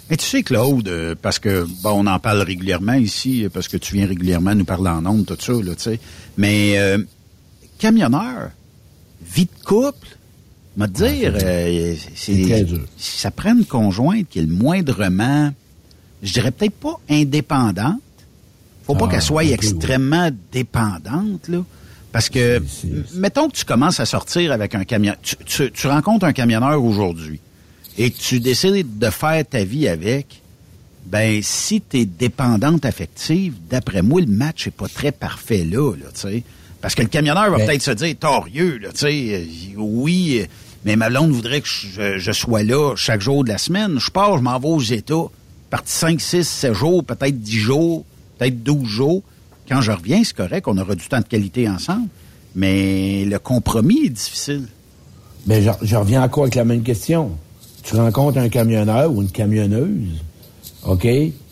Mais 0.09 0.17
tu 0.17 0.25
sais, 0.25 0.43
Claude, 0.43 0.87
euh, 0.89 1.15
parce 1.21 1.39
que, 1.39 1.65
bon, 1.83 2.03
on 2.03 2.07
en 2.07 2.19
parle 2.19 2.41
régulièrement 2.41 2.93
ici, 2.93 3.47
parce 3.53 3.67
que 3.67 3.77
tu 3.77 3.95
viens 3.95 4.07
régulièrement 4.07 4.53
nous 4.55 4.65
parler 4.65 4.89
en 4.89 5.05
ondes, 5.05 5.25
tout 5.25 5.37
ça, 5.39 5.53
là, 5.53 5.73
tu 5.75 5.83
sais. 5.83 5.99
Mais, 6.37 6.77
euh, 6.77 6.97
camionneur, 7.79 8.49
vie 9.25 9.45
de 9.45 9.65
couple, 9.65 10.17
me 10.75 10.87
dire, 10.87 11.33
euh, 11.41 11.95
C'est 12.15 12.41
très 12.41 12.63
dur. 12.63 12.81
Si 12.97 13.19
ça 13.19 13.31
prend 13.31 13.53
une 13.55 13.65
conjointe 13.65 14.27
qui 14.29 14.39
est 14.39 14.43
le 14.43 14.53
moindrement, 14.53 15.51
je 16.23 16.33
dirais 16.33 16.51
peut-être 16.51 16.75
pas 16.75 16.99
indépendante, 17.09 17.99
faut 18.85 18.95
pas 18.95 19.05
Ah, 19.07 19.11
qu'elle 19.11 19.21
soit 19.21 19.45
extrêmement 19.45 20.29
dépendante, 20.51 21.47
là. 21.47 21.63
Parce 22.11 22.27
que, 22.29 22.61
mettons 23.15 23.47
que 23.49 23.55
tu 23.55 23.63
commences 23.65 23.99
à 24.01 24.05
sortir 24.05 24.51
avec 24.51 24.75
un 24.75 24.83
camion, 24.83 25.15
tu, 25.21 25.35
tu- 25.45 25.71
tu 25.71 25.87
rencontres 25.87 26.25
un 26.25 26.33
camionneur 26.33 26.83
aujourd'hui 26.83 27.39
et 27.97 28.11
que 28.11 28.17
tu 28.17 28.39
décides 28.41 28.99
de 28.99 29.09
faire 29.09 29.45
ta 29.47 29.63
vie 29.63 29.87
avec, 29.87 30.41
ben 31.05 31.39
si 31.41 31.81
tu 31.81 31.99
es 32.01 32.05
dépendante 32.05 32.83
affective, 32.85 33.53
d'après 33.69 34.01
moi, 34.01 34.19
le 34.19 34.27
match 34.27 34.67
est 34.67 34.71
pas 34.71 34.89
très 34.89 35.11
parfait 35.13 35.63
là, 35.63 35.93
là, 35.95 36.07
tu 36.13 36.19
sais. 36.21 36.43
Parce 36.81 36.95
que 36.95 37.01
le 37.03 37.07
camionneur 37.07 37.49
va 37.49 37.57
Ben- 37.57 37.67
peut-être 37.67 37.81
se 37.83 37.91
dire, 37.91 38.13
torieux, 38.19 38.77
là, 38.79 38.89
tu 38.91 38.99
sais, 38.99 39.35
euh, 39.35 39.73
oui, 39.77 40.45
mais 40.83 40.97
ma 40.97 41.09
blonde 41.09 41.31
voudrait 41.31 41.61
que 41.61 41.67
je, 41.69 42.17
je 42.17 42.31
sois 42.33 42.63
là 42.63 42.95
chaque 42.97 43.21
jour 43.21 43.43
de 43.45 43.49
la 43.49 43.57
semaine. 43.57 43.99
Je 43.99 44.09
pars, 44.11 44.37
je 44.37 44.43
m'en 44.43 44.59
vais 44.59 44.67
aux 44.67 44.81
États, 44.81 45.25
parti 45.71 45.91
5, 45.91 46.21
6, 46.21 46.43
7 46.47 46.73
jours, 46.73 47.03
peut-être 47.03 47.39
10 47.39 47.51
jours, 47.57 48.03
peut-être 48.37 48.61
12 48.61 48.85
jours. 48.87 49.23
Quand 49.67 49.81
je 49.81 49.91
reviens, 49.91 50.21
c'est 50.23 50.35
correct, 50.35 50.67
on 50.67 50.77
aura 50.77 50.93
du 50.95 51.07
temps 51.07 51.19
de 51.19 51.25
qualité 51.25 51.67
ensemble, 51.67 52.07
mais 52.55 53.25
le 53.25 53.39
compromis 53.39 54.05
est 54.05 54.09
difficile. 54.09 54.67
Mais 55.47 55.63
je, 55.63 55.71
je 55.81 55.95
reviens 55.95 56.21
encore 56.23 56.43
avec 56.43 56.55
la 56.55 56.65
même 56.65 56.83
question. 56.83 57.31
Tu 57.83 57.95
rencontres 57.95 58.37
un 58.37 58.49
camionneur 58.49 59.11
ou 59.11 59.23
une 59.23 59.31
camionneuse, 59.31 60.09
OK? 60.85 61.07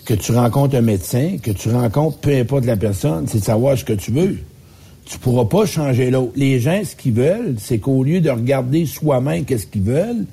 Que 0.05 0.13
tu 0.13 0.31
rencontres 0.33 0.75
un 0.75 0.81
médecin, 0.81 1.37
que 1.41 1.51
tu 1.51 1.69
rencontres 1.69 2.17
peu 2.17 2.35
importe 2.35 2.65
la 2.65 2.77
personne, 2.77 3.25
c'est 3.27 3.39
de 3.39 3.43
savoir 3.43 3.77
ce 3.77 3.83
que 3.85 3.93
tu 3.93 4.11
veux. 4.11 4.37
Tu 5.05 5.17
pourras 5.17 5.45
pas 5.45 5.65
changer 5.65 6.11
l'autre. 6.11 6.33
Les 6.35 6.59
gens, 6.59 6.81
ce 6.83 6.95
qu'ils 6.95 7.13
veulent, 7.13 7.55
c'est 7.57 7.79
qu'au 7.79 8.03
lieu 8.03 8.21
de 8.21 8.29
regarder 8.29 8.85
soi-même 8.85 9.43
qu'est-ce 9.45 9.65
qu'ils 9.65 9.81
veulent, 9.81 10.25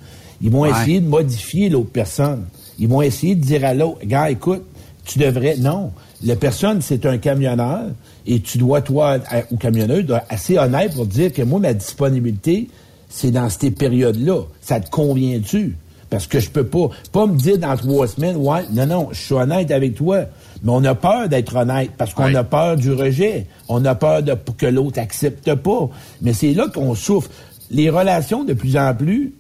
ils 0.43 0.51
vont 0.51 0.63
Ouais. 0.63 0.71
essayer 0.71 1.01
de 1.01 1.09
modifier 1.09 1.71
l'autre 1.71 1.91
personne. 1.91 2.45
Ils 2.79 2.89
vont 2.89 3.03
essayer 3.03 3.35
de 3.35 3.41
dire 3.45 3.65
à 3.65 3.75
l'autre, 3.75 3.99
gars, 4.05 4.31
écoute, 4.31 4.65
tu 5.05 5.19
devrais. 5.19 5.57
Non. 5.57 5.91
La 6.25 6.37
personne, 6.37 6.81
c'est 6.83 7.07
un 7.07 7.19
camionneur 7.19 7.83
et 8.27 8.41
tu 8.41 8.59
dois, 8.59 8.81
toi, 8.81 9.19
à- 9.31 9.43
ou 9.51 9.57
camionneuse, 9.57 10.05
dois 10.07 10.19
être 10.19 10.27
assez 10.31 10.59
honnête 10.59 10.95
pour 10.95 11.07
dire 11.07 11.33
que 11.33 11.43
moi, 11.43 11.61
ma 11.61 11.73
disponibilité, 11.75 12.69
c'est 13.09 13.31
dans 13.31 13.49
ces 13.49 13.71
périodes-là. 13.71 14.43
Ça 14.61 14.81
te 14.81 14.91
convient-tu? 14.91 15.77
Parce 16.09 16.27
que 16.27 16.39
je 16.39 16.49
peux 16.51 16.65
pas, 16.67 16.89
pas 17.13 17.27
me 17.27 17.37
dire 17.37 17.59
dans 17.59 17.77
trois 17.77 18.07
semaines, 18.07 18.37
ouais, 18.37 18.63
non, 18.73 18.87
non, 18.87 19.09
je 19.13 19.21
suis 19.21 19.35
honnête 19.35 19.71
avec 19.71 19.95
toi. 19.97 20.21
Mais 20.63 20.71
on 20.73 20.85
a 20.85 20.95
peur 20.95 21.29
d'être 21.29 21.55
honnête 21.57 21.91
parce 21.99 22.15
qu'on 22.15 22.33
a 22.35 22.45
peur 22.45 22.77
du 22.77 22.93
rejet. 22.93 23.47
On 23.69 23.85
a 23.85 23.95
peur 23.95 24.23
de 24.23 24.35
que 24.57 24.67
l'autre 24.67 24.99
accepte 25.01 25.53
pas. 25.55 25.91
Mais 26.23 26.33
c'est 26.33 26.55
là 26.55 26.67
qu'on 26.73 26.95
souffre. 26.95 27.29
Les 27.71 27.91
relations, 27.91 28.45
de 28.45 28.53
plus 28.55 28.77
en 28.77 28.95
plus, 28.95 29.35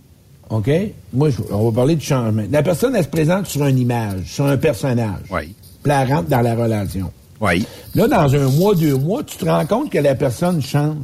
OK? 0.51 0.71
Moi, 1.13 1.31
je- 1.31 1.43
on 1.53 1.69
va 1.71 1.75
parler 1.75 1.97
de 1.97 2.03
changement. 2.03 2.45
La 2.51 2.63
personne, 2.63 2.95
elle 2.95 3.05
se 3.05 3.09
présente 3.09 3.47
sur 3.47 3.65
une 3.67 3.79
image, 3.79 4.23
sur 4.27 4.47
un 4.47 4.57
personnage. 4.57 5.23
Oui. 5.31 5.55
Puis 5.83 5.93
elle 5.93 6.13
rentre 6.13 6.29
dans 6.29 6.41
la 6.41 6.55
relation. 6.55 7.11
Oui. 7.41 7.67
Là, 7.95 8.07
dans 8.09 8.35
un 8.35 8.49
mois, 8.51 8.75
deux 8.75 8.97
mois, 8.97 9.23
tu 9.25 9.37
te 9.37 9.45
rends 9.45 9.67
compte 9.67 9.91
que 9.91 9.99
la 9.99 10.15
personne 10.15 10.63
change. 10.63 10.97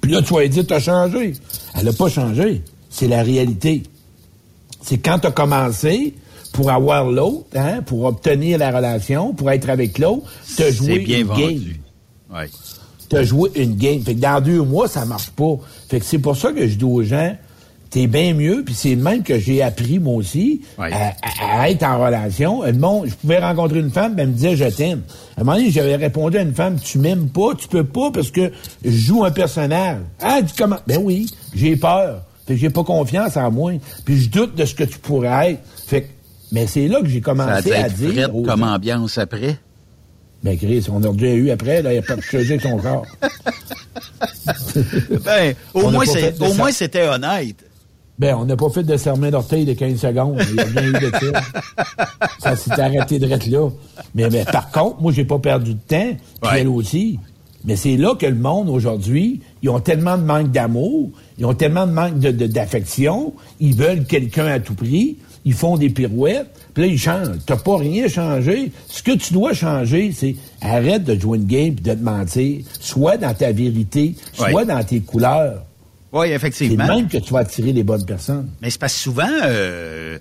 Puis 0.00 0.12
là, 0.12 0.22
tu 0.22 0.34
vas 0.34 0.42
lui 0.42 0.48
dire, 0.50 0.64
t'as 0.66 0.78
changé. 0.80 1.32
Elle 1.74 1.84
n'a 1.86 1.92
pas 1.92 2.08
changé. 2.08 2.62
C'est 2.90 3.08
la 3.08 3.22
réalité. 3.22 3.82
C'est 4.82 4.98
quand 4.98 5.18
tu 5.18 5.26
as 5.26 5.30
commencé 5.32 6.14
pour 6.52 6.70
avoir 6.70 7.10
l'autre, 7.10 7.46
hein, 7.56 7.80
pour 7.84 8.04
obtenir 8.04 8.58
la 8.58 8.70
relation, 8.70 9.34
pour 9.34 9.50
être 9.50 9.68
avec 9.68 9.98
l'autre, 9.98 10.26
tu 10.56 10.62
as 10.62 10.70
joué 10.70 11.00
bien 11.00 11.18
une 11.20 11.26
vendu. 11.26 11.42
game. 11.42 11.62
Oui. 12.34 12.44
Tu 13.10 13.16
as 13.16 13.22
joué 13.24 13.50
une 13.56 13.76
game. 13.76 14.00
Fait 14.02 14.14
que 14.14 14.20
dans 14.20 14.40
deux 14.40 14.62
mois, 14.62 14.88
ça 14.88 15.04
marche 15.04 15.30
pas. 15.30 15.56
Fait 15.88 16.00
que 16.00 16.04
c'est 16.06 16.18
pour 16.18 16.36
ça 16.36 16.52
que 16.52 16.66
je 16.68 16.74
dis 16.76 16.84
aux 16.84 17.02
gens, 17.02 17.36
t'es 17.90 18.06
bien 18.06 18.34
mieux, 18.34 18.62
puis 18.64 18.74
c'est 18.74 18.94
le 18.94 19.02
même 19.02 19.22
que 19.22 19.38
j'ai 19.38 19.62
appris, 19.62 19.98
moi 19.98 20.14
aussi, 20.14 20.60
à, 20.78 21.70
être 21.70 21.82
en 21.84 22.04
relation. 22.04 22.64
Euh, 22.64 22.72
Bon, 22.72 23.04
je 23.06 23.14
pouvais 23.14 23.38
rencontrer 23.38 23.78
une 23.78 23.90
femme, 23.90 24.14
ben, 24.14 24.22
elle 24.24 24.28
me 24.28 24.34
disait, 24.34 24.56
je 24.56 24.64
t'aime. 24.64 25.02
À 25.36 25.40
un 25.40 25.44
moment 25.44 25.56
donné, 25.56 25.70
j'avais 25.70 25.96
répondu 25.96 26.36
à 26.38 26.42
une 26.42 26.54
femme, 26.54 26.78
tu 26.78 26.98
m'aimes 26.98 27.28
pas, 27.28 27.54
tu 27.58 27.68
peux 27.68 27.84
pas, 27.84 28.10
parce 28.12 28.30
que 28.30 28.50
je 28.84 28.90
joue 28.90 29.24
un 29.24 29.30
personnage. 29.30 29.98
Ah, 30.20 30.40
tu 30.46 30.52
comment? 30.56 30.78
Ben 30.86 30.98
oui, 31.02 31.26
j'ai 31.54 31.76
peur. 31.76 32.22
Fait 32.46 32.54
que 32.54 32.60
j'ai 32.60 32.70
pas 32.70 32.84
confiance 32.84 33.36
en 33.36 33.50
moi. 33.50 33.72
Puis 34.04 34.20
je 34.20 34.28
doute 34.30 34.54
de 34.54 34.64
ce 34.64 34.74
que 34.74 34.84
tu 34.84 34.98
pourrais 34.98 35.52
être. 35.52 35.60
Fait 35.86 36.02
que, 36.02 36.06
mais 36.52 36.66
c'est 36.66 36.86
là 36.88 37.00
que 37.00 37.08
j'ai 37.08 37.14
Ça 37.22 37.30
a 37.32 37.34
commencé 37.34 37.72
à 37.72 37.88
dire. 37.88 38.34
aux 38.34 38.42
comme 38.42 38.62
ambiance 38.62 39.18
après? 39.18 39.56
Ben, 40.44 40.56
Chris, 40.56 40.86
on 40.92 41.02
a 41.02 41.12
déjà 41.12 41.32
eu 41.34 41.50
après, 41.50 41.82
là, 41.82 41.90
il 41.92 41.94
n'y 41.94 41.98
a 41.98 42.02
pas 42.02 42.14
de 42.16 42.58
son 42.60 42.76
corps. 42.78 43.06
Ben, 45.24 45.54
au 45.74 45.90
moins, 45.90 46.04
c'est- 46.06 46.40
au 46.40 46.54
moins, 46.54 46.70
c'était 46.72 47.08
honnête. 47.08 47.56
Ben, 48.18 48.34
on 48.34 48.44
n'a 48.46 48.56
pas 48.56 48.70
fait 48.70 48.82
de 48.82 48.96
serment 48.96 49.30
d'orteil 49.30 49.64
de 49.66 49.74
15 49.74 50.00
secondes. 50.00 50.38
Il 50.48 50.54
n'y 50.54 50.60
a 50.60 50.64
rien 50.64 50.88
eu 50.88 50.92
de 50.92 51.10
ça. 51.10 51.40
Ça 52.38 52.56
s'est 52.56 52.80
arrêté 52.80 53.18
de 53.18 53.26
là. 53.26 53.68
Mais, 54.14 54.30
mais 54.30 54.44
par 54.44 54.70
contre, 54.70 55.00
moi, 55.02 55.12
j'ai 55.12 55.24
pas 55.24 55.38
perdu 55.38 55.74
de 55.74 55.80
temps, 55.86 56.16
puis 56.40 56.50
Ouais. 56.50 56.60
elle 56.60 56.68
aussi. 56.68 57.18
Mais 57.64 57.76
c'est 57.76 57.96
là 57.96 58.14
que 58.14 58.26
le 58.26 58.36
monde, 58.36 58.68
aujourd'hui, 58.70 59.40
ils 59.62 59.68
ont 59.68 59.80
tellement 59.80 60.16
de 60.16 60.22
manque 60.22 60.52
d'amour, 60.52 61.10
ils 61.36 61.44
ont 61.44 61.52
tellement 61.54 61.86
de 61.86 61.92
manque 61.92 62.18
de- 62.20 62.30
de- 62.30 62.46
d'affection, 62.46 63.34
ils 63.60 63.74
veulent 63.74 64.04
quelqu'un 64.04 64.46
à 64.46 64.60
tout 64.60 64.74
prix, 64.74 65.16
ils 65.44 65.52
font 65.52 65.76
des 65.76 65.90
pirouettes, 65.90 66.46
puis 66.74 66.84
là, 66.84 66.88
ils 66.92 66.98
changent. 66.98 67.38
T'as 67.44 67.56
pas 67.56 67.76
rien 67.76 68.06
changé. 68.08 68.70
Ce 68.88 69.02
que 69.02 69.12
tu 69.12 69.32
dois 69.34 69.52
changer, 69.52 70.12
c'est 70.12 70.36
arrête 70.62 71.02
de 71.04 71.18
jouer 71.18 71.38
une 71.38 71.46
game 71.46 71.74
puis 71.74 71.82
de 71.84 71.92
te 71.94 72.02
mentir. 72.02 72.60
Soit 72.80 73.16
dans 73.16 73.34
ta 73.34 73.50
vérité, 73.52 74.14
soit 74.32 74.52
Ouais. 74.52 74.64
dans 74.64 74.82
tes 74.84 75.00
couleurs. 75.00 75.62
Oui, 76.12 76.28
C'est 76.28 76.34
effectivement. 76.34 76.86
de 76.86 76.92
même 76.92 77.08
que 77.08 77.18
tu 77.18 77.32
vas 77.32 77.40
attirer 77.40 77.72
les 77.72 77.82
bonnes 77.82 78.04
personnes. 78.04 78.48
Mais 78.62 78.70
c'est 78.70 78.78
parce 78.80 78.94
que 78.94 79.00
souvent, 79.00 79.28
euh, 79.44 80.18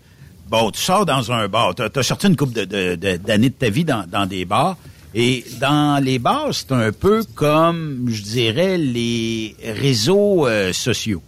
bon, 0.49 0.71
tu 0.71 0.81
sors 0.81 1.05
dans 1.05 1.31
un 1.31 1.47
bar, 1.47 1.73
tu 1.75 1.83
as, 1.83 2.03
sorti 2.03 2.27
une 2.27 2.35
couple 2.35 2.53
de- 2.53 2.65
de- 2.65 2.95
de- 2.95 3.17
d'années 3.17 3.49
de, 3.49 3.53
ta 3.55 3.69
vie 3.69 3.85
dans, 3.85 4.05
dans 4.09 4.25
des 4.25 4.45
bars, 4.45 4.77
et 5.13 5.45
dans 5.61 6.03
les 6.03 6.19
bars, 6.19 6.49
c'est 6.51 6.71
un 6.73 6.91
peu 6.91 7.23
comme, 7.35 8.05
je 8.09 8.21
dirais, 8.23 8.77
les 8.77 9.55
réseaux 9.63 10.45
euh, 10.47 10.73
sociaux. 10.73 11.21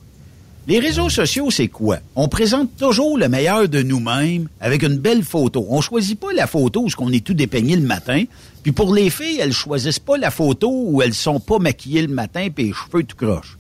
Les 0.68 0.80
réseaux 0.80 1.10
sociaux, 1.10 1.50
c'est 1.50 1.70
quoi? 1.70 2.00
On 2.18 2.28
présente 2.28 2.76
toujours 2.76 3.18
le 3.18 3.30
meilleur 3.30 3.70
de 3.70 3.82
nous-mêmes 3.82 4.50
avec 4.60 4.84
une 4.84 4.98
belle 4.98 5.24
photo. 5.24 5.66
On 5.70 5.80
choisit 5.80 6.20
pas 6.20 6.34
la 6.34 6.46
photo 6.46 6.82
où 6.82 6.90
on 6.98 7.12
est 7.14 7.24
tout 7.24 7.34
dépeigné 7.34 7.78
le 7.78 7.84
matin. 7.88 8.26
Puis 8.64 8.74
pour 8.74 8.94
les 8.94 9.10
filles, 9.10 9.40
elles 9.40 9.54
choisissent 9.54 10.00
pas 10.00 10.18
la 10.18 10.30
photo 10.30 10.70
où 10.70 11.02
elles 11.02 11.14
sont 11.14 11.40
pas 11.40 11.58
maquillées 11.60 12.02
le 12.02 12.14
matin 12.14 12.50
puis 12.54 12.66
les 12.66 12.74
cheveux 12.74 13.04
tout 13.06 13.16
croche. 13.16 13.58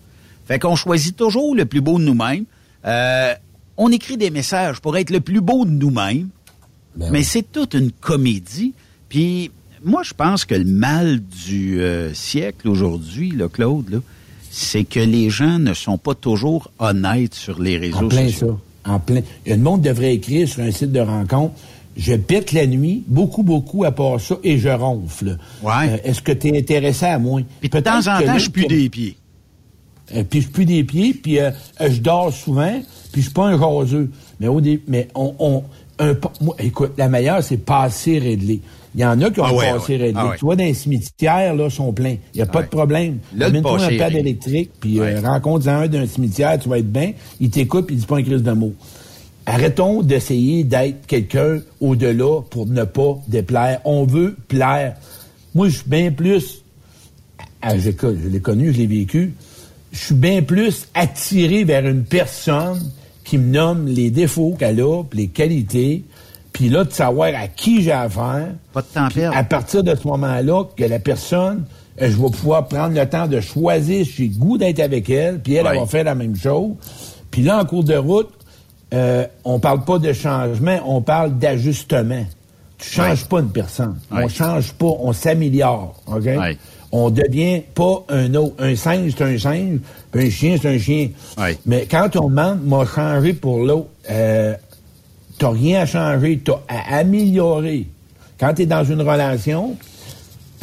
Fait 0.47 0.59
qu'on 0.59 0.75
choisit 0.75 1.15
toujours 1.15 1.55
le 1.55 1.65
plus 1.65 1.81
beau 1.81 1.99
de 1.99 2.03
nous-mêmes. 2.03 2.45
Euh, 2.85 3.33
on 3.75 3.91
écrit 3.91 4.17
des 4.17 4.29
messages 4.31 4.79
pour 4.79 4.97
être 4.97 5.09
le 5.09 5.19
plus 5.19 5.41
beau 5.41 5.65
de 5.65 5.71
nous-mêmes. 5.71 6.29
Ben 6.95 7.09
mais 7.11 7.23
c'est 7.23 7.51
toute 7.51 7.73
une 7.73 7.91
comédie. 7.91 8.73
Puis 9.09 9.51
moi, 9.83 10.01
je 10.03 10.13
pense 10.13 10.45
que 10.45 10.55
le 10.55 10.65
mal 10.65 11.19
du 11.19 11.79
euh, 11.81 12.13
siècle 12.13 12.67
aujourd'hui, 12.69 13.31
là, 13.31 13.47
Claude, 13.49 13.89
là, 13.89 13.97
c'est 14.49 14.83
que 14.85 14.99
les 14.99 15.29
gens 15.29 15.59
ne 15.59 15.73
sont 15.73 15.97
pas 15.97 16.15
toujours 16.15 16.71
honnêtes 16.79 17.35
sur 17.35 17.61
les 17.61 17.77
réseaux 17.77 18.05
En 18.05 18.07
plein 18.07 18.27
sociaux. 18.29 18.59
ça. 18.85 18.91
En 18.91 18.99
plein. 18.99 19.21
Le 19.45 19.57
monde 19.57 19.81
devrait 19.81 20.15
écrire 20.15 20.47
sur 20.47 20.63
un 20.63 20.71
site 20.71 20.91
de 20.91 21.01
rencontre. 21.01 21.53
Je 21.97 22.13
pète 22.13 22.53
la 22.53 22.65
nuit, 22.67 23.03
beaucoup, 23.07 23.43
beaucoup 23.43 23.83
à 23.83 23.91
part 23.91 24.21
ça, 24.21 24.37
et 24.43 24.57
je 24.57 24.69
ronfle. 24.69 25.37
Ouais. 25.61 25.89
Euh, 25.89 25.97
Est-ce 26.03 26.21
que 26.21 26.31
tu 26.31 26.47
es 26.47 26.57
intéressé 26.57 27.05
à 27.05 27.19
moi? 27.19 27.41
Puis 27.59 27.69
de 27.69 27.79
temps 27.79 27.99
en 27.99 28.21
temps, 28.23 28.37
je 28.37 28.49
pue 28.49 28.65
des 28.65 28.89
pieds. 28.89 29.17
Euh, 30.15 30.23
puis 30.29 30.41
je 30.41 30.47
pue 30.47 30.65
des 30.65 30.83
pieds, 30.83 31.13
puis 31.13 31.39
euh, 31.39 31.51
euh, 31.81 31.89
je 31.89 31.99
dors 32.01 32.31
souvent, 32.33 32.81
puis 33.11 33.21
je 33.21 33.27
suis 33.27 33.33
pas 33.33 33.47
un 33.47 33.59
jaseux. 33.59 34.09
Mais 34.39 34.47
au 34.47 34.61
dé- 34.61 34.81
mais 34.87 35.07
on, 35.15 35.33
on 35.39 35.63
un, 35.99 36.13
moi, 36.41 36.55
écoute, 36.59 36.91
la 36.97 37.09
meilleure, 37.09 37.43
c'est 37.43 37.57
passer 37.57 38.19
réglé. 38.19 38.61
Il 38.95 39.01
y 39.01 39.05
en 39.05 39.19
a 39.21 39.29
qui 39.29 39.39
ont 39.39 39.43
Ah 39.45 39.53
ouais, 39.53 39.71
passé 39.73 39.93
ouais. 39.93 40.03
réglé. 40.03 40.13
Ah 40.15 40.27
ouais. 40.29 40.35
Tu 40.37 40.45
vois, 40.45 40.55
dans 40.55 40.63
les 40.63 40.73
cimetières, 40.73 41.55
là, 41.55 41.69
sont 41.69 41.91
pleins. 41.91 42.15
Il 42.33 42.37
n'y 42.37 42.41
a 42.41 42.45
pas 42.45 42.61
de 42.63 42.67
problème. 42.67 43.17
Amène-toi 43.39 43.83
un 43.83 43.97
pad 43.97 44.13
électrique, 44.15 44.71
puis 44.79 44.99
euh, 44.99 45.19
rencontre-en 45.21 45.71
un 45.81 45.87
d'un 45.87 46.05
cimetière, 46.07 46.57
tu 46.59 46.69
vas 46.69 46.79
être 46.79 46.91
bien. 46.91 47.11
Il 47.39 47.49
t'écoute, 47.49 47.87
puis 47.87 47.95
il 47.95 47.99
dit 47.99 48.05
pas 48.05 48.17
un 48.17 48.23
crise 48.23 48.43
de 48.43 48.51
mots. 48.51 48.73
Arrêtons 49.45 50.01
d'essayer 50.03 50.63
d'être 50.63 51.05
quelqu'un 51.07 51.59
au-delà 51.79 52.41
pour 52.49 52.65
ne 52.67 52.83
pas 52.83 53.17
déplaire. 53.27 53.79
On 53.85 54.03
veut 54.03 54.35
plaire. 54.47 54.95
Moi, 55.55 55.69
je 55.69 55.77
suis 55.77 55.89
bien 55.89 56.11
plus 56.11 56.63
ah, 57.61 57.75
je 57.77 57.89
l'ai 57.89 58.39
connu, 58.39 58.71
je 58.71 58.77
l'ai 58.77 58.85
vécu. 58.87 59.33
Je 59.91 59.97
suis 59.97 60.15
bien 60.15 60.41
plus 60.41 60.87
attiré 60.93 61.63
vers 61.63 61.85
une 61.85 62.03
personne 62.03 62.91
qui 63.23 63.37
me 63.37 63.51
nomme 63.51 63.87
les 63.87 64.09
défauts 64.09 64.55
qu'elle 64.57 64.81
a, 64.81 65.03
puis 65.03 65.19
les 65.19 65.27
qualités, 65.27 66.03
puis 66.53 66.69
là, 66.69 66.83
de 66.83 66.91
savoir 66.91 67.29
à 67.35 67.47
qui 67.47 67.83
j'ai 67.83 67.91
affaire. 67.91 68.47
Pas 68.73 68.81
de 68.81 68.87
temps 68.87 69.09
perdre. 69.09 69.37
À 69.37 69.43
partir 69.43 69.83
de 69.83 69.93
ce 69.95 70.07
moment-là, 70.07 70.63
que 70.75 70.83
la 70.83 70.99
personne, 70.99 71.65
euh, 72.01 72.09
je 72.09 72.17
vais 72.17 72.29
pouvoir 72.29 72.67
prendre 72.67 72.95
le 72.95 73.07
temps 73.07 73.27
de 73.27 73.39
choisir 73.41 74.05
si 74.05 74.11
j'ai 74.11 74.27
le 74.27 74.35
goût 74.35 74.57
d'être 74.57 74.79
avec 74.79 75.09
elle, 75.09 75.39
puis 75.39 75.55
elle, 75.55 75.67
elle 75.67 75.79
va 75.79 75.85
faire 75.85 76.05
la 76.05 76.15
même 76.15 76.35
chose. 76.35 76.71
Puis 77.31 77.43
là, 77.43 77.61
en 77.61 77.65
cours 77.65 77.83
de 77.83 77.95
route, 77.95 78.31
euh, 78.93 79.25
on 79.43 79.59
parle 79.59 79.83
pas 79.83 79.99
de 79.99 80.13
changement, 80.13 80.79
on 80.85 81.01
parle 81.01 81.37
d'ajustement. 81.37 82.25
Tu 82.77 82.89
changes 82.89 83.25
pas 83.25 83.39
une 83.39 83.49
personne. 83.49 83.99
On 84.11 84.27
change 84.27 84.73
pas, 84.73 84.85
on 84.85 85.11
s'améliore. 85.11 85.95
OK? 86.07 86.29
On 86.99 87.09
devient 87.11 87.61
pas 87.75 88.03
un 88.09 88.33
autre. 88.33 88.55
Un 88.59 88.75
singe, 88.75 89.11
c'est 89.15 89.23
un 89.23 89.37
singe, 89.37 89.79
puis 90.11 90.25
un 90.27 90.29
chien, 90.31 90.57
c'est 90.59 90.69
un 90.75 90.79
chien. 90.79 91.09
Mais 91.65 91.85
quand 91.89 92.15
on 92.15 92.29
demande, 92.29 92.65
m'a 92.65 92.85
changé 92.85 93.33
pour 93.33 93.59
l'autre, 93.59 93.89
euh, 94.09 94.55
t'as 95.37 95.51
rien 95.51 95.81
à 95.81 95.85
changer, 95.85 96.39
t'as 96.43 96.59
à 96.67 96.97
améliorer. 96.97 97.85
Quand 98.39 98.53
tu 98.55 98.63
es 98.63 98.65
dans 98.65 98.83
une 98.83 99.01
relation, 99.01 99.75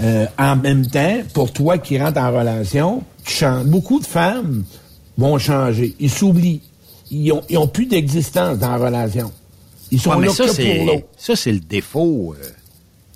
euh, 0.01 0.27
en 0.39 0.57
même 0.57 0.87
temps, 0.87 1.19
pour 1.35 1.53
toi 1.53 1.79
qui 1.79 1.99
rentres 1.99 2.19
en 2.21 2.33
relation, 2.37 3.03
tu 3.25 3.33
changes. 3.33 3.65
Beaucoup 3.67 4.01
de 4.01 4.07
femmes 4.07 4.65
vont 5.17 5.39
changer. 5.39 5.95
Ils 6.01 6.11
s'oublient. 6.11 6.61
Ils 7.13 7.31
ont, 7.33 7.43
ils 7.49 7.59
ont 7.59 7.69
plus 7.69 7.87
d'existence 7.87 8.59
dans 8.59 8.71
la 8.73 8.77
relation. 8.87 9.31
Ils 9.93 10.01
sont 10.01 10.11
Ouais, 10.11 10.17
mais 10.19 10.27
là 10.27 10.33
ça, 10.33 10.47
que 10.47 10.77
pour 10.79 10.87
l'autre. 10.95 11.07
ça, 11.17 11.37
c'est 11.37 11.53
le 11.53 11.61
défaut. 11.61 12.35
euh, 12.37 12.45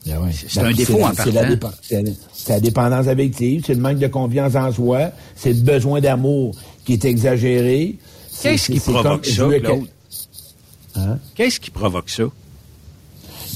Ben 0.08 0.18
ouais. 0.20 0.30
C'est 0.32 0.60
Ben, 0.60 0.66
un 0.68 0.72
défaut 0.72 0.98
la- 0.98 1.06
en 1.06 1.12
c'est 1.14 1.30
la, 1.32 1.42
partant. 1.56 1.68
dépen- 1.68 1.72
c'est 1.82 2.02
la- 2.02 2.10
c'est 2.32 2.52
la 2.54 2.60
dépendance 2.60 3.06
affective, 3.08 3.62
c'est 3.66 3.74
le 3.74 3.80
manque 3.80 3.98
de 3.98 4.06
confiance 4.06 4.54
en 4.54 4.72
soi, 4.72 5.10
c'est 5.36 5.52
le 5.52 5.60
besoin 5.60 6.00
d'amour 6.00 6.54
qui 6.84 6.94
est 6.94 7.04
exagéré. 7.04 7.96
C'est- 8.30 8.50
Qu'est-ce 8.52 8.72
qui 8.72 8.80
provoque 8.80 9.26
ça, 9.26 9.44
Claude? 9.60 9.82
Hein? 10.96 11.18
Qu'est-ce 11.34 11.60
qui 11.60 11.70
provoque 11.70 12.08
ça? 12.10 12.24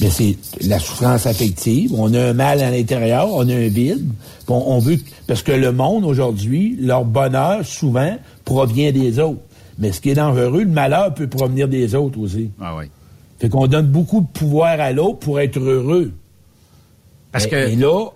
Mais 0.00 0.10
c'est 0.10 0.36
la 0.62 0.78
souffrance 0.78 1.26
affective. 1.26 1.92
On 1.96 2.12
a 2.14 2.30
un 2.30 2.32
mal 2.32 2.60
à 2.62 2.70
l'intérieur, 2.70 3.28
on 3.32 3.48
a 3.48 3.54
un 3.54 3.68
vide. 3.68 4.06
on 4.48 4.78
veut 4.80 4.98
parce 5.26 5.42
que 5.42 5.52
le 5.52 5.72
monde 5.72 6.04
aujourd'hui, 6.04 6.76
leur 6.80 7.04
bonheur 7.04 7.64
souvent 7.64 8.16
provient 8.44 8.92
des 8.92 9.18
autres. 9.18 9.40
Mais 9.78 9.92
ce 9.92 10.00
qui 10.00 10.10
est 10.10 10.14
dangereux, 10.14 10.64
le 10.64 10.68
malheur 10.70 11.14
peut 11.14 11.26
provenir 11.28 11.68
des 11.68 11.94
autres 11.94 12.18
aussi. 12.18 12.50
Ah 12.60 12.76
oui. 12.76 12.86
Fait 13.38 13.48
qu'on 13.48 13.66
donne 13.66 13.86
beaucoup 13.86 14.20
de 14.20 14.26
pouvoir 14.26 14.78
à 14.80 14.92
l'autre 14.92 15.18
pour 15.20 15.40
être 15.40 15.58
heureux. 15.58 16.12
Parce 17.32 17.46
et, 17.46 17.48
que- 17.50 17.56
et 17.56 17.76
là, 17.76 18.06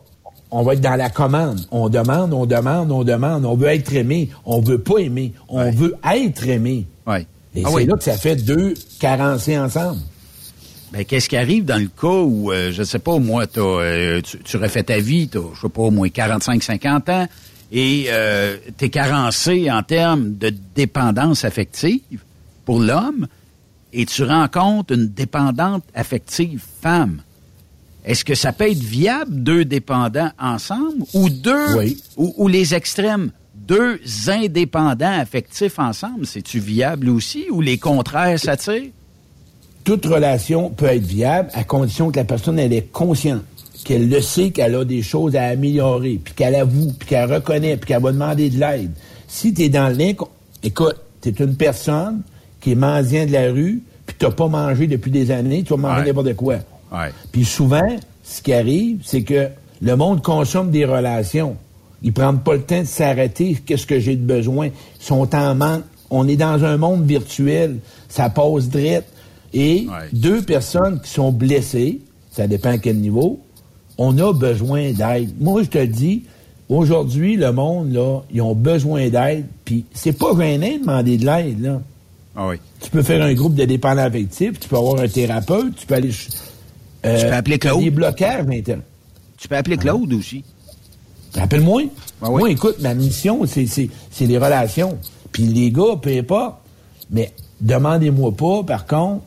on 0.51 0.63
va 0.63 0.75
être 0.75 0.81
dans 0.81 0.95
la 0.97 1.11
commande. 1.11 1.61
On 1.71 1.89
demande, 1.89 2.33
on 2.33 2.47
demande, 2.47 2.93
on 2.93 3.03
demande. 3.03 3.45
On 3.45 3.57
veut 3.57 3.69
être 3.69 3.93
aimé. 3.95 4.29
On 4.45 4.61
veut 4.61 4.79
pas 4.79 4.99
aimer. 4.99 5.33
On 5.49 5.71
veut 5.73 5.97
être 6.15 6.47
aimé. 6.47 6.87
Ouais. 7.07 7.27
Et 7.55 7.63
Ah 7.65 7.69
c'est 7.71 7.75
oui. 7.75 7.87
là 7.87 7.97
que 7.97 8.05
ça 8.05 8.17
fait 8.17 8.37
deux 8.37 8.75
carencés 9.01 9.59
ensemble. 9.59 10.01
Ben, 10.93 11.05
qu'est-ce 11.05 11.29
qui 11.29 11.37
arrive 11.37 11.65
dans 11.65 11.81
le 11.83 11.89
cas 11.89 12.07
où, 12.23 12.53
euh, 12.53 12.71
je 12.73 12.83
sais 12.85 13.01
pas, 13.01 13.19
moi, 13.19 13.47
t'as, 13.49 13.61
euh, 13.61 14.21
tu, 14.23 14.39
tu 14.39 14.57
refais 14.57 14.85
ta 14.85 14.99
vie, 15.01 15.27
t'as, 15.29 15.41
je 15.55 15.61
sais 15.63 15.69
pas, 15.69 15.83
au 15.83 15.91
moins 15.91 16.07
45-50 16.09 17.11
ans, 17.11 17.27
et 17.73 18.07
euh, 18.09 18.57
t'es 18.77 18.89
carencé 18.89 19.69
en 19.71 19.83
termes 19.83 20.37
de 20.37 20.55
dépendance 20.77 21.45
affective 21.45 22.01
pour 22.65 22.79
l'homme, 22.79 23.27
et 23.93 24.07
tu 24.07 24.23
rencontres 24.23 24.93
une 24.95 25.09
dépendante 25.09 25.83
affective 25.95 26.63
femme. 26.81 27.21
Est-ce 28.07 28.25
que 28.25 28.35
ça 28.35 28.53
peut 28.53 28.71
être 28.71 28.79
viable, 28.79 29.43
deux 29.43 29.65
dépendants 29.65 30.31
ensemble, 30.41 31.05
ou 31.13 31.29
deux, 31.29 31.77
Oui. 31.77 32.01
ou, 32.17 32.33
ou 32.39 32.49
les 32.49 32.73
extrêmes, 32.75 33.33
deux 33.55 33.99
indépendants 34.29 35.19
affectifs 35.21 35.79
ensemble, 35.81 36.25
c'est-tu 36.25 36.61
viable 36.61 37.09
aussi, 37.09 37.47
ou 37.51 37.61
les 37.61 37.79
contraires 37.79 38.39
s'attirent? 38.39 38.91
toute 39.85 40.05
relation 40.07 40.71
peut 40.71 40.87
être 40.87 41.05
viable 41.07 41.49
à 41.55 41.63
condition 41.63 42.11
que 42.11 42.17
la 42.17 42.25
personne 42.25 42.59
elle 42.59 42.73
est 42.73 42.91
consciente, 42.91 43.43
qu'elle 43.85 44.09
le 44.09 44.21
sait 44.21 44.51
qu'elle 44.51 44.75
a 44.75 44.85
des 44.85 45.01
choses 45.03 45.37
à 45.37 45.45
améliorer, 45.45 46.21
puis 46.25 46.35
qu'elle 46.35 46.57
avoue, 46.57 46.93
puis 46.99 47.09
qu'elle 47.09 47.33
reconnaît, 47.33 47.77
puis 47.77 47.87
qu'elle 47.89 48.03
va 48.03 48.11
demander 48.11 48.51
de 48.51 48.59
l'aide. 48.59 48.91
Si 49.29 49.55
tu 49.55 49.63
es 49.63 49.69
dans 49.69 49.89
l'incon... 49.97 50.27
Écoute, 50.65 50.97
tu 51.23 51.29
es 51.29 51.33
une 51.33 51.55
personne 51.55 52.23
qui 52.61 52.73
est 52.73 52.75
mendiant 52.75 53.27
de 53.27 53.31
la 53.33 53.53
rue, 53.53 53.81
puis 54.07 54.17
tu 54.19 54.29
pas 54.29 54.49
mangé 54.49 54.89
depuis 54.89 55.13
des 55.13 55.31
années, 55.31 55.63
tu 55.63 55.71
vas 55.71 55.77
manger 55.77 56.01
Ouais. 56.01 56.07
n'importe 56.09 56.35
quoi. 56.35 56.57
Ouais. 56.93 57.11
Puis 57.33 57.45
souvent, 57.45 57.87
ce 58.23 58.43
qui 58.43 58.53
arrive, 58.53 59.01
c'est 59.05 59.23
que 59.23 59.49
le 59.81 59.97
monde 59.97 60.23
consomme 60.23 60.71
des 60.71 60.85
relations. 60.85 61.57
Ils 62.03 62.13
prennent 62.13 62.41
pas 62.41 62.55
le 62.55 62.63
temps 62.63 62.81
de 62.81 62.87
s'arrêter. 62.87 63.57
Qu'est-ce 63.67 63.87
que 63.87 63.99
j'ai 63.99 64.17
de 64.17 64.25
besoin? 64.25 64.67
Ils 64.69 65.05
sont 65.05 65.35
en 65.35 65.55
manque. 65.55 65.85
On 66.11 66.29
est 66.29 66.37
dans 66.37 66.65
un 66.65 66.77
monde 66.77 67.05
virtuel. 67.05 67.79
Ça 68.09 68.31
passe 68.31 68.69
drette. 68.69 69.07
Et 69.53 69.87
Ouais. 69.89 70.09
deux 70.13 70.43
personnes 70.43 71.01
qui 71.01 71.11
sont 71.11 71.33
blessées, 71.33 72.01
ça 72.31 72.47
dépend 72.47 72.71
à 72.71 72.79
quel 72.79 72.97
niveau, 72.99 73.41
on 73.99 74.17
a 74.19 74.33
besoin 74.33 74.93
d'aide. 74.93 75.31
Moi, 75.41 75.63
je 75.63 75.69
te 75.69 75.85
dis, 75.85 76.25
aujourd'hui, 76.69 77.37
le 77.37 77.53
monde, 77.53 77.93
là, 77.93 78.21
ils 78.33 78.43
ont 78.43 78.55
besoin 78.55 79.09
d'aide. 79.09 79.47
Puis 79.65 79.85
c'est 79.95 80.13
pas 80.17 80.33
gênant 80.39 80.75
de 80.75 80.81
demander 80.81 81.17
de 81.17 81.25
l'aide, 81.27 81.61
là. 81.63 81.81
Ah 82.37 82.49
oui. 82.49 82.57
Tu 82.81 82.91
peux 82.91 83.03
faire 83.03 83.23
un 83.23 83.33
groupe 83.33 83.55
de 83.55 83.65
dépendants 83.65 84.03
affectifs, 84.03 84.61
tu 84.61 84.69
peux 84.69 84.77
avoir 84.77 85.01
un 85.01 85.09
thérapeute, 85.09 85.75
tu 85.77 85.87
peux 85.87 85.95
aller... 85.95 86.11
euh, 87.05 87.21
Tu 87.21 87.27
peux 87.27 87.33
appeler 87.35 87.59
Claude. 87.59 87.83
des 87.83 87.91
blocages 87.91 88.47
maintenant. 88.47 88.83
Tu 89.37 89.49
peux 89.49 89.57
appeler 89.57 89.77
Claude 89.77 90.13
aussi. 90.13 90.45
Rappelle-moi. 91.35 91.83
Ah 92.23 92.31
oui. 92.31 92.41
Moi, 92.41 92.51
écoute, 92.51 92.77
ma 92.81 92.95
mission, 92.95 93.41
c'est, 93.47 93.67
les 94.21 94.39
relations. 94.39 94.99
Puis 95.33 95.45
les 95.45 95.71
gars, 95.71 95.97
peu 96.01 96.11
importe. 96.17 96.57
Mais 97.11 97.33
demandez-moi 97.61 98.33
pas, 98.35 98.63
par 98.65 98.87
contre, 98.87 99.23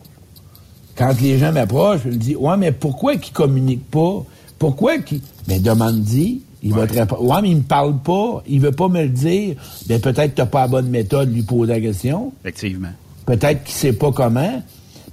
quand 0.96 1.14
les 1.22 1.38
gens 1.38 1.52
m'approchent, 1.52 2.02
je 2.04 2.10
me 2.10 2.16
dis, 2.16 2.36
ouais, 2.36 2.58
mais 2.58 2.72
pourquoi 2.72 3.16
qu'ils 3.16 3.34
communiquent 3.34 3.90
pas? 3.90 4.26
Pourquoi 4.58 4.98
qu'ils. 5.00 5.22
Ben, 5.48 5.62
demande-y. 5.62 6.41
Il 6.62 6.74
va 6.74 6.88
te 6.88 6.94
répondre. 6.94 7.24
Ouais, 7.24 7.41
mais 7.41 7.52
il 7.52 7.58
me 7.58 7.62
parle 7.62 7.98
pas. 8.00 8.44
Il 8.46 8.60
veut 8.60 8.74
pas 8.74 8.90
me 8.90 9.04
le 9.04 9.10
dire. 9.10 9.56
Ben, 9.88 10.02
peut-être 10.02 10.32
que 10.32 10.38
t'as 10.38 10.46
pas 10.46 10.62
la 10.62 10.68
bonne 10.68 10.90
méthode 10.90 11.30
de 11.30 11.36
lui 11.36 11.44
poser 11.44 11.72
la 11.74 11.80
question. 11.80 12.34
Effectivement. 12.44 12.91
Peut-être 13.26 13.64
qu'il 13.64 13.74
sait 13.76 13.94
pas 13.94 14.12
comment. 14.12 14.62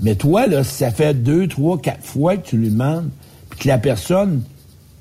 Mais 0.01 0.15
toi, 0.15 0.47
là, 0.47 0.63
si 0.65 0.75
ça 0.75 0.91
fait 0.91 1.15
deux, 1.15 1.47
trois, 1.49 1.79
quatre 1.81 2.05
fois 2.05 2.37
que 2.37 2.47
tu 2.49 2.57
lui 2.57 2.71
demandes, 2.71 3.09
puis 3.51 3.61
que 3.61 3.69
la 3.69 3.79
personne, 3.79 4.43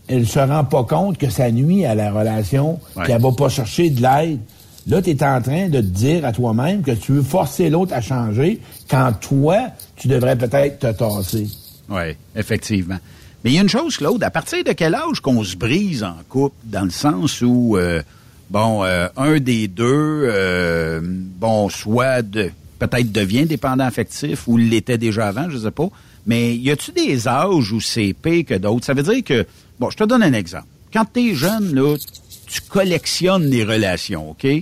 elle 0.07 0.27
se 0.27 0.39
rend 0.39 0.63
pas 0.63 0.83
compte 0.83 1.17
que 1.17 1.29
ça 1.29 1.51
nuit 1.51 1.85
à 1.85 1.95
la 1.95 2.11
relation, 2.11 2.79
Ouais. 2.95 3.05
qu'elle 3.05 3.21
va 3.21 3.31
pas 3.31 3.49
chercher 3.49 3.89
de 3.89 4.01
l'aide, 4.01 4.39
là, 4.87 5.01
tu 5.01 5.09
es 5.09 5.23
en 5.23 5.41
train 5.41 5.67
de 5.67 5.81
te 5.81 5.85
dire 5.85 6.25
à 6.25 6.31
toi-même 6.31 6.81
que 6.81 6.91
tu 6.91 7.13
veux 7.13 7.23
forcer 7.23 7.69
l'autre 7.69 7.93
à 7.93 8.01
changer 8.01 8.59
quand 8.89 9.11
toi, 9.19 9.57
tu 9.95 10.07
devrais 10.07 10.37
peut-être 10.37 10.79
te 10.79 10.91
tasser. 10.91 11.47
Oui, 11.89 12.15
effectivement. 12.35 12.97
Mais 13.43 13.51
il 13.51 13.55
y 13.55 13.59
a 13.59 13.61
une 13.61 13.69
chose, 13.69 13.97
Claude, 13.97 14.23
à 14.23 14.31
partir 14.31 14.63
de 14.63 14.71
quel 14.71 14.95
âge 14.95 15.19
qu'on 15.21 15.43
se 15.43 15.55
brise 15.55 16.03
en 16.03 16.15
couple, 16.29 16.55
dans 16.65 16.83
le 16.85 16.89
sens 16.89 17.41
où, 17.41 17.77
euh, 17.77 18.01
bon, 18.49 18.83
euh, 18.83 19.07
un 19.17 19.39
des 19.39 19.67
deux, 19.67 19.85
euh, 20.31 20.99
bon, 21.03 21.69
soit 21.69 22.21
de, 22.23 22.49
peut-être 22.87 23.11
devient 23.11 23.45
dépendant 23.45 23.83
affectif 23.85 24.47
ou 24.47 24.57
l'était 24.57 24.97
déjà 24.97 25.27
avant, 25.27 25.49
je 25.49 25.57
sais 25.57 25.71
pas, 25.71 25.89
mais 26.25 26.55
y 26.55 26.71
a-tu 26.71 26.91
des 26.91 27.27
âges 27.27 27.71
où 27.71 27.79
c'est 27.79 28.13
pire 28.19 28.45
que 28.45 28.55
d'autres? 28.55 28.85
Ça 28.85 28.93
veut 28.93 29.03
dire 29.03 29.23
que, 29.23 29.45
bon, 29.79 29.89
je 29.89 29.97
te 29.97 30.03
donne 30.03 30.23
un 30.23 30.33
exemple. 30.33 30.67
Quand 30.93 31.05
tu 31.13 31.31
es 31.31 31.35
jeune, 31.35 31.75
là, 31.75 31.95
tu 32.47 32.61
collectionnes 32.61 33.45
les 33.45 33.63
relations, 33.63 34.31
OK? 34.31 34.45
Euh, 34.45 34.61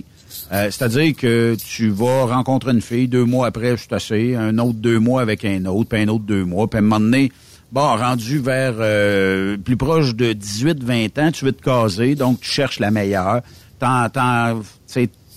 C'est-à-dire 0.70 1.14
que 1.16 1.56
tu 1.64 1.88
vas 1.90 2.26
rencontrer 2.26 2.72
une 2.72 2.82
fille, 2.82 3.08
deux 3.08 3.24
mois 3.24 3.46
après, 3.46 3.76
c'est 3.76 3.92
assez, 3.92 4.34
un 4.34 4.58
autre 4.58 4.78
deux 4.78 4.98
mois 4.98 5.22
avec 5.22 5.44
un 5.44 5.64
autre, 5.66 5.88
puis 5.88 6.02
un 6.02 6.08
autre 6.08 6.24
deux 6.24 6.44
mois, 6.44 6.68
puis 6.68 6.76
à 6.76 6.80
un 6.80 6.82
moment 6.82 7.00
donné, 7.00 7.32
bon, 7.72 7.96
rendu 7.96 8.38
vers 8.38 8.74
euh, 8.78 9.56
plus 9.56 9.76
proche 9.76 10.14
de 10.14 10.32
18-20 10.32 11.20
ans, 11.20 11.32
tu 11.32 11.44
veux 11.44 11.52
te 11.52 11.62
caser, 11.62 12.14
donc 12.14 12.40
tu 12.40 12.50
cherches 12.50 12.80
la 12.80 12.90
meilleure. 12.90 13.40
T'en, 13.78 14.08
t'en, 14.08 14.60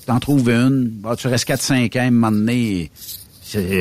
t'en 0.07 0.19
trouves 0.19 0.49
une, 0.49 0.85
bon, 0.89 1.15
tu 1.15 1.27
restes 1.27 1.47
4-5 1.47 1.95
ans, 1.99 2.09
à 2.23 2.31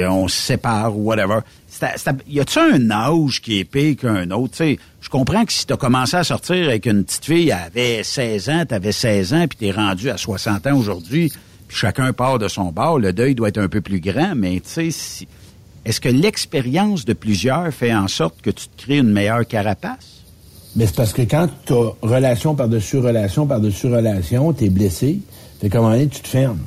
on 0.09 0.29
se 0.29 0.37
sépare 0.37 0.97
ou 0.97 1.05
whatever. 1.05 1.39
C'est- 1.69 2.11
y 2.29 2.41
a-tu 2.41 2.59
un 2.59 2.91
âge 2.91 3.41
qui 3.43 3.59
est 3.59 3.65
pire 3.65 3.97
qu'un 3.97 4.31
autre? 4.31 4.55
Je 5.01 5.09
comprends 5.09 5.45
que 5.45 5.53
si 5.53 5.67
t'as 5.67 5.77
commencé 5.77 6.17
à 6.17 6.25
sortir 6.25 6.69
avec 6.69 6.87
une 6.87 7.05
petite 7.05 7.25
fille, 7.25 7.49
elle 7.51 7.67
avait 7.67 8.03
16 8.03 8.49
ans, 8.49 8.65
t'avais 8.67 8.93
16 8.93 9.35
ans, 9.35 9.47
puis 9.49 9.59
t'es 9.59 9.71
rendu 9.73 10.09
à 10.11 10.17
60 10.17 10.67
ans 10.67 10.77
aujourd'hui, 10.77 11.33
puis 11.69 11.77
chacun 11.77 12.13
part 12.13 12.39
de 12.39 12.49
son 12.49 12.71
bord, 12.73 12.99
le 12.99 13.13
deuil 13.13 13.35
doit 13.35 13.49
être 13.49 13.59
un 13.59 13.69
peu 13.69 13.81
plus 13.81 14.01
grand, 14.01 14.35
mais 14.37 14.55
tu 14.61 14.71
sais, 14.71 14.91
si, 14.91 15.29
est-ce 15.85 16.01
que 16.01 16.09
l'expérience 16.09 17.05
de 17.05 17.13
plusieurs 17.13 17.73
fait 17.73 17.95
en 17.95 18.09
sorte 18.09 18.41
que 18.41 18.51
tu 18.51 18.69
te 18.69 18.83
crées 18.83 18.99
une 18.99 19.11
meilleure 19.13 19.47
carapace? 19.47 20.23
Mais 20.77 20.87
c'est 20.87 20.97
parce 20.97 21.13
que 21.13 21.23
quand 21.23 21.49
tu 21.67 21.73
as 21.73 21.91
relation 22.03 22.55
par-dessus 22.55 22.99
relation 22.99 23.47
par-dessus 23.47 23.87
relation, 23.87 24.53
tu 24.53 24.65
es 24.65 24.69
blessé, 24.71 25.19
fait 25.61 25.69
qu'à 25.69 25.79
un 25.79 25.81
moment 25.83 25.93
donné, 25.95 26.09
tu 26.09 26.21
te 26.21 26.29
fermes. 26.29 26.59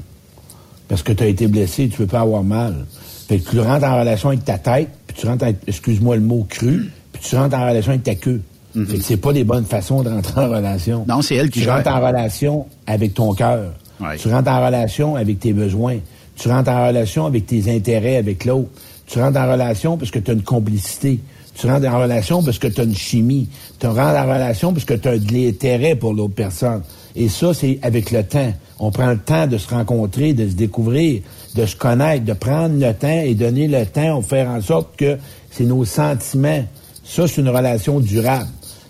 Parce 0.87 1.03
que 1.03 1.11
tu 1.13 1.23
as 1.23 1.27
été 1.27 1.47
blessé, 1.47 1.87
tu 1.89 1.97
peux 1.97 2.07
pas 2.07 2.21
avoir 2.21 2.43
mal. 2.43 2.85
Fait 3.27 3.37
que 3.39 3.49
tu 3.49 3.59
rentres 3.59 3.85
en 3.85 3.99
relation 3.99 4.29
avec 4.29 4.43
ta 4.43 4.57
tête, 4.57 4.89
puis 5.07 5.17
tu 5.19 5.27
rentres, 5.27 5.45
en- 5.45 5.53
excuse-moi 5.67 6.15
le 6.15 6.21
mot 6.23 6.45
cru, 6.49 6.89
puis 7.13 7.21
tu 7.21 7.35
rentres 7.35 7.55
en 7.55 7.67
relation 7.67 7.91
avec 7.91 8.03
ta 8.03 8.15
queue. 8.15 8.41
Fait 8.73 8.97
que 8.97 9.03
c'est 9.03 9.17
pas 9.17 9.31
les 9.31 9.43
bonnes 9.43 9.65
façons 9.65 10.03
de 10.03 10.09
rentrer 10.09 10.41
en 10.41 10.49
relation. 10.49 11.03
Non, 11.07 11.21
c'est 11.21 11.35
elle 11.35 11.49
qui 11.49 11.59
Tu 11.59 11.65
gère. 11.65 11.75
rentres 11.77 11.89
en 11.89 11.99
relation 12.05 12.65
avec 12.87 13.13
ton 13.15 13.33
cœur. 13.33 13.73
Ouais. 13.99 14.15
Tu 14.17 14.29
rentres 14.31 14.49
en 14.49 14.65
relation 14.65 15.15
avec 15.15 15.39
tes 15.39 15.53
besoins. 15.53 15.97
Tu 16.35 16.47
rentres 16.49 16.69
en 16.69 16.87
relation 16.87 17.25
avec 17.25 17.45
tes 17.47 17.69
intérêts 17.75 18.15
avec 18.17 18.45
l'autre. 18.45 18.69
Tu 19.07 19.19
rentres 19.19 19.39
en 19.39 19.51
relation 19.51 19.97
parce 19.97 20.11
que 20.11 20.19
tu 20.19 20.31
as 20.31 20.35
une 20.35 20.43
complicité. 20.43 21.19
Tu 21.55 21.65
rentres 21.67 21.87
en 21.87 21.99
relation 21.99 22.41
parce 22.43 22.59
que 22.59 22.67
tu 22.67 22.79
as 22.79 22.83
une 22.85 22.95
chimie. 22.95 23.49
Tu 23.79 23.87
rentres 23.87 23.99
en 24.01 24.23
relation 24.23 24.71
parce 24.71 24.85
que 24.85 24.93
tu 24.93 25.07
as 25.07 25.17
de 25.17 25.33
l'intérêt 25.33 25.95
pour 25.95 26.13
l'autre 26.13 26.35
personne. 26.35 26.81
Et 27.15 27.27
ça, 27.29 27.53
c'est 27.53 27.79
avec 27.81 28.11
le 28.11 28.23
temps. 28.23 28.53
On 28.79 28.91
prend 28.91 29.07
le 29.11 29.17
temps 29.17 29.47
de 29.47 29.57
se 29.57 29.67
rencontrer, 29.69 30.33
de 30.33 30.47
se 30.47 30.53
découvrir, 30.53 31.21
de 31.55 31.65
se 31.65 31.75
connaître, 31.75 32.23
de 32.25 32.33
prendre 32.33 32.79
le 32.79 32.93
temps 32.93 33.21
et 33.23 33.33
donner 33.33 33.67
le 33.67 33.85
temps, 33.85 34.21
faire 34.21 34.47
en 34.49 34.61
sorte 34.61 34.95
que 34.95 35.17
c'est 35.51 35.65
nos 35.65 35.83
sentiments. 35.85 36.63
Ça, 37.03 37.27
c'est 37.27 37.41
une 37.41 37.49
relation 37.49 37.99
durable. 37.99 38.47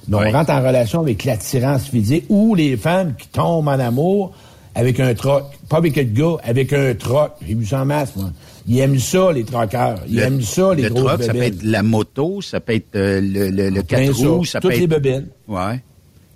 Mais 0.07 0.17
on 0.17 0.31
rentre 0.31 0.51
en 0.51 0.59
relation 0.61 1.01
avec 1.01 1.23
l'attirance 1.23 1.87
physique 1.87 2.25
ou 2.29 2.55
les 2.55 2.75
femmes 2.77 3.13
qui 3.17 3.27
tombent 3.29 3.67
en 3.67 3.79
amour 3.79 4.31
avec 4.75 4.99
un 4.99 5.13
troc. 5.13 5.43
Pas 5.69 5.77
avec 5.77 5.95
le 5.95 6.03
gars, 6.03 6.35
avec 6.43 6.73
un 6.73 6.93
troc. 6.95 7.31
J'ai 7.47 7.53
vu 7.53 7.65
ça 7.65 7.81
en 7.81 7.85
masse, 7.85 8.15
moi. 8.15 8.31
Ils 8.67 8.79
aiment 8.79 8.99
ça, 8.99 9.31
les 9.31 9.43
troqueurs. 9.43 9.99
Ils 10.07 10.17
Le- 10.17 10.23
aiment 10.23 10.41
ça, 10.41 10.73
les 10.75 10.83
le 10.83 10.89
grosses 10.89 11.25
ça 11.25 11.33
peut 11.33 11.41
être 11.41 11.63
la 11.63 11.81
moto, 11.83 12.41
ça 12.41 12.59
peut 12.59 12.75
être 12.75 12.95
euh, 12.95 13.21
le, 13.21 13.49
le, 13.49 13.69
le 13.69 13.83
Plein 13.83 14.05
4 14.07 14.15
ça. 14.15 14.27
roues, 14.27 14.45
ça 14.45 14.59
Toutes 14.59 14.71
peut 14.71 14.77
les 14.77 14.83
être... 14.83 14.89
bébelles. 14.89 15.27
Ouais. 15.47 15.79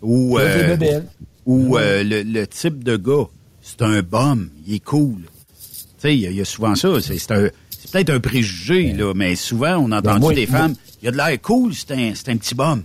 Ou, 0.01 0.37
Toutes 0.39 0.47
les 0.47 0.61
euh, 0.63 0.67
bébelles. 0.75 1.05
Ou 1.45 1.77
euh, 1.77 2.03
le, 2.03 2.23
le 2.23 2.47
type 2.47 2.83
de 2.83 2.95
gars, 2.97 3.27
c'est 3.61 3.81
un 3.81 4.01
bum, 4.01 4.49
il 4.67 4.75
est 4.75 4.79
cool. 4.83 5.21
Tu 5.21 6.09
sais, 6.09 6.15
il 6.15 6.21
y, 6.21 6.27
a- 6.27 6.31
y 6.31 6.45
souvent 6.45 6.75
ça. 6.75 6.89
C'est 7.01 7.91
peut-être 7.91 8.09
un 8.09 8.19
préjugé, 8.19 8.93
là, 8.93 9.13
mais 9.15 9.35
souvent, 9.35 9.77
on 9.77 9.91
a 9.91 9.99
entendu 9.99 10.19
moi, 10.21 10.33
des 10.33 10.45
femmes, 10.47 10.75
il 11.01 11.07
a 11.09 11.11
de 11.11 11.17
l'air 11.17 11.41
cool, 11.41 11.73
c'est 11.73 11.91
un, 11.91 12.37
petit 12.37 12.55
bum. 12.55 12.83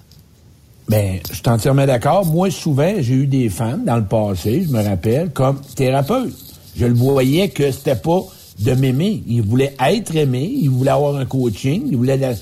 Ben, 0.89 1.19
je 1.29 1.35
suis 1.35 1.43
entièrement 1.49 1.87
d'accord. 1.87 2.25
Moi, 2.27 2.51
souvent, 2.51 2.95
j'ai 2.99 3.15
eu 3.15 3.27
des 3.27 3.49
femmes 3.49 3.85
dans 3.85 3.97
le 3.97 4.05
passé, 4.05 4.65
je 4.67 4.73
me 4.73 4.83
rappelle, 4.83 5.31
comme 5.33 5.61
thérapeute. 5.75 6.33
Je 6.77 6.87
le 6.87 6.95
voyais 6.95 7.49
que 7.51 7.71
c'était 7.71 7.97
pas 7.97 8.21
de 8.61 8.73
m'aimer. 8.73 9.23
Il 9.27 9.43
voulait 9.43 9.75
être 9.81 10.15
aimé, 10.17 10.51
il 10.51 10.71
voulait 10.71 10.91
avoir 10.93 11.17
un 11.17 11.27
coaching, 11.27 11.83
il 11.91 11.97
voulait... 11.97 12.17
la- 12.17 12.35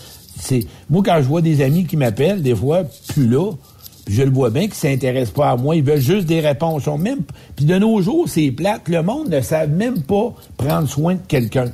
Moi, 0.90 1.02
quand 1.04 1.16
je 1.22 1.26
vois 1.26 1.42
des 1.42 1.60
amis 1.62 1.86
qui 1.86 1.96
m'appellent, 1.96 2.42
des 2.42 2.54
fois, 2.54 2.84
plus 3.08 3.26
là, 3.28 3.52
je 4.06 4.22
le 4.22 4.30
vois 4.30 4.50
bien 4.50 4.62
qu'ils 4.62 4.74
s'intéressent 4.74 5.34
pas 5.34 5.50
à 5.50 5.56
moi, 5.56 5.76
ils 5.76 5.82
veulent 5.82 6.00
juste 6.00 6.26
des 6.26 6.40
réponses. 6.40 6.82
Ils 6.82 6.84
sont 6.84 6.98
même... 6.98 7.20
Puis 7.56 7.64
de 7.64 7.76
nos 7.76 8.00
jours, 8.00 8.28
c'est 8.28 8.50
plate. 8.50 8.88
Le 8.88 9.02
monde 9.02 9.28
ne 9.28 9.40
savent 9.40 9.70
même 9.70 10.02
pas 10.02 10.32
prendre 10.56 10.88
soin 10.88 11.14
de 11.14 11.20
quelqu'un. 11.26 11.72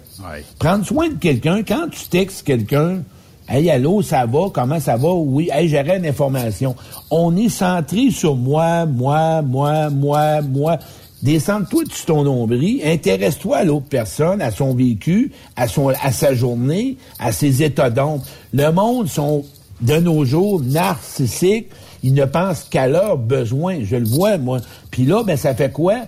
Prendre 0.58 0.84
soin 0.86 1.08
de 1.08 1.14
quelqu'un, 1.14 1.62
quand 1.62 1.88
tu 1.90 2.08
textes 2.08 2.46
quelqu'un, 2.46 3.02
Hey, 3.48 3.68
allô, 3.70 4.02
ça 4.02 4.24
va? 4.24 4.48
Comment 4.50 4.78
ça 4.78 4.96
va? 4.96 5.12
Oui, 5.12 5.50
hey, 5.52 5.68
j'aurais 5.68 5.98
une 5.98 6.06
information. 6.06 6.76
On 7.10 7.36
est 7.36 7.48
centré 7.48 8.10
sur 8.10 8.36
moi, 8.36 8.86
moi, 8.86 9.42
moi, 9.42 9.90
moi, 9.90 10.40
moi. 10.40 10.78
Descends-toi 11.22 11.84
de 11.84 12.06
ton 12.06 12.22
nombril, 12.24 12.80
intéresse-toi 12.84 13.58
à 13.58 13.64
l'autre 13.64 13.86
personne, 13.90 14.40
à 14.40 14.50
son 14.50 14.74
vécu, 14.74 15.32
à 15.54 15.68
son, 15.68 15.88
à 15.88 16.12
sa 16.12 16.34
journée, 16.34 16.96
à 17.18 17.30
ses 17.30 17.62
états 17.62 17.90
d'ombre. 17.90 18.24
Le 18.54 18.70
monde 18.72 19.08
sont, 19.08 19.44
de 19.82 19.96
nos 19.96 20.24
jours, 20.24 20.60
narcissiques. 20.62 21.68
Ils 22.02 22.14
ne 22.14 22.24
pensent 22.24 22.64
qu'à 22.64 22.88
leurs 22.88 23.18
besoins. 23.18 23.78
Je 23.84 23.96
le 23.96 24.06
vois, 24.06 24.38
moi. 24.38 24.60
Puis 24.90 25.04
là, 25.04 25.22
ben, 25.24 25.36
ça 25.36 25.54
fait 25.54 25.72
quoi? 25.72 26.00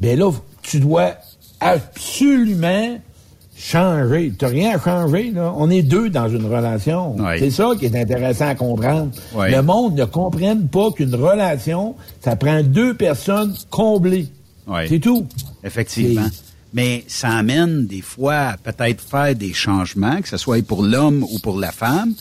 Ben 0.00 0.18
là, 0.18 0.30
tu 0.62 0.80
dois 0.80 1.12
absolument 1.60 2.98
changer. 3.56 4.32
Tu 4.38 4.44
rien 4.46 4.76
à 4.76 4.80
changer, 4.80 5.30
là. 5.30 5.52
On 5.56 5.70
est 5.70 5.82
deux 5.82 6.10
dans 6.10 6.28
une 6.28 6.46
relation. 6.46 7.16
C'est 7.38 7.50
ça 7.50 7.70
qui 7.78 7.86
est 7.86 7.96
intéressant 7.96 8.48
à 8.48 8.54
comprendre. 8.54 9.10
Le 9.36 9.60
monde 9.60 9.94
ne 9.96 10.04
comprenne 10.04 10.68
pas 10.68 10.90
qu'une 10.92 11.14
relation, 11.14 11.94
ça 12.20 12.36
prend 12.36 12.62
deux 12.62 12.94
personnes 12.94 13.54
comblées. 13.70 14.28
C'est 14.88 15.00
tout. 15.00 15.26
Effectivement. 15.62 16.28
Mais 16.72 17.04
ça 17.06 17.28
amène 17.28 17.86
des 17.86 18.00
fois 18.00 18.34
à 18.34 18.56
peut-être 18.56 19.00
faire 19.00 19.34
des 19.36 19.52
changements, 19.52 20.20
que 20.20 20.28
ce 20.28 20.36
soit 20.36 20.64
pour 20.66 20.82
l'homme 20.82 21.22
ou 21.22 21.38
pour 21.38 21.58
la 21.58 21.70
femme. 21.70 22.14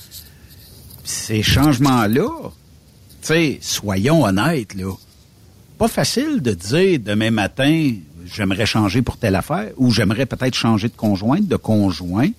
Ces 1.03 1.41
changements-là, 1.41 2.29
sais, 3.27 3.57
soyons 3.61 4.23
honnêtes, 4.23 4.73
là. 4.75 4.91
Pas 5.77 5.87
facile 5.87 6.41
de 6.41 6.53
dire 6.53 6.99
demain 6.99 7.31
matin, 7.31 7.91
j'aimerais 8.25 8.65
changer 8.65 9.01
pour 9.01 9.17
telle 9.17 9.35
affaire, 9.35 9.71
ou 9.77 9.91
j'aimerais 9.91 10.25
peut-être 10.25 10.55
changer 10.55 10.87
de 10.87 10.95
conjointe, 10.95 11.47
de 11.47 11.55
conjoint. 11.55 12.29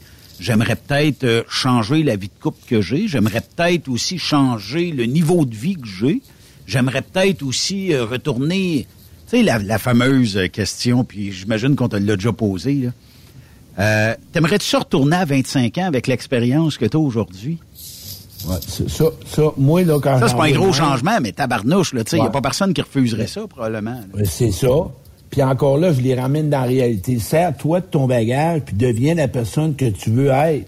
J'aimerais 0.41 0.77
peut-être 0.77 1.25
euh, 1.25 1.43
changer 1.49 2.03
la 2.03 2.17
vie 2.17 2.29
de 2.29 2.43
couple 2.43 2.59
que 2.69 2.81
j'ai. 2.81 3.07
J'aimerais 3.07 3.41
peut-être 3.41 3.89
aussi 3.89 4.19
changer 4.19 4.91
le 4.91 5.05
niveau 5.05 5.45
de 5.45 5.55
vie 5.55 5.77
que 5.77 5.87
j'ai. 5.87 6.23
J'aimerais 6.67 7.03
peut-être 7.03 7.43
aussi 7.43 7.93
euh, 7.93 8.05
retourner, 8.05 8.87
tu 9.29 9.39
sais, 9.39 9.43
la, 9.43 9.79
fameuse 9.79 10.41
question, 10.53 11.05
puis 11.05 11.33
j'imagine 11.33 11.77
qu'on 11.77 11.89
te 11.89 11.97
l'a 11.97 12.17
déjà 12.17 12.33
posée, 12.33 12.75
là. 12.75 12.91
Euh, 13.79 14.15
T'aimerais-tu 14.33 14.77
retourner 14.77 15.17
à 15.17 15.25
25 15.25 15.79
ans 15.79 15.87
avec 15.87 16.07
l'expérience 16.07 16.79
que 16.79 16.85
tu 16.85 16.97
as 16.97 17.01
aujourd'hui? 17.01 17.59
Ouais, 18.49 18.57
ça, 18.89 19.43
moi, 19.57 19.83
là, 19.85 19.99
quand 20.03 20.19
Ça, 20.19 20.29
c'est 20.29 20.37
pas 20.37 20.45
un 20.47 20.51
gros 20.53 20.73
changement, 20.73 21.19
mais 21.23 21.33
tabarnouche, 21.33 21.95
là, 21.95 22.05
tu 22.05 22.11
sais, 22.11 22.17
il 22.19 22.21
Ouais. 22.21 22.27
a 22.27 22.31
pas 22.31 22.41
personne 22.43 22.75
qui 22.75 22.83
refuserait 22.83 23.27
ça, 23.27 23.47
probablement. 23.49 24.01
C'est 24.25 24.51
ça. 24.51 24.69
Puis 25.31 25.43
encore 25.43 25.79
là, 25.79 25.93
je 25.93 26.01
les 26.01 26.15
ramène 26.15 26.51
dans 26.51 26.61
la 26.61 26.67
réalité. 26.67 27.19
Sers-toi 27.19 27.81
de 27.81 27.87
ton 27.87 28.07
bagage, 28.07 28.61
puis 28.67 28.77
deviens 28.77 29.15
la 29.15 29.29
personne 29.29 29.75
que 29.75 29.87
tu 29.87 30.11
veux 30.11 30.29
être. 30.29 30.67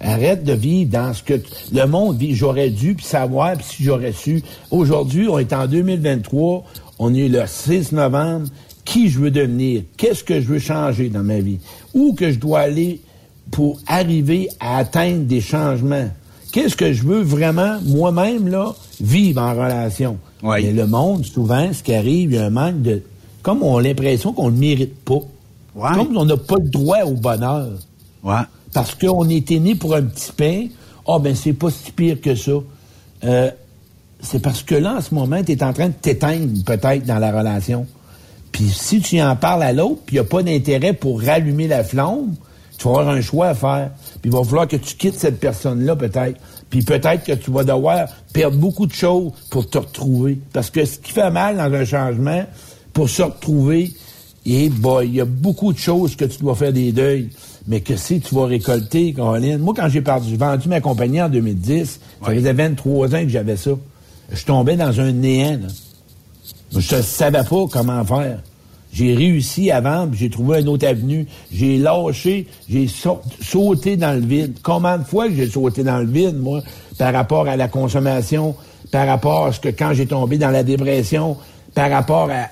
Arrête 0.00 0.44
de 0.44 0.52
vivre 0.52 0.90
dans 0.90 1.14
ce 1.14 1.22
que 1.22 1.40
le 1.72 1.86
monde 1.86 2.18
vit. 2.18 2.34
J'aurais 2.34 2.68
dû, 2.68 2.94
puis 2.94 3.06
savoir, 3.06 3.54
puis 3.54 3.64
si 3.66 3.84
j'aurais 3.84 4.12
su. 4.12 4.42
Aujourd'hui, 4.70 5.28
on 5.28 5.38
est 5.38 5.52
en 5.54 5.66
2023, 5.66 6.64
on 6.98 7.14
est 7.14 7.28
le 7.28 7.42
6 7.46 7.92
novembre. 7.92 8.48
Qui 8.84 9.08
je 9.08 9.18
veux 9.18 9.30
devenir? 9.30 9.82
Qu'est-ce 9.96 10.22
que 10.22 10.42
je 10.42 10.46
veux 10.46 10.58
changer 10.58 11.08
dans 11.08 11.22
ma 11.22 11.38
vie? 11.38 11.58
Où 11.94 12.12
que 12.12 12.30
je 12.30 12.38
dois 12.38 12.60
aller 12.60 13.00
pour 13.50 13.78
arriver 13.86 14.48
à 14.60 14.76
atteindre 14.76 15.20
des 15.24 15.40
changements? 15.40 16.10
Qu'est-ce 16.54 16.76
que 16.76 16.92
je 16.92 17.02
veux 17.02 17.20
vraiment, 17.20 17.80
moi-même, 17.82 18.46
là, 18.46 18.76
vivre 19.00 19.42
en 19.42 19.54
relation? 19.54 20.18
Mais 20.44 20.70
le 20.70 20.86
monde, 20.86 21.24
souvent, 21.24 21.72
ce 21.72 21.82
qui 21.82 21.92
arrive, 21.92 22.30
il 22.30 22.36
y 22.36 22.38
a 22.38 22.44
un 22.44 22.50
manque 22.50 22.80
de... 22.80 23.02
Comme 23.42 23.64
on 23.64 23.78
a 23.78 23.82
l'impression 23.82 24.32
qu'on 24.32 24.50
ne 24.50 24.52
le 24.52 24.58
mérite 24.58 24.94
pas. 25.04 25.18
Comme 25.74 26.16
on 26.16 26.24
n'a 26.24 26.36
pas 26.36 26.54
le 26.62 26.68
droit 26.68 27.00
au 27.06 27.14
bonheur. 27.14 27.70
Parce 28.72 28.94
qu'on 28.94 29.28
était 29.30 29.58
né 29.58 29.74
pour 29.74 29.96
un 29.96 30.02
petit 30.02 30.30
pain. 30.30 30.66
Ah, 31.08 31.18
ben, 31.18 31.34
c'est 31.34 31.54
pas 31.54 31.70
si 31.72 31.90
pire 31.90 32.20
que 32.20 32.36
ça. 32.36 32.52
Euh, 33.24 33.50
c'est 34.20 34.38
parce 34.40 34.62
que 34.62 34.76
là, 34.76 34.98
en 34.98 35.00
ce 35.00 35.12
moment, 35.12 35.42
tu 35.42 35.50
es 35.50 35.64
en 35.64 35.72
train 35.72 35.88
de 35.88 35.94
t'éteindre, 35.94 36.62
peut-être, 36.64 37.04
dans 37.04 37.18
la 37.18 37.36
relation. 37.36 37.84
Puis 38.52 38.68
si 38.68 39.00
tu 39.00 39.20
en 39.20 39.34
parles 39.34 39.64
à 39.64 39.72
l'autre, 39.72 40.02
puis 40.06 40.18
il 40.18 40.20
n'y 40.20 40.26
a 40.26 40.30
pas 40.30 40.44
d'intérêt 40.44 40.92
pour 40.92 41.20
rallumer 41.20 41.66
la 41.66 41.82
flamme, 41.82 42.36
tu 42.78 42.88
vas 42.88 43.00
avoir 43.00 43.14
un 43.14 43.20
choix 43.20 43.48
à 43.48 43.54
faire. 43.54 43.90
Puis 44.20 44.30
il 44.30 44.32
va 44.32 44.42
falloir 44.44 44.68
que 44.68 44.76
tu 44.76 44.94
quittes 44.96 45.18
cette 45.18 45.40
personne-là, 45.40 45.96
peut-être. 45.96 46.38
Puis 46.70 46.82
peut-être 46.82 47.24
que 47.24 47.32
tu 47.32 47.50
vas 47.50 47.64
devoir 47.64 48.08
perdre 48.32 48.56
beaucoup 48.56 48.86
de 48.86 48.92
choses 48.92 49.32
pour 49.50 49.68
te 49.68 49.78
retrouver. 49.78 50.38
Parce 50.52 50.70
que 50.70 50.84
ce 50.84 50.98
qui 50.98 51.12
fait 51.12 51.30
mal 51.30 51.56
dans 51.56 51.72
un 51.72 51.84
changement, 51.84 52.44
pour 52.92 53.08
se 53.08 53.22
retrouver, 53.22 53.92
et 54.46 54.68
boy, 54.68 55.06
il 55.06 55.14
y 55.14 55.20
a 55.20 55.24
beaucoup 55.24 55.72
de 55.72 55.78
choses 55.78 56.16
que 56.16 56.24
tu 56.24 56.38
dois 56.38 56.54
faire 56.54 56.72
des 56.72 56.92
deuils. 56.92 57.30
Mais 57.66 57.80
que 57.80 57.96
si 57.96 58.20
tu 58.20 58.34
vas 58.34 58.46
récolter, 58.46 59.14
Caroline. 59.14 59.58
Moi, 59.58 59.72
quand 59.74 59.88
j'ai 59.88 60.00
vendu 60.00 60.68
ma 60.68 60.80
compagnie 60.80 61.22
en 61.22 61.30
2010, 61.30 62.00
ça 62.22 62.30
faisait 62.30 62.52
23 62.52 63.14
ans 63.14 63.22
que 63.22 63.28
j'avais 63.28 63.56
ça. 63.56 63.70
Je 64.30 64.44
tombais 64.44 64.76
dans 64.76 65.00
un 65.00 65.12
néant, 65.12 65.58
là. 65.62 65.68
Je 66.76 66.96
ne 66.96 67.02
savais 67.02 67.44
pas 67.44 67.66
comment 67.70 68.04
faire. 68.04 68.40
J'ai 68.94 69.12
réussi 69.14 69.70
puis 70.08 70.20
j'ai 70.20 70.30
trouvé 70.30 70.60
une 70.60 70.68
autre 70.68 70.86
avenue. 70.86 71.26
J'ai 71.52 71.78
lâché, 71.78 72.46
j'ai 72.68 72.86
sau- 72.86 73.20
sauté 73.42 73.96
dans 73.96 74.12
le 74.12 74.24
vide. 74.24 74.58
Combien 74.62 74.98
de 74.98 75.04
fois 75.04 75.26
j'ai 75.28 75.48
sauté 75.48 75.82
dans 75.82 75.98
le 75.98 76.06
vide, 76.06 76.38
moi, 76.38 76.62
par 76.96 77.12
rapport 77.12 77.48
à 77.48 77.56
la 77.56 77.66
consommation, 77.66 78.54
par 78.92 79.08
rapport 79.08 79.46
à 79.46 79.52
ce 79.52 79.58
que 79.58 79.70
quand 79.70 79.92
j'ai 79.94 80.06
tombé 80.06 80.38
dans 80.38 80.50
la 80.50 80.62
dépression, 80.62 81.36
par 81.74 81.90
rapport 81.90 82.30
à 82.30 82.50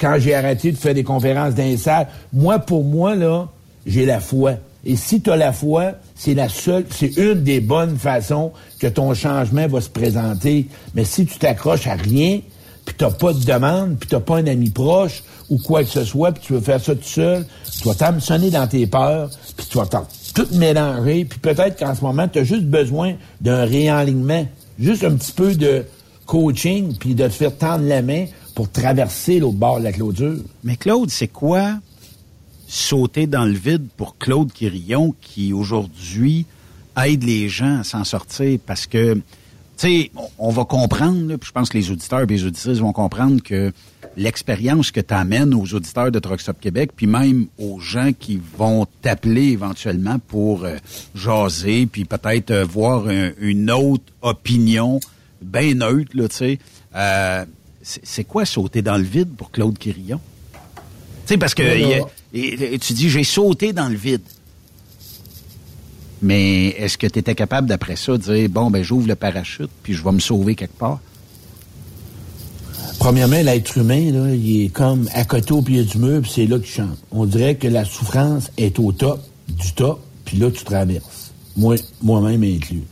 quand 0.00 0.16
j'ai 0.18 0.34
arrêté 0.34 0.72
de 0.72 0.76
faire 0.76 0.94
des 0.94 1.04
conférences 1.04 1.54
dans. 1.54 2.08
Moi, 2.32 2.58
pour 2.58 2.82
moi, 2.82 3.14
là, 3.14 3.46
j'ai 3.86 4.04
la 4.04 4.18
foi. 4.18 4.54
Et 4.84 4.96
si 4.96 5.20
tu 5.20 5.30
as 5.30 5.36
la 5.36 5.52
foi, 5.52 5.92
c'est 6.16 6.34
la 6.34 6.48
seule, 6.48 6.84
c'est 6.90 7.16
une 7.16 7.42
des 7.44 7.60
bonnes 7.60 7.96
façons 7.96 8.50
que 8.80 8.88
ton 8.88 9.14
changement 9.14 9.68
va 9.68 9.80
se 9.80 9.88
présenter. 9.90 10.66
Mais 10.96 11.04
si 11.04 11.26
tu 11.26 11.38
t'accroches 11.38 11.86
à 11.86 11.94
rien, 11.94 12.40
puis 12.86 12.94
t'as 12.96 13.10
pas 13.10 13.34
de 13.34 13.44
demande, 13.44 13.98
puis 13.98 14.08
t'as 14.08 14.20
pas 14.20 14.38
un 14.38 14.46
ami 14.46 14.70
proche 14.70 15.22
ou 15.50 15.58
quoi 15.58 15.84
que 15.84 15.90
ce 15.90 16.04
soit, 16.04 16.32
puis 16.32 16.44
tu 16.46 16.52
veux 16.54 16.60
faire 16.60 16.80
ça 16.80 16.94
tout 16.94 17.02
seul, 17.02 17.44
tu 17.78 17.86
vas 17.86 17.94
t'hameçonner 17.94 18.50
dans 18.50 18.66
tes 18.66 18.86
peurs, 18.86 19.28
puis 19.56 19.66
tu 19.68 19.76
vas 19.76 19.86
tout 19.86 20.46
mélanger, 20.52 21.24
puis 21.24 21.38
peut-être 21.38 21.78
qu'en 21.78 21.94
ce 21.94 22.00
moment, 22.02 22.26
tu 22.28 22.38
as 22.38 22.44
juste 22.44 22.64
besoin 22.64 23.14
d'un 23.40 23.64
réalignement, 23.64 24.46
juste 24.78 25.04
un 25.04 25.14
petit 25.14 25.32
peu 25.32 25.54
de 25.54 25.84
coaching, 26.24 26.96
puis 26.98 27.14
de 27.14 27.26
te 27.26 27.32
faire 27.32 27.56
tendre 27.56 27.84
la 27.84 28.02
main 28.02 28.26
pour 28.54 28.70
traverser 28.70 29.38
l'autre 29.38 29.56
bord 29.56 29.78
de 29.78 29.84
la 29.84 29.92
clôture. 29.92 30.36
Mais 30.64 30.76
Claude, 30.76 31.10
c'est 31.10 31.28
quoi 31.28 31.74
sauter 32.68 33.26
dans 33.26 33.44
le 33.44 33.52
vide 33.52 33.86
pour 33.96 34.16
Claude 34.18 34.52
Quirillon 34.52 35.14
qui 35.20 35.52
aujourd'hui 35.52 36.46
aide 37.04 37.22
les 37.22 37.48
gens 37.48 37.80
à 37.80 37.84
s'en 37.84 38.04
sortir? 38.04 38.58
Parce 38.66 38.86
que, 38.86 39.20
sais, 39.76 40.10
on, 40.38 40.50
va 40.50 40.64
comprendre, 40.64 41.28
là, 41.28 41.38
puis 41.38 41.48
je 41.48 41.52
pense 41.52 41.68
que 41.68 41.76
les 41.78 41.90
auditeurs 41.90 42.20
et 42.22 42.26
les 42.26 42.44
auditrices 42.44 42.78
vont 42.78 42.92
comprendre 42.92 43.42
que 43.42 43.72
l'expérience 44.16 44.90
que 44.90 45.00
tu 45.00 45.12
amènes 45.12 45.52
aux 45.54 45.74
auditeurs 45.74 46.10
de 46.10 46.18
Truck 46.18 46.40
Stop 46.40 46.58
Québec, 46.60 46.90
puis 46.96 47.06
même 47.06 47.46
aux 47.58 47.78
gens 47.80 48.12
qui 48.18 48.40
vont 48.56 48.86
t'appeler 49.02 49.48
éventuellement 49.48 50.18
pour 50.18 50.64
euh, 50.64 50.76
jaser, 51.14 51.86
puis 51.86 52.04
peut-être 52.04 52.50
euh, 52.50 52.64
voir 52.64 53.08
un- 53.08 53.32
une 53.38 53.70
autre 53.70 54.04
opinion 54.22 55.00
bien 55.42 55.74
neutre, 55.74 56.12
là, 56.14 56.28
tu 56.28 56.36
sais. 56.36 56.58
Euh, 56.94 57.44
c'est 57.82 58.24
quoi 58.24 58.44
sauter 58.44 58.82
dans 58.82 58.96
le 58.96 59.04
vide 59.04 59.28
pour 59.36 59.50
Claude 59.50 59.76
Quirillon? 59.78 60.20
Tu 61.26 61.34
sais, 61.34 61.38
parce 61.38 61.54
que 61.54 61.62
Voilà. 61.62 62.06
il 62.32 62.78
tu 62.80 62.92
dis, 62.94 63.10
j'ai 63.10 63.24
sauté 63.24 63.72
dans 63.72 63.88
le 63.88 63.94
vide. 63.96 64.22
Mais 66.22 66.68
est-ce 66.68 66.96
que 66.96 67.06
tu 67.06 67.18
étais 67.18 67.34
capable, 67.34 67.68
d'après 67.68 67.96
ça, 67.96 68.12
de 68.12 68.18
dire, 68.18 68.48
bon, 68.48 68.70
ben 68.70 68.82
j'ouvre 68.82 69.06
le 69.06 69.16
parachute, 69.16 69.70
puis 69.82 69.92
je 69.92 70.02
vais 70.02 70.12
me 70.12 70.18
sauver 70.18 70.54
quelque 70.54 70.78
part? 70.78 71.00
Premièrement, 72.98 73.42
l'être 73.42 73.76
humain, 73.76 74.10
là, 74.10 74.34
il 74.34 74.64
est 74.64 74.68
comme 74.68 75.08
à 75.12 75.24
côté 75.24 75.52
au 75.52 75.60
pied 75.62 75.84
du 75.84 75.98
mur, 75.98 76.22
puis 76.22 76.30
c'est 76.34 76.46
là 76.46 76.58
qu'il 76.58 76.70
chante. 76.70 76.98
On 77.10 77.26
dirait 77.26 77.56
que 77.56 77.68
la 77.68 77.84
souffrance 77.84 78.50
est 78.56 78.78
au 78.78 78.92
top 78.92 79.22
du 79.48 79.72
top, 79.72 80.00
puis 80.24 80.38
là, 80.38 80.50
tu 80.50 80.64
traverses. 80.64 81.32
Moi, 81.56 81.76
moi-même 82.02 82.42
inclus. 82.42 82.84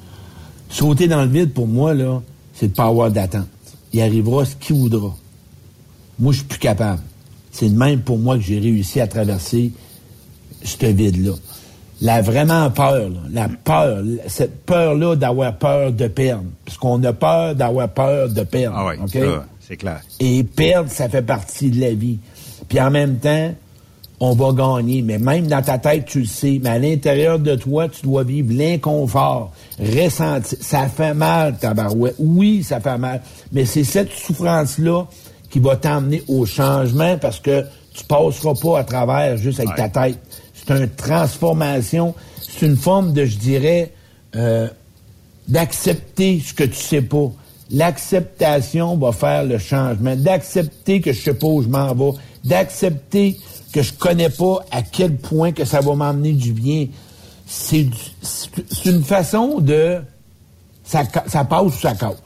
Sauter 0.68 1.09
dans 1.09 1.22
le 1.22 1.30
vide, 1.30 1.52
pour 1.52 1.66
moi, 1.66 1.94
là, 1.94 2.22
c'est 2.52 2.68
de 2.68 2.72
pas 2.74 2.86
avoir 2.86 3.10
d'attente. 3.10 3.48
Il 3.92 4.01
arrivera 4.02 4.44
ce 4.44 4.55
qu'il 4.56 4.76
voudra. 4.76 5.14
Moi, 6.18 6.32
je 6.32 6.38
suis 6.38 6.46
plus 6.46 6.59
capable. 6.59 7.02
C'est 7.51 7.68
de 7.68 7.76
même 7.76 8.01
pour 8.01 8.18
moi 8.18 8.36
que 8.36 8.42
j'ai 8.42 8.59
réussi 8.59 9.01
à 9.01 9.06
traverser 9.06 9.72
ce 10.62 10.86
vide-là. 10.86 11.32
La 12.05 12.20
vraiment 12.20 12.70
peur, 12.70 13.09
là, 13.09 13.20
la 13.32 13.48
peur, 13.48 14.02
cette 14.26 14.66
peur-là 14.66 15.16
d'avoir 15.16 15.56
peur 15.56 15.90
de 15.90 16.06
perdre. 16.06 16.44
Parce 16.66 16.76
qu'on 16.76 17.02
a 17.02 17.14
peur 17.14 17.55
d'avoir 17.55 17.89
peur 17.89 18.28
de 18.28 18.43
perdre. 18.43 18.76
Ah 18.78 18.89
oui, 18.90 19.20
c'est 19.66 19.78
clair. 19.78 20.02
Et 20.20 20.44
perdre, 20.44 20.90
ça 20.90 21.09
fait 21.09 21.22
partie 21.22 21.70
de 21.70 21.81
la 21.81 21.94
vie. 21.94 22.18
Puis 22.68 22.78
en 22.78 22.90
même 22.90 23.16
temps, 23.16 23.55
on 24.20 24.35
va 24.35 24.52
gagner. 24.52 25.01
Mais 25.01 25.18
même 25.18 25.47
dans 25.47 25.62
ta 25.62 25.78
tête, 25.78 26.05
tu 26.05 26.20
le 26.20 26.26
sais. 26.26 26.60
Mais 26.62 26.68
à 26.68 26.78
l'intérieur 26.78 27.39
de 27.39 27.55
toi, 27.55 27.89
tu 27.89 28.02
dois 28.02 28.22
vivre 28.22 28.52
l'inconfort, 28.52 29.52
ressentir. 29.78 30.59
Ça 30.60 30.89
fait 30.89 31.14
mal, 31.14 31.56
tabarouette. 31.56 32.16
Oui, 32.18 32.62
ça 32.62 32.81
fait 32.81 32.98
mal. 32.98 33.22
Mais 33.51 33.64
c'est 33.64 33.85
cette 33.85 34.12
souffrance-là 34.12 35.06
qui 35.48 35.59
va 35.59 35.76
t'emmener 35.76 36.22
au 36.28 36.44
changement 36.44 37.16
parce 37.16 37.40
que 37.40 37.64
tu 37.94 38.05
passeras 38.05 38.55
pas 38.60 38.81
à 38.81 38.85
travers 38.85 39.39
juste 39.39 39.60
avec 39.60 39.74
ta 39.74 39.89
tête. 39.89 40.18
C'est 40.66 40.76
une 40.76 40.88
transformation. 40.88 42.14
C'est 42.40 42.66
une 42.66 42.76
forme 42.76 43.12
de, 43.12 43.24
je 43.24 43.36
dirais, 43.36 43.92
euh, 44.36 44.68
d'accepter 45.48 46.42
ce 46.44 46.54
que 46.54 46.64
tu 46.64 46.80
sais 46.80 47.02
pas. 47.02 47.30
L'acceptation 47.70 48.96
va 48.96 49.12
faire 49.12 49.44
le 49.44 49.58
changement. 49.58 50.16
D'accepter 50.16 51.00
que 51.00 51.12
je 51.12 51.20
sais 51.20 51.34
pas 51.34 51.46
où 51.46 51.62
je 51.62 51.68
m'en 51.68 51.94
vais. 51.94 52.18
D'accepter 52.44 53.38
que 53.72 53.82
je 53.82 53.92
connais 53.92 54.30
pas 54.30 54.64
à 54.70 54.82
quel 54.82 55.16
point 55.16 55.52
que 55.52 55.64
ça 55.64 55.80
va 55.80 55.94
m'emmener 55.94 56.32
du 56.32 56.52
bien. 56.52 56.86
C'est 57.46 57.86
une 58.84 59.02
façon 59.04 59.58
de 59.60 59.98
ça, 60.84 61.04
passe 61.44 61.62
ou 61.62 61.70
ça 61.70 61.94
casse. 61.94 62.16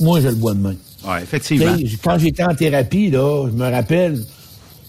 Moi, 0.00 0.20
je 0.20 0.28
le 0.28 0.34
vois 0.34 0.54
de 0.54 0.60
même. 0.60 0.76
Oui, 1.04 1.16
effectivement. 1.22 1.76
Quand 2.02 2.18
j'étais 2.18 2.44
en 2.44 2.54
thérapie, 2.54 3.10
là, 3.10 3.46
je 3.46 3.56
me 3.56 3.70
rappelle, 3.70 4.22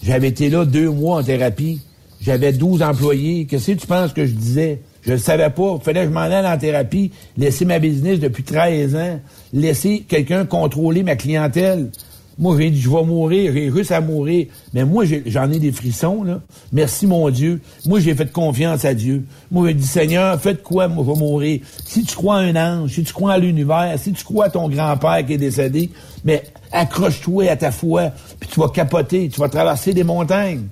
j'avais 0.02 0.28
été 0.28 0.50
là 0.50 0.64
deux 0.64 0.90
mois 0.90 1.20
en 1.20 1.22
thérapie. 1.22 1.80
J'avais 2.24 2.52
12 2.52 2.82
employés. 2.82 3.46
Qu'est-ce 3.46 3.72
que 3.72 3.78
tu 3.78 3.86
penses 3.86 4.12
que 4.12 4.24
je 4.24 4.32
disais? 4.32 4.80
Je 5.02 5.12
ne 5.12 5.16
savais 5.16 5.50
pas. 5.50 5.78
Fallait 5.82 6.02
que 6.02 6.06
je 6.06 6.12
m'en 6.12 6.20
aille 6.20 6.46
en 6.46 6.56
thérapie, 6.56 7.10
laisser 7.36 7.64
ma 7.64 7.80
business 7.80 8.20
depuis 8.20 8.44
13 8.44 8.94
ans, 8.94 9.20
laisser 9.52 10.04
quelqu'un 10.06 10.46
contrôler 10.46 11.02
ma 11.02 11.16
clientèle. 11.16 11.90
Moi, 12.38 12.56
j'ai 12.58 12.70
dit, 12.70 12.80
je 12.80 12.88
vais 12.88 13.04
mourir, 13.04 13.52
j'ai 13.52 13.70
juste 13.70 13.90
à 13.90 14.00
mourir. 14.00 14.46
Mais 14.72 14.84
moi, 14.84 15.04
j'en 15.26 15.50
ai 15.50 15.58
des 15.58 15.72
frissons. 15.72 16.24
Merci, 16.72 17.06
mon 17.06 17.28
Dieu. 17.28 17.60
Moi, 17.86 18.00
j'ai 18.00 18.14
fait 18.14 18.30
confiance 18.32 18.84
à 18.84 18.94
Dieu. 18.94 19.24
Moi, 19.50 19.68
j'ai 19.68 19.74
dit, 19.74 19.86
Seigneur, 19.86 20.40
faites 20.40 20.62
quoi, 20.62 20.88
moi, 20.88 21.04
je 21.06 21.12
vais 21.12 21.18
mourir? 21.18 21.60
Si 21.84 22.04
tu 22.04 22.16
crois 22.16 22.36
à 22.36 22.38
un 22.38 22.56
ange, 22.56 22.92
si 22.92 23.02
tu 23.02 23.12
crois 23.12 23.32
à 23.32 23.38
l'univers, 23.38 23.96
si 23.98 24.12
tu 24.12 24.24
crois 24.24 24.46
à 24.46 24.50
ton 24.50 24.68
grand-père 24.68 25.26
qui 25.26 25.34
est 25.34 25.38
décédé, 25.38 25.90
mais 26.24 26.42
accroche-toi 26.70 27.50
à 27.50 27.56
ta 27.56 27.70
foi, 27.70 28.12
puis 28.40 28.48
tu 28.48 28.60
vas 28.60 28.68
capoter, 28.68 29.28
tu 29.28 29.38
vas 29.38 29.48
traverser 29.48 29.92
des 29.92 30.04
montagnes. 30.04 30.68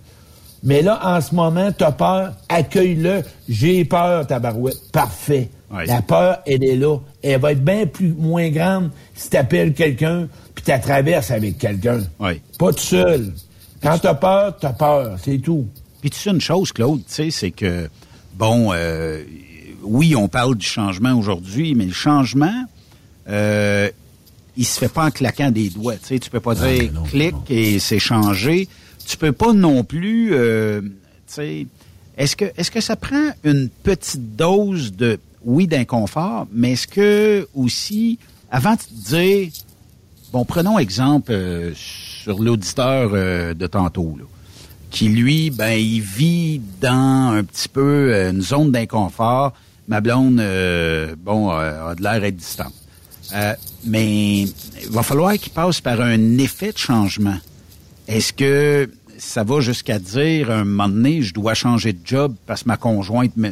Mais 0.62 0.82
là, 0.82 1.00
en 1.02 1.20
ce 1.20 1.34
moment, 1.34 1.72
tu 1.72 1.84
as 1.84 1.92
peur, 1.92 2.32
accueille-le. 2.48 3.22
J'ai 3.48 3.84
peur, 3.84 4.26
ta 4.26 4.38
barouette. 4.38 4.90
Parfait. 4.92 5.48
La 5.86 6.02
peur, 6.02 6.38
elle 6.46 6.64
est 6.64 6.76
là. 6.76 6.98
Elle 7.22 7.40
va 7.40 7.52
être 7.52 7.64
bien 7.64 7.86
plus 7.86 8.12
moins 8.12 8.50
grande 8.50 8.90
si 9.14 9.30
tu 9.30 9.36
appelles 9.36 9.72
quelqu'un 9.72 10.28
puis 10.54 10.64
tu 10.64 10.80
traverses 10.80 11.30
avec 11.30 11.58
quelqu'un. 11.58 12.00
Oui. 12.18 12.40
Pas 12.58 12.72
tout 12.72 12.80
seul. 12.80 13.32
Quand 13.82 13.98
tu 13.98 14.06
as 14.06 14.14
peur, 14.14 14.56
tu 14.58 14.66
as 14.66 14.72
peur. 14.72 15.16
C'est 15.22 15.38
tout. 15.38 15.66
Puis 16.00 16.10
tu 16.10 16.18
sais 16.18 16.30
une 16.30 16.40
chose, 16.40 16.72
Claude, 16.72 17.00
tu 17.06 17.14
sais, 17.14 17.30
c'est 17.30 17.50
que, 17.50 17.88
bon, 18.34 18.70
euh, 18.72 19.22
oui, 19.82 20.14
on 20.16 20.28
parle 20.28 20.56
du 20.56 20.66
changement 20.66 21.12
aujourd'hui, 21.12 21.74
mais 21.74 21.84
le 21.84 21.92
changement, 21.92 22.64
euh, 23.28 23.90
il 24.56 24.64
se 24.64 24.78
fait 24.78 24.88
pas 24.88 25.06
en 25.06 25.10
claquant 25.10 25.50
des 25.50 25.70
doigts. 25.70 25.96
Tu 25.96 26.06
sais, 26.06 26.18
tu 26.18 26.30
peux 26.30 26.40
pas 26.40 26.54
dire 26.54 26.90
clic 27.10 27.34
et 27.48 27.78
c'est 27.78 27.98
changé. 27.98 28.68
Tu 29.10 29.16
peux 29.16 29.32
pas 29.32 29.52
non 29.52 29.82
plus, 29.82 30.30
euh, 30.32 30.82
est-ce 32.16 32.36
que, 32.36 32.44
est-ce 32.56 32.70
que 32.70 32.80
ça 32.80 32.94
prend 32.94 33.30
une 33.42 33.68
petite 33.68 34.36
dose 34.36 34.92
de, 34.94 35.18
oui, 35.44 35.66
d'inconfort, 35.66 36.46
mais 36.52 36.72
est-ce 36.72 36.86
que 36.86 37.48
aussi, 37.54 38.20
avant 38.52 38.74
de 38.74 38.78
te 38.78 39.08
dire, 39.08 39.50
bon, 40.32 40.44
prenons 40.44 40.78
exemple 40.78 41.32
euh, 41.32 41.72
sur 41.74 42.40
l'auditeur 42.40 43.10
euh, 43.12 43.52
de 43.52 43.66
tantôt, 43.66 44.14
là 44.16 44.26
qui 44.90 45.08
lui, 45.08 45.50
ben, 45.50 45.72
il 45.72 46.02
vit 46.02 46.60
dans 46.80 47.32
un 47.32 47.44
petit 47.44 47.68
peu 47.68 48.12
euh, 48.12 48.30
une 48.30 48.42
zone 48.42 48.70
d'inconfort. 48.72 49.52
Ma 49.88 50.00
blonde, 50.00 50.38
euh, 50.40 51.16
bon, 51.18 51.50
euh, 51.50 51.90
a 51.90 51.94
de 51.96 52.02
l'air 52.02 52.22
être 52.22 52.36
distante. 52.36 52.74
Euh, 53.34 53.54
mais 53.84 54.42
il 54.42 54.90
va 54.90 55.02
falloir 55.02 55.32
qu'il 55.34 55.52
passe 55.52 55.80
par 55.80 56.00
un 56.00 56.38
effet 56.38 56.72
de 56.72 56.78
changement. 56.78 57.38
Est-ce 58.08 58.32
que 58.32 58.90
ça 59.20 59.44
va 59.44 59.60
jusqu'à 59.60 59.98
dire, 59.98 60.50
un 60.50 60.64
moment 60.64 60.88
donné, 60.88 61.22
je 61.22 61.34
dois 61.34 61.54
changer 61.54 61.92
de 61.92 62.00
job 62.04 62.34
parce 62.46 62.62
que 62.62 62.68
ma 62.68 62.76
conjointe 62.76 63.36
me, 63.36 63.50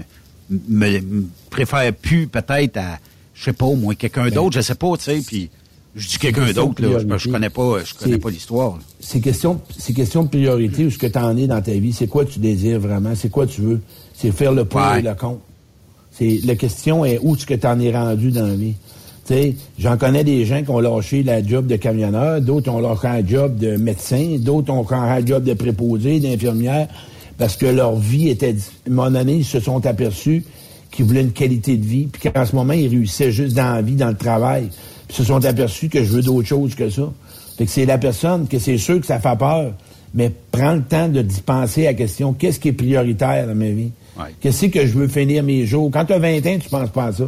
me, 0.51 1.01
me 1.01 1.25
préfère 1.51 1.93
plus 1.93 2.27
peut-être 2.27 2.77
à, 2.79 2.99
je 3.35 3.45
sais 3.45 3.53
pas, 3.53 3.67
au 3.67 3.77
moins 3.77 3.95
quelqu'un 3.95 4.29
d'autre, 4.29 4.57
je 4.57 4.61
sais 4.61 4.75
pas, 4.75 4.97
tu 4.97 5.05
sais, 5.05 5.21
puis 5.25 5.51
je 5.95 6.09
dis 6.09 6.19
quelqu'un 6.19 6.53
d'autre, 6.53 6.83
là, 6.83 7.19
je, 7.19 7.29
connais 7.29 7.51
pas, 7.51 7.85
je 7.85 7.95
connais 7.95 8.19
pas 8.19 8.31
l'histoire. 8.31 8.79
C'est 9.01 9.21
question, 9.21 9.61
c'est 9.77 9.93
question 9.93 10.23
de 10.23 10.29
priorité 10.29 10.87
où 10.87 10.91
ce 10.91 10.99
que 10.99 11.07
tu 11.07 11.19
en 11.19 11.37
es 11.37 11.47
dans 11.47 11.61
ta 11.61 11.73
vie. 11.73 11.93
C'est 11.93 12.07
quoi 12.07 12.25
tu 12.25 12.39
désires 12.39 12.79
vraiment? 12.79 13.15
C'est 13.15 13.31
quoi 13.31 13.47
tu 13.47 13.61
veux? 13.63 13.81
C'est 14.15 14.31
faire 14.33 14.53
le 14.53 14.65
pour 14.65 14.81
Ouais. 14.81 15.01
et 15.01 15.03
le 15.03 15.15
contre. 15.15 15.41
C'est, 16.13 16.41
la 16.45 16.57
question 16.57 17.05
est 17.05 17.19
où 17.23 17.35
est-ce 17.35 17.47
que 17.47 17.55
tu 17.55 17.67
en 17.67 17.79
es 17.81 17.93
rendu 17.93 18.31
dans 18.31 18.47
la 18.47 18.55
vie? 18.55 18.75
J'en 19.79 19.97
connais 19.97 20.25
des 20.25 20.45
gens 20.47 20.63
qui 20.63 20.71
ont 20.71 20.81
lâché 20.81 21.23
la 21.23 21.45
job 21.45 21.67
de 21.67 21.77
camionneur, 21.77 22.41
d'autres 22.41 22.71
ont 22.71 22.81
lâché 22.81 23.07
un 23.09 23.27
job 23.27 23.57
de 23.59 23.77
médecin, 23.77 24.37
d'autres 24.39 24.73
ont 24.73 24.83
lâché 24.89 25.23
un 25.23 25.27
job 25.27 25.45
de 25.45 25.55
préposé, 25.55 26.21
d'infirmière, 26.21 26.89
parce 27.37 27.57
que 27.57 27.67
leur 27.67 27.97
vie 27.97 28.29
était... 28.29 28.53
dif- 28.55 28.71
À 28.87 28.91
un 28.91 28.93
moment 28.95 29.11
donné, 29.11 29.35
ils 29.37 29.45
se 29.45 29.61
sont 29.61 29.85
aperçus 29.87 30.45
qu'ils 30.91 31.05
voulaient 31.05 31.23
une 31.23 31.33
qualité 31.33 31.77
de 31.77 31.85
vie, 31.85 32.07
puis 32.11 32.31
qu'en 32.31 32.45
ce 32.47 32.57
moment, 32.57 32.73
ils 32.73 32.89
réussissaient 32.89 33.31
juste 33.33 33.55
dans 33.55 33.75
la 33.75 33.83
vie, 33.83 33.95
dans 33.97 34.09
le 34.09 34.17
travail. 34.17 34.69
Puis 35.07 35.09
ils 35.11 35.15
se 35.17 35.25
sont 35.25 35.45
aperçus 35.45 35.89
que 35.89 36.03
je 36.03 36.11
veux 36.13 36.23
d'autre 36.23 36.49
chose 36.49 36.75
que 36.75 36.89
ça. 36.89 37.13
Fait 37.59 37.65
que 37.67 37.71
c'est 37.71 37.87
la 37.87 37.99
personne 37.99 38.47
que 38.49 38.59
c'est 38.59 38.79
sûr 38.79 39.01
que 39.01 39.07
ça 39.07 39.19
fait 39.21 39.37
peur. 39.39 39.73
mais 40.15 40.33
prends 40.51 40.73
le 40.75 40.83
temps 40.83 41.09
de 41.09 41.21
d'y 41.23 41.41
penser 41.43 41.87
à 41.87 41.91
la 41.91 41.95
question, 41.95 42.33
qu'est-ce 42.33 42.59
qui 42.59 42.69
est 42.69 42.73
prioritaire 42.73 43.47
dans 43.47 43.55
ma 43.55 43.69
vie? 43.69 43.91
Qu'est-ce 44.41 44.67
que 44.67 44.87
je 44.87 44.93
veux 44.95 45.07
finir 45.09 45.43
mes 45.43 45.67
jours? 45.67 45.91
Quand 45.93 46.05
tu 46.07 46.13
as 46.15 46.19
20 46.19 46.39
ans, 46.47 46.59
tu 46.61 46.69
penses 46.71 46.91
pas 46.91 47.07
à 47.07 47.13
ça. 47.13 47.25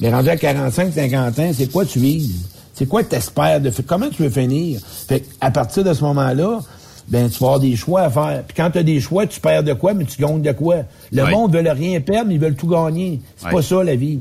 Mais 0.00 0.12
rendu 0.12 0.28
à 0.28 0.36
45, 0.36 0.92
50 0.94 1.38
ans, 1.38 1.50
c'est 1.54 1.70
quoi 1.70 1.84
tu 1.84 1.98
vises? 1.98 2.48
C'est 2.74 2.86
quoi 2.86 3.04
tu 3.04 3.14
espères 3.14 3.60
de 3.60 3.70
faire? 3.70 3.84
Comment 3.86 4.08
tu 4.08 4.22
veux 4.22 4.30
finir? 4.30 4.80
Fait 5.08 5.24
à 5.40 5.50
partir 5.50 5.84
de 5.84 5.92
ce 5.92 6.02
moment-là, 6.04 6.60
ben 7.08 7.28
tu 7.28 7.38
vas 7.38 7.46
avoir 7.48 7.60
des 7.60 7.76
choix 7.76 8.02
à 8.02 8.10
faire. 8.10 8.42
Puis 8.46 8.56
quand 8.56 8.70
tu 8.70 8.78
as 8.78 8.82
des 8.82 9.00
choix, 9.00 9.26
tu 9.26 9.40
perds 9.40 9.62
de 9.62 9.72
quoi, 9.74 9.94
mais 9.94 10.04
tu 10.04 10.20
gagnes 10.20 10.42
de 10.42 10.52
quoi? 10.52 10.76
Le 11.12 11.26
monde 11.30 11.54
veut 11.54 11.70
rien 11.70 12.00
perdre, 12.00 12.28
mais 12.28 12.34
ils 12.34 12.40
veulent 12.40 12.56
tout 12.56 12.68
gagner. 12.68 13.20
C'est 13.36 13.50
pas 13.50 13.62
ça 13.62 13.84
la 13.84 13.96
vie. 13.96 14.20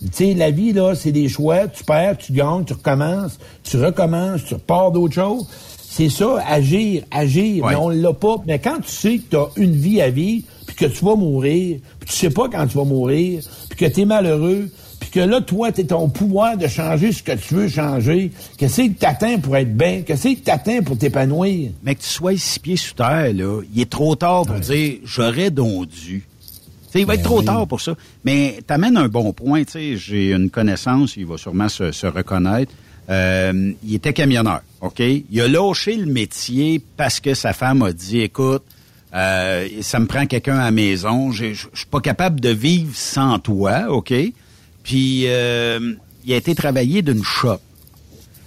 Tu 0.00 0.08
sais, 0.12 0.34
la 0.34 0.50
vie, 0.50 0.74
là, 0.74 0.94
c'est 0.94 1.12
des 1.12 1.28
choix. 1.28 1.68
Tu 1.68 1.82
perds, 1.82 2.18
tu 2.18 2.32
gagnes, 2.32 2.64
tu 2.64 2.74
recommences, 2.74 3.38
tu 3.62 3.78
recommences, 3.78 4.44
tu 4.44 4.54
repars 4.54 4.92
d'autre 4.92 5.14
chose. 5.14 5.46
C'est 5.88 6.10
ça, 6.10 6.36
agir, 6.46 7.04
agir. 7.10 7.64
Mais 7.66 7.74
on 7.76 7.88
l'a 7.88 8.12
pas. 8.12 8.36
Mais 8.46 8.58
quand 8.58 8.80
tu 8.84 8.90
sais 8.90 9.18
que 9.18 9.30
tu 9.30 9.36
as 9.36 9.48
une 9.56 9.74
vie 9.74 10.02
à 10.02 10.10
vivre, 10.10 10.46
puis 10.66 10.76
que 10.76 10.84
tu 10.84 11.02
vas 11.02 11.16
mourir, 11.16 11.78
puis 11.98 12.10
tu 12.10 12.14
sais 12.14 12.28
pas 12.28 12.48
quand 12.50 12.66
tu 12.66 12.76
vas 12.76 12.84
mourir, 12.84 13.42
puis 13.70 13.78
que 13.78 13.90
tu 13.90 14.02
es 14.02 14.04
malheureux, 14.04 14.68
puis 15.00 15.10
que 15.10 15.20
là, 15.20 15.40
toi, 15.40 15.72
tu 15.72 15.86
ton 15.86 16.08
pouvoir 16.08 16.56
de 16.56 16.66
changer 16.66 17.12
ce 17.12 17.22
que 17.22 17.32
tu 17.32 17.54
veux 17.54 17.68
changer. 17.68 18.30
Qu'est-ce 18.58 18.82
que 18.82 18.92
t'atteins 18.98 19.38
pour 19.38 19.56
être 19.56 19.76
bien? 19.76 20.02
Qu'est-ce 20.02 20.28
que 20.28 20.40
t'atteins 20.40 20.82
pour 20.82 20.96
t'épanouir? 20.98 21.70
Mais 21.82 21.94
que 21.94 22.02
tu 22.02 22.08
sois 22.08 22.36
six 22.36 22.58
pieds 22.58 22.76
sous 22.76 22.94
terre, 22.94 23.32
là, 23.34 23.60
il 23.74 23.80
est 23.82 23.90
trop 23.90 24.16
tard 24.16 24.44
pour 24.46 24.58
dire 24.60 24.94
j'aurais 25.04 25.50
donc 25.50 25.88
dû. 25.88 26.24
il 26.94 27.04
va 27.04 27.14
être 27.14 27.20
Ben 27.20 27.24
trop 27.24 27.40
oui. 27.40 27.44
tard 27.44 27.66
pour 27.66 27.80
ça. 27.80 27.94
Mais 28.24 28.58
t'amènes 28.66 28.96
un 28.96 29.08
bon 29.08 29.32
point. 29.32 29.64
tu 29.64 29.72
sais, 29.72 29.96
J'ai 29.96 30.32
une 30.32 30.50
connaissance, 30.50 31.16
il 31.16 31.26
va 31.26 31.36
sûrement 31.36 31.68
se, 31.68 31.92
se 31.92 32.06
reconnaître. 32.06 32.72
Euh, 33.08 33.72
il 33.84 33.94
était 33.94 34.12
camionneur, 34.12 34.62
OK? 34.80 34.98
Il 35.00 35.40
a 35.40 35.46
lâché 35.46 35.94
le 35.96 36.06
métier 36.06 36.80
parce 36.96 37.20
que 37.20 37.34
sa 37.34 37.52
femme 37.52 37.82
a 37.82 37.92
dit, 37.92 38.20
écoute, 38.20 38.64
euh, 39.14 39.68
ça 39.82 40.00
me 40.00 40.06
prend 40.06 40.26
quelqu'un 40.26 40.56
à 40.58 40.64
la 40.64 40.70
maison, 40.72 41.30
je 41.30 41.52
suis 41.54 41.86
pas 41.88 42.00
capable 42.00 42.40
de 42.40 42.48
vivre 42.48 42.90
sans 42.96 43.38
toi, 43.38 43.86
OK? 43.90 44.12
Puis 44.86 45.24
euh, 45.26 45.94
il 46.24 46.32
a 46.32 46.36
été 46.36 46.54
travailler 46.54 47.02
d'une 47.02 47.24
shop. 47.24 47.58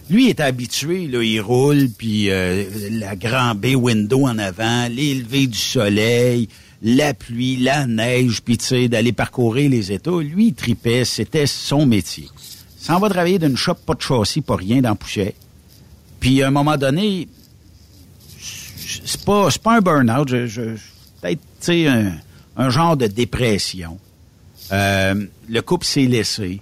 Lui 0.09 0.27
il 0.27 0.29
était 0.29 0.43
habitué, 0.43 1.05
là, 1.07 1.21
il 1.21 1.41
roule, 1.41 1.89
puis 1.89 2.31
euh, 2.31 2.63
la 2.91 3.17
grand 3.17 3.55
bay 3.55 3.75
window 3.75 4.25
en 4.25 4.39
avant, 4.39 4.87
les 4.89 5.15
levées 5.15 5.47
du 5.47 5.57
soleil, 5.57 6.47
la 6.81 7.13
pluie, 7.13 7.57
la 7.57 7.85
neige, 7.85 8.41
puis 8.41 8.57
tu 8.57 8.65
sais, 8.65 8.87
d'aller 8.87 9.11
parcourir 9.11 9.69
les 9.69 9.91
États. 9.91 10.17
Lui, 10.17 10.47
il 10.47 10.53
tripait, 10.53 11.03
c'était 11.03 11.45
son 11.45 11.85
métier. 11.85 12.29
S'en 12.77 12.99
va 12.99 13.09
travailler 13.09 13.37
d'une 13.37 13.57
shop, 13.57 13.75
pas 13.85 13.93
de 13.93 14.01
châssis, 14.01 14.41
pas 14.41 14.55
rien 14.55 14.81
dans 14.81 14.95
poussière. 14.95 15.33
Puis 16.21 16.41
à 16.41 16.47
un 16.47 16.51
moment 16.51 16.77
donné, 16.77 17.27
c'est 18.39 19.25
pas, 19.25 19.49
pas 19.61 19.75
un 19.75 19.81
burn-out, 19.81 20.29
je, 20.29 20.61
peut-être, 21.21 21.41
tu 21.59 21.85
sais, 21.85 21.87
un 22.55 22.69
genre 22.69 22.95
de 22.95 23.07
dépression. 23.07 23.99
Euh, 24.71 25.25
le 25.47 25.61
couple 25.61 25.85
s'est 25.85 26.05
laissé. 26.05 26.61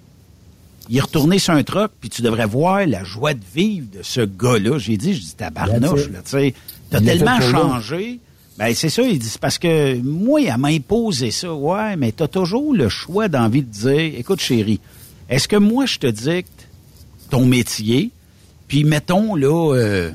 Il 0.90 0.98
est 0.98 1.02
retourné 1.02 1.38
sur 1.40 1.54
un 1.54 1.64
truck, 1.64 1.92
puis 2.00 2.10
tu 2.10 2.22
devrais 2.22 2.46
voir 2.46 2.86
la 2.86 3.04
joie 3.04 3.34
de 3.34 3.44
vivre 3.54 3.88
de 3.92 4.04
ce 4.04 4.22
gars-là. 4.22 4.78
J'ai 4.78 4.96
dit, 4.96 5.14
je 5.14 5.20
dis, 5.20 5.36
tabarnouche, 5.36 6.10
là, 6.10 6.20
tu 6.24 6.32
sais. 6.32 6.54
T'as 6.90 7.02
tellement 7.02 7.42
changé. 7.42 8.20
Ben, 8.58 8.74
c'est 8.74 8.90
ça, 8.90 9.04
il 9.04 9.20
dit, 9.20 9.28
c'est 9.28 9.42
parce 9.42 9.60
que 9.60 9.98
moi, 10.02 10.42
il 10.42 10.58
m'a 10.58 10.70
imposé 10.70 11.32
ça. 11.32 11.54
Ouais, 11.54 11.96
mais 11.98 12.12
t'as 12.12 12.28
toujours 12.28 12.74
le 12.74 12.90
choix 12.90 13.28
d'envie 13.28 13.62
de 13.62 13.70
dire, 13.70 14.14
écoute, 14.18 14.40
chérie, 14.40 14.80
est-ce 15.30 15.48
que 15.48 15.58
moi, 15.58 15.86
je 15.86 16.00
te 16.00 16.08
dicte 16.08 16.68
ton 17.30 17.46
métier, 17.46 18.12
puis 18.68 18.84
mettons, 18.84 19.36
là, 19.36 19.76
euh, 19.76 20.12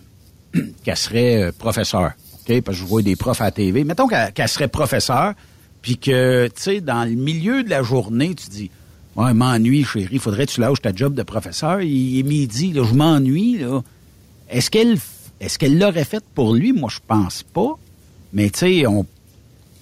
qu'elle 0.85 0.97
serait 0.97 1.43
euh, 1.43 1.53
professeur, 1.57 2.13
OK? 2.49 2.61
Parce 2.63 2.79
que 2.79 2.83
je 2.83 2.89
vois 2.89 3.03
des 3.03 3.15
profs 3.15 3.43
à 3.43 3.45
la 3.45 3.51
TV. 3.51 3.85
Mettons 3.85 4.09
qu'elle 4.09 4.33
qu'elle 4.33 4.49
serait 4.49 4.69
professeur, 4.69 5.35
puis 5.83 5.99
que, 5.99 6.47
tu 6.47 6.63
sais, 6.63 6.81
dans 6.81 7.05
le 7.05 7.17
milieu 7.17 7.65
de 7.65 7.71
la 7.71 7.83
journée, 7.83 8.35
tu 8.35 8.49
dis, 8.49 8.71
ouais, 9.17 9.35
m'ennuie, 9.35 9.85
chérie, 9.85 10.19
faudrait 10.19 10.47
que 10.47 10.53
tu 10.53 10.61
lâches 10.61 10.81
ta 10.81 10.95
job 10.95 11.15
de 11.15 11.25
professeur. 11.25 11.83
Il 11.83 12.21
est 12.21 12.23
midi, 12.23 12.73
là, 12.73 12.85
je 12.85 12.95
m'ennuie, 12.95 13.59
là. 13.59 13.83
Est-ce 14.49 14.71
qu'elle 14.71 14.99
est-ce 15.41 15.59
qu'elle 15.59 15.77
l'aurait 15.77 16.05
fait 16.05 16.23
pour 16.37 16.55
lui? 16.55 16.73
Moi, 16.73 16.89
je 16.93 17.01
pense 17.05 17.43
pas. 17.43 17.77
Mais, 18.33 18.49
tu 18.51 18.61
sais, 18.61 18.87
on, 18.87 19.05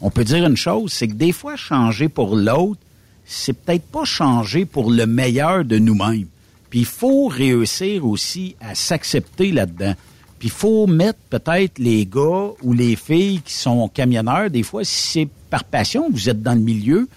on 0.00 0.10
peut 0.10 0.24
dire 0.24 0.46
une 0.46 0.56
chose, 0.56 0.90
c'est 0.90 1.06
que 1.06 1.14
des 1.14 1.32
fois, 1.32 1.56
changer 1.56 2.08
pour 2.08 2.34
l'autre, 2.34 2.80
c'est 3.26 3.52
peut-être 3.52 3.84
pas 3.84 4.04
changer 4.04 4.64
pour 4.64 4.90
le 4.90 5.06
meilleur 5.06 5.64
de 5.66 5.78
nous-mêmes. 5.78 6.28
Puis 6.70 6.80
il 6.80 6.86
faut 6.86 7.26
réussir 7.26 8.06
aussi 8.06 8.56
à 8.60 8.74
s'accepter 8.74 9.52
là-dedans. 9.52 9.94
Puis 10.38 10.48
il 10.48 10.52
faut 10.52 10.86
mettre 10.86 11.18
peut-être 11.28 11.78
les 11.78 12.06
gars 12.06 12.48
ou 12.62 12.72
les 12.72 12.96
filles 12.96 13.42
qui 13.44 13.52
sont 13.52 13.88
camionneurs, 13.88 14.48
des 14.48 14.62
fois, 14.62 14.82
si 14.82 15.10
c'est 15.12 15.28
par 15.50 15.64
passion, 15.64 16.08
vous 16.10 16.28
êtes 16.28 16.42
dans 16.42 16.54
le 16.54 16.60
milieu, 16.60 17.08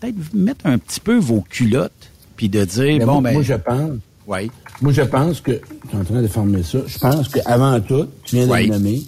peut-être 0.00 0.16
mettre 0.34 0.66
un 0.66 0.78
petit 0.78 1.00
peu 1.00 1.16
vos 1.18 1.40
culottes, 1.40 1.92
puis 2.36 2.48
de 2.48 2.64
dire, 2.64 2.98
Mais 2.98 3.04
bon, 3.04 3.20
ben... 3.22 3.32
moi, 3.32 3.42
je 3.42 3.54
pense. 3.54 3.92
Oui. 4.26 4.50
Moi, 4.82 4.92
je 4.92 5.02
pense 5.02 5.40
que. 5.40 5.52
Je 5.84 5.88
suis 5.88 5.96
en 5.98 6.04
train 6.04 6.20
de 6.22 6.26
former 6.26 6.62
ça. 6.62 6.78
Je 6.86 6.98
pense 6.98 7.28
qu'avant 7.28 7.80
tout, 7.80 8.06
tu 8.24 8.36
viens 8.36 8.46
de 8.46 8.52
Oui. 8.52 8.66
le 8.66 8.72
nommer. 8.74 9.02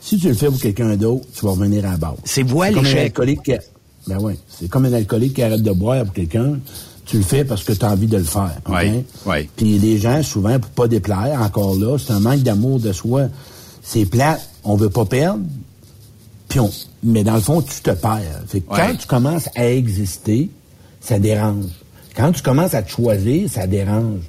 Si 0.00 0.18
tu 0.18 0.28
le 0.28 0.34
fais 0.34 0.46
pour 0.46 0.58
quelqu'un 0.60 0.96
d'autre, 0.96 1.26
tu 1.34 1.44
vas 1.44 1.50
revenir 1.52 1.84
à 1.84 1.92
la 1.92 1.96
base. 1.96 2.14
C'est 2.24 2.42
un 2.50 2.70
l'échec. 2.70 2.98
alcoolique 2.98 3.42
qui. 3.42 3.52
Ben 4.06 4.18
oui. 4.20 4.34
C'est 4.48 4.68
comme 4.68 4.84
un 4.84 4.92
alcoolique 4.92 5.34
qui 5.34 5.42
arrête 5.42 5.62
de 5.62 5.72
boire 5.72 6.04
pour 6.04 6.14
quelqu'un. 6.14 6.58
Tu 7.04 7.18
le 7.18 7.22
fais 7.22 7.44
parce 7.44 7.62
que 7.64 7.72
tu 7.72 7.84
as 7.84 7.90
envie 7.90 8.06
de 8.06 8.16
le 8.16 8.24
faire. 8.24 8.56
Oui, 8.68 9.04
oui. 9.26 9.48
Puis 9.56 9.78
les 9.78 9.98
gens, 9.98 10.22
souvent, 10.22 10.58
pour 10.58 10.70
pas 10.70 10.88
déplaire, 10.88 11.40
encore 11.40 11.76
là, 11.76 11.98
c'est 11.98 12.12
un 12.12 12.20
manque 12.20 12.42
d'amour 12.42 12.80
de 12.80 12.92
soi. 12.92 13.26
C'est 13.82 14.06
plate. 14.06 14.48
On 14.64 14.76
veut 14.76 14.90
pas 14.90 15.04
perdre. 15.04 15.40
Mais 17.02 17.24
dans 17.24 17.34
le 17.34 17.40
fond, 17.40 17.62
tu 17.62 17.80
te 17.80 17.90
perds. 17.90 18.42
Fait 18.48 18.60
que 18.60 18.70
Ouais. 18.72 18.78
quand 18.78 18.96
tu 18.96 19.06
commences 19.06 19.48
à 19.54 19.68
exister, 19.70 20.48
ça 21.00 21.18
dérange. 21.18 21.66
Quand 22.16 22.32
tu 22.32 22.42
commences 22.42 22.74
à 22.74 22.82
te 22.82 22.90
choisir, 22.90 23.48
ça 23.50 23.66
dérange. 23.66 24.20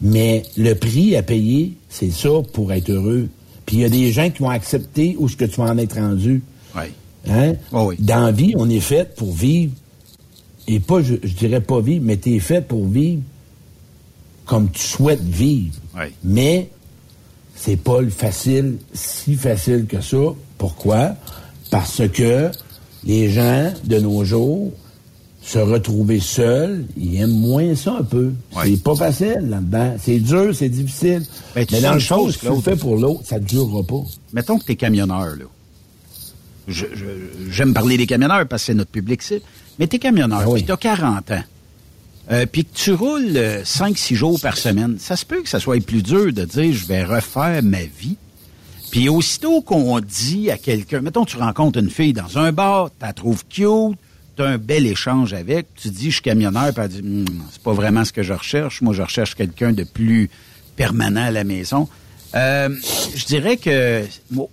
Mais 0.00 0.42
le 0.56 0.74
prix 0.74 1.16
à 1.16 1.22
payer, 1.22 1.74
c'est 1.88 2.10
ça 2.10 2.28
pour 2.52 2.72
être 2.72 2.90
heureux. 2.90 3.28
Puis 3.66 3.76
il 3.76 3.82
y 3.82 3.84
a 3.84 3.88
des 3.88 4.12
gens 4.12 4.30
qui 4.30 4.42
vont 4.42 4.50
accepter 4.50 5.16
où 5.18 5.28
ce 5.28 5.36
que 5.36 5.44
tu 5.44 5.60
vas 5.60 5.70
en 5.70 5.78
être 5.78 5.96
rendu. 5.96 6.42
Oui. 6.76 6.82
Hein? 7.28 7.54
Oh 7.72 7.86
oui. 7.88 7.96
Dans 7.98 8.20
la 8.26 8.32
vie, 8.32 8.54
on 8.56 8.68
est 8.70 8.80
fait 8.80 9.14
pour 9.16 9.32
vivre. 9.32 9.72
Et 10.66 10.80
pas, 10.80 11.02
je, 11.02 11.14
je 11.22 11.34
dirais 11.34 11.60
pas 11.60 11.80
vivre, 11.80 12.02
mais 12.04 12.16
tu 12.16 12.34
es 12.34 12.38
fait 12.40 12.60
pour 12.66 12.86
vivre 12.86 13.22
comme 14.44 14.70
tu 14.70 14.80
souhaites 14.82 15.22
vivre. 15.22 15.74
Oui. 15.94 16.06
Mais 16.24 16.68
c'est 17.54 17.76
pas 17.76 18.00
le 18.00 18.10
facile, 18.10 18.76
si 18.94 19.34
facile 19.34 19.86
que 19.86 20.00
ça. 20.00 20.16
Pourquoi? 20.56 21.14
Parce 21.70 22.02
que 22.08 22.50
les 23.04 23.30
gens 23.30 23.72
de 23.84 23.98
nos 23.98 24.24
jours 24.24 24.72
se 25.42 25.58
retrouver 25.58 26.20
seuls, 26.20 26.84
ils 26.96 27.16
aiment 27.20 27.30
moins 27.38 27.74
ça 27.74 27.96
un 28.00 28.02
peu. 28.02 28.32
C'est 28.64 28.82
pas 28.82 28.94
facile 28.96 29.46
là-dedans. 29.48 29.96
C'est 30.02 30.18
dur, 30.18 30.54
c'est 30.54 30.68
difficile. 30.68 31.22
Ben, 31.54 31.64
tu 31.64 31.74
Mais 31.74 31.80
dans 31.80 31.94
le 31.94 31.98
chose, 32.00 32.34
si 32.34 32.40
tu 32.40 32.46
le 32.48 32.60
fais 32.60 32.76
pour 32.76 32.96
l'autre, 32.96 33.22
ça 33.24 33.38
ne 33.38 33.44
durera 33.44 33.82
pas. 33.82 34.02
mettons 34.32 34.58
que 34.58 34.64
tu 34.64 34.72
es 34.72 34.76
camionneur, 34.76 35.36
là. 35.36 35.44
Je- 36.66 36.84
je- 36.94 37.50
J'aime 37.50 37.72
parler 37.72 37.96
des 37.96 38.06
camionneurs 38.06 38.46
parce 38.46 38.62
que 38.62 38.66
c'est 38.66 38.74
notre 38.74 38.90
public 38.90 39.22
cible. 39.22 39.40
Mais 39.78 39.86
tu 39.86 39.96
es 39.96 39.98
camionneur, 39.98 40.40
Ah 40.42 40.48
oui. 40.48 40.54
puis 40.60 40.64
tu 40.66 40.72
as 40.72 40.76
40 40.76 41.30
ans. 41.30 41.42
Euh, 42.30 42.44
puis 42.44 42.66
que 42.66 42.74
tu 42.74 42.92
roules 42.92 43.38
5-6 43.64 44.14
jours 44.16 44.38
par 44.38 44.58
semaine. 44.58 44.96
Ça 44.98 45.16
se 45.16 45.24
peut 45.24 45.40
que 45.42 45.48
ça 45.48 45.60
soit 45.60 45.82
plus 45.82 46.02
dur 46.02 46.30
de 46.30 46.44
dire 46.44 46.74
je 46.74 46.84
vais 46.86 47.04
refaire 47.04 47.62
ma 47.62 47.80
vie. 47.84 48.16
Puis 48.90 49.08
aussitôt 49.08 49.60
qu'on 49.60 50.00
dit 50.00 50.50
à 50.50 50.56
quelqu'un, 50.58 51.00
mettons 51.00 51.24
tu 51.24 51.36
rencontres 51.36 51.78
une 51.78 51.90
fille 51.90 52.12
dans 52.12 52.38
un 52.38 52.52
bar, 52.52 52.90
tu 52.90 53.04
la 53.04 53.12
trouves 53.12 53.44
cute, 53.48 53.98
tu 54.36 54.42
as 54.42 54.46
un 54.46 54.58
bel 54.58 54.86
échange 54.86 55.34
avec, 55.34 55.66
tu 55.74 55.88
dis 55.90 56.06
je 56.06 56.14
suis 56.14 56.22
camionneur, 56.22 56.72
puis 56.72 56.82
elle 56.84 56.88
dit 56.90 57.00
Hum, 57.00 57.24
c'est 57.50 57.62
pas 57.62 57.72
vraiment 57.72 58.04
ce 58.04 58.12
que 58.12 58.22
je 58.22 58.32
recherche, 58.32 58.80
moi 58.80 58.94
je 58.94 59.02
recherche 59.02 59.34
quelqu'un 59.34 59.72
de 59.72 59.84
plus 59.84 60.30
permanent 60.76 61.24
à 61.24 61.30
la 61.30 61.44
maison. 61.44 61.88
Euh, 62.34 62.68
je 63.14 63.24
dirais 63.26 63.56
que 63.56 64.04
bon, 64.30 64.48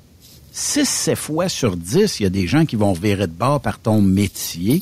6-7 0.54 1.16
fois 1.16 1.50
sur 1.50 1.76
10, 1.78 2.20
il 2.20 2.24
y 2.24 2.26
a 2.26 2.30
des 2.30 2.48
gens 2.48 2.66
qui 2.66 2.76
vont 2.78 2.94
virer 2.94 3.28
de 3.28 3.34
bord 3.34 3.62
par 3.62 3.80
ton 3.80 4.02
métier. 4.02 4.82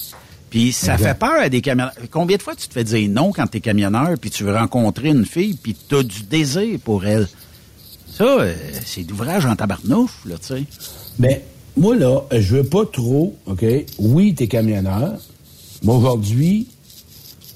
Puis 0.49 0.71
ça 0.71 0.93
Exact. 0.93 1.07
fait 1.07 1.19
peur 1.19 1.41
à 1.41 1.49
des 1.49 1.61
camionneurs. 1.61 1.93
Combien 2.11 2.37
de 2.37 2.41
fois 2.43 2.55
tu 2.55 2.67
te 2.67 2.73
fais 2.73 2.83
dire 2.83 3.09
non 3.09 3.31
quand 3.31 3.47
tu 3.47 3.57
es 3.57 3.59
camionneur, 3.59 4.11
puis 4.21 4.29
tu 4.29 4.43
veux 4.43 4.55
rencontrer 4.55 5.09
une 5.09 5.25
fille, 5.25 5.57
puis 5.61 5.75
tu 5.89 5.95
as 5.95 6.03
du 6.03 6.21
désir 6.23 6.79
pour 6.83 7.05
elle? 7.05 7.27
Ça, 8.15 8.25
euh, 8.25 8.53
c'est 8.85 9.03
d'ouvrage 9.03 9.45
en 9.45 9.55
tabarnouf, 9.55 10.23
là, 10.25 10.35
tu 10.37 10.47
sais. 10.47 10.63
Ben, 11.17 11.39
moi, 11.75 11.95
là, 11.95 12.21
je 12.31 12.57
veux 12.57 12.63
pas 12.63 12.85
trop, 12.85 13.35
OK? 13.47 13.65
Oui, 13.97 14.35
t'es 14.35 14.47
camionneur, 14.47 15.13
mais 15.81 15.91
aujourd'hui, 15.91 16.67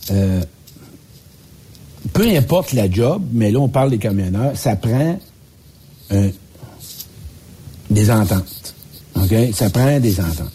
euh, 0.10 0.42
peu 2.14 2.28
importe 2.36 2.74
la 2.74 2.90
job, 2.90 3.22
mais 3.32 3.52
là, 3.52 3.60
on 3.60 3.68
parle 3.68 3.92
des 3.92 4.00
camionneurs, 4.00 4.58
ça 4.58 4.76
prend 4.76 5.20
euh, 6.12 6.30
des 7.92 8.10
ententes. 8.10 8.74
OK? 9.16 9.34
Ça 9.54 9.70
prend 9.70 10.00
des 10.00 10.20
ententes. 10.20 10.52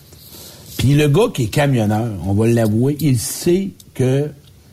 Puis 0.79 0.95
le 0.95 1.09
gars 1.09 1.29
qui 1.33 1.45
est 1.45 1.49
camionneur, 1.49 2.11
on 2.27 2.33
va 2.33 2.49
l'avouer, 2.49 2.97
il 3.01 3.19
sait 3.19 3.71
que 3.95 4.31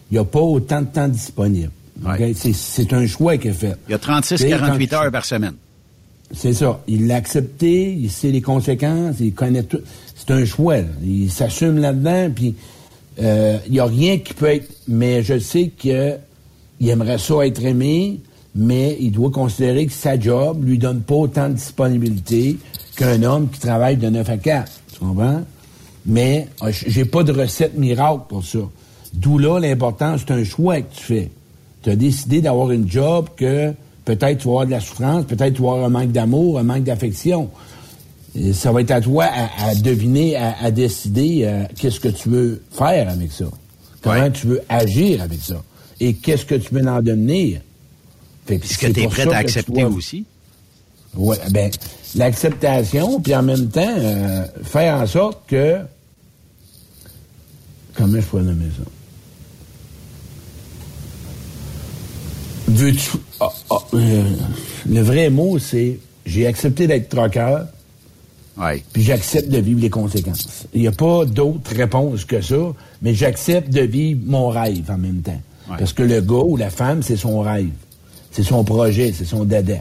il 0.10 0.16
n'y 0.16 0.18
a 0.18 0.24
pas 0.24 0.40
autant 0.40 0.82
de 0.82 0.88
temps 0.88 1.08
disponible. 1.08 1.72
Ouais. 2.06 2.34
C'est- 2.36 2.54
C'est 2.54 2.94
un 2.94 3.06
choix 3.08 3.38
qui 3.38 3.50
est 3.50 3.54
fait. 3.54 3.76
Il 3.88 3.92
y 3.92 3.94
a 3.94 4.00
Tu 4.00 4.06
sais, 4.06 4.12
36-48 4.48 4.88
quand 4.90 4.98
tu- 5.00 5.06
heures 5.06 5.12
par 5.12 5.26
semaine. 5.26 5.54
c'est 6.34 6.54
ça. 6.54 6.82
Il 6.88 7.08
l'a 7.08 7.16
accepté, 7.16 7.92
il 7.94 8.10
sait 8.10 8.32
les 8.32 8.42
conséquences, 8.42 9.16
il 9.20 9.34
connaît 9.34 9.64
tout. 9.64 9.80
C'est 10.16 10.32
un 10.32 10.46
choix. 10.46 10.78
là. 10.78 10.84
Il 11.04 11.32
s'assume 11.32 11.78
là-dedans, 11.78 12.30
puis 12.34 12.56
euh, 13.22 13.58
il 13.68 13.74
n'y 13.74 13.80
a 13.80 13.86
rien 13.86 14.18
qui 14.20 14.34
peut 14.34 14.48
être. 14.48 14.70
Mais 14.88 15.24
je 15.24 15.40
sais 15.40 15.72
que 15.82 16.16
il 16.80 16.90
aimerait 16.90 17.18
ça 17.18 17.46
être 17.46 17.64
aimé, 17.66 18.20
mais 18.56 18.96
il 19.00 19.12
doit 19.12 19.32
considérer 19.32 19.86
que 19.86 19.92
sa 19.94 20.18
job 20.20 20.64
lui 20.66 20.78
donne 20.78 21.02
pas 21.02 21.16
autant 21.16 21.50
de 21.50 21.56
disponibilité 21.56 22.58
qu'un 22.96 23.24
homme 23.24 23.50
qui 23.50 23.60
travaille 23.60 23.98
de 23.98 24.08
9 24.10 24.30
à 24.30 24.38
4. 24.38 24.72
Tu 24.94 25.00
comprends? 25.00 25.42
Mais 26.06 26.48
j- 26.70 26.86
j'ai 26.88 27.06
pas 27.06 27.24
de 27.24 27.32
recette 27.34 27.78
miracle 27.78 28.22
pour 28.30 28.46
ça. 28.46 28.60
D'où 29.14 29.38
là 29.38 29.60
l'important, 29.60 30.16
c'est 30.18 30.32
un 30.32 30.44
choix 30.44 30.80
que 30.82 30.96
tu 30.96 31.04
fais. 31.04 31.32
Tu 31.84 31.90
as 31.92 31.96
décidé 31.96 32.42
d'avoir 32.42 32.72
une 32.72 32.90
job 32.90 33.28
que 33.38 33.74
peut-être 34.06 34.40
tu 34.40 34.46
vas 34.48 34.52
avoir 34.52 34.66
de 34.66 34.72
la 34.72 34.80
souffrance, 34.80 35.26
peut-être 35.26 35.54
tu 35.54 35.62
vas 35.62 35.70
avoir 35.72 35.86
un 35.86 35.90
manque 35.90 36.12
d'amour, 36.12 36.60
un 36.60 36.64
manque 36.64 36.84
d'affection. 36.84 37.50
Ça 38.54 38.72
va 38.72 38.82
être 38.82 38.92
à 38.92 39.02
toi 39.02 39.26
à, 39.26 39.70
à 39.70 39.76
deviner, 39.76 40.36
à, 40.36 40.56
à 40.62 40.72
décider 40.72 41.42
euh, 41.44 41.64
qu'est-ce 41.78 42.00
que 42.00 42.10
tu 42.10 42.30
veux 42.30 42.62
faire 42.72 43.10
avec 43.10 43.32
ça. 43.32 43.46
Comment 44.02 44.30
tu 44.32 44.48
veux 44.48 44.62
agir 44.70 45.22
avec 45.22 45.42
ça. 45.42 45.62
Et 46.00 46.14
qu'est-ce 46.14 46.46
que 46.46 46.56
tu 46.56 46.74
veux 46.74 46.88
en 46.88 47.02
devenir. 47.02 47.62
Que 48.46 48.54
Est-ce 48.54 48.78
que 48.78 48.88
c'est 48.88 48.94
tu 48.94 49.02
es 49.02 49.08
prêt 49.08 49.24
à 49.24 49.26
que 49.26 49.32
accepter 49.36 49.82
dois- 49.82 49.90
aussi? 49.90 50.26
Oui, 51.18 51.36
ben, 51.52 51.72
l'acceptation, 52.16 53.20
puis 53.20 53.36
en 53.36 53.42
même 53.44 53.68
temps, 53.70 53.96
euh, 53.98 54.46
faire 54.64 54.96
en 55.02 55.08
sorte 55.08 55.40
que. 55.48 55.78
Comment 57.96 58.22
je 58.22 58.26
pourrais 58.26 58.44
nommer 58.44 58.66
ça? 58.78 58.84
Veux-tu. 62.70 63.18
ah, 63.40 63.50
ah, 63.72 63.78
euh, 63.94 64.24
le 64.88 65.02
vrai 65.02 65.30
mot, 65.30 65.58
c'est 65.60 66.00
j'ai 66.26 66.46
accepté 66.46 66.86
d'être 66.88 67.10
troqueur, 67.10 67.66
puis 68.94 69.04
j'accepte 69.04 69.50
de 69.50 69.58
vivre 69.58 69.82
les 69.82 69.90
conséquences. 69.90 70.68
Il 70.74 70.82
n'y 70.82 70.88
a 70.88 70.91
pas 70.91 71.26
d'autre 71.26 71.76
réponse 71.76 72.26
que 72.26 72.41
ça, 72.41 72.74
mais 73.02 73.14
j'accepte 73.16 73.72
de 73.72 73.82
vivre 73.82 74.22
mon 74.26 74.50
rêve 74.50 74.90
en 74.90 74.98
même 74.98 75.22
temps. 75.22 75.41
Parce 75.68 75.94
que 75.94 76.04
le 76.04 76.22
gars 76.22 76.44
ou 76.46 76.58
la 76.58 76.70
femme, 76.70 77.04
c'est 77.04 77.16
son 77.16 77.40
rêve. 77.41 77.70
C'est 78.32 78.44
son 78.44 78.64
projet, 78.64 79.14
c'est 79.16 79.26
son 79.26 79.46
dada. 79.46 79.78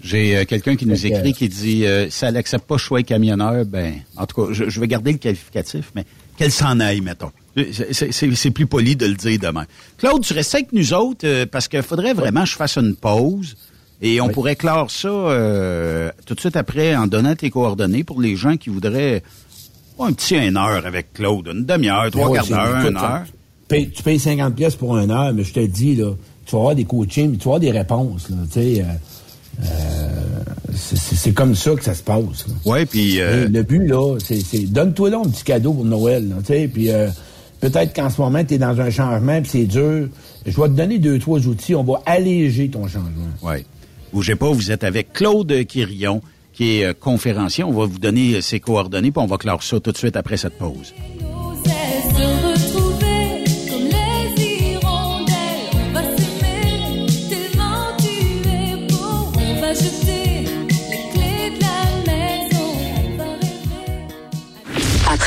J'ai 0.00 0.36
euh, 0.36 0.44
quelqu'un 0.44 0.76
qui 0.76 0.86
nous 0.86 1.06
écrit 1.06 1.32
qui 1.32 1.48
dit 1.48 1.84
euh, 1.84 2.08
si 2.08 2.24
elle 2.24 2.34
n'accepte 2.34 2.64
pas 2.64 2.78
choix 2.78 3.02
camionneur, 3.02 3.64
ben 3.64 3.94
en 4.16 4.26
tout 4.26 4.46
cas, 4.46 4.52
je, 4.52 4.68
je 4.68 4.80
vais 4.80 4.86
garder 4.86 5.10
le 5.10 5.18
qualificatif, 5.18 5.90
mais 5.96 6.04
qu'elle 6.36 6.52
s'en 6.52 6.78
aille, 6.78 7.00
mettons. 7.00 7.32
C'est- 7.72 8.34
C'est 8.34 8.50
plus 8.50 8.66
poli 8.66 8.96
de 8.96 9.06
le 9.06 9.14
dire 9.14 9.38
demain. 9.40 9.64
Claude, 9.98 10.22
tu 10.22 10.32
restes 10.32 10.54
avec 10.54 10.72
nous 10.72 10.92
autres 10.94 11.26
euh, 11.26 11.46
parce 11.50 11.68
qu'il 11.68 11.82
faudrait 11.82 12.14
vraiment 12.14 12.42
que 12.42 12.48
je 12.50 12.56
fasse 12.56 12.76
une 12.76 12.94
pause 12.94 13.56
et 14.00 14.20
on 14.20 14.28
pourrait 14.28 14.56
clore 14.56 14.90
ça 14.90 15.08
euh, 15.08 16.10
tout 16.26 16.34
de 16.34 16.40
suite 16.40 16.56
après 16.56 16.94
en 16.96 17.06
donnant 17.06 17.34
tes 17.34 17.50
coordonnées 17.50 18.04
pour 18.04 18.20
les 18.20 18.36
gens 18.36 18.56
qui 18.56 18.70
voudraient 18.70 19.22
oh, 19.98 20.04
un 20.04 20.12
petit 20.12 20.36
une 20.36 20.56
heure 20.56 20.86
avec 20.86 21.12
Claude, 21.14 21.50
une 21.52 21.64
demi-heure, 21.64 22.10
trois 22.10 22.28
Ouais, 22.28 22.38
quarts 22.38 22.46
d'heure, 22.46 22.86
une 22.86 22.96
heure. 22.96 23.22
tu 23.26 23.32
payes- 23.68 23.90
tu 23.90 24.02
payes 24.02 24.18
50 24.20 24.54
pièces 24.54 24.76
pour 24.76 24.96
une 24.98 25.10
heure, 25.10 25.32
mais 25.34 25.42
je 25.44 25.52
te 25.52 25.60
dis, 25.66 25.96
là, 25.96 26.12
tu 26.46 26.52
vas 26.52 26.58
avoir 26.60 26.74
des 26.76 26.84
coachings, 26.84 27.32
tu 27.32 27.38
vas 27.44 27.56
avoir 27.56 27.60
des 27.60 27.70
réponses. 27.72 28.30
Là, 28.30 28.36
tu 28.46 28.52
sais, 28.52 28.80
euh, 28.82 28.84
euh, 29.64 30.08
c'est- 30.74 31.32
comme 31.32 31.54
ça 31.54 31.74
que 31.74 31.84
ça 31.84 31.94
se 31.94 32.02
passe. 32.02 32.46
Oui, 32.64 32.86
puis... 32.86 33.20
euh, 33.20 33.48
Le 33.48 33.62
but, 33.62 33.86
là, 33.86 34.16
c'est 34.24 34.58
donne-toi 34.70 35.10
là 35.10 35.18
un 35.24 35.28
petit 35.28 35.44
cadeau 35.44 35.72
pour 35.72 35.84
Noël. 35.84 36.28
là, 36.28 36.36
tu 36.38 36.46
sais, 36.46 36.70
Puis 36.72 36.90
euh, 36.90 37.08
peut-être 37.60 37.94
qu'en 37.94 38.10
ce 38.10 38.20
moment, 38.20 38.44
tu 38.44 38.54
es 38.54 38.58
dans 38.58 38.80
un 38.80 38.90
changement, 38.90 39.40
puis 39.40 39.50
c'est 39.50 39.66
dur. 39.66 40.08
Je 40.46 40.60
vais 40.60 40.68
te 40.68 40.74
donner 40.74 40.98
deux, 40.98 41.18
trois 41.18 41.46
outils. 41.46 41.74
On 41.74 41.84
va 41.84 42.00
alléger 42.06 42.68
ton 42.68 42.86
changement. 42.86 43.10
Oui. 43.42 43.64
Bougez 44.12 44.36
pas, 44.36 44.50
vous 44.50 44.70
êtes 44.70 44.84
avec 44.84 45.12
Claude 45.12 45.52
Quirion, 45.66 46.22
qui 46.52 46.78
est 46.78 46.86
euh, 46.86 46.92
conférencier. 46.98 47.64
On 47.64 47.72
va 47.72 47.84
vous 47.84 47.98
donner 47.98 48.36
euh, 48.36 48.40
ses 48.40 48.58
coordonnées, 48.58 49.10
puis 49.10 49.22
on 49.22 49.26
va 49.26 49.36
clore 49.36 49.62
ça 49.62 49.78
tout 49.80 49.92
de 49.92 49.98
suite 49.98 50.16
après 50.16 50.36
cette 50.36 50.56
pause. 50.58 50.94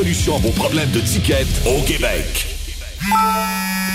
à 0.00 0.38
vos 0.38 0.50
problèmes 0.52 0.90
de 0.92 1.00
ticket 1.00 1.44
au 1.66 1.82
Québec. 1.82 2.46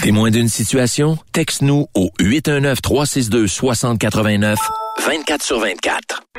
Témoin 0.03 0.29
d'une 0.29 0.47
situation? 0.47 1.17
Texte-nous 1.31 1.87
au 1.95 2.11
819-362-6089, 2.19 4.55
24 5.03 5.41
sur 5.41 5.59
24. 5.59 6.21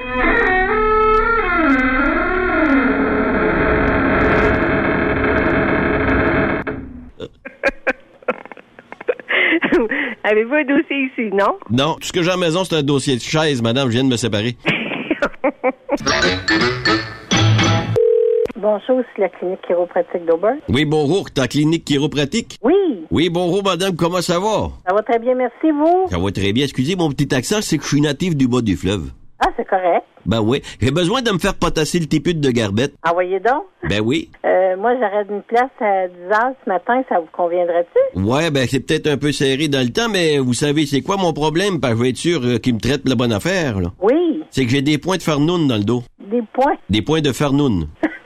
Avez-vous 10.22 10.54
un 10.54 10.64
dossier 10.64 11.10
ici, 11.10 11.30
non? 11.32 11.58
Non, 11.70 11.94
tout 11.94 12.06
ce 12.06 12.12
que 12.12 12.22
j'ai 12.22 12.28
à 12.28 12.34
la 12.34 12.38
maison, 12.38 12.62
c'est 12.62 12.76
un 12.76 12.84
dossier 12.84 13.16
de 13.16 13.22
chaise, 13.22 13.62
madame. 13.62 13.88
Je 13.88 13.94
viens 13.94 14.04
de 14.04 14.10
me 14.10 14.16
séparer. 14.16 14.56
Bonjour, 18.56 19.02
c'est 19.14 19.20
la 19.22 19.28
clinique 19.28 19.60
chiropratique 19.66 20.24
d'Auburn. 20.26 20.56
Oui, 20.70 20.84
bonjour, 20.86 21.30
ta 21.30 21.46
clinique 21.46 21.84
chiropratique? 21.84 22.56
Oui, 22.62 22.72
Oui, 23.10 23.28
bonjour, 23.28 23.62
madame, 23.62 23.94
comment 23.96 24.22
ça 24.22 24.38
va? 24.40 24.70
ça 24.86 24.94
va 24.94 25.02
très 25.02 25.18
bien, 25.18 25.34
merci, 25.34 25.70
vous? 25.70 26.06
Ça 26.10 26.18
va 26.18 26.30
très 26.32 26.52
bien. 26.52 26.64
Excusez 26.64 26.96
mon 26.96 27.10
petit 27.10 27.34
accent, 27.34 27.58
c'est 27.60 27.76
que 27.76 27.84
je 27.84 27.88
suis 27.88 28.00
natif 28.00 28.34
du 28.34 28.48
bas 28.48 28.62
du 28.62 28.76
fleuve. 28.76 29.10
Ah, 29.40 29.48
c'est 29.58 29.66
correct. 29.66 30.04
Ben 30.24 30.40
oui. 30.40 30.62
J'ai 30.80 30.90
besoin 30.90 31.20
de 31.20 31.30
me 31.30 31.38
faire 31.38 31.54
potasser 31.54 31.98
le 32.00 32.06
tipute 32.06 32.40
de 32.40 32.50
garbette. 32.50 32.94
Envoyez 33.06 33.38
donc. 33.40 33.64
Ben 33.86 34.00
oui. 34.02 34.30
Euh, 34.46 34.74
moi, 34.78 34.92
j'arrête 34.98 35.26
une 35.30 35.42
place 35.42 35.70
à 35.80 36.08
10 36.08 36.14
heures 36.32 36.54
ce 36.64 36.68
matin, 36.70 37.02
ça 37.10 37.20
vous 37.20 37.28
conviendrait-tu? 37.36 38.18
Ouais, 38.20 38.50
ben 38.50 38.66
c'est 38.66 38.80
peut-être 38.80 39.06
un 39.08 39.18
peu 39.18 39.32
serré 39.32 39.68
dans 39.68 39.84
le 39.86 39.92
temps, 39.92 40.08
mais 40.10 40.38
vous 40.38 40.54
savez, 40.54 40.86
c'est 40.86 41.02
quoi 41.02 41.18
mon 41.18 41.34
problème? 41.34 41.78
Que 41.78 41.88
je 41.88 41.94
veux 41.94 42.06
être 42.08 42.16
sûr 42.16 42.40
euh, 42.42 42.56
qu'il 42.58 42.74
me 42.74 42.80
traite 42.80 43.06
la 43.06 43.14
bonne 43.14 43.32
affaire, 43.32 43.78
là. 43.80 43.88
Oui, 44.00 44.42
C'est 44.50 44.64
que 44.64 44.70
j'ai 44.70 44.80
des 44.82 44.96
points 44.96 45.18
de 45.18 45.22
farnoun 45.22 45.68
dans 45.68 45.76
le 45.76 45.84
dos. 45.84 46.02
des 46.18 46.42
points, 46.54 46.74
Des 46.88 47.02
points 47.02 47.20
de 47.20 47.32
farnoun. 47.32 47.86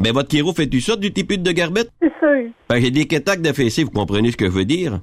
Ben 0.00 0.12
votre 0.12 0.30
chiro 0.30 0.52
fait-tu 0.52 0.80
ça 0.80 0.96
du 0.96 1.12
tipute 1.12 1.42
de 1.42 1.52
garbette? 1.52 1.90
c'est 2.00 2.12
sûr. 2.20 2.50
Ben 2.68 2.80
j'ai 2.80 2.90
des 2.90 3.06
quétacs 3.06 3.42
de 3.42 3.52
fessée, 3.52 3.84
vous 3.84 3.90
comprenez 3.90 4.30
ce 4.30 4.36
que 4.36 4.46
je 4.46 4.50
veux 4.52 4.64
dire? 4.64 5.00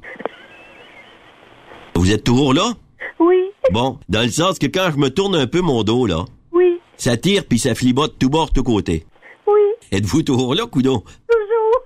Vous 1.95 2.11
êtes 2.11 2.23
toujours 2.23 2.53
là? 2.53 2.73
Oui, 3.19 3.35
Bon, 3.71 3.97
dans 4.09 4.21
le 4.21 4.29
sens 4.29 4.59
que 4.59 4.67
quand 4.67 4.89
je 4.93 4.97
me 4.97 5.09
tourne 5.09 5.35
un 5.35 5.47
peu 5.47 5.61
mon 5.61 5.83
dos, 5.83 6.05
là, 6.05 6.25
oui, 6.51 6.79
ça 6.97 7.17
tire 7.17 7.43
puis 7.47 7.57
ça 7.59 7.73
flibote 7.75 8.17
tout 8.19 8.29
bord, 8.29 8.51
tout 8.51 8.63
côté. 8.63 9.05
oui, 9.47 9.59
Êtes-vous 9.91 10.23
toujours 10.23 10.53
là, 10.55 10.65
coudon? 10.65 10.99
toujours. 10.99 11.81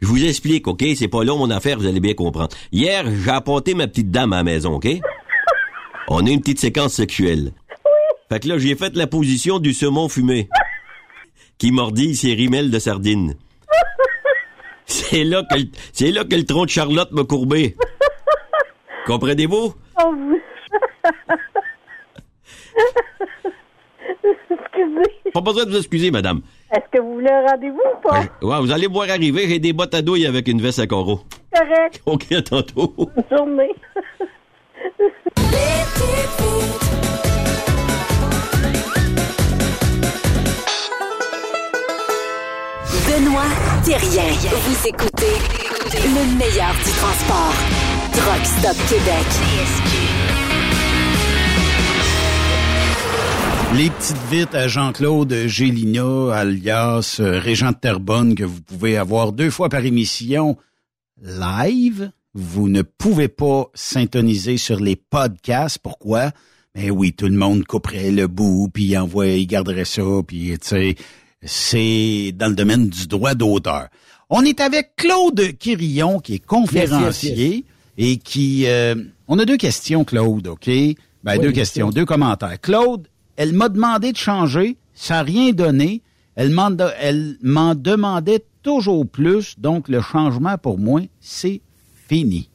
Je 0.00 0.06
vous 0.06 0.24
explique, 0.24 0.66
OK? 0.68 0.84
C'est 0.96 1.08
pas 1.08 1.24
long, 1.24 1.38
mon 1.38 1.50
affaire, 1.50 1.78
vous 1.78 1.86
allez 1.86 2.00
bien 2.00 2.14
comprendre. 2.14 2.56
Hier, 2.72 3.04
j'ai 3.10 3.30
apporté 3.30 3.74
ma 3.74 3.88
petite 3.88 4.10
dame 4.10 4.32
à 4.32 4.36
la 4.36 4.44
maison, 4.44 4.74
OK? 4.76 4.86
On 6.08 6.24
a 6.26 6.30
une 6.30 6.40
petite 6.40 6.60
séquence 6.60 6.94
sexuelle. 6.94 7.52
Fait 8.30 8.40
que 8.40 8.48
là, 8.48 8.58
j'ai 8.58 8.74
fait 8.76 8.96
la 8.96 9.06
position 9.06 9.58
du 9.58 9.72
saumon 9.74 10.08
fumé. 10.08 10.48
Qui 11.58 11.72
mordit 11.72 12.14
ses 12.14 12.34
rimelles 12.34 12.70
de 12.70 12.78
sardines. 12.78 13.34
C'est 14.86 15.24
là 15.24 15.42
que 15.50 15.58
le, 15.58 15.64
c'est 15.92 16.10
là 16.10 16.24
que 16.24 16.34
le 16.34 16.44
tronc 16.44 16.64
de 16.64 16.70
Charlotte 16.70 17.12
m'a 17.12 17.24
courbé. 17.24 17.76
Comprenez-vous? 19.06 19.74
Oh, 20.02 20.14
vous... 20.14 20.40
Excusez. 24.50 25.30
Pas 25.32 25.40
besoin 25.40 25.64
de 25.64 25.70
vous 25.70 25.76
excuser, 25.76 26.10
madame. 26.10 26.40
Est-ce 26.72 26.90
que 26.90 27.02
vous 27.02 27.14
voulez 27.14 27.30
un 27.30 27.46
rendez-vous 27.46 27.80
ou 27.80 28.08
pas? 28.08 28.20
Ouais, 28.42 28.60
vous 28.60 28.72
allez 28.72 28.86
voir 28.86 29.10
arriver, 29.10 29.48
j'ai 29.48 29.58
des 29.58 29.72
bottes 29.72 29.94
à 29.94 30.02
douille 30.02 30.26
avec 30.26 30.48
une 30.48 30.60
veste 30.60 30.78
à 30.78 30.86
coraux. 30.86 31.20
Correct. 31.52 32.02
OK, 32.06 32.32
à 32.32 32.42
tantôt. 32.42 32.94
Bonne 32.96 33.24
journée. 33.30 33.74
Benoît 42.88 43.44
Thérien. 43.84 44.32
Vous 44.32 44.88
écoutez 44.88 45.36
le 45.92 46.38
meilleur 46.38 46.72
du 46.72 46.90
transport. 46.92 47.52
Truck 48.12 48.46
Stop 48.46 48.76
Québec. 48.88 49.26
Les 53.76 53.90
petites 53.90 54.30
vites 54.30 54.54
à 54.54 54.68
Jean-Claude 54.68 55.34
Gélina, 55.46 56.32
alias 56.34 57.18
euh, 57.20 57.38
Régent 57.38 57.72
de 57.72 57.76
Terrebonne, 57.76 58.34
que 58.34 58.44
vous 58.44 58.62
pouvez 58.62 58.96
avoir 58.96 59.32
deux 59.32 59.50
fois 59.50 59.68
par 59.68 59.84
émission 59.84 60.56
live. 61.20 62.10
Vous 62.32 62.70
ne 62.70 62.80
pouvez 62.80 63.28
pas 63.28 63.66
syntoniser 63.74 64.56
sur 64.56 64.80
les 64.80 64.96
podcasts. 64.96 65.78
Pourquoi? 65.78 66.30
Ben 66.74 66.90
oui, 66.90 67.12
tout 67.12 67.26
le 67.26 67.36
monde 67.36 67.66
couperait 67.66 68.12
le 68.12 68.28
bout, 68.28 68.70
puis 68.72 68.96
envoie, 68.96 69.26
il 69.26 69.46
garderait 69.46 69.84
ça, 69.84 70.02
puis 70.26 70.56
tu 70.58 70.68
sais, 70.68 70.94
c'est 71.42 72.32
dans 72.36 72.48
le 72.48 72.54
domaine 72.54 72.88
du 72.88 73.06
droit 73.06 73.34
d'auteur. 73.34 73.88
On 74.30 74.42
est 74.44 74.60
avec 74.60 74.94
Claude 74.96 75.56
Quirillon, 75.58 76.20
qui 76.20 76.34
est 76.34 76.38
conférencier 76.44 77.30
Yes, 77.30 77.38
yes, 77.38 77.54
yes. 77.54 77.62
et 77.96 78.16
qui... 78.18 78.66
euh, 78.66 78.94
on 79.26 79.38
a 79.38 79.44
deux 79.44 79.56
questions, 79.56 80.04
Claude, 80.04 80.46
OK? 80.48 80.66
Ben, 80.66 80.96
Oui, 81.26 81.38
deux 81.40 81.52
questions, 81.52 81.90
deux 81.90 82.04
commentaires. 82.04 82.60
Claude, 82.60 83.08
elle 83.36 83.52
m'a 83.52 83.68
demandé 83.68 84.12
de 84.12 84.16
changer, 84.16 84.76
ça 84.94 85.14
n'a 85.14 85.22
rien 85.22 85.52
donné. 85.52 86.02
Elle 86.34 86.50
m'en, 86.50 86.70
elle 87.00 87.36
m'en 87.42 87.74
demandait 87.74 88.44
toujours 88.62 89.06
plus, 89.06 89.54
donc 89.58 89.88
le 89.88 90.00
changement 90.00 90.56
pour 90.58 90.78
moi, 90.78 91.00
c'est 91.20 91.60
fini. 92.08 92.48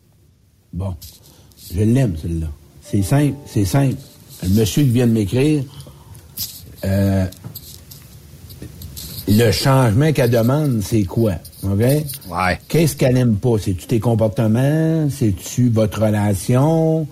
Bon. 0.71 0.95
Je 1.73 1.81
l'aime, 1.81 2.15
celle-là. 2.21 2.47
C'est 2.81 3.01
simple, 3.01 3.35
c'est 3.47 3.65
simple. 3.65 3.95
Le 4.43 4.49
monsieur 4.49 4.83
qui 4.83 4.89
vient 4.89 5.07
de 5.07 5.11
m'écrire, 5.11 5.63
euh, 6.85 7.25
le 9.27 9.51
changement 9.51 10.11
qu'elle 10.11 10.29
demande, 10.29 10.81
c'est 10.81 11.03
quoi? 11.03 11.33
OK? 11.63 11.79
Ouais. 11.79 12.59
Qu'est-ce 12.67 12.95
qu'elle 12.95 13.17
aime 13.17 13.35
pas? 13.35 13.57
C'est-tu 13.59 13.85
tes 13.87 13.99
comportements? 13.99 15.07
C'est-tu 15.09 15.69
votre 15.69 16.01
relation? 16.03 17.07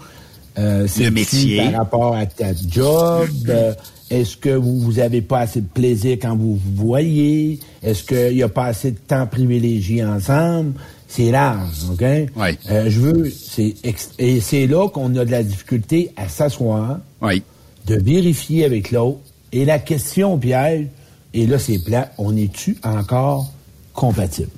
Euh, 0.58 0.86
c'est-tu 0.88 1.12
métier. 1.12 1.58
Par 1.72 1.74
rapport 1.80 2.16
à 2.16 2.26
ta 2.26 2.48
job? 2.68 3.28
Euh, 3.50 3.74
Est-ce 4.10 4.36
que 4.36 4.50
vous, 4.50 4.78
vous 4.82 5.00
avez 5.00 5.22
pas 5.22 5.40
assez 5.40 5.62
de 5.62 5.68
plaisir 5.68 6.18
quand 6.22 6.36
vous 6.36 6.56
vous 6.58 6.86
voyez? 6.86 7.60
Est-ce 7.82 8.04
qu'il 8.04 8.36
n'y 8.36 8.44
a 8.44 8.50
pas 8.50 8.66
assez 8.66 8.92
de 8.92 8.98
temps 8.98 9.26
privilégié 9.26 10.04
ensemble? 10.04 10.74
C'est 11.08 11.32
large, 11.32 11.78
OK? 11.94 12.02
Ouais. 12.02 12.58
Euh, 12.70 12.90
je 12.90 13.00
veux, 13.00 13.30
c'est 13.32 13.74
et 14.20 14.42
c'est 14.42 14.68
là 14.68 14.90
qu'on 14.90 15.16
a 15.16 15.24
de 15.24 15.32
la 15.32 15.44
difficulté 15.44 16.12
à 16.18 16.28
s'asseoir, 16.28 17.00
Oui. 17.22 17.42
de 17.88 17.96
vérifier 17.96 18.66
avec 18.66 18.92
l'autre. 18.92 19.20
Et 19.54 19.64
la 19.64 19.80
question 19.80 20.38
piège, 20.38 20.88
et 21.34 21.45
là 21.48 21.58
c'est 21.60 21.80
plat, 21.80 22.12
on 22.18 22.36
est-tu 22.36 22.78
encore 22.84 23.52
compatible? 23.94 24.49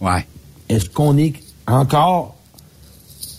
Ouais. 0.00 0.26
Est-ce 0.68 0.88
qu'on 0.90 1.16
est 1.18 1.34
encore 1.66 2.34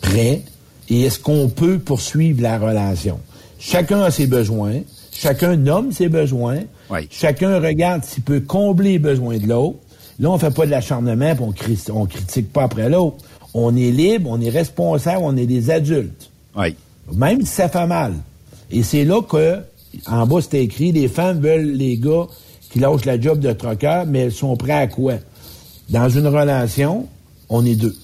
prêt? 0.02 0.42
Et 0.90 1.02
est-ce 1.04 1.20
qu'on 1.20 1.50
peut 1.50 1.80
poursuivre 1.80 2.42
la 2.42 2.58
relation? 2.58 3.20
Chacun 3.60 4.02
a 4.02 4.12
ses 4.12 4.28
besoins, 4.28 4.82
chacun 5.12 5.56
nomme 5.58 5.92
ses 5.92 6.08
besoins, 6.10 6.60
Oui. 6.90 7.08
chacun 7.10 7.60
regarde 7.60 8.04
s'il 8.06 8.24
peut 8.24 8.40
combler 8.40 8.94
les 8.94 9.00
besoins 9.00 9.38
de 9.38 9.48
l'autre. 9.48 9.80
Là, 10.20 10.32
on 10.32 10.38
fait 10.38 10.52
pas 10.52 10.66
de 10.66 10.72
l'acharnement 10.72 11.34
on, 11.42 11.52
cri- 11.52 11.92
on 11.92 12.06
critique 12.06 12.52
pas 12.52 12.64
après 12.64 12.90
l'autre. 12.90 13.18
On 13.54 13.76
est 13.76 13.92
libre, 13.92 14.30
on 14.32 14.40
est 14.42 14.50
responsable, 14.50 15.22
on 15.24 15.36
est 15.38 15.46
des 15.46 15.70
adultes. 15.70 16.32
Oui. 16.56 16.76
Même 17.14 17.42
si 17.42 17.48
ça 17.48 17.70
fait 17.70 17.86
mal. 17.86 18.14
Et 18.72 18.82
c'est 18.84 19.04
là 19.06 19.22
que, 19.22 19.60
en 20.08 20.26
bas, 20.26 20.42
c'était 20.42 20.64
écrit, 20.64 20.92
les 20.92 21.08
femmes 21.08 21.40
veulent 21.40 21.72
les 21.72 21.98
gars 21.98 22.26
qui 22.70 22.80
lâchent 22.80 23.06
la 23.06 23.20
job 23.20 23.40
de 23.40 23.52
troqueur, 23.54 24.06
mais 24.06 24.20
elles 24.20 24.32
sont 24.34 24.56
prêtes 24.58 24.72
à 24.76 24.88
quoi? 24.88 25.14
Dans 25.90 26.10
une 26.10 26.28
relation, 26.28 27.08
on 27.50 27.66
est 27.66 27.76
deux. 27.76 27.96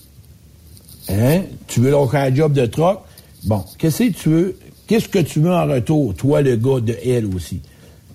Hein? 1.10 1.42
Tu 1.68 1.82
veux 1.82 1.92
lâcher 1.92 2.14
la 2.18 2.34
job 2.34 2.54
de 2.54 2.66
troc? 2.66 3.02
Bon, 3.44 3.64
qu'est-ce 3.78 4.04
que 4.04 4.10
tu 4.14 4.30
veux? 4.30 4.58
Qu'est-ce 4.88 5.10
que 5.10 5.20
tu 5.20 5.40
veux 5.40 5.52
en 5.52 5.66
retour, 5.68 6.14
toi, 6.16 6.42
le 6.42 6.56
gars 6.56 6.80
de 6.80 6.96
elle 7.06 7.26
aussi? 7.34 7.62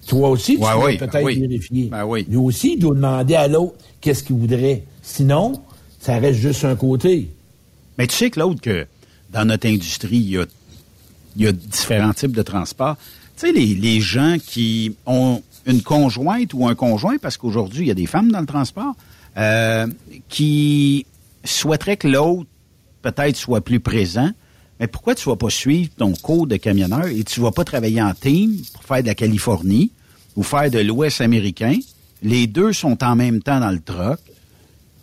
Toi 0.07 0.31
aussi, 0.31 0.57
tu 0.57 0.62
Ouais, 0.62 0.69
oui, 0.83 0.97
peut-être 0.99 1.12
ben 1.12 1.23
oui. 1.25 1.41
vérifier. 1.41 1.91
Lui 2.29 2.37
aussi, 2.37 2.75
il 2.75 2.79
doit 2.79 2.95
demander 2.95 3.35
à 3.35 3.47
l'autre 3.49 3.75
qu'est-ce 4.01 4.23
qu'il 4.25 4.37
voudrait. 4.37 4.85
Sinon, 5.03 5.61
ça 6.01 6.19
reste 6.19 6.41
juste 6.41 6.65
un 6.65 6.77
côté. 6.77 7.29
Mais 7.99 8.07
tu 8.07 8.15
sais, 8.15 8.31
Claude, 8.31 8.61
que 8.61 8.87
dans 9.33 9.45
notre 9.45 9.66
industrie, 9.66 10.16
il 10.16 10.31
y 10.31 10.39
a, 10.39 10.47
il 11.37 11.43
y 11.43 11.47
a 11.47 11.53
différents 11.53 12.15
types 12.15 12.33
de 12.33 12.43
transports. 12.43 12.97
Tu 13.37 13.47
sais, 13.47 13.53
les, 13.53 13.75
les 13.75 14.01
gens 14.01 14.37
qui 14.45 14.95
ont 15.05 15.43
une 15.69 15.82
conjointe 15.82 16.53
ou 16.55 16.66
un 16.66 16.74
conjoint, 16.74 17.19
parce 17.19 17.36
qu'aujourd'hui, 17.36 17.85
il 17.85 17.89
y 17.89 17.90
a 17.93 17.95
des 17.95 18.07
femmes 18.07 18.32
dans 18.32 18.40
le 18.40 18.47
transport, 18.47 18.95
euh, 19.36 19.86
qui 20.28 21.07
souhaiteraient 21.45 21.97
que 21.99 22.09
l'autre, 22.09 22.49
peut-être, 23.03 23.36
soit 23.36 23.61
plus 23.61 23.78
présent. 23.78 24.31
Mais 24.81 24.86
pourquoi 24.86 25.15
tu 25.15 25.28
vas 25.28 25.36
pas 25.36 25.51
suivre 25.51 25.90
ton 25.97 26.12
cours 26.15 26.47
de 26.47 26.57
camionneur 26.57 27.07
et 27.07 27.23
tu 27.23 27.40
vas 27.40 27.51
pas 27.53 27.65
travailler 27.65 28.01
en 28.03 28.15
team 28.15 28.57
pour 28.73 28.82
faire 28.85 29.03
de 29.03 29.07
la 29.09 29.15
Californie 29.15 29.90
ou 30.36 30.43
faire 30.43 30.70
de 30.70 30.78
l'Ouest 30.78 31.20
américain? 31.20 31.77
Les 32.23 32.47
deux 32.47 32.73
sont 32.73 33.03
en 33.05 33.15
même 33.15 33.43
temps 33.43 33.61
dans 33.61 33.70
le 33.70 33.81
truck. 33.81 34.19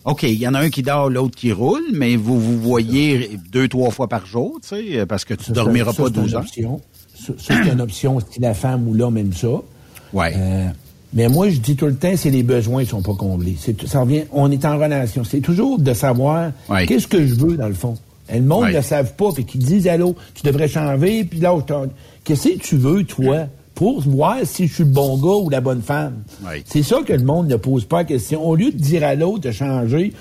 OK, 0.05 0.23
il 0.23 0.33
y 0.35 0.47
en 0.47 0.53
a 0.53 0.59
un 0.59 0.69
qui 0.69 0.81
dort, 0.83 1.09
l'autre 1.09 1.35
qui 1.35 1.51
roule, 1.51 1.83
mais 1.93 2.15
vous 2.15 2.39
vous 2.39 2.59
voyez 2.59 3.39
deux, 3.51 3.67
trois 3.67 3.89
fois 3.91 4.07
par 4.07 4.25
jour, 4.25 4.59
tu 4.61 4.67
sais, 4.69 5.05
parce 5.05 5.25
que 5.25 5.33
tu 5.33 5.45
Ça, 5.45 5.51
dormiras 5.53 5.93
ça, 5.93 6.03
pas 6.03 6.09
c'est 6.09 6.15
une 6.17 6.21
12 6.23 6.35
heures. 6.35 6.41
option. 6.41 6.81
Ça, 7.15 7.33
ça, 7.37 7.63
c'est 7.63 7.71
une 7.71 7.81
option 7.81 8.19
si 8.31 8.39
la 8.39 8.53
femme 8.53 8.87
ou 8.87 8.93
l'homme 8.93 9.17
aime 9.17 9.33
ça. 9.33 9.61
Ouais. 10.13 10.33
Euh, 10.35 10.67
mais 11.13 11.27
moi, 11.29 11.49
je 11.49 11.59
dis 11.59 11.75
tout 11.75 11.85
le 11.85 11.95
temps, 11.95 12.13
c'est 12.15 12.29
les 12.29 12.43
besoins 12.43 12.83
qui 12.83 12.89
sont 12.89 13.01
pas 13.01 13.13
comblés. 13.13 13.55
C'est, 13.59 13.87
ça 13.87 14.01
revient, 14.01 14.23
on 14.31 14.51
est 14.51 14.65
en 14.65 14.77
relation. 14.77 15.23
C'est 15.23 15.39
toujours 15.41 15.79
de 15.79 15.93
savoir 15.93 16.51
Ouais. 16.69 16.85
qu'est-ce 16.85 17.07
que 17.07 17.25
je 17.25 17.35
veux, 17.35 17.55
dans 17.57 17.67
le 17.67 17.73
fond. 17.73 17.95
Et 18.29 18.39
le 18.39 18.45
monde 18.45 18.61
ne 18.63 18.65
Ouais. 18.67 18.73
le 18.73 18.81
savent 18.81 19.13
pas, 19.15 19.31
puis 19.33 19.45
qu'ils 19.45 19.63
disent, 19.63 19.87
allô, 19.87 20.15
tu 20.33 20.43
devrais 20.43 20.67
changer, 20.67 21.23
puis 21.25 21.39
là, 21.39 21.55
qu'est-ce 22.23 22.49
que 22.49 22.57
tu 22.59 22.75
veux, 22.77 23.03
toi, 23.03 23.45
pour 23.75 24.01
voir 24.01 24.37
si 24.45 24.67
je 24.67 24.73
suis 24.73 24.83
le 24.83 24.89
bon 24.89 25.17
gars 25.17 25.43
ou 25.45 25.49
la 25.49 25.61
bonne 25.61 25.81
femme? 25.81 26.23
Ouais. 26.45 26.63
C'est 26.65 26.81
ça 26.83 26.97
que 27.05 27.13
le 27.13 27.23
monde 27.23 27.47
ne 27.47 27.55
pose 27.55 27.85
pas 27.85 27.97
la 27.97 28.03
question. 28.05 28.43
Au 28.45 28.55
lieu 28.55 28.71
de 28.71 28.77
dire 28.77 29.03
à 29.03 29.15
l'autre 29.15 29.41
de 29.41 29.51
changer, 29.51 30.11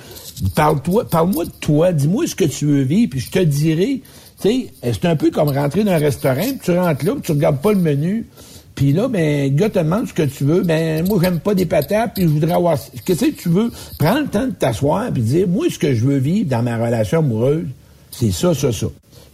parle-toi, 0.54 1.08
parle-moi 1.08 1.44
de 1.46 1.50
toi, 1.60 1.92
dis-moi 1.92 2.26
ce 2.26 2.34
que 2.34 2.44
tu 2.44 2.66
veux 2.66 2.82
vivre, 2.82 3.10
puis 3.10 3.20
je 3.20 3.30
te 3.30 3.38
dirai. 3.38 4.02
Tu 4.42 4.48
sais, 4.50 4.66
c'est 4.82 5.04
un 5.06 5.16
peu 5.16 5.30
comme 5.30 5.48
rentrer 5.48 5.84
dans 5.84 5.92
un 5.92 5.98
restaurant, 5.98 6.42
puis 6.42 6.58
tu 6.62 6.70
rentres 6.78 7.04
là, 7.04 7.12
puis 7.12 7.22
tu 7.22 7.32
regardes 7.32 7.60
pas 7.60 7.72
le 7.72 7.78
menu. 7.78 8.26
Puis 8.74 8.92
là, 8.92 9.08
ben, 9.08 9.54
gars 9.54 9.70
te 9.70 9.78
demande 9.78 10.08
ce 10.08 10.12
que 10.12 10.22
tu 10.22 10.44
veux. 10.44 10.62
Ben, 10.62 11.06
moi, 11.06 11.18
j'aime 11.22 11.38
pas 11.38 11.54
des 11.54 11.66
patates, 11.66 12.14
puis 12.14 12.24
je 12.24 12.28
voudrais 12.28 12.54
avoir... 12.54 12.76
Qu'est-ce 13.04 13.26
que 13.26 13.30
tu 13.30 13.48
veux? 13.48 13.70
Prends 13.98 14.20
le 14.20 14.26
temps 14.26 14.46
de 14.46 14.52
t'asseoir, 14.52 15.12
puis 15.12 15.22
dire, 15.22 15.46
moi, 15.48 15.66
ce 15.70 15.78
que 15.78 15.94
je 15.94 16.04
veux 16.04 16.18
vivre 16.18 16.48
dans 16.48 16.62
ma 16.62 16.76
relation 16.76 17.20
amoureuse, 17.20 17.66
c'est 18.10 18.32
ça, 18.32 18.54
ça, 18.54 18.72
ça. 18.72 18.86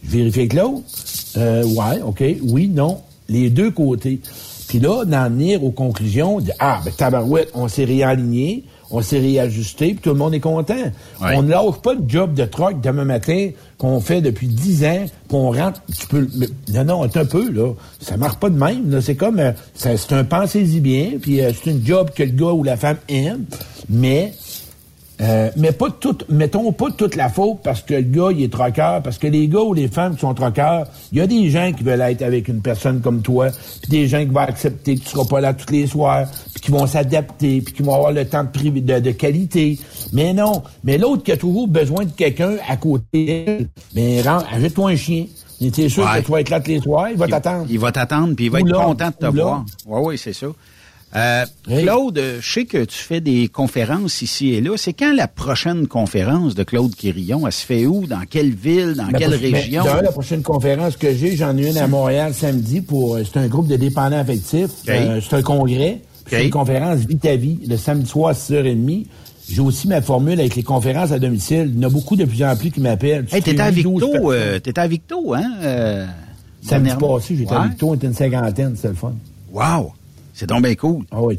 Je 0.03 0.09
vérifie 0.09 0.39
avec 0.39 0.53
l'autre. 0.53 0.83
Euh, 1.37 1.63
ouais, 1.63 2.01
OK. 2.05 2.23
Oui, 2.43 2.67
non. 2.67 3.01
Les 3.29 3.49
deux 3.49 3.71
côtés. 3.71 4.19
Puis 4.67 4.79
là, 4.79 5.05
d'en 5.05 5.29
venir 5.29 5.63
aux 5.63 5.71
conclusions, 5.71 6.39
de, 6.39 6.51
ah, 6.59 6.79
ben, 6.85 6.91
tabarouette, 6.93 7.49
on 7.53 7.67
s'est 7.67 7.85
réaligné, 7.85 8.63
on 8.91 9.01
s'est 9.01 9.19
réajusté, 9.19 9.87
puis 9.93 9.99
tout 10.01 10.09
le 10.09 10.15
monde 10.15 10.33
est 10.33 10.39
content. 10.39 10.75
Ouais. 11.21 11.35
On 11.35 11.43
ne 11.43 11.49
lâche 11.49 11.81
pas 11.81 11.93
le 11.93 12.01
job 12.07 12.33
de 12.33 12.45
troc 12.45 12.81
demain 12.81 13.05
matin 13.05 13.49
qu'on 13.77 13.99
fait 13.99 14.21
depuis 14.21 14.47
dix 14.47 14.83
ans, 14.85 15.05
qu'on 15.29 15.51
rentre, 15.53 15.81
tu 15.97 16.05
peux, 16.07 16.27
mais- 16.35 16.47
non, 16.73 16.83
non, 16.83 17.03
un 17.03 17.25
peu, 17.25 17.49
là. 17.51 17.73
Ça 17.99 18.17
marche 18.17 18.37
pas 18.37 18.49
de 18.49 18.57
même, 18.57 18.91
là. 18.91 19.01
C'est 19.01 19.15
comme, 19.15 19.39
euh, 19.39 19.51
c'est 19.73 20.11
un 20.13 20.23
pensez-y 20.23 20.79
bien, 20.79 21.13
puis 21.21 21.41
euh, 21.41 21.51
c'est 21.53 21.71
une 21.71 21.85
job 21.85 22.11
que 22.15 22.23
le 22.23 22.31
gars 22.31 22.51
ou 22.51 22.63
la 22.63 22.77
femme 22.77 22.97
aime, 23.09 23.45
mais 23.89 24.33
euh, 25.21 25.49
mais 25.55 25.71
pas 25.71 25.89
tout, 25.91 26.17
mettons 26.29 26.71
pas 26.71 26.87
toute 26.91 27.15
la 27.15 27.29
faute 27.29 27.59
parce 27.63 27.81
que 27.81 27.93
le 27.93 28.01
gars, 28.01 28.29
il 28.31 28.43
est 28.43 28.51
troqueur, 28.51 29.01
parce 29.03 29.17
que 29.19 29.27
les 29.27 29.47
gars 29.47 29.59
ou 29.61 29.73
les 29.73 29.87
femmes 29.87 30.15
qui 30.15 30.21
sont 30.21 30.33
troqueurs, 30.33 30.87
il 31.11 31.19
y 31.19 31.21
a 31.21 31.27
des 31.27 31.49
gens 31.49 31.71
qui 31.73 31.83
veulent 31.83 32.01
être 32.01 32.23
avec 32.23 32.47
une 32.47 32.61
personne 32.61 33.01
comme 33.01 33.21
toi, 33.21 33.49
puis 33.81 33.91
des 33.91 34.07
gens 34.07 34.19
qui 34.19 34.31
vont 34.31 34.39
accepter 34.39 34.95
que 34.95 35.01
tu 35.03 35.09
seras 35.09 35.25
pas 35.25 35.39
là 35.41 35.53
tous 35.53 35.71
les 35.71 35.85
soirs, 35.85 36.27
puis 36.53 36.61
qui 36.63 36.71
vont 36.71 36.87
s'adapter, 36.87 37.61
puis 37.61 37.73
qui 37.73 37.83
vont 37.83 37.93
avoir 37.95 38.11
le 38.11 38.25
temps 38.27 38.43
de, 38.43 38.69
de, 38.79 38.99
de 38.99 39.11
qualité. 39.11 39.77
Mais 40.11 40.33
non, 40.33 40.63
mais 40.83 40.97
l'autre 40.97 41.23
qui 41.23 41.31
a 41.31 41.37
toujours 41.37 41.67
besoin 41.67 42.05
de 42.05 42.11
quelqu'un 42.11 42.55
à 42.67 42.77
côté 42.77 43.25
d'elle, 43.45 43.67
mais 43.93 44.21
rends, 44.23 44.43
achète-toi 44.51 44.89
un 44.91 44.95
chien. 44.95 45.25
Mais 45.59 45.69
t'es 45.69 45.89
sûr 45.89 46.03
Ouais. 46.03 46.21
que 46.21 46.25
tu 46.25 46.31
vas 46.31 46.41
être 46.41 46.49
là 46.49 46.59
tous 46.59 46.71
les 46.71 46.79
soirs, 46.81 47.09
il 47.11 47.17
va 47.17 47.27
t'attendre. 47.27 47.67
Il 47.69 47.77
va 47.77 47.91
t'attendre, 47.91 48.33
puis 48.35 48.45
il 48.45 48.51
va 48.51 48.59
être 48.61 48.73
content 48.73 49.09
de 49.09 49.13
te 49.27 49.31
voir. 49.31 49.63
Oui, 49.85 49.99
oui, 50.03 50.17
c'est 50.17 50.33
ça. 50.33 50.47
Euh, 51.15 51.45
Claude, 51.65 52.21
je 52.39 52.51
sais 52.53 52.63
que 52.65 52.85
tu 52.85 52.97
fais 52.97 53.19
des 53.19 53.49
conférences 53.49 54.21
ici 54.21 54.53
et 54.53 54.61
là. 54.61 54.71
C'est 54.77 54.93
quand 54.93 55.13
la 55.13 55.27
prochaine 55.27 55.87
conférence 55.87 56.55
de 56.55 56.63
Claude 56.63 56.95
Quirillon? 56.95 57.45
Elle 57.45 57.51
se 57.51 57.65
fait 57.65 57.85
où? 57.85 58.07
Dans 58.07 58.21
quelle 58.29 58.51
ville? 58.55 58.93
Dans 58.95 59.07
La 59.07 59.19
quelle 59.19 59.33
région? 59.35 59.83
ben, 59.83 59.95
d'un, 59.95 60.01
la 60.03 60.11
prochaine 60.11 60.41
conférence 60.41 60.95
que 60.95 61.13
j'ai, 61.13 61.35
j'en 61.35 61.57
ai 61.57 61.69
une 61.69 61.77
à 61.77 61.87
Montréal 61.87 62.33
samedi 62.33 62.79
pour. 62.81 63.15
euh, 63.15 63.23
C'est 63.25 63.39
un 63.39 63.47
groupe 63.47 63.67
de 63.67 63.75
dépendants 63.75 64.19
affectifs. 64.19 64.69
Euh, 64.87 65.19
c'est 65.21 65.35
un 65.35 65.41
congrès. 65.41 66.01
C'est 66.29 66.45
une 66.45 66.49
conférence 66.51 66.99
Vie 66.99 67.17
ta 67.17 67.35
vie, 67.35 67.59
le 67.67 67.75
samedi 67.75 68.07
soir 68.09 68.29
à 68.29 68.33
6h30. 68.33 69.05
J'ai 69.49 69.59
aussi 69.59 69.89
ma 69.89 70.01
formule 70.01 70.39
avec 70.39 70.55
les 70.55 70.63
conférences 70.63 71.11
à 71.11 71.19
domicile. 71.19 71.69
Il 71.75 71.81
y 71.81 71.85
en 71.85 71.89
a 71.89 71.91
beaucoup 71.91 72.15
de 72.15 72.23
plus 72.23 72.41
en 72.41 72.55
plus 72.55 72.71
qui 72.71 72.79
m'appellent. 72.79 73.25
Hey, 73.33 73.41
t'étais 73.41 73.59
à 73.59 73.65
réunis 73.65 73.83
12 73.83 74.01
Victo, 74.01 74.31
euh, 74.31 74.59
t'étais 74.59 74.79
à 74.79 74.87
Victo, 74.87 75.33
hein? 75.33 75.51
euh, 75.61 76.05
Samedi 76.63 76.91
passé, 76.97 77.35
j'étais 77.35 77.51
Ouais. 77.51 77.57
à 77.57 77.67
Victo, 77.67 77.89
on 77.89 77.95
était 77.95 78.07
une 78.07 78.13
cinquantaine, 78.13 78.75
c'était 78.77 78.87
le 78.89 78.93
fun. 78.93 79.13
Wow! 79.51 79.91
C'est 80.41 80.47
donc 80.47 80.63
bien 80.63 80.73
cool. 80.73 81.05
Ah 81.11 81.21
oui, 81.21 81.37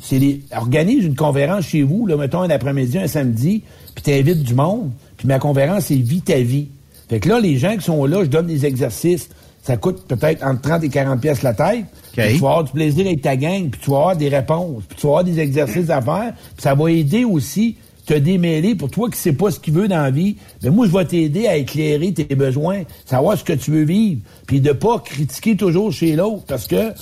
c'est- 0.00 0.40
organise 0.56 1.04
une 1.04 1.16
conférence 1.16 1.64
chez 1.66 1.82
vous, 1.82 2.06
là, 2.06 2.16
mettons 2.16 2.42
un 2.42 2.50
après-midi, 2.50 2.96
un 2.96 3.08
samedi, 3.08 3.64
puis 3.92 4.04
t'invites 4.04 4.44
du 4.44 4.54
monde, 4.54 4.92
puis 5.16 5.26
ma 5.26 5.40
conférence, 5.40 5.86
c'est 5.86 5.96
Vie 5.96 6.20
ta 6.20 6.38
vie. 6.38 6.68
Fait 7.08 7.18
que 7.18 7.28
là, 7.28 7.40
les 7.40 7.56
gens 7.58 7.76
qui 7.76 7.82
sont 7.82 8.04
là, 8.06 8.22
je 8.22 8.28
donne 8.28 8.46
des 8.46 8.64
exercices. 8.64 9.30
Ça 9.64 9.76
coûte 9.76 10.04
peut-être 10.06 10.44
entre 10.46 10.60
30 10.60 10.84
et 10.84 10.88
40 10.88 11.20
pièces 11.20 11.42
la 11.42 11.54
tête. 11.54 11.86
Tu 12.34 12.38
vas 12.38 12.50
avoir 12.50 12.62
du 12.62 12.70
plaisir 12.70 13.04
avec 13.04 13.20
ta 13.20 13.34
gang, 13.34 13.68
puis 13.68 13.80
tu 13.82 13.90
vas 13.90 13.96
avoir 13.96 14.16
des 14.16 14.28
réponses, 14.28 14.84
puis 14.88 14.96
tu 14.96 15.06
vas 15.08 15.14
avoir 15.14 15.24
des 15.24 15.40
exercices 15.40 15.90
à 15.90 16.00
faire, 16.00 16.32
puis 16.54 16.62
ça 16.62 16.76
va 16.76 16.88
aider 16.92 17.24
aussi 17.24 17.74
te 18.06 18.14
démêler 18.14 18.76
pour 18.76 18.88
toi 18.90 19.10
qui 19.10 19.18
sais 19.18 19.32
pas 19.32 19.50
ce 19.50 19.58
qu'il 19.58 19.74
veut 19.74 19.88
dans 19.88 19.96
la 20.02 20.12
vie. 20.12 20.36
Mais 20.62 20.70
moi, 20.70 20.86
je 20.86 20.92
vais 20.92 21.04
t'aider 21.04 21.48
à 21.48 21.56
éclairer 21.56 22.12
tes 22.12 22.36
besoins, 22.36 22.82
savoir 23.06 23.36
ce 23.36 23.42
que 23.42 23.54
tu 23.54 23.72
veux 23.72 23.82
vivre, 23.82 24.20
puis 24.46 24.60
de 24.60 24.70
pas 24.70 25.00
critiquer 25.00 25.56
toujours 25.56 25.90
chez 25.92 26.14
l'autre, 26.14 26.44
parce 26.46 26.68
que 26.68 26.92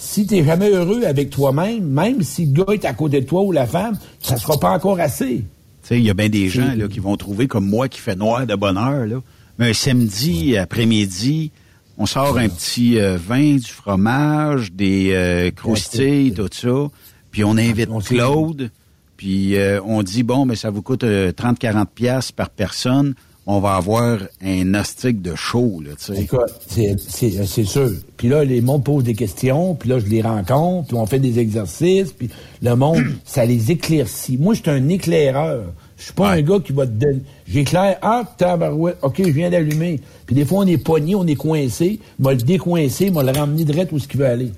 si 0.00 0.26
tu 0.26 0.42
jamais 0.42 0.70
heureux 0.70 1.04
avec 1.04 1.28
toi-même, 1.28 1.84
même 1.84 2.22
si 2.22 2.46
le 2.46 2.64
gars 2.64 2.72
est 2.72 2.86
à 2.86 2.94
côté 2.94 3.20
de 3.20 3.26
toi 3.26 3.42
ou 3.42 3.52
la 3.52 3.66
femme, 3.66 3.98
ça 4.18 4.38
sera 4.38 4.58
pas 4.58 4.70
encore 4.70 4.98
assez. 4.98 5.36
Tu 5.36 5.44
sais, 5.82 5.98
il 5.98 6.04
y 6.04 6.10
a 6.10 6.14
bien 6.14 6.30
des 6.30 6.48
gens 6.48 6.74
là, 6.74 6.88
qui 6.88 7.00
vont 7.00 7.18
trouver 7.18 7.46
comme 7.46 7.66
moi 7.66 7.86
qui 7.86 8.00
fait 8.00 8.16
noir 8.16 8.46
de 8.46 8.54
bonheur. 8.54 9.06
Là. 9.06 9.16
Mais 9.58 9.70
un 9.70 9.72
samedi 9.74 10.56
après-midi, 10.56 11.52
on 11.98 12.06
sort 12.06 12.38
un 12.38 12.48
petit 12.48 12.98
euh, 12.98 13.18
vin, 13.18 13.56
du 13.56 13.70
fromage, 13.70 14.72
des 14.72 15.10
euh, 15.12 15.50
croustilles, 15.50 16.32
tout 16.32 16.48
ça. 16.50 16.88
Puis 17.30 17.44
on 17.44 17.58
invite 17.58 17.90
Claude. 18.06 18.70
Puis 19.18 19.56
euh, 19.56 19.82
on 19.84 20.02
dit, 20.02 20.22
bon, 20.22 20.46
mais 20.46 20.56
ça 20.56 20.70
vous 20.70 20.80
coûte 20.80 21.04
euh, 21.04 21.30
30-40 21.30 21.84
pièces 21.94 22.32
par 22.32 22.48
personne. 22.48 23.14
On 23.46 23.58
va 23.58 23.74
avoir 23.74 24.18
un 24.44 24.74
hostique 24.74 25.22
de 25.22 25.34
show, 25.34 25.80
là, 25.84 25.92
tu 25.98 26.14
sais. 26.14 26.22
Écoute, 26.22 26.40
c'est- 26.68 26.96
c'est 27.08 27.30
c'est 27.46 27.64
sûr. 27.64 27.90
Puis 28.16 28.28
là, 28.28 28.44
les 28.44 28.60
mondes 28.60 28.84
posent 28.84 29.02
des 29.02 29.14
questions, 29.14 29.74
puis 29.74 29.88
là, 29.88 29.98
je 29.98 30.06
les 30.06 30.22
rencontre, 30.22 30.88
puis 30.88 30.96
on 30.96 31.06
fait 31.06 31.18
des 31.18 31.38
exercices, 31.38 32.12
puis 32.12 32.28
le 32.62 32.76
monde, 32.76 33.02
ça 33.24 33.44
les 33.44 33.70
éclaircit. 33.72 34.36
Moi, 34.36 34.54
je 34.54 34.60
suis 34.60 34.70
un 34.70 34.88
éclaireur. 34.88 35.64
Je 35.98 36.04
suis 36.04 36.12
pas 36.12 36.30
un 36.30 36.40
gars 36.42 36.58
qui 36.64 36.72
va 36.72 36.86
te 36.86 36.92
donner... 36.92 37.20
J'éclaire, 37.46 37.98
ah, 38.02 38.24
tabarouette, 38.38 38.98
OK, 39.02 39.16
je 39.18 39.30
viens 39.30 39.50
d'allumer. 39.50 40.00
Puis 40.26 40.34
des 40.34 40.44
fois, 40.44 40.60
on 40.60 40.66
est 40.66 40.78
pogné, 40.82 41.14
on 41.14 41.26
est 41.26 41.34
coincé. 41.34 41.98
M'a 42.18 42.30
le 42.32 42.38
décoincer, 42.38 43.10
m'a 43.10 43.22
le 43.22 43.32
ramener 43.32 43.64
direct 43.64 43.90
où 43.92 43.98
ce 43.98 44.06
qu'il 44.08 44.20
veut 44.20 44.26
aller. 44.26 44.52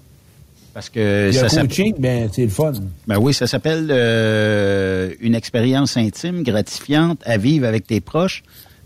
Parce 0.75 0.89
que 0.89 1.31
ça 1.33 1.49
le 1.63 1.69
coaching, 1.69 1.95
ben, 1.99 2.29
c'est 2.33 2.43
le 2.45 2.49
fun. 2.49 2.73
Ben 3.07 3.19
oui, 3.19 3.35
ça 3.35 3.47
s'appelle 3.47 3.89
euh, 3.91 5.13
une 5.21 5.35
expérience 5.35 5.97
intime, 5.97 6.43
gratifiante 6.43 7.21
à 7.25 7.37
vivre 7.39 7.67
avec 7.67 7.87
tes 7.87 8.01
proches, 8.01 8.43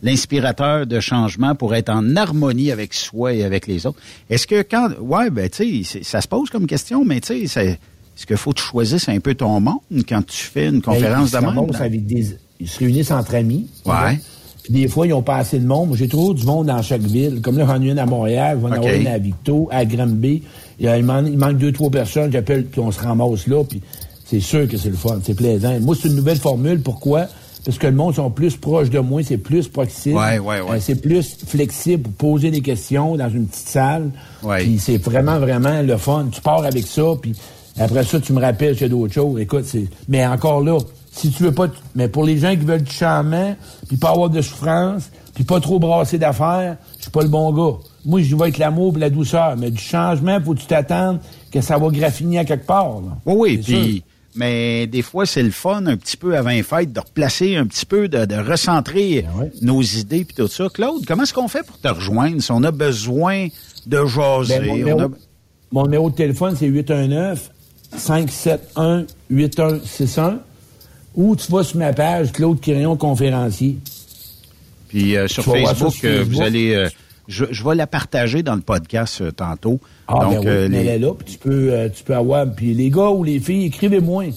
l'inspirateur 0.06 0.86
de 0.86 1.00
changement 1.00 1.54
pour 1.54 1.74
être 1.74 1.90
en 1.90 2.16
harmonie 2.16 2.70
avec 2.70 2.94
soi 2.94 3.34
et 3.34 3.44
avec 3.44 3.66
les 3.66 3.86
autres. 3.86 3.98
Est-ce 4.30 4.46
que 4.46 4.62
quand, 4.62 4.88
ouais, 5.00 5.30
ben 5.30 5.48
tu 5.50 5.84
sais, 5.84 6.00
ça 6.02 6.20
se 6.20 6.28
pose 6.28 6.48
comme 6.50 6.66
question, 6.66 7.04
mais 7.04 7.20
tu 7.20 7.46
sais, 7.48 7.66
est-ce 8.16 8.24
qu'il 8.26 8.36
faut 8.36 8.52
que 8.52 8.60
tu 8.60 8.64
choisisses 8.64 9.08
un 9.08 9.20
peu 9.20 9.34
ton 9.34 9.60
monde 9.60 9.80
quand 10.08 10.24
tu 10.24 10.38
fais 10.38 10.68
une 10.68 10.80
conférence 10.80 11.30
de 11.32 11.36
Ben, 11.36 11.40
ils 11.42 11.44
se 11.44 11.46
même? 11.54 11.58
ramassent 11.58 11.80
avec 11.80 12.06
des- 12.06 12.36
Ils 12.58 12.68
se 12.68 12.78
réunissent 12.78 13.10
entre 13.10 13.34
amis. 13.34 13.66
Ouais. 13.84 14.18
Puis 14.62 14.72
des 14.72 14.88
fois, 14.88 15.06
ils 15.06 15.12
ont 15.12 15.22
pas 15.22 15.36
assez 15.36 15.58
de 15.58 15.66
monde. 15.66 15.94
J'ai 15.94 16.08
toujours 16.08 16.34
du 16.34 16.44
monde 16.46 16.66
dans 16.68 16.80
chaque 16.82 17.02
ville. 17.02 17.40
Comme 17.42 17.58
là, 17.58 17.66
j'en 17.66 17.80
ai 17.82 17.90
une 17.90 17.98
à 17.98 18.06
Montréal, 18.06 18.58
j'en 18.62 18.72
ai 18.72 18.78
OK. 18.78 19.00
une 19.00 19.06
à 19.08 19.18
Victo, 19.18 19.68
à 19.70 19.84
Granby. 19.84 20.42
Il, 20.80 20.88
man- 21.04 21.28
il 21.30 21.36
manque 21.38 21.58
deux, 21.58 21.70
trois 21.72 21.90
personnes. 21.90 22.32
J'appelle, 22.32 22.64
puis 22.64 22.80
on 22.80 22.90
se 22.90 22.98
ramasse 23.00 23.46
là. 23.46 23.62
Puis 23.62 23.82
c'est 24.24 24.40
sûr 24.40 24.66
que 24.66 24.76
c'est 24.78 24.88
le 24.88 24.96
fun. 24.96 25.20
C'est 25.22 25.34
plaisant. 25.34 25.78
Moi, 25.80 25.94
c'est 26.00 26.08
une 26.08 26.16
nouvelle 26.16 26.38
formule. 26.38 26.80
Pourquoi? 26.80 27.26
Parce 27.66 27.78
que 27.78 27.86
le 27.88 27.92
monde 27.94 28.14
sont 28.14 28.30
plus 28.30 28.56
proches 28.56 28.88
de 28.90 29.00
moi, 29.00 29.22
c'est 29.24 29.36
plus 29.38 29.66
proxime. 29.68 30.16
Ouais, 30.16 30.38
ouais, 30.38 30.60
ouais. 30.60 30.76
Euh, 30.76 30.80
c'est 30.80 30.94
plus 31.02 31.36
flexible 31.46 32.04
pour 32.04 32.12
poser 32.30 32.50
des 32.52 32.60
questions 32.62 33.16
dans 33.16 33.28
une 33.28 33.46
petite 33.46 33.66
salle. 33.68 34.10
Ouais. 34.42 34.62
Puis 34.62 34.78
c'est 34.78 34.96
vraiment, 34.98 35.38
vraiment 35.40 35.82
le 35.82 35.96
fun. 35.96 36.28
Tu 36.30 36.40
pars 36.40 36.64
avec 36.64 36.86
ça, 36.86 37.02
puis 37.20 37.34
après 37.78 38.04
ça, 38.04 38.20
tu 38.20 38.32
me 38.32 38.40
rappelles 38.40 38.74
qu'il 38.74 38.82
y 38.82 38.84
a 38.84 38.88
d'autres 38.88 39.12
choses. 39.12 39.40
Écoute, 39.40 39.64
c'est. 39.66 39.88
Mais 40.08 40.24
encore 40.24 40.60
là, 40.62 40.78
si 41.10 41.30
tu 41.30 41.42
veux 41.42 41.50
pas. 41.52 41.66
t- 41.66 41.74
Mais 41.96 42.06
pour 42.08 42.24
les 42.24 42.38
gens 42.38 42.50
qui 42.50 42.64
veulent 42.64 42.82
du 42.84 42.92
changement, 42.92 43.56
puis 43.88 43.96
pas 43.96 44.10
avoir 44.10 44.30
de 44.30 44.40
souffrance, 44.40 45.10
puis 45.34 45.42
pas 45.42 45.58
trop 45.58 45.80
brasser 45.80 46.18
d'affaires, 46.18 46.76
je 46.98 47.02
suis 47.02 47.10
pas 47.10 47.22
le 47.22 47.28
bon 47.28 47.52
gars. 47.52 47.76
moi, 48.04 48.22
je 48.22 48.34
vais 48.36 48.42
avec 48.42 48.58
l'amour 48.58 48.92
et 48.96 49.00
la 49.00 49.10
douceur. 49.10 49.56
Mais 49.58 49.72
du 49.72 49.82
changement, 49.82 50.38
faut 50.40 50.54
que 50.54 50.60
tu 50.60 50.66
t'attendes 50.66 51.18
que 51.50 51.60
ça 51.60 51.78
va 51.78 51.88
graffiner 51.88 52.38
à 52.38 52.44
quelque 52.44 52.64
part. 52.66 53.00
là. 53.00 53.16
Oui, 53.26 53.34
oui, 53.36 53.58
puis... 53.58 54.04
Mais 54.36 54.86
des 54.86 55.02
fois, 55.02 55.24
c'est 55.26 55.42
le 55.42 55.50
fun 55.50 55.86
un 55.86 55.96
petit 55.96 56.16
peu 56.16 56.36
avant 56.36 56.50
les 56.50 56.62
fêtes 56.62 56.92
de 56.92 57.00
replacer 57.00 57.56
un 57.56 57.66
petit 57.66 57.86
peu, 57.86 58.06
de, 58.08 58.24
de 58.26 58.34
recentrer 58.36 59.22
Ben 59.22 59.50
nos 59.62 59.80
idées 59.82 60.24
puis 60.24 60.34
tout 60.36 60.46
ça. 60.48 60.68
Claude, 60.72 61.04
comment 61.06 61.22
est-ce 61.22 61.32
qu'on 61.34 61.48
fait 61.48 61.66
pour 61.66 61.78
te 61.80 61.88
rejoindre 61.88 62.42
si 62.42 62.52
on 62.52 62.62
a 62.62 62.70
besoin 62.70 63.48
de 63.86 64.04
jaser? 64.06 64.58
Ben, 64.58 64.66
mon, 64.66 64.72
on 64.72 64.76
numéro, 64.76 65.00
a- 65.00 65.10
mon 65.72 65.82
numéro 65.84 66.10
de 66.10 66.14
téléphone, 66.16 66.54
c'est 66.56 66.68
819-571-8161. 69.30 70.38
Ou 71.14 71.34
tu 71.34 71.50
vas 71.50 71.62
sur 71.64 71.78
ma 71.78 71.92
page, 71.94 72.30
Claude 72.32 72.60
Quirion, 72.60 72.96
conférencier. 72.96 73.78
Puis 74.88 75.16
euh, 75.16 75.26
sur 75.28 75.44
Facebook, 75.44 75.92
sur 75.94 76.08
euh, 76.10 76.16
Facebook. 76.18 76.34
vous 76.36 76.42
allez... 76.42 76.74
euh, 76.74 76.88
je, 77.26 77.46
je 77.50 77.64
vais 77.64 77.74
la 77.74 77.86
partager 77.86 78.42
dans 78.42 78.54
le 78.54 78.60
podcast 78.60 79.20
euh, 79.22 79.30
tantôt. 79.32 79.80
Ah, 80.08 80.20
Donc, 80.24 80.32
ben 80.32 80.38
oui, 80.40 80.46
euh, 80.46 80.68
mais 80.70 80.82
les- 80.82 80.88
elle 80.88 80.94
est 80.96 80.98
là, 81.06 81.12
puis 81.14 81.32
tu 81.34 81.38
peux, 81.38 81.72
euh, 81.72 81.88
tu 81.88 82.04
peux 82.04 82.14
avoir. 82.14 82.46
Puis 82.54 82.74
les 82.74 82.90
gars 82.90 83.10
ou 83.10 83.24
les 83.24 83.40
filles, 83.40 83.66
écrivez-moi. 83.66 84.24
Tu 84.26 84.32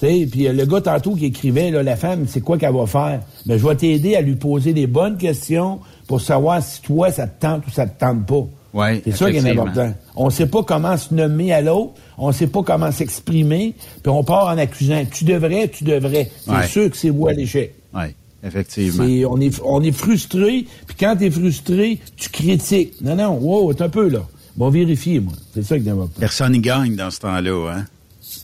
sais, 0.00 0.28
puis 0.30 0.48
euh, 0.48 0.52
le 0.52 0.66
gars 0.66 0.80
tantôt 0.80 1.14
qui 1.14 1.26
écrivait, 1.26 1.70
là, 1.70 1.82
la 1.84 1.96
femme, 1.96 2.26
c'est 2.26 2.40
quoi 2.40 2.58
qu'elle 2.58 2.74
va 2.74 2.86
faire? 2.86 3.20
Ben, 3.46 3.56
je 3.58 3.66
vais 3.66 3.76
t'aider 3.76 4.16
à 4.16 4.20
lui 4.22 4.34
poser 4.34 4.72
des 4.72 4.86
bonnes 4.88 5.16
questions 5.16 5.78
pour 6.08 6.20
savoir 6.20 6.62
si 6.62 6.82
toi, 6.82 7.12
ça 7.12 7.26
te 7.28 7.40
tente 7.40 7.66
ou 7.66 7.70
ça 7.70 7.86
te 7.86 7.98
tente 8.00 8.26
pas. 8.26 8.44
Ouais, 8.74 9.00
c'est 9.04 9.12
ça 9.12 9.30
qui 9.30 9.36
est 9.36 9.48
important. 9.50 9.94
On 10.16 10.30
sait 10.30 10.46
pas 10.48 10.64
comment 10.64 10.96
se 10.96 11.14
nommer 11.14 11.52
à 11.52 11.60
l'autre, 11.60 11.92
on 12.18 12.32
sait 12.32 12.48
pas 12.48 12.64
comment 12.64 12.90
s'exprimer, 12.90 13.74
puis 14.02 14.10
on 14.10 14.24
part 14.24 14.48
en 14.48 14.58
accusant. 14.58 15.04
Tu 15.12 15.24
devrais, 15.24 15.68
tu 15.68 15.84
devrais. 15.84 16.28
C'est 16.44 16.50
Ouais. 16.50 16.66
sûr 16.66 16.90
que 16.90 16.96
c'est 16.96 17.10
vous 17.10 17.28
à 17.28 17.32
l'échec. 17.32 17.72
Oui, 17.94 18.06
effectivement. 18.42 19.04
On, 19.30 19.40
est, 19.40 19.60
on 19.64 19.80
est 19.80 19.92
frustré, 19.92 20.66
puis 20.88 20.96
quand 20.98 21.14
tu 21.16 21.26
es 21.26 21.30
frustré, 21.30 22.00
tu 22.16 22.28
critiques. 22.30 22.94
Non, 23.00 23.14
non, 23.14 23.38
wow, 23.38 23.72
un 23.78 23.88
peu 23.88 24.08
là. 24.08 24.22
On 24.58 24.64
va 24.66 24.70
vérifier, 24.70 25.20
moi. 25.20 25.32
C'est 25.52 25.62
ça 25.62 25.76
est 25.76 25.88
important. 25.88 26.12
Personne 26.20 26.52
n'y 26.52 26.60
gagne 26.60 26.94
dans 26.96 27.10
ce 27.10 27.20
temps-là, 27.20 27.72
hein? 27.76 27.84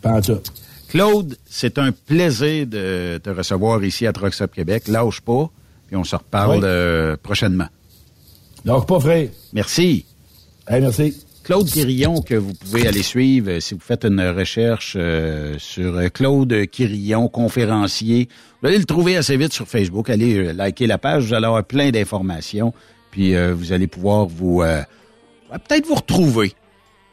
Pas 0.02 0.20
tout. 0.20 0.40
Claude, 0.88 1.36
c'est 1.48 1.78
un 1.78 1.92
plaisir 1.92 2.66
de 2.66 3.18
te 3.22 3.30
recevoir 3.30 3.82
ici 3.84 4.06
à 4.06 4.12
Up 4.40 4.50
Québec. 4.52 4.88
Lâche 4.88 5.20
pas, 5.20 5.48
puis 5.86 5.96
on 5.96 6.02
se 6.04 6.16
reparle 6.16 6.56
Oui. 6.56 6.60
euh, 6.64 7.16
prochainement. 7.22 7.68
Lâche 8.64 8.86
pas, 8.86 8.98
frère. 8.98 9.28
Merci. 9.52 10.04
merci. 10.68 11.14
Claude 11.44 11.68
Quirillon, 11.70 12.20
que 12.20 12.34
vous 12.34 12.52
pouvez 12.54 12.86
aller 12.86 13.02
suivre 13.02 13.50
euh, 13.50 13.60
si 13.60 13.74
vous 13.74 13.80
faites 13.80 14.04
une 14.04 14.20
recherche 14.20 14.94
euh, 14.96 15.54
sur 15.58 15.96
euh, 15.96 16.08
Claude 16.08 16.66
Quirillon, 16.70 17.28
conférencier. 17.28 18.28
Vous 18.60 18.68
allez 18.68 18.78
le 18.78 18.84
trouver 18.84 19.16
assez 19.16 19.36
vite 19.36 19.52
sur 19.52 19.66
Facebook. 19.66 20.10
Allez 20.10 20.36
euh, 20.36 20.52
liker 20.52 20.86
la 20.86 20.98
page, 20.98 21.24
vous 21.26 21.34
allez 21.34 21.46
avoir 21.46 21.64
plein 21.64 21.90
d'informations. 21.90 22.74
Puis 23.10 23.34
euh, 23.34 23.54
vous 23.54 23.72
allez 23.72 23.86
pouvoir 23.86 24.26
vous 24.26 24.62
euh, 25.52 25.58
peut-être 25.58 25.86
vous 25.86 25.94
retrouver. 25.94 26.54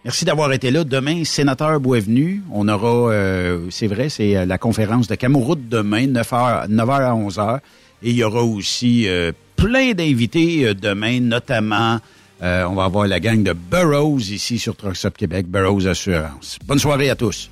Merci 0.07 0.23
d'avoir 0.23 0.53
été 0.53 0.72
là. 0.72 0.85
Demain, 0.85 1.26
sénateur 1.26 1.81
Boisvenu, 1.81 2.41
on 2.53 2.69
aura, 2.69 3.11
euh, 3.11 3.68
c'est 3.72 3.88
vrai, 3.88 4.07
c'est 4.07 4.38
euh, 4.38 4.45
la 4.45 4.57
conférence 4.57 5.09
de 5.09 5.15
Camouroute 5.15 5.68
demain, 5.68 6.07
9h, 6.07 6.69
9h 6.69 6.91
à 6.93 7.14
11h. 7.14 7.59
Et 8.03 8.11
il 8.11 8.15
y 8.15 8.23
aura 8.23 8.41
aussi 8.41 9.05
euh, 9.07 9.34
plein 9.57 9.91
d'invités 9.91 10.73
demain, 10.76 11.19
notamment, 11.19 11.99
on 12.41 12.73
va 12.73 12.85
avoir 12.85 13.05
la 13.05 13.19
gang 13.19 13.43
de 13.43 13.51
Burroughs 13.51 14.30
ici 14.30 14.59
sur 14.59 14.77
Trucks 14.77 15.14
Québec, 15.18 15.47
Burroughs 15.47 15.88
Assurance. 15.88 16.57
Bonne 16.65 16.80
soirée 16.80 17.09
à 17.09 17.15
tous. 17.15 17.49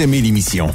Aimez 0.00 0.20
l'émission? 0.20 0.74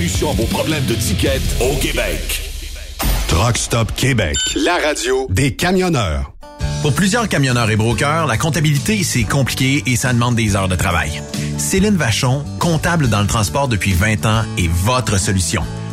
à 0.00 0.32
vos 0.32 0.44
problèmes 0.44 0.84
de 0.84 0.94
ticket 0.94 1.40
au 1.60 1.74
Québec. 1.76 2.40
Truck 3.26 3.58
Stop 3.58 3.92
Québec. 3.96 4.36
La 4.64 4.76
radio 4.76 5.26
Des 5.28 5.56
camionneurs. 5.56 6.32
Pour 6.82 6.92
plusieurs 6.92 7.28
camionneurs 7.28 7.68
et 7.68 7.74
brokers, 7.74 8.26
la 8.26 8.36
comptabilité, 8.36 9.02
c'est 9.02 9.24
compliqué 9.24 9.82
et 9.86 9.96
ça 9.96 10.12
demande 10.12 10.36
des 10.36 10.54
heures 10.54 10.68
de 10.68 10.76
travail. 10.76 11.20
Céline 11.56 11.96
Vachon, 11.96 12.44
comptable 12.60 13.08
dans 13.08 13.20
le 13.20 13.26
transport 13.26 13.66
depuis 13.66 13.92
20 13.92 14.24
ans, 14.24 14.44
est 14.56 14.68
votre 14.68 15.18
solution. 15.18 15.64